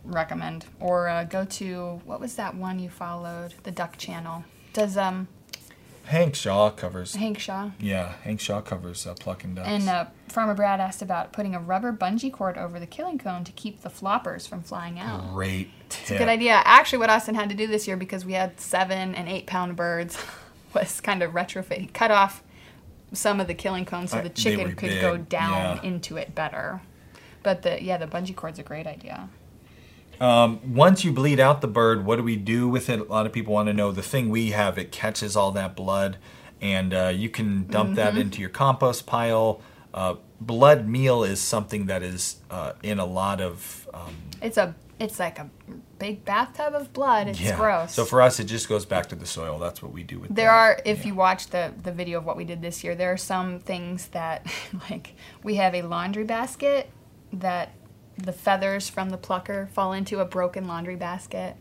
recommend 0.03 0.65
or 0.79 1.07
uh, 1.09 1.23
go 1.23 1.43
to 1.45 2.01
what 2.05 2.19
was 2.19 2.35
that 2.35 2.55
one 2.55 2.77
you 2.77 2.89
followed? 2.89 3.55
The 3.63 3.71
Duck 3.71 3.97
Channel. 3.97 4.43
Does 4.73 4.95
um 4.95 5.27
Hank 6.05 6.35
Shaw 6.35 6.69
covers. 6.69 7.15
Hank 7.15 7.39
Shaw 7.39 7.71
Yeah, 7.79 8.13
Hank 8.21 8.39
Shaw 8.39 8.61
covers 8.61 9.07
uh, 9.07 9.15
plucking 9.19 9.55
ducks. 9.55 9.67
and 9.67 9.89
uh, 9.89 10.05
Farmer 10.27 10.53
Brad 10.53 10.79
asked 10.79 11.01
about 11.01 11.33
putting 11.33 11.55
a 11.55 11.59
rubber 11.59 11.91
bungee 11.91 12.31
cord 12.31 12.59
over 12.59 12.79
the 12.79 12.85
killing 12.85 13.17
cone 13.17 13.43
to 13.43 13.51
keep 13.51 13.81
the 13.81 13.89
floppers 13.89 14.47
from 14.47 14.61
flying 14.61 14.99
out. 14.99 15.33
Great. 15.33 15.71
It's 15.89 16.11
a 16.11 16.17
good 16.17 16.27
idea. 16.27 16.61
Actually, 16.65 16.99
what 16.99 17.09
Austin 17.09 17.35
had 17.35 17.49
to 17.49 17.55
do 17.55 17.67
this 17.67 17.87
year 17.87 17.97
because 17.97 18.25
we 18.25 18.33
had 18.33 18.59
seven 18.59 19.15
and 19.15 19.27
eight 19.29 19.45
pound 19.47 19.75
birds 19.75 20.17
was 20.73 21.01
kind 21.01 21.21
of 21.23 21.31
retrofit. 21.33 21.77
He 21.79 21.87
cut 21.87 22.11
off 22.11 22.43
some 23.13 23.39
of 23.39 23.47
the 23.47 23.53
killing 23.53 23.85
cone 23.85 24.07
so 24.07 24.17
I- 24.19 24.21
the 24.21 24.29
chicken 24.29 24.75
could 24.75 24.99
go 25.01 25.17
down 25.17 25.77
yeah. 25.77 25.83
into 25.83 26.17
it 26.17 26.35
better. 26.35 26.81
But 27.43 27.61
the 27.61 27.81
yeah, 27.83 27.97
the 27.97 28.07
bungee 28.07 28.35
cord's 28.35 28.59
a 28.59 28.63
great 28.63 28.87
idea. 28.87 29.29
Once 30.19 31.03
you 31.03 31.11
bleed 31.11 31.39
out 31.39 31.61
the 31.61 31.67
bird, 31.67 32.05
what 32.05 32.15
do 32.17 32.23
we 32.23 32.35
do 32.35 32.67
with 32.67 32.89
it? 32.89 32.99
A 32.99 33.03
lot 33.03 33.25
of 33.25 33.33
people 33.33 33.53
want 33.53 33.67
to 33.67 33.73
know. 33.73 33.91
The 33.91 34.01
thing 34.01 34.29
we 34.29 34.51
have, 34.51 34.77
it 34.77 34.91
catches 34.91 35.35
all 35.35 35.51
that 35.51 35.75
blood, 35.75 36.17
and 36.61 36.93
uh, 36.93 37.11
you 37.13 37.29
can 37.29 37.67
dump 37.67 37.89
Mm-hmm. 37.89 37.95
that 37.95 38.17
into 38.17 38.41
your 38.41 38.49
compost 38.49 39.05
pile. 39.05 39.61
Uh, 39.93 40.15
blood 40.41 40.87
meal 40.87 41.23
is 41.23 41.39
something 41.39 41.85
that 41.85 42.01
is 42.03 42.37
uh, 42.49 42.73
in 42.83 42.99
a 42.99 43.05
lot 43.05 43.39
of 43.41 43.87
um, 43.93 44.15
It's 44.41 44.57
a 44.57 44.73
it's 44.99 45.19
like 45.19 45.39
a 45.39 45.49
big 45.99 46.23
bathtub 46.25 46.73
of 46.73 46.93
blood. 46.93 47.27
It's 47.27 47.39
yeah. 47.41 47.55
gross. 47.57 47.93
So 47.93 48.05
for 48.05 48.21
us, 48.21 48.39
it 48.39 48.45
just 48.45 48.69
goes 48.69 48.85
back 48.85 49.07
to 49.09 49.15
the 49.15 49.25
soil. 49.25 49.59
That's 49.59 49.81
what 49.83 49.91
we 49.91 50.03
do 50.03 50.19
with 50.19 50.33
There 50.33 50.47
that. 50.47 50.53
are, 50.53 50.79
if 50.85 51.05
you 51.05 51.15
watch 51.15 51.47
the 51.47 51.73
the 51.83 51.91
video 51.91 52.17
of 52.19 52.25
what 52.25 52.37
we 52.37 52.45
did 52.45 52.61
this 52.61 52.83
year, 52.83 52.95
there 52.95 53.11
are 53.11 53.17
some 53.17 53.59
things 53.59 54.07
that, 54.09 54.45
like, 54.89 55.13
we 55.43 55.55
have 55.55 55.75
a 55.75 55.81
laundry 55.81 56.23
basket 56.23 56.89
that 57.33 57.71
the 58.17 58.31
feathers 58.31 58.87
from 58.89 59.09
the 59.09 59.17
plucker 59.17 59.67
fall 59.73 59.91
into 59.91 60.19
a 60.19 60.25
broken 60.25 60.67
laundry 60.67 60.95
basket. 60.95 61.55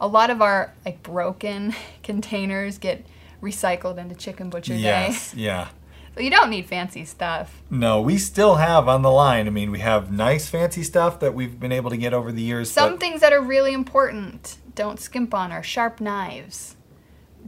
A 0.00 0.08
lot 0.08 0.30
of 0.30 0.42
our 0.42 0.74
like 0.84 1.02
broken 1.02 1.74
containers 2.02 2.78
get 2.78 3.06
recycled 3.42 3.98
into 3.98 4.14
Chicken 4.14 4.50
Butcher 4.50 4.74
Yes, 4.74 5.32
Day. 5.32 5.42
yeah. 5.42 5.68
So 6.14 6.20
you 6.20 6.30
don't 6.30 6.50
need 6.50 6.66
fancy 6.66 7.04
stuff. 7.04 7.62
No, 7.70 8.00
we 8.00 8.18
still 8.18 8.56
have 8.56 8.88
on 8.88 9.02
the 9.02 9.10
line. 9.10 9.46
I 9.46 9.50
mean, 9.50 9.70
we 9.70 9.78
have 9.78 10.12
nice 10.12 10.48
fancy 10.48 10.82
stuff 10.82 11.20
that 11.20 11.34
we've 11.34 11.58
been 11.58 11.72
able 11.72 11.90
to 11.90 11.96
get 11.96 12.12
over 12.12 12.32
the 12.32 12.42
years. 12.42 12.70
Some 12.70 12.92
but 12.92 13.00
things 13.00 13.20
that 13.20 13.32
are 13.32 13.40
really 13.40 13.72
important, 13.72 14.58
don't 14.74 14.98
skimp 14.98 15.32
on, 15.34 15.52
are 15.52 15.62
sharp 15.62 16.00
knives. 16.00 16.76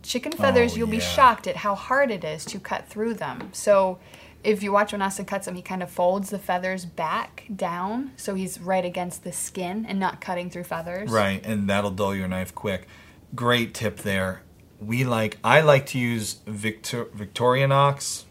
Chicken 0.02 0.32
feathers, 0.32 0.74
Oh, 0.74 0.76
you'll 0.76 0.88
be 0.88 1.00
shocked 1.00 1.46
at 1.46 1.56
how 1.56 1.74
hard 1.74 2.10
it 2.10 2.24
is 2.24 2.44
to 2.46 2.58
cut 2.58 2.88
through 2.88 3.14
them. 3.14 3.50
So, 3.52 3.98
if 4.42 4.62
you 4.62 4.72
watch 4.72 4.90
when 4.92 5.02
Austin 5.02 5.24
cuts 5.24 5.46
them, 5.46 5.54
he 5.54 5.62
kind 5.62 5.82
of 5.82 5.90
folds 5.90 6.30
the 6.30 6.38
feathers 6.38 6.84
back 6.84 7.44
down 7.54 8.10
so 8.16 8.34
he's 8.34 8.60
right 8.60 8.84
against 8.84 9.22
the 9.22 9.30
skin 9.32 9.86
and 9.88 10.00
not 10.00 10.20
cutting 10.20 10.50
through 10.50 10.64
feathers. 10.64 11.10
Right, 11.10 11.44
and 11.46 11.68
that'll 11.68 11.92
dull 11.92 12.14
your 12.14 12.26
knife 12.26 12.52
quick. 12.54 12.88
Great 13.34 13.74
tip 13.74 13.98
there. 13.98 14.42
We 14.80 15.04
like 15.04 15.38
I 15.44 15.60
like 15.60 15.86
to 15.86 15.98
use 15.98 16.40
Victor, 16.46 17.04
Victorinox, 17.04 18.24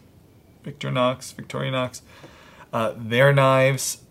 Victorinox, 0.64 1.34
Victorinox. 1.34 2.02
Uh, 2.72 2.94
their 2.96 3.32
knives, 3.32 4.02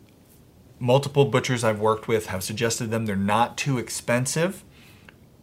multiple 0.79 1.25
butchers 1.25 1.63
I've 1.63 1.79
worked 1.79 2.07
with 2.07 2.27
have 2.27 2.43
suggested 2.43 2.91
them. 2.91 3.05
They're 3.05 3.15
not 3.15 3.57
too 3.57 3.77
expensive. 3.77 4.63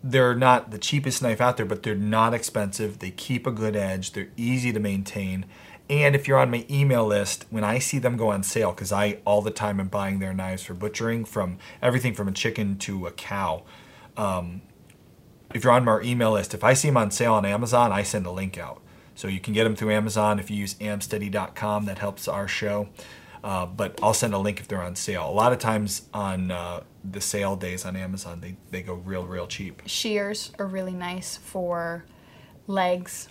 They're 0.02 0.34
not 0.34 0.70
the 0.70 0.78
cheapest 0.78 1.22
knife 1.22 1.40
out 1.40 1.56
there, 1.56 1.66
but 1.66 1.82
they're 1.82 1.96
not 1.96 2.32
expensive. 2.32 3.00
They 3.00 3.10
keep 3.10 3.46
a 3.46 3.50
good 3.50 3.74
edge. 3.74 4.12
They're 4.12 4.28
easy 4.36 4.72
to 4.72 4.78
maintain. 4.78 5.46
And 5.90 6.14
if 6.14 6.28
you're 6.28 6.38
on 6.38 6.50
my 6.50 6.66
email 6.70 7.06
list, 7.06 7.46
when 7.50 7.64
I 7.64 7.78
see 7.78 7.98
them 7.98 8.16
go 8.16 8.28
on 8.28 8.42
sale, 8.42 8.72
because 8.72 8.92
I 8.92 9.18
all 9.24 9.42
the 9.42 9.50
time 9.50 9.80
am 9.80 9.88
buying 9.88 10.18
their 10.18 10.34
knives 10.34 10.62
for 10.62 10.74
butchering, 10.74 11.24
from 11.24 11.58
everything 11.80 12.14
from 12.14 12.28
a 12.28 12.32
chicken 12.32 12.76
to 12.78 13.06
a 13.06 13.10
cow. 13.10 13.64
Um, 14.16 14.62
if 15.54 15.64
you're 15.64 15.72
on 15.72 15.84
my 15.84 16.00
email 16.02 16.32
list, 16.32 16.52
if 16.52 16.62
I 16.62 16.74
see 16.74 16.88
them 16.88 16.98
on 16.98 17.10
sale 17.10 17.34
on 17.34 17.46
Amazon, 17.46 17.90
I 17.90 18.02
send 18.02 18.26
a 18.26 18.30
link 18.30 18.58
out. 18.58 18.82
So 19.18 19.26
you 19.26 19.40
can 19.40 19.52
get 19.52 19.64
them 19.64 19.74
through 19.74 19.90
Amazon 19.90 20.38
if 20.38 20.48
you 20.48 20.56
use 20.56 20.74
amsteady.com. 20.74 21.86
That 21.86 21.98
helps 21.98 22.28
our 22.28 22.46
show. 22.46 22.88
Uh, 23.42 23.66
but 23.66 23.98
I'll 24.00 24.14
send 24.14 24.32
a 24.32 24.38
link 24.38 24.60
if 24.60 24.68
they're 24.68 24.80
on 24.80 24.94
sale. 24.94 25.28
A 25.28 25.32
lot 25.32 25.52
of 25.52 25.58
times 25.58 26.02
on 26.14 26.52
uh, 26.52 26.84
the 27.02 27.20
sale 27.20 27.56
days 27.56 27.84
on 27.84 27.96
Amazon, 27.96 28.40
they, 28.40 28.54
they 28.70 28.80
go 28.80 28.94
real, 28.94 29.26
real 29.26 29.48
cheap. 29.48 29.82
Shears 29.86 30.52
are 30.60 30.66
really 30.66 30.92
nice 30.92 31.36
for 31.36 32.04
legs. 32.68 33.28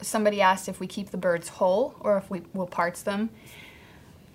Somebody 0.00 0.40
asked 0.40 0.68
if 0.68 0.78
we 0.78 0.86
keep 0.86 1.10
the 1.10 1.16
birds 1.16 1.48
whole 1.48 1.96
or 1.98 2.16
if 2.16 2.30
we 2.30 2.42
will 2.52 2.68
parts 2.68 3.02
them. 3.02 3.30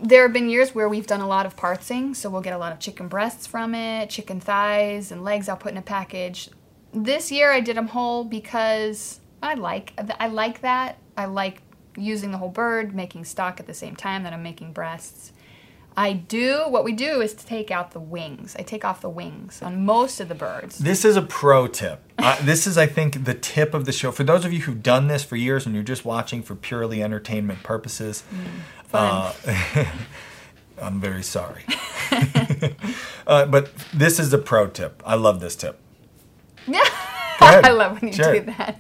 There 0.02 0.24
have 0.24 0.34
been 0.34 0.50
years 0.50 0.76
where 0.76 0.90
we've 0.90 1.08
done 1.08 1.22
a 1.22 1.28
lot 1.28 1.46
of 1.46 1.56
partsing, 1.56 2.14
so 2.14 2.30
we'll 2.30 2.42
get 2.42 2.54
a 2.54 2.58
lot 2.58 2.74
of 2.74 2.80
chicken 2.80 3.08
breasts 3.08 3.48
from 3.48 3.74
it, 3.74 4.10
chicken 4.10 4.42
thighs, 4.42 5.14
and 5.14 5.24
legs 5.24 5.48
I'll 5.48 5.56
put 5.56 5.72
in 5.72 5.78
a 5.78 5.82
package. 5.82 6.50
This 6.94 7.32
year 7.32 7.54
I 7.54 7.62
did 7.62 7.78
them 7.78 7.88
whole 7.88 8.26
because 8.26 9.22
I 9.42 9.54
like 9.56 9.94
I 10.20 10.28
like 10.28 10.62
that. 10.62 10.98
I 11.18 11.26
like 11.26 11.62
using 11.98 12.32
the 12.32 12.38
whole 12.38 12.50
bird, 12.50 12.96
making 12.96 13.26
stock 13.26 13.60
at 13.60 13.68
the 13.68 13.74
same 13.74 13.96
time 13.96 14.24
that 14.24 14.34
I'm 14.34 14.44
making 14.44 14.74
breasts. 14.74 15.34
I 15.98 16.14
do 16.14 16.64
what 16.68 16.86
we 16.86 16.94
do 16.94 17.20
is 17.20 17.34
to 17.34 17.46
take 17.46 17.72
out 17.72 17.92
the 17.92 18.00
wings. 18.00 18.56
I 18.58 18.62
take 18.62 18.86
off 18.86 19.02
the 19.02 19.10
wings 19.10 19.62
on 19.62 19.84
most 19.86 20.22
of 20.22 20.30
the 20.30 20.36
birds. 20.36 20.78
This 20.78 21.04
is 21.04 21.18
a 21.18 21.22
pro 21.22 21.68
tip. 21.68 22.02
uh, 22.18 22.42
this 22.42 22.68
is, 22.68 22.78
I 22.78 22.86
think, 22.86 23.26
the 23.26 23.34
tip 23.34 23.74
of 23.74 23.84
the 23.84 23.92
show. 23.92 24.12
For 24.12 24.24
those 24.24 24.46
of 24.46 24.54
you 24.54 24.62
who've 24.62 24.82
done 24.82 25.08
this 25.08 25.26
for 25.26 25.36
years 25.36 25.66
and 25.66 25.76
you're 25.76 25.84
just 25.84 26.06
watching 26.06 26.42
for 26.42 26.56
purely 26.56 27.04
entertainment 27.04 27.64
purposes, 27.64 28.24
uh, 28.94 29.34
I'm 30.82 31.02
very 31.02 31.24
sorry. 31.24 31.66
uh, 33.28 33.48
but 33.48 33.76
this 33.94 34.20
is 34.20 34.32
a 34.32 34.38
pro 34.38 34.68
tip. 34.68 35.04
I 35.06 35.16
love 35.16 35.40
this 35.40 35.56
tip. 35.56 35.80
Yeah. 36.68 36.84
I 37.42 37.72
love 37.72 38.02
when 38.02 38.12
you 38.12 38.18
do 38.18 38.42
that. 38.42 38.80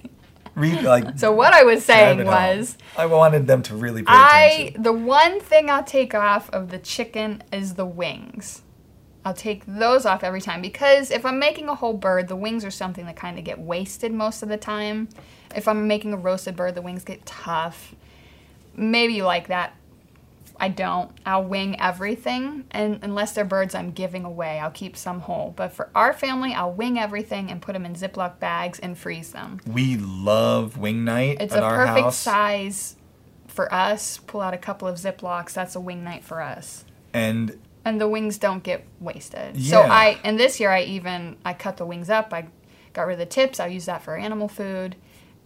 Read 0.59 0.83
like. 0.83 1.05
So 1.17 1.31
what 1.31 1.53
I 1.53 1.63
was 1.63 1.83
saying 1.85 2.25
was, 2.25 2.77
I 2.97 3.05
wanted 3.05 3.47
them 3.47 3.63
to 3.63 3.75
really 3.75 4.01
pay 4.03 4.11
I 4.11 4.43
attention. 4.45 4.83
the 4.83 4.93
one 4.93 5.39
thing 5.39 5.69
I'll 5.69 5.83
take 5.83 6.13
off 6.13 6.49
of 6.51 6.69
the 6.69 6.77
chicken 6.79 7.43
is 7.51 7.75
the 7.75 7.85
wings. 7.85 8.61
I'll 9.25 9.33
take 9.33 9.63
those 9.65 10.05
off 10.05 10.23
every 10.23 10.41
time 10.41 10.61
because 10.61 11.11
if 11.11 11.25
I'm 11.25 11.39
making 11.39 11.67
a 11.67 11.75
whole 11.75 11.93
bird, 11.93 12.27
the 12.27 12.35
wings 12.35 12.63
are 12.63 12.71
something 12.71 13.05
that 13.05 13.15
kind 13.15 13.37
of 13.37 13.43
get 13.43 13.59
wasted 13.59 14.13
most 14.13 14.43
of 14.43 14.49
the 14.49 14.57
time. 14.57 15.09
If 15.55 15.67
I'm 15.67 15.87
making 15.87 16.13
a 16.13 16.17
roasted 16.17 16.55
bird, 16.55 16.75
the 16.75 16.81
wings 16.81 17.03
get 17.03 17.25
tough. 17.25 17.95
Maybe 18.75 19.13
you 19.13 19.23
like 19.23 19.47
that. 19.47 19.75
I 20.59 20.67
don't. 20.69 21.11
I'll 21.25 21.43
wing 21.43 21.79
everything, 21.79 22.65
and 22.71 22.99
unless 23.01 23.31
they're 23.31 23.45
birds 23.45 23.73
I'm 23.73 23.91
giving 23.91 24.25
away, 24.25 24.59
I'll 24.59 24.71
keep 24.71 24.97
some 24.97 25.21
whole. 25.21 25.53
But 25.55 25.71
for 25.71 25.89
our 25.95 26.11
family, 26.13 26.53
I'll 26.53 26.73
wing 26.73 26.99
everything 26.99 27.49
and 27.49 27.61
put 27.61 27.73
them 27.73 27.85
in 27.85 27.93
Ziploc 27.95 28.39
bags 28.39 28.77
and 28.79 28.97
freeze 28.97 29.31
them. 29.31 29.59
We 29.65 29.95
love 29.97 30.77
wing 30.77 31.05
night 31.05 31.37
It's 31.39 31.53
at 31.53 31.63
a 31.63 31.65
our 31.65 31.77
perfect 31.85 32.03
house, 32.03 32.17
size 32.17 32.95
for 33.47 33.73
us. 33.73 34.17
Pull 34.27 34.41
out 34.41 34.53
a 34.53 34.57
couple 34.57 34.87
of 34.87 34.95
Ziplocs. 34.97 35.53
That's 35.53 35.75
a 35.75 35.79
wing 35.79 36.03
night 36.03 36.23
for 36.23 36.41
us. 36.41 36.83
and 37.13 37.57
And 37.85 37.99
the 38.01 38.07
wings 38.09 38.37
don't 38.37 38.61
get 38.63 38.85
wasted. 38.99 39.55
Yeah. 39.55 39.71
So 39.71 39.81
I 39.83 40.19
and 40.23 40.37
this 40.39 40.59
year 40.59 40.71
I 40.71 40.81
even 40.81 41.37
I 41.45 41.53
cut 41.53 41.77
the 41.77 41.85
wings 41.85 42.09
up. 42.09 42.33
I 42.33 42.47
got 42.93 43.03
rid 43.07 43.13
of 43.13 43.19
the 43.19 43.25
tips. 43.25 43.59
I 43.59 43.67
use 43.67 43.85
that 43.85 44.03
for 44.03 44.17
animal 44.17 44.47
food, 44.49 44.95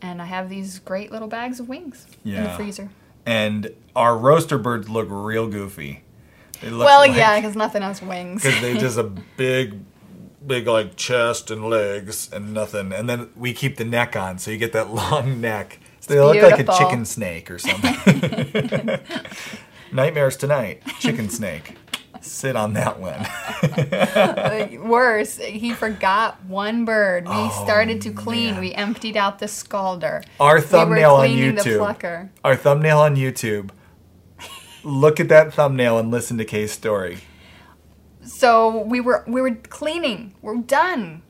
and 0.01 0.21
I 0.21 0.25
have 0.25 0.49
these 0.49 0.79
great 0.79 1.11
little 1.11 1.27
bags 1.27 1.59
of 1.59 1.69
wings 1.69 2.07
in 2.25 2.31
the 2.31 2.39
Yeah. 2.41 2.55
freezer. 2.57 2.89
And 3.25 3.73
our 3.95 4.17
roaster 4.17 4.57
birds 4.57 4.89
look 4.89 5.07
real 5.09 5.47
goofy. 5.47 6.03
They 6.61 6.69
look 6.69 6.85
Well, 6.85 6.99
like- 6.99 7.15
yeah, 7.15 7.39
because 7.39 7.55
nothing 7.55 7.81
has 7.81 8.01
wings. 8.01 8.41
because 8.43 8.61
they 8.61 8.77
just 8.77 8.97
a 8.97 9.03
big, 9.37 9.79
big 10.45 10.67
like 10.67 10.95
chest 10.95 11.51
and 11.51 11.69
legs 11.69 12.29
and 12.31 12.53
nothing, 12.53 12.91
and 12.93 13.09
then 13.09 13.29
we 13.35 13.53
keep 13.53 13.77
the 13.77 13.85
neck 13.85 14.15
on, 14.15 14.37
so 14.39 14.51
you 14.51 14.57
get 14.57 14.73
that 14.73 14.89
long 14.93 15.41
neck. 15.41 15.79
So 15.99 16.13
they 16.13 16.19
look 16.41 16.51
like 16.51 16.59
a 16.67 16.71
chicken 16.77 17.05
snake 17.05 17.49
or 17.49 17.57
something. 17.59 17.95
Nightmares 19.91 20.35
tonight, 20.37 20.81
chicken 20.99 21.29
snake. 21.29 21.75
Sit 22.23 22.55
on 22.55 22.73
that 22.73 22.99
one. 22.99 23.27
Worse, 24.89 25.37
he 25.37 25.73
forgot 25.73 26.43
one 26.45 26.85
bird. 26.85 27.25
We 27.25 27.33
oh, 27.33 27.63
started 27.65 28.01
to 28.03 28.11
clean. 28.11 28.51
Oh, 28.51 28.53
man. 28.53 28.61
We 28.61 28.73
emptied 28.73 29.17
out 29.17 29.39
the 29.39 29.47
scalder. 29.47 30.23
Our 30.39 30.55
we 30.55 30.61
thumbnail 30.61 31.17
were 31.17 31.23
on 31.23 31.29
YouTube. 31.29 32.29
Our 32.45 32.55
thumbnail 32.55 32.99
on 32.99 33.17
YouTube. 33.17 33.71
Look 34.85 35.19
at 35.19 35.27
that 35.29 35.53
thumbnail 35.53 35.99
and 35.99 36.11
listen 36.11 36.37
to 36.37 36.45
Kay's 36.45 36.71
story. 36.71 37.19
So 38.23 38.83
we 38.83 39.01
were 39.01 39.25
we 39.27 39.41
were 39.41 39.55
cleaning. 39.55 40.33
We're 40.41 40.57
done. 40.57 41.23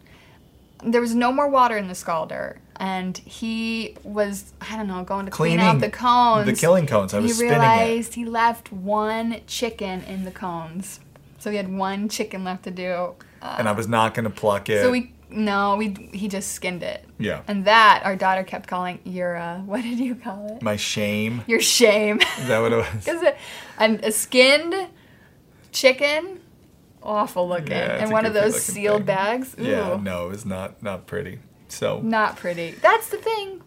There 0.83 1.01
was 1.01 1.15
no 1.15 1.31
more 1.31 1.49
water 1.49 1.75
in 1.75 1.87
the 1.87 1.95
scalder, 1.95 2.57
and 2.77 3.17
he 3.19 3.95
was 4.03 4.53
I 4.61 4.75
don't 4.77 4.87
know 4.87 5.03
going 5.03 5.25
to 5.25 5.31
clean 5.31 5.59
out 5.59 5.79
the 5.79 5.89
cones. 5.89 6.45
the 6.45 6.53
killing 6.53 6.87
cones. 6.87 7.13
I 7.13 7.19
he 7.19 7.27
was 7.27 7.39
it. 7.39 7.43
realized 7.45 8.13
he 8.15 8.25
left 8.25 8.71
one 8.71 9.41
chicken 9.47 10.03
in 10.03 10.25
the 10.25 10.31
cones, 10.31 10.99
so 11.39 11.49
he 11.51 11.57
had 11.57 11.71
one 11.73 12.09
chicken 12.09 12.43
left 12.43 12.63
to 12.63 12.71
do. 12.71 13.13
and 13.41 13.67
I 13.67 13.71
was 13.73 13.87
not 13.87 14.13
going 14.13 14.25
to 14.25 14.29
pluck 14.29 14.69
it. 14.69 14.81
So 14.81 14.91
we 14.91 15.11
no, 15.29 15.75
we 15.77 15.89
he 16.13 16.27
just 16.27 16.51
skinned 16.51 16.83
it. 16.83 17.05
Yeah. 17.17 17.41
And 17.47 17.65
that 17.65 18.01
our 18.05 18.15
daughter 18.15 18.43
kept 18.43 18.67
calling 18.67 18.99
your 19.03 19.35
uh, 19.35 19.59
what 19.65 19.81
did 19.81 19.99
you 19.99 20.15
call 20.15 20.47
it? 20.55 20.61
My 20.61 20.75
shame. 20.75 21.43
Your 21.47 21.59
shame. 21.61 22.19
Is 22.39 22.47
that 22.47 22.59
what 22.59 22.71
it 22.73 22.77
was? 22.77 22.87
Because 23.05 23.23
a, 24.03 24.07
a 24.07 24.11
skinned 24.11 24.75
chicken, 25.71 26.39
awful 27.01 27.47
looking, 27.47 27.71
Yeah, 27.71 27.97
and 28.03 28.11
one 28.11 28.25
of 28.25 28.33
those 28.33 28.61
sealed 28.61 28.97
thing. 28.99 29.05
bags. 29.05 29.55
Ooh, 29.59 29.63
Yeah, 29.63 29.99
no, 30.01 30.29
it's 30.29 30.45
not 30.45 30.81
not 30.83 31.07
pretty. 31.07 31.39
So 31.73 31.99
not 32.01 32.37
pretty. 32.37 32.71
That's 32.71 33.09
the 33.09 33.17
thing. 33.17 33.61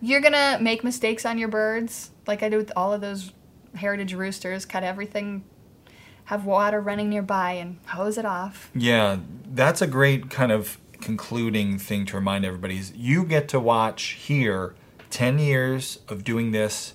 You're 0.00 0.20
gonna 0.20 0.58
make 0.60 0.84
mistakes 0.84 1.24
on 1.24 1.38
your 1.38 1.48
birds, 1.48 2.10
like 2.26 2.42
I 2.42 2.48
did 2.48 2.56
with 2.58 2.72
all 2.76 2.92
of 2.92 3.00
those 3.00 3.32
heritage 3.74 4.12
roosters. 4.14 4.66
Cut 4.66 4.82
everything, 4.82 5.44
have 6.24 6.44
water 6.44 6.80
running 6.80 7.08
nearby, 7.08 7.52
and 7.52 7.78
hose 7.86 8.18
it 8.18 8.26
off. 8.26 8.70
yeah, 8.74 9.18
that's 9.46 9.80
a 9.80 9.86
great 9.86 10.30
kind 10.30 10.52
of 10.52 10.78
concluding 11.00 11.78
thing 11.78 12.06
to 12.06 12.16
remind 12.16 12.44
everybody 12.44 12.78
is 12.78 12.92
you 12.96 13.24
get 13.24 13.46
to 13.48 13.60
watch 13.60 14.02
here 14.12 14.74
10 15.10 15.38
years 15.38 15.98
of 16.08 16.24
doing 16.24 16.50
this 16.52 16.94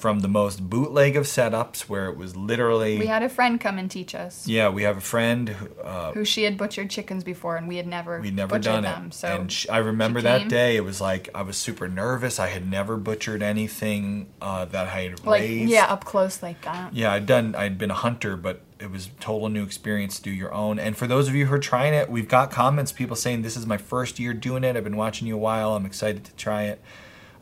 from 0.00 0.20
the 0.20 0.28
most 0.28 0.68
bootleg 0.70 1.14
of 1.16 1.24
setups 1.24 1.82
where 1.82 2.06
it 2.06 2.16
was 2.16 2.34
literally 2.34 2.98
We 2.98 3.06
had 3.06 3.22
a 3.22 3.28
friend 3.28 3.60
come 3.60 3.78
and 3.78 3.90
teach 3.90 4.14
us, 4.14 4.46
yeah 4.48 4.68
we 4.70 4.82
have 4.84 4.96
a 4.96 5.02
friend 5.02 5.50
who, 5.50 5.68
uh, 5.82 6.12
who 6.12 6.24
she 6.24 6.44
had 6.44 6.56
butchered 6.56 6.88
chickens 6.90 7.22
before, 7.22 7.56
and 7.56 7.68
we 7.68 7.76
had 7.76 7.86
never 7.86 8.20
we'd 8.20 8.34
never 8.34 8.56
butchered 8.56 8.82
done 8.82 8.82
them. 8.82 9.06
it 9.08 9.14
So 9.14 9.28
and 9.28 9.52
sh 9.52 9.66
I 9.70 9.78
remember 9.78 10.20
she 10.20 10.24
that 10.24 10.40
came. 10.40 10.48
day 10.48 10.76
it 10.76 10.84
was 10.84 11.00
like 11.00 11.28
I 11.34 11.42
was 11.42 11.56
super 11.56 11.88
nervous 11.88 12.38
I 12.38 12.48
had 12.48 12.68
never 12.68 12.96
butchered 12.96 13.42
anything 13.42 14.28
uh, 14.40 14.64
that 14.66 14.86
I 14.88 15.02
had 15.02 15.26
like 15.26 15.42
raised 15.42 15.70
yeah, 15.70 15.86
up 15.86 16.04
close 16.04 16.42
like 16.42 16.62
that. 16.62 16.94
yeah, 16.94 17.12
I'd 17.12 17.26
done. 17.26 17.54
I'd 17.54 17.76
been 17.78 17.90
a 17.90 17.94
hunter, 17.94 18.36
but 18.36 18.62
it 18.78 18.90
was 18.90 19.10
total 19.20 19.48
new 19.50 19.62
experience 19.62 20.16
to 20.16 20.22
do 20.22 20.30
your 20.30 20.52
own. 20.54 20.78
And 20.78 20.96
for 20.96 21.06
those 21.06 21.28
of 21.28 21.34
you 21.34 21.46
who 21.46 21.54
are 21.54 21.58
trying 21.58 21.92
it, 21.92 22.10
we've 22.10 22.28
got 22.28 22.50
comments. 22.50 22.92
People 22.92 23.16
saying 23.16 23.42
this 23.42 23.56
is 23.56 23.66
my 23.66 23.76
first 23.76 24.18
year 24.18 24.32
doing 24.32 24.64
it. 24.64 24.76
I've 24.76 24.84
been 24.84 24.96
watching 24.96 25.28
you 25.28 25.34
a 25.34 25.38
while. 25.38 25.74
I'm 25.76 25.84
excited 25.84 26.24
to 26.24 26.32
try 26.36 26.64
it. 26.64 26.80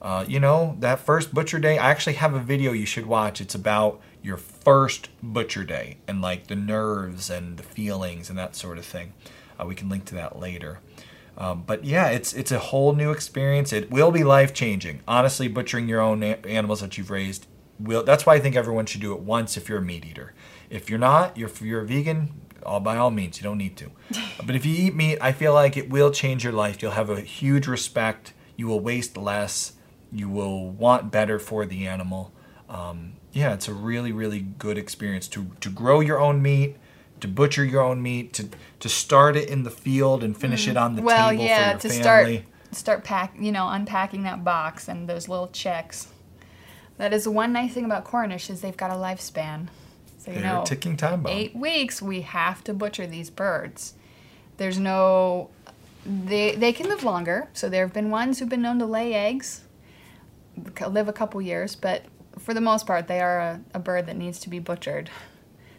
Uh, 0.00 0.24
you 0.28 0.38
know, 0.38 0.76
that 0.78 1.00
first 1.00 1.34
butcher 1.34 1.58
day. 1.58 1.78
I 1.78 1.90
actually 1.90 2.14
have 2.14 2.34
a 2.34 2.40
video 2.40 2.72
you 2.72 2.86
should 2.86 3.06
watch. 3.06 3.40
It's 3.40 3.54
about 3.54 4.00
your 4.22 4.36
first 4.36 5.08
butcher 5.22 5.64
day 5.64 5.98
and 6.06 6.20
like 6.20 6.46
the 6.46 6.56
nerves 6.56 7.30
and 7.30 7.56
the 7.56 7.62
feelings 7.62 8.30
and 8.30 8.38
that 8.38 8.54
sort 8.54 8.78
of 8.78 8.84
thing. 8.84 9.12
Uh, 9.60 9.66
we 9.66 9.74
can 9.74 9.88
link 9.88 10.04
to 10.06 10.14
that 10.14 10.38
later. 10.38 10.80
Um, 11.36 11.62
but 11.66 11.84
yeah, 11.84 12.08
it's 12.08 12.32
it's 12.32 12.50
a 12.50 12.58
whole 12.58 12.94
new 12.94 13.12
experience. 13.12 13.72
It 13.72 13.90
will 13.90 14.10
be 14.10 14.24
life 14.24 14.52
changing. 14.52 15.00
Honestly, 15.06 15.46
butchering 15.46 15.88
your 15.88 16.00
own 16.00 16.22
a- 16.22 16.44
animals 16.44 16.80
that 16.80 16.98
you've 16.98 17.10
raised 17.10 17.46
will. 17.78 18.02
That's 18.02 18.26
why 18.26 18.34
I 18.34 18.40
think 18.40 18.56
everyone 18.56 18.86
should 18.86 19.00
do 19.00 19.12
it 19.12 19.20
once 19.20 19.56
if 19.56 19.68
you're 19.68 19.78
a 19.78 19.82
meat 19.82 20.04
eater. 20.04 20.34
If 20.68 20.90
you're 20.90 20.98
not, 20.98 21.36
you're 21.36 21.48
if 21.48 21.62
you're 21.62 21.82
a 21.82 21.86
vegan. 21.86 22.40
All 22.66 22.80
by 22.80 22.96
all 22.96 23.12
means, 23.12 23.38
you 23.38 23.44
don't 23.44 23.56
need 23.56 23.76
to. 23.76 23.92
but 24.44 24.56
if 24.56 24.66
you 24.66 24.74
eat 24.74 24.96
meat, 24.96 25.18
I 25.20 25.30
feel 25.30 25.54
like 25.54 25.76
it 25.76 25.88
will 25.88 26.10
change 26.10 26.42
your 26.42 26.52
life. 26.52 26.82
You'll 26.82 26.90
have 26.92 27.08
a 27.08 27.20
huge 27.20 27.68
respect. 27.68 28.34
You 28.56 28.66
will 28.66 28.80
waste 28.80 29.16
less. 29.16 29.74
You 30.12 30.28
will 30.28 30.70
want 30.70 31.10
better 31.10 31.38
for 31.38 31.66
the 31.66 31.86
animal. 31.86 32.32
Um, 32.68 33.14
yeah, 33.32 33.52
it's 33.54 33.68
a 33.68 33.74
really 33.74 34.12
really 34.12 34.40
good 34.40 34.78
experience 34.78 35.28
to 35.28 35.46
to 35.60 35.68
grow 35.70 36.00
your 36.00 36.18
own 36.20 36.40
meat 36.42 36.76
to 37.20 37.26
butcher 37.26 37.64
your 37.64 37.82
own 37.82 38.00
meat, 38.00 38.32
to 38.34 38.48
to 38.78 38.88
start 38.88 39.36
it 39.36 39.48
in 39.48 39.64
the 39.64 39.70
field 39.70 40.22
and 40.22 40.36
finish 40.36 40.68
it 40.68 40.76
on 40.76 40.94
the 40.94 41.02
Mm. 41.02 41.04
well, 41.04 41.30
table 41.30 41.44
yeah, 41.44 41.72
for 41.74 41.80
to 41.80 41.88
your 41.88 42.02
start 42.02 42.24
family. 42.26 42.44
start 42.70 43.02
pack, 43.04 43.34
you 43.38 43.50
know, 43.50 43.68
unpacking 43.68 44.22
that 44.22 44.44
box 44.44 44.86
and 44.88 45.08
those 45.08 45.28
little 45.28 45.48
checks. 45.48 46.06
That 46.96 47.12
is 47.12 47.24
the 47.24 47.32
one 47.32 47.52
nice 47.52 47.72
thing 47.74 47.84
about 47.84 48.04
Cornish 48.04 48.48
is 48.50 48.60
they've 48.60 48.76
got 48.76 48.90
a 48.92 48.94
lifespan. 48.94 49.66
So 50.18 50.30
you 50.30 50.40
They're 50.40 50.52
know, 50.52 50.64
ticking 50.64 50.96
time 50.96 51.22
bomb. 51.22 51.32
eight 51.32 51.56
weeks 51.56 52.00
we 52.00 52.20
have 52.22 52.62
to 52.64 52.72
butcher 52.74 53.06
these 53.06 53.30
birds. 53.30 53.94
There's 54.56 54.78
no, 54.78 55.50
they 56.06 56.54
they 56.54 56.72
can 56.72 56.88
live 56.88 57.02
longer. 57.04 57.48
So 57.52 57.68
there 57.68 57.84
have 57.84 57.92
been 57.94 58.10
ones 58.10 58.38
who've 58.38 58.48
been 58.48 58.62
known 58.62 58.78
to 58.78 58.86
lay 58.86 59.12
eggs, 59.14 59.62
live 60.86 61.08
a 61.08 61.12
couple 61.12 61.40
years, 61.40 61.76
but 61.76 62.02
for 62.38 62.54
the 62.54 62.60
most 62.60 62.86
part 62.86 63.08
they 63.08 63.20
are 63.20 63.40
a, 63.40 63.60
a 63.74 63.78
bird 63.78 64.06
that 64.06 64.16
needs 64.16 64.38
to 64.40 64.48
be 64.48 64.58
butchered. 64.58 65.10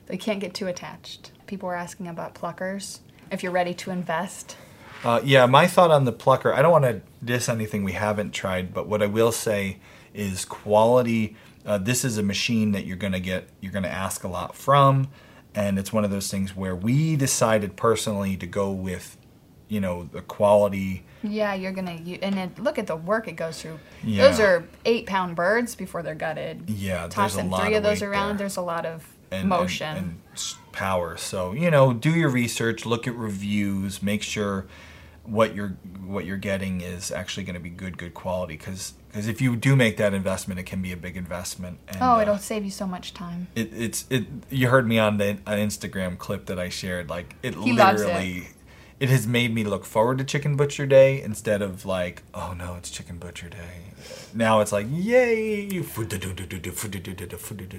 They 0.07 0.17
can't 0.17 0.39
get 0.39 0.53
too 0.53 0.67
attached. 0.67 1.31
People 1.45 1.67
were 1.67 1.75
asking 1.75 2.07
about 2.07 2.35
pluckers. 2.35 2.99
If 3.31 3.43
you're 3.43 3.51
ready 3.51 3.75
to 3.75 3.91
invest. 3.91 4.57
Uh, 5.03 5.21
yeah, 5.23 5.45
my 5.45 5.67
thought 5.67 5.91
on 5.91 6.03
the 6.05 6.11
plucker. 6.11 6.53
I 6.53 6.61
don't 6.61 6.71
want 6.71 6.85
to 6.85 7.01
diss 7.23 7.47
anything 7.47 7.83
we 7.83 7.93
haven't 7.93 8.31
tried, 8.31 8.73
but 8.73 8.87
what 8.87 9.01
I 9.01 9.05
will 9.05 9.31
say 9.31 9.77
is 10.13 10.43
quality. 10.45 11.37
Uh, 11.65 11.77
this 11.77 12.03
is 12.03 12.17
a 12.17 12.23
machine 12.23 12.71
that 12.73 12.85
you're 12.85 12.97
gonna 12.97 13.19
get. 13.19 13.47
You're 13.61 13.71
gonna 13.71 13.87
ask 13.87 14.23
a 14.23 14.27
lot 14.27 14.55
from, 14.55 15.09
and 15.55 15.79
it's 15.79 15.93
one 15.93 16.03
of 16.03 16.11
those 16.11 16.29
things 16.29 16.55
where 16.55 16.75
we 16.75 17.15
decided 17.15 17.77
personally 17.77 18.35
to 18.37 18.47
go 18.47 18.71
with, 18.71 19.17
you 19.67 19.79
know, 19.79 20.09
the 20.11 20.21
quality. 20.21 21.05
Yeah, 21.23 21.53
you're 21.53 21.71
gonna 21.73 21.99
and 22.21 22.39
it, 22.39 22.59
look 22.59 22.77
at 22.79 22.87
the 22.87 22.95
work 22.95 23.27
it 23.27 23.33
goes 23.33 23.61
through. 23.61 23.79
Yeah. 24.03 24.29
Those 24.29 24.39
are 24.39 24.63
eight 24.85 25.05
pound 25.05 25.35
birds 25.35 25.75
before 25.75 26.01
they're 26.03 26.15
gutted. 26.15 26.69
Yeah, 26.69 27.01
there's 27.01 27.11
a 27.13 27.15
tossing 27.15 27.49
lot 27.49 27.63
three 27.65 27.75
of 27.75 27.83
those 27.83 28.01
around. 28.01 28.29
there. 28.29 28.37
There's 28.39 28.57
a 28.57 28.61
lot 28.61 28.85
of 28.85 29.05
and, 29.31 29.41
and- 29.41 29.49
motion. 29.49 29.97
and, 29.97 30.21
s- 30.33 30.55
power. 30.71 31.17
So 31.17 31.51
you 31.51 31.69
know, 31.71 31.91
do 31.93 32.11
your 32.11 32.29
research, 32.29 32.85
look 32.85 33.07
at 33.07 33.15
reviews, 33.15 34.01
make 34.01 34.23
sure 34.23 34.65
what 35.25 35.53
you're 35.55 35.77
what 36.05 36.25
you're 36.25 36.37
getting 36.37 36.81
is 36.81 37.11
actually 37.11 37.43
going 37.43 37.53
to 37.55 37.59
be 37.59 37.69
good, 37.69 37.97
good 37.97 38.13
quality. 38.13 38.55
Because 38.57 38.93
because 39.09 39.27
if 39.27 39.41
you 39.41 39.55
do 39.55 39.75
make 39.75 39.97
that 39.97 40.13
investment, 40.13 40.59
it 40.59 40.63
can 40.63 40.81
be 40.81 40.91
a 40.91 40.97
big 40.97 41.17
investment. 41.17 41.79
And, 41.87 41.97
oh, 42.01 42.13
uh, 42.17 42.21
it'll 42.21 42.37
save 42.37 42.63
you 42.63 42.71
so 42.71 42.85
much 42.87 43.13
time. 43.13 43.47
it, 43.55 43.71
it's 43.73 44.05
it. 44.09 44.25
You 44.49 44.69
heard 44.69 44.87
me 44.87 44.97
on 44.99 45.17
the 45.17 45.29
an 45.29 45.39
Instagram 45.45 46.17
clip 46.17 46.45
that 46.45 46.57
I 46.59 46.69
shared. 46.69 47.09
Like 47.09 47.35
it 47.43 47.55
He 47.55 47.73
literally. 47.73 48.47
It 48.99 49.09
has 49.09 49.25
made 49.25 49.53
me 49.53 49.63
look 49.63 49.85
forward 49.85 50.17
to 50.17 50.25
Chicken 50.25 50.57
Butcher 50.57 50.85
Day 50.85 51.21
instead 51.21 51.61
of 51.61 51.85
like, 51.85 52.21
oh 52.33 52.53
no, 52.57 52.75
it's 52.75 52.89
Chicken 52.89 53.17
Butcher 53.17 53.47
Day. 53.47 53.93
Now 54.33 54.59
it's 54.59 54.73
like, 54.73 54.87
yay! 54.89 55.69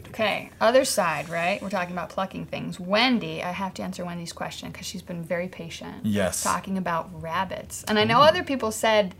Okay, 0.09 0.51
other 0.63 0.85
side, 0.87 1.29
right? 1.29 1.61
We're 1.61 1.69
talking 1.69 1.93
about 1.93 2.09
plucking 2.09 2.47
things. 2.47 2.81
Wendy, 2.81 3.43
I 3.43 3.51
have 3.51 3.75
to 3.75 3.83
answer 3.83 4.03
Wendy's 4.03 4.33
question 4.33 4.71
because 4.71 4.87
she's 4.87 5.03
been 5.03 5.23
very 5.23 5.47
patient. 5.47 6.07
Yes. 6.07 6.43
Talking 6.43 6.79
about 6.79 7.11
rabbits. 7.13 7.85
And 7.85 7.99
I 7.99 8.05
know 8.05 8.23
other 8.23 8.43
people 8.43 8.73
said 8.73 9.15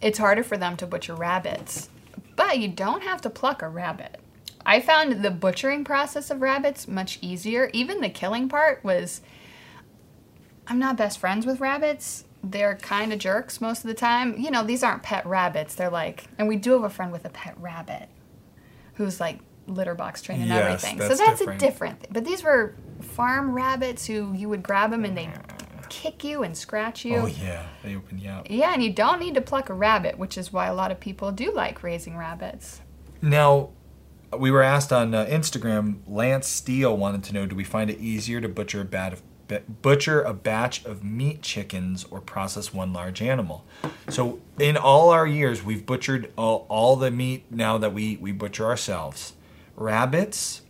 it's 0.00 0.18
harder 0.18 0.44
for 0.44 0.56
them 0.56 0.76
to 0.76 0.86
butcher 0.86 1.16
rabbits, 1.16 1.88
but 2.36 2.58
you 2.58 2.68
don't 2.68 3.02
have 3.02 3.20
to 3.22 3.30
pluck 3.30 3.62
a 3.62 3.68
rabbit. 3.68 4.20
I 4.64 4.80
found 4.80 5.24
the 5.24 5.30
butchering 5.32 5.82
process 5.82 6.30
of 6.30 6.40
rabbits 6.40 6.86
much 6.86 7.18
easier. 7.20 7.68
Even 7.72 8.00
the 8.00 8.10
killing 8.10 8.48
part 8.48 8.84
was. 8.84 9.20
I'm 10.66 10.78
not 10.78 10.96
best 10.96 11.18
friends 11.18 11.46
with 11.46 11.60
rabbits. 11.60 12.24
They're 12.42 12.76
kind 12.76 13.12
of 13.12 13.18
jerks 13.18 13.60
most 13.60 13.78
of 13.84 13.88
the 13.88 13.94
time. 13.94 14.36
You 14.38 14.50
know, 14.50 14.62
these 14.64 14.82
aren't 14.82 15.02
pet 15.02 15.26
rabbits. 15.26 15.74
They're 15.74 15.90
like, 15.90 16.24
and 16.38 16.46
we 16.48 16.56
do 16.56 16.72
have 16.72 16.84
a 16.84 16.90
friend 16.90 17.10
with 17.12 17.24
a 17.24 17.30
pet 17.30 17.54
rabbit 17.58 18.08
who's 18.94 19.18
like 19.20 19.40
litter 19.66 19.94
box 19.94 20.20
trained 20.22 20.42
and 20.42 20.50
Yes, 20.50 20.84
everything. 20.84 20.98
that's 20.98 21.18
so 21.18 21.24
that's 21.24 21.38
different. 21.38 21.62
a 21.62 21.66
different 21.66 22.00
thing. 22.00 22.10
But 22.12 22.24
these 22.24 22.42
were 22.44 22.74
farm 23.00 23.52
rabbits 23.54 24.06
who 24.06 24.32
you 24.34 24.48
would 24.48 24.62
grab 24.62 24.90
them 24.90 25.04
and 25.04 25.16
they'd 25.16 25.32
kick 25.88 26.22
you 26.24 26.42
and 26.42 26.56
scratch 26.56 27.04
you. 27.04 27.16
Oh 27.16 27.26
yeah, 27.26 27.66
they 27.82 27.96
open 27.96 28.18
you 28.18 28.28
up. 28.30 28.46
Yeah, 28.50 28.72
and 28.74 28.82
you 28.82 28.92
don't 28.92 29.20
need 29.20 29.34
to 29.34 29.40
pluck 29.40 29.68
a 29.70 29.74
rabbit, 29.74 30.18
which 30.18 30.36
is 30.36 30.52
why 30.52 30.66
a 30.66 30.74
lot 30.74 30.90
of 30.90 31.00
people 31.00 31.32
do 31.32 31.52
like 31.52 31.82
raising 31.82 32.16
rabbits. 32.16 32.80
Now, 33.22 33.70
we 34.38 34.50
were 34.50 34.62
asked 34.62 34.92
on 34.92 35.14
uh, 35.14 35.24
Instagram. 35.26 35.98
Lance 36.06 36.46
Steele 36.46 36.94
wanted 36.96 37.22
to 37.24 37.32
know: 37.34 37.46
Do 37.46 37.56
we 37.56 37.64
find 37.64 37.88
it 37.90 37.98
easier 38.00 38.40
to 38.40 38.48
butcher 38.48 38.80
a 38.82 38.84
bat 38.84 39.12
of, 39.14 39.22
butcher 39.82 40.22
a 40.22 40.32
batch 40.34 40.84
of 40.84 41.04
meat 41.04 41.42
chickens 41.42 42.04
or 42.10 42.20
process 42.20 42.72
one 42.72 42.92
large 42.92 43.20
animal? 43.22 43.64
So, 44.08 44.40
in 44.58 44.76
all 44.76 45.10
our 45.10 45.26
years, 45.26 45.62
we've 45.64 45.84
butchered 45.84 46.32
all, 46.36 46.66
all 46.68 46.96
the 46.96 47.10
meat 47.10 47.44
now 47.50 47.78
that 47.78 47.92
we 47.92 48.16
we 48.16 48.32
butcher 48.32 48.64
ourselves: 48.66 49.34
rabbits, 49.76 50.62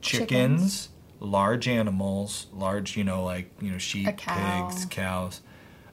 chickens, 0.00 0.28
Chickens. 0.28 0.88
large 1.20 1.68
animals, 1.68 2.46
large 2.52 2.96
you 2.96 3.04
know 3.04 3.24
like 3.24 3.50
you 3.60 3.70
know 3.72 3.78
sheep, 3.78 4.16
cow. 4.16 4.68
pigs, 4.68 4.84
cows. 4.86 5.40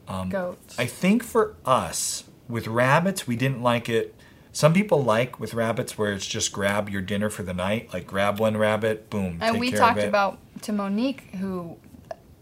Um, 0.07 0.29
Goats. 0.29 0.77
I 0.77 0.85
think 0.85 1.23
for 1.23 1.55
us, 1.65 2.25
with 2.47 2.67
rabbits, 2.67 3.25
we 3.27 3.35
didn't 3.35 3.61
like 3.63 3.89
it. 3.89 4.13
Some 4.51 4.73
people 4.73 5.03
like 5.03 5.39
with 5.39 5.53
rabbits 5.53 5.97
where 5.97 6.13
it's 6.13 6.25
just 6.25 6.53
grab 6.53 6.89
your 6.89 7.01
dinner 7.01 7.29
for 7.29 7.43
the 7.43 7.53
night, 7.53 7.91
like 7.91 8.07
grab 8.07 8.39
one 8.39 8.55
rabbit, 8.55 9.09
boom, 9.09 9.39
and 9.41 9.53
take 9.55 9.59
we 9.59 9.69
care 9.71 9.79
talked 9.79 9.97
of 9.97 10.05
it. 10.05 10.07
about 10.07 10.39
to 10.61 10.71
Monique 10.73 11.33
who 11.35 11.77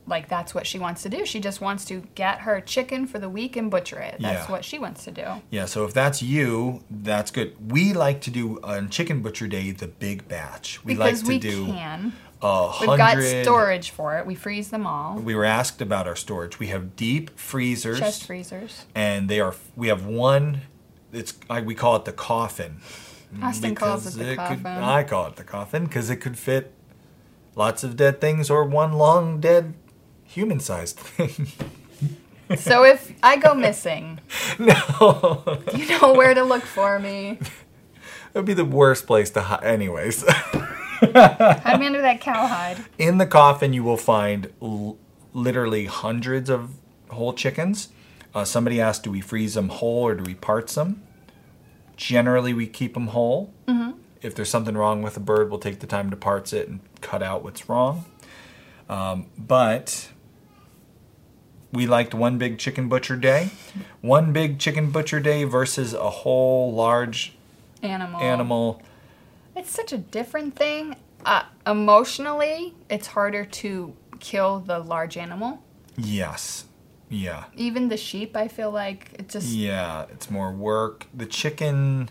like 0.06 0.28
that's 0.28 0.54
what 0.54 0.68
she 0.68 0.78
wants 0.80 1.02
to 1.04 1.10
do. 1.10 1.26
She 1.26 1.40
just 1.40 1.62
wants 1.62 1.86
to 1.86 2.04
get 2.16 2.40
her 2.42 2.60
chicken 2.60 3.08
for 3.08 3.20
the 3.20 3.30
week 3.30 3.56
and 3.56 3.72
butcher 3.72 4.00
it. 4.00 4.18
That's 4.20 4.48
Yeah. 4.48 4.52
what 4.52 4.66
she 4.66 4.78
wants 4.78 5.06
to 5.06 5.12
do. 5.12 5.26
Yeah, 5.50 5.64
so 5.66 5.86
if 5.86 5.94
that's 5.94 6.22
you, 6.22 6.84
that's 6.92 7.32
good. 7.32 7.56
We 7.72 7.94
like 7.94 8.20
to 8.22 8.30
do 8.32 8.60
on 8.64 8.90
Chicken 8.90 9.22
Butcher 9.22 9.48
Day 9.48 9.72
the 9.72 9.88
big 9.88 10.28
batch. 10.28 10.84
We 10.84 10.94
because 10.96 11.22
like 11.24 11.24
to 11.24 11.28
we 11.30 11.40
do 11.40 11.66
can. 11.68 12.14
We've 12.42 12.98
got 12.98 13.24
storage 13.24 13.92
for 13.92 14.18
it. 14.18 14.26
We 14.26 14.36
freeze 14.36 14.70
them 14.70 14.86
all. 14.86 15.16
We 15.18 15.34
were 15.36 15.46
asked 15.46 15.82
about 15.82 16.06
our 16.10 16.18
storage. 16.18 16.60
We 16.60 16.68
have 16.68 16.98
deep 16.98 17.40
freezers. 17.40 18.00
Chest 18.00 18.26
freezers. 18.26 18.86
and 18.94 19.30
they 19.30 19.40
are 19.40 19.56
we 19.78 19.88
have 19.88 20.06
one 20.06 20.62
it's 21.14 21.36
I, 21.50 21.62
we 21.62 21.76
call 21.76 21.96
it 21.96 22.04
the 22.06 22.12
coffin 22.12 22.82
Austin 23.42 23.74
calls 23.76 24.06
it 24.16 24.20
the 24.20 24.26
could- 24.26 24.38
coffin. 24.38 24.66
i 24.66 25.04
call 25.04 25.28
it 25.28 25.36
the 25.38 25.44
coffin 25.44 25.86
because 25.86 26.10
it 26.10 26.18
could 26.18 26.38
fit 26.38 26.74
lots 27.56 27.84
of 27.84 27.96
dead 27.96 28.20
things 28.22 28.50
or 28.50 28.64
one 28.64 28.94
long 28.94 29.40
dead 29.40 29.74
human-sized 30.24 30.98
thing. 31.00 31.48
So 32.58 32.84
if 32.84 33.12
I 33.24 33.38
go 33.38 33.56
missing, 33.56 34.20
no. 34.60 35.60
you 35.74 35.88
know 36.00 36.14
where 36.14 36.36
to 36.36 36.44
look 36.44 36.62
for 36.64 37.00
me. 37.00 37.40
it 37.40 38.36
would 38.36 38.46
be 38.46 38.54
the 38.54 38.66
worst 38.66 39.08
place 39.08 39.32
to 39.32 39.42
hide 39.42 39.64
anyways. 39.64 40.24
Hide 41.02 41.80
me 41.80 41.88
under 41.88 42.02
that 42.02 42.22
cowhide. 42.22 42.78
in 43.00 43.18
the 43.18 43.26
coffin 43.26 43.74
you 43.74 43.84
will 43.84 43.98
find 43.98 44.52
l- 44.62 44.98
literally 45.34 45.86
hundreds 45.86 46.50
of 46.50 46.72
whole 47.10 47.34
chickens. 47.34 47.90
Uh, 48.36 48.46
somebody 48.46 48.80
asked 48.80 49.04
do 49.04 49.10
we 49.12 49.22
freeze 49.22 49.56
them 49.56 49.70
whole 49.70 50.04
or 50.04 50.14
do 50.14 50.24
we 50.24 50.36
parts 50.36 50.76
them 50.76 51.02
generally 51.96 52.54
we 52.54 52.68
keep 52.68 52.94
them 52.94 53.08
whole 53.08 53.54
if 54.24 54.34
there's 54.36 54.50
something 54.50 54.76
wrong 54.76 55.02
with 55.02 55.18
a 55.18 55.20
bird 55.20 55.50
we'll 55.50 55.60
take 55.60 55.80
the 55.80 55.88
time 55.88 56.10
to 56.10 56.16
parts 56.16 56.54
it 56.54 56.68
and 56.68 56.80
cut 57.02 57.22
out 57.22 57.44
what's 57.44 57.68
wrong 57.70 58.06
um, 58.90 59.28
but 59.38 60.10
we 61.72 61.88
liked 61.88 62.14
one 62.14 62.38
big 62.38 62.58
chicken 62.58 62.88
butcher 62.88 63.16
day 63.16 63.50
one 64.02 64.32
big 64.34 64.60
chicken 64.60 64.92
butcher 64.92 65.20
day 65.20 65.44
versus 65.44 65.94
a 65.94 66.10
whole 66.10 66.74
large 66.74 67.34
Animal. 67.82 68.22
animal 68.22 68.82
It's 69.56 69.70
such 69.72 69.92
a 69.92 69.98
different 69.98 70.56
thing. 70.56 70.96
Uh, 71.26 71.44
emotionally, 71.68 72.74
it's 72.90 73.08
harder 73.08 73.44
to 73.46 73.94
kill 74.20 74.60
the 74.60 74.80
large 74.80 75.18
animal. 75.18 75.62
yes 75.98 76.66
yeah 77.10 77.44
Even 77.56 77.90
the 77.90 77.98
sheep, 77.98 78.36
I 78.38 78.48
feel 78.48 78.72
like 78.72 79.12
it 79.20 79.28
just 79.30 79.48
Yeah, 79.50 80.06
it's 80.12 80.32
more 80.32 80.52
work. 80.52 81.08
The 81.14 81.26
chicken, 81.26 82.10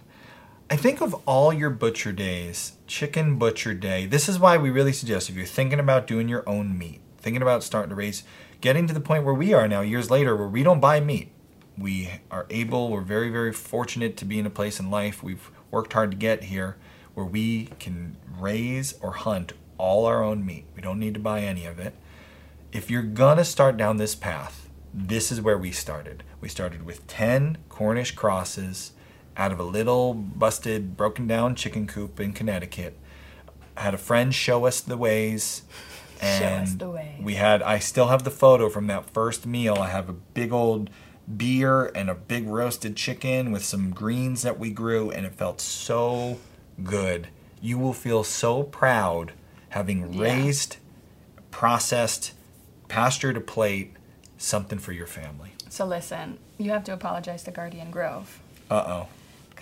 I 0.73 0.77
think 0.77 1.03
of 1.03 1.15
all 1.27 1.53
your 1.53 1.69
butcher 1.69 2.12
days, 2.12 2.78
chicken 2.86 3.36
butcher 3.36 3.74
day. 3.74 4.07
This 4.07 4.27
is 4.27 4.39
why 4.39 4.57
we 4.57 4.70
really 4.70 4.94
suggest 4.94 5.28
if 5.28 5.36
you're 5.36 5.44
thinking 5.44 5.78
about 5.78 6.07
doing 6.07 6.31
your 6.31 6.49
own 6.49 6.78
meat, 6.78 7.03
thinking 7.19 7.43
about 7.43 7.62
starting 7.62 7.90
to 7.90 7.94
raise, 7.94 8.23
getting 8.62 8.86
to 8.86 8.94
the 8.94 8.99
point 8.99 9.24
where 9.24 9.35
we 9.35 9.53
are 9.53 9.69
now, 9.69 9.82
years 9.82 10.11
later, 10.11 10.35
where 10.35 10.49
we 10.49 10.62
don't 10.62 10.81
buy 10.81 10.99
meat. 10.99 11.31
We 11.77 12.09
are 12.31 12.47
able, 12.49 12.89
we're 12.89 13.03
very, 13.03 13.28
very 13.28 13.53
fortunate 13.53 14.16
to 14.16 14.24
be 14.24 14.39
in 14.39 14.47
a 14.47 14.51
place 14.51 14.81
in 14.81 14.90
life. 14.90 15.23
We've 15.23 15.51
worked 15.70 15.93
hard 15.93 16.12
to 16.12 16.16
get 16.16 16.44
here 16.44 16.78
where 17.12 17.27
we 17.27 17.66
can 17.78 18.16
raise 18.39 18.94
or 19.03 19.12
hunt 19.12 19.53
all 19.77 20.07
our 20.07 20.24
own 20.24 20.47
meat. 20.47 20.65
We 20.74 20.81
don't 20.81 20.99
need 20.99 21.12
to 21.12 21.20
buy 21.20 21.43
any 21.43 21.66
of 21.66 21.78
it 21.78 21.94
if 22.73 22.90
you're 22.90 23.03
gonna 23.03 23.44
start 23.44 23.77
down 23.77 23.99
this 23.99 24.15
path, 24.15 24.70
this 24.94 25.31
is 25.31 25.43
where 25.43 25.59
we 25.59 25.70
started. 25.70 26.23
We 26.40 26.49
started 26.49 26.86
with 26.86 27.07
10 27.09 27.59
Cornish 27.69 28.12
crosses 28.12 28.93
out 29.37 29.53
of 29.53 29.59
a 29.61 29.65
little 29.65 30.15
busted, 30.15 30.97
broken 30.97 31.27
down 31.27 31.55
chicken 31.55 31.87
coop 31.87 32.21
in 32.21 32.33
Connecticut. 32.33 32.99
I 33.77 33.83
had 33.83 33.95
a 33.95 33.99
friend 33.99 34.35
show 34.35 34.67
us 34.67 34.81
the 34.81 34.97
ways. 34.97 35.63
And 36.21 36.63
us 36.69 36.75
the 36.75 36.91
ways. 36.91 37.21
we 37.21 37.35
had, 37.35 37.63
I 37.63 37.79
still 37.79 38.09
have 38.09 38.23
the 38.25 38.31
photo 38.31 38.69
from 38.69 38.87
that 38.89 39.11
first 39.11 39.47
meal. 39.47 39.77
I 39.81 39.89
have 39.89 40.09
a 40.09 40.13
big 40.13 40.53
old 40.53 40.91
beer 41.37 41.87
and 41.95 42.11
a 42.11 42.15
big 42.15 42.47
roasted 42.49 42.97
chicken 42.97 43.51
with 43.53 43.65
some 43.65 43.91
greens 43.91 44.43
that 44.43 44.59
we 44.59 44.71
grew, 44.71 45.11
and 45.11 45.25
it 45.27 45.35
felt 45.35 45.61
so 45.61 46.39
good. 46.85 47.29
You 47.61 47.79
will 47.79 47.93
feel 47.93 48.25
so 48.25 48.63
proud 48.65 49.33
having 49.71 50.13
Yeah. 50.13 50.23
raised 50.23 50.77
processed, 51.51 52.33
pasture 52.89 53.33
to 53.33 53.41
plate, 53.41 53.95
something 54.39 54.79
for 54.79 54.93
your 54.93 55.07
family. 55.07 55.53
So 55.69 55.87
listen, 55.87 56.39
you 56.59 56.71
have 56.71 56.85
to 56.85 56.93
apologize 56.93 57.43
to 57.45 57.51
Guardian 57.51 57.91
Grove 57.91 58.41
Uh 58.71 58.85
oh. 58.87 59.09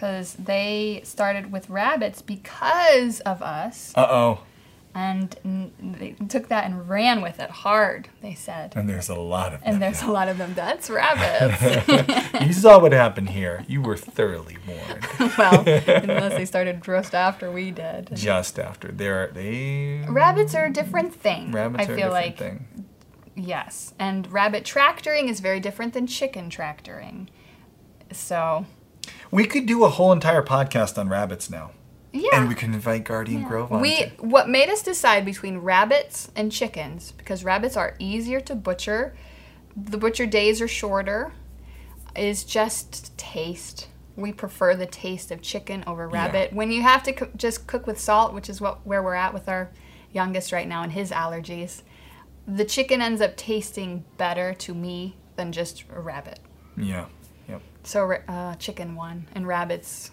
Because 0.00 0.32
they 0.34 1.02
started 1.04 1.52
with 1.52 1.68
rabbits 1.68 2.22
because 2.22 3.20
of 3.20 3.42
us, 3.42 3.92
Uh 3.94 4.06
oh. 4.10 4.40
and 4.94 5.36
they 5.78 6.12
took 6.26 6.48
that 6.48 6.64
and 6.64 6.88
ran 6.88 7.20
with 7.20 7.38
it 7.38 7.50
hard. 7.50 8.08
They 8.22 8.32
said, 8.34 8.72
And 8.74 8.88
there's 8.88 9.10
a 9.10 9.14
lot 9.14 9.52
of 9.52 9.60
and 9.62 9.74
them. 9.74 9.80
there's 9.80 10.00
a 10.02 10.10
lot 10.10 10.28
of 10.28 10.38
them. 10.38 10.54
That's 10.54 10.88
rabbits. 11.02 11.60
you 12.46 12.52
saw 12.54 12.78
what 12.78 12.92
happened 12.92 13.28
here. 13.30 13.62
You 13.68 13.82
were 13.82 13.96
thoroughly 13.98 14.56
warned 14.66 15.06
well, 15.36 15.60
unless 15.66 16.32
they 16.32 16.46
started 16.46 16.82
just 16.82 17.14
after 17.14 17.50
we 17.52 17.70
did. 17.70 18.08
just 18.14 18.58
after. 18.58 18.88
They're 18.90 19.26
they 19.34 20.06
Rabbits 20.08 20.54
are 20.54 20.64
a 20.64 20.72
different 20.72 21.14
thing. 21.14 21.52
rabbits 21.52 21.86
I 21.86 21.90
are 21.90 21.92
a 21.92 21.96
different 21.96 22.12
like 22.14 22.38
thing. 22.38 22.86
yes, 23.36 23.92
and 23.98 24.32
rabbit 24.32 24.64
tractoring 24.64 25.28
is 25.28 25.40
very 25.40 25.60
different 25.60 25.92
than 25.92 26.06
chicken 26.06 26.48
tractoring. 26.48 27.28
So 28.12 28.64
We 29.30 29.46
could 29.46 29.66
do 29.66 29.84
a 29.84 29.88
whole 29.88 30.12
entire 30.12 30.42
podcast 30.42 30.98
on 30.98 31.08
rabbits 31.08 31.50
now. 31.50 31.72
Yeah. 32.12 32.30
And 32.32 32.48
we 32.48 32.54
can 32.54 32.74
invite 32.74 33.04
Guardian 33.04 33.44
Grove 33.44 33.70
on. 33.70 33.80
We 33.80 33.96
too. 33.96 34.10
what 34.18 34.48
made 34.48 34.68
us 34.68 34.82
decide 34.82 35.24
between 35.24 35.58
rabbits 35.58 36.30
and 36.34 36.50
chickens 36.50 37.12
because 37.12 37.44
rabbits 37.44 37.76
are 37.76 37.94
easier 37.98 38.40
to 38.40 38.54
butcher, 38.54 39.14
the 39.76 39.96
butcher 39.96 40.26
days 40.26 40.60
are 40.60 40.68
shorter, 40.68 41.32
is 42.16 42.42
just 42.42 43.16
taste. 43.16 43.88
We 44.16 44.32
prefer 44.32 44.74
the 44.74 44.86
taste 44.86 45.30
of 45.30 45.40
chicken 45.40 45.84
over 45.86 46.08
rabbit. 46.08 46.52
When 46.52 46.72
you 46.72 46.82
have 46.82 47.04
to 47.04 47.12
coo- 47.12 47.30
just 47.36 47.68
cook 47.68 47.86
with 47.86 48.00
salt, 48.00 48.34
which 48.34 48.48
is 48.48 48.60
what 48.60 48.84
where 48.84 49.02
we're 49.02 49.14
at 49.14 49.32
with 49.32 49.48
our 49.48 49.70
youngest 50.12 50.50
right 50.50 50.66
now 50.66 50.82
and 50.82 50.90
his 50.90 51.12
allergies, 51.12 51.82
the 52.46 52.64
chicken 52.64 53.00
ends 53.00 53.20
up 53.20 53.36
tasting 53.36 54.04
better 54.16 54.52
to 54.54 54.74
me 54.74 55.16
than 55.36 55.52
just 55.52 55.84
a 55.94 56.00
rabbit. 56.00 56.40
Yeah. 56.76 57.06
Yep. 57.50 57.62
So 57.84 58.12
uh, 58.28 58.54
chicken 58.56 58.94
won 58.94 59.26
and 59.34 59.46
rabbits. 59.46 60.10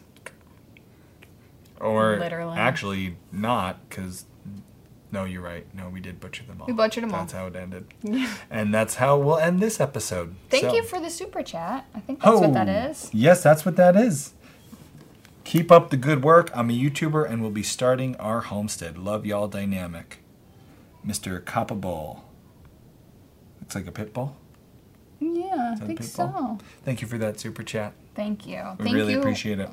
Or 1.80 2.18
Literally. 2.18 2.58
actually 2.58 3.18
not, 3.32 3.88
because 3.88 4.26
no, 5.12 5.26
you're 5.26 5.42
right. 5.44 5.66
No, 5.76 5.90
we 5.90 6.00
did 6.00 6.20
butcher 6.20 6.44
them 6.44 6.60
all. 6.60 6.68
We 6.68 6.74
butchered 6.74 7.04
'em 7.04 7.14
all. 7.14 7.22
That's 7.22 7.34
how 7.34 7.46
it 7.48 7.56
ended. 7.56 7.86
and 8.50 8.74
that's 8.74 8.96
how 8.96 9.18
we'll 9.18 9.38
end 9.38 9.60
this 9.60 9.80
episode. 9.80 10.36
Thank 10.50 10.66
So- 10.66 10.76
you 10.76 10.84
for 10.84 11.00
the 11.00 11.10
super 11.10 11.44
chat. 11.44 11.86
I 11.94 12.00
think 12.00 12.22
that's 12.22 12.40
what 12.42 12.54
that 12.54 12.68
Oh. 12.68 13.10
Yes, 13.14 13.44
that's 13.44 13.66
what 13.66 13.76
that 13.76 13.96
is. 13.96 14.34
Keep 15.44 15.72
up 15.72 15.92
the 15.92 15.98
good 15.98 16.24
work. 16.24 16.52
I'm 16.54 16.70
a 16.70 16.74
YouTuber 16.74 17.30
and 17.30 17.42
we'll 17.42 17.52
be 17.52 17.64
starting 17.64 18.16
our 18.18 18.42
homestead. 18.42 18.98
Love 18.98 19.26
y'all 19.26 19.48
dynamic. 19.48 20.20
Mr. 21.06 21.46
Capable. 21.46 22.26
Looks 23.62 23.76
like 23.76 23.88
a 23.88 23.92
pit 23.94 24.14
bull. 24.14 24.36
Yeah, 25.20 25.76
I 25.76 25.86
think 25.86 26.00
pit 26.00 26.08
so. 26.08 26.60
Thank 26.84 27.02
you 27.02 27.08
for 27.08 27.18
that 27.18 27.40
super 27.40 27.64
chat. 27.64 27.94
Thank 28.18 28.48
you. 28.48 28.62
We 28.80 28.84
Thank 28.86 28.96
really 28.96 29.14
you. 29.14 29.20
appreciate 29.20 29.60
it. 29.60 29.70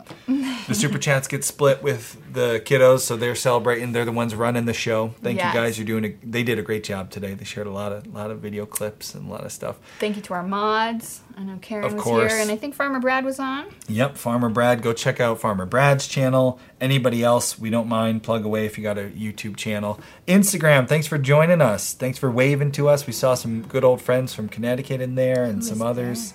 The 0.68 0.74
super 0.74 0.98
chats 0.98 1.26
get 1.28 1.44
split 1.44 1.82
with 1.82 2.16
the 2.32 2.60
kiddos, 2.64 3.00
so 3.00 3.16
they're 3.16 3.34
celebrating. 3.34 3.92
They're 3.92 4.04
the 4.04 4.12
ones 4.12 4.34
running 4.34 4.66
the 4.66 4.74
show. 4.74 5.14
Thank 5.22 5.38
Yes. 5.38 5.54
you 5.54 5.60
guys. 5.60 5.78
You're 5.78 5.86
doing 5.86 6.04
a. 6.04 6.14
They 6.26 6.42
did 6.42 6.58
a 6.58 6.62
great 6.62 6.84
job 6.84 7.10
today. 7.10 7.32
They 7.34 7.44
shared 7.44 7.66
a 7.66 7.70
lot 7.70 7.90
of 7.92 8.06
lot 8.06 8.30
of 8.30 8.40
video 8.40 8.66
clips 8.66 9.14
and 9.14 9.26
a 9.28 9.32
lot 9.32 9.44
of 9.44 9.50
stuff. 9.52 9.76
Thank 9.98 10.16
you 10.16 10.22
to 10.22 10.34
our 10.34 10.42
mods. 10.42 11.22
I 11.36 11.42
know 11.42 11.58
Karen 11.60 11.84
Of 11.86 11.94
was 11.94 12.02
course. 12.02 12.32
here, 12.32 12.40
and 12.40 12.50
I 12.50 12.56
think 12.56 12.74
Farmer 12.74 13.00
Brad 13.00 13.24
was 13.24 13.40
on. 13.40 13.64
Yep, 13.88 14.16
Farmer 14.18 14.48
Brad. 14.50 14.82
Go 14.82 14.92
check 14.92 15.20
out 15.20 15.40
Farmer 15.40 15.66
Brad's 15.66 16.06
channel. 16.06 16.60
Anybody 16.80 17.24
else, 17.24 17.58
we 17.58 17.70
don't 17.70 17.88
mind. 17.88 18.22
Plug 18.22 18.44
away 18.44 18.66
if 18.66 18.76
you 18.76 18.84
got 18.84 18.98
a 18.98 19.04
YouTube 19.08 19.56
channel. 19.56 19.98
Instagram, 20.28 20.86
thanks 20.86 21.06
for 21.06 21.16
joining 21.18 21.60
us. 21.62 21.94
Thanks 21.94 22.18
for 22.18 22.30
waving 22.30 22.72
to 22.72 22.88
us. 22.88 23.06
We 23.06 23.12
saw 23.14 23.34
some 23.34 23.62
good 23.62 23.84
old 23.84 24.00
friends 24.02 24.34
from 24.34 24.48
Connecticut 24.48 25.00
in 25.00 25.14
there 25.14 25.44
and 25.44 25.64
some 25.64 25.80
others. 25.82 26.34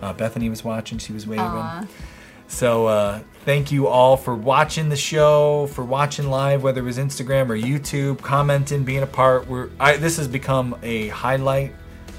Uh, 0.00 0.12
Bethany 0.12 0.48
was 0.48 0.64
watching, 0.64 0.98
she 0.98 1.12
was 1.12 1.26
waving. 1.26 1.44
Aw. 1.44 1.86
So 2.48 2.86
uh, 2.86 3.20
thank 3.44 3.70
you 3.70 3.86
all 3.86 4.16
for 4.16 4.34
watching 4.34 4.88
the 4.88 4.96
show, 4.96 5.68
for 5.68 5.84
watching 5.84 6.28
live, 6.30 6.62
whether 6.64 6.80
it 6.80 6.84
was 6.84 6.98
Instagram 6.98 7.48
or 7.48 7.56
YouTube, 7.56 8.20
commenting, 8.22 8.82
being 8.84 9.02
a 9.02 9.06
part. 9.06 9.46
We're 9.46 9.70
I, 9.78 9.96
this 9.96 10.16
has 10.16 10.26
become 10.26 10.76
a 10.82 11.08
highlight 11.08 11.72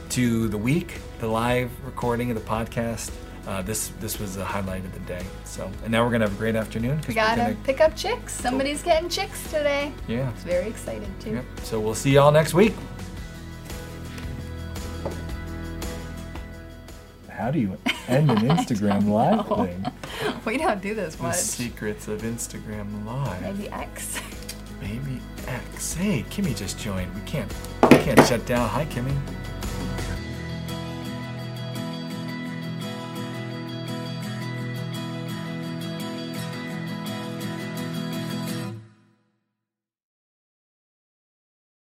to 0.09 0.47
the 0.47 0.57
week, 0.57 0.99
the 1.19 1.27
live 1.27 1.69
recording 1.85 2.31
of 2.31 2.35
the 2.37 2.49
podcast. 2.49 3.11
Uh, 3.47 3.61
this 3.63 3.89
this 3.99 4.19
was 4.19 4.35
the 4.35 4.45
highlight 4.45 4.85
of 4.85 4.93
the 4.93 4.99
day. 5.01 5.23
So 5.43 5.69
and 5.83 5.91
now 5.91 6.05
we're 6.05 6.11
gonna 6.11 6.25
have 6.25 6.35
a 6.35 6.37
great 6.37 6.55
afternoon. 6.55 7.01
We 7.07 7.13
gotta 7.13 7.41
gonna- 7.41 7.57
pick 7.65 7.81
up 7.81 7.95
chicks. 7.97 8.33
Somebody's 8.33 8.83
getting 8.83 9.09
chicks 9.09 9.43
today. 9.51 9.91
yeah. 10.07 10.29
It's 10.29 10.43
very 10.43 10.67
excited 10.67 11.09
too. 11.19 11.31
Yep. 11.31 11.45
So 11.63 11.79
we'll 11.79 11.95
see 11.95 12.11
y'all 12.11 12.31
next 12.31 12.53
week. 12.53 12.73
How 17.41 17.49
do 17.49 17.57
you 17.57 17.75
end 18.07 18.29
an 18.29 18.37
Instagram 18.55 19.07
live 19.09 19.47
thing? 19.47 19.83
We 20.45 20.57
don't 20.59 20.79
do 20.79 20.93
this 20.93 21.15
The 21.15 21.23
much. 21.23 21.35
secrets 21.37 22.07
of 22.07 22.21
Instagram 22.21 23.03
live. 23.03 23.41
Maybe 23.41 23.67
X. 23.69 24.19
Maybe 24.79 25.19
X. 25.47 25.95
Hey, 25.95 26.23
Kimmy 26.29 26.55
just 26.55 26.77
joined. 26.79 27.11
We 27.15 27.21
can't 27.21 27.51
we 27.89 27.97
can't 27.97 28.23
shut 28.27 28.45
down. 28.45 28.69
Hi 28.69 28.85
Kimmy. 28.85 29.17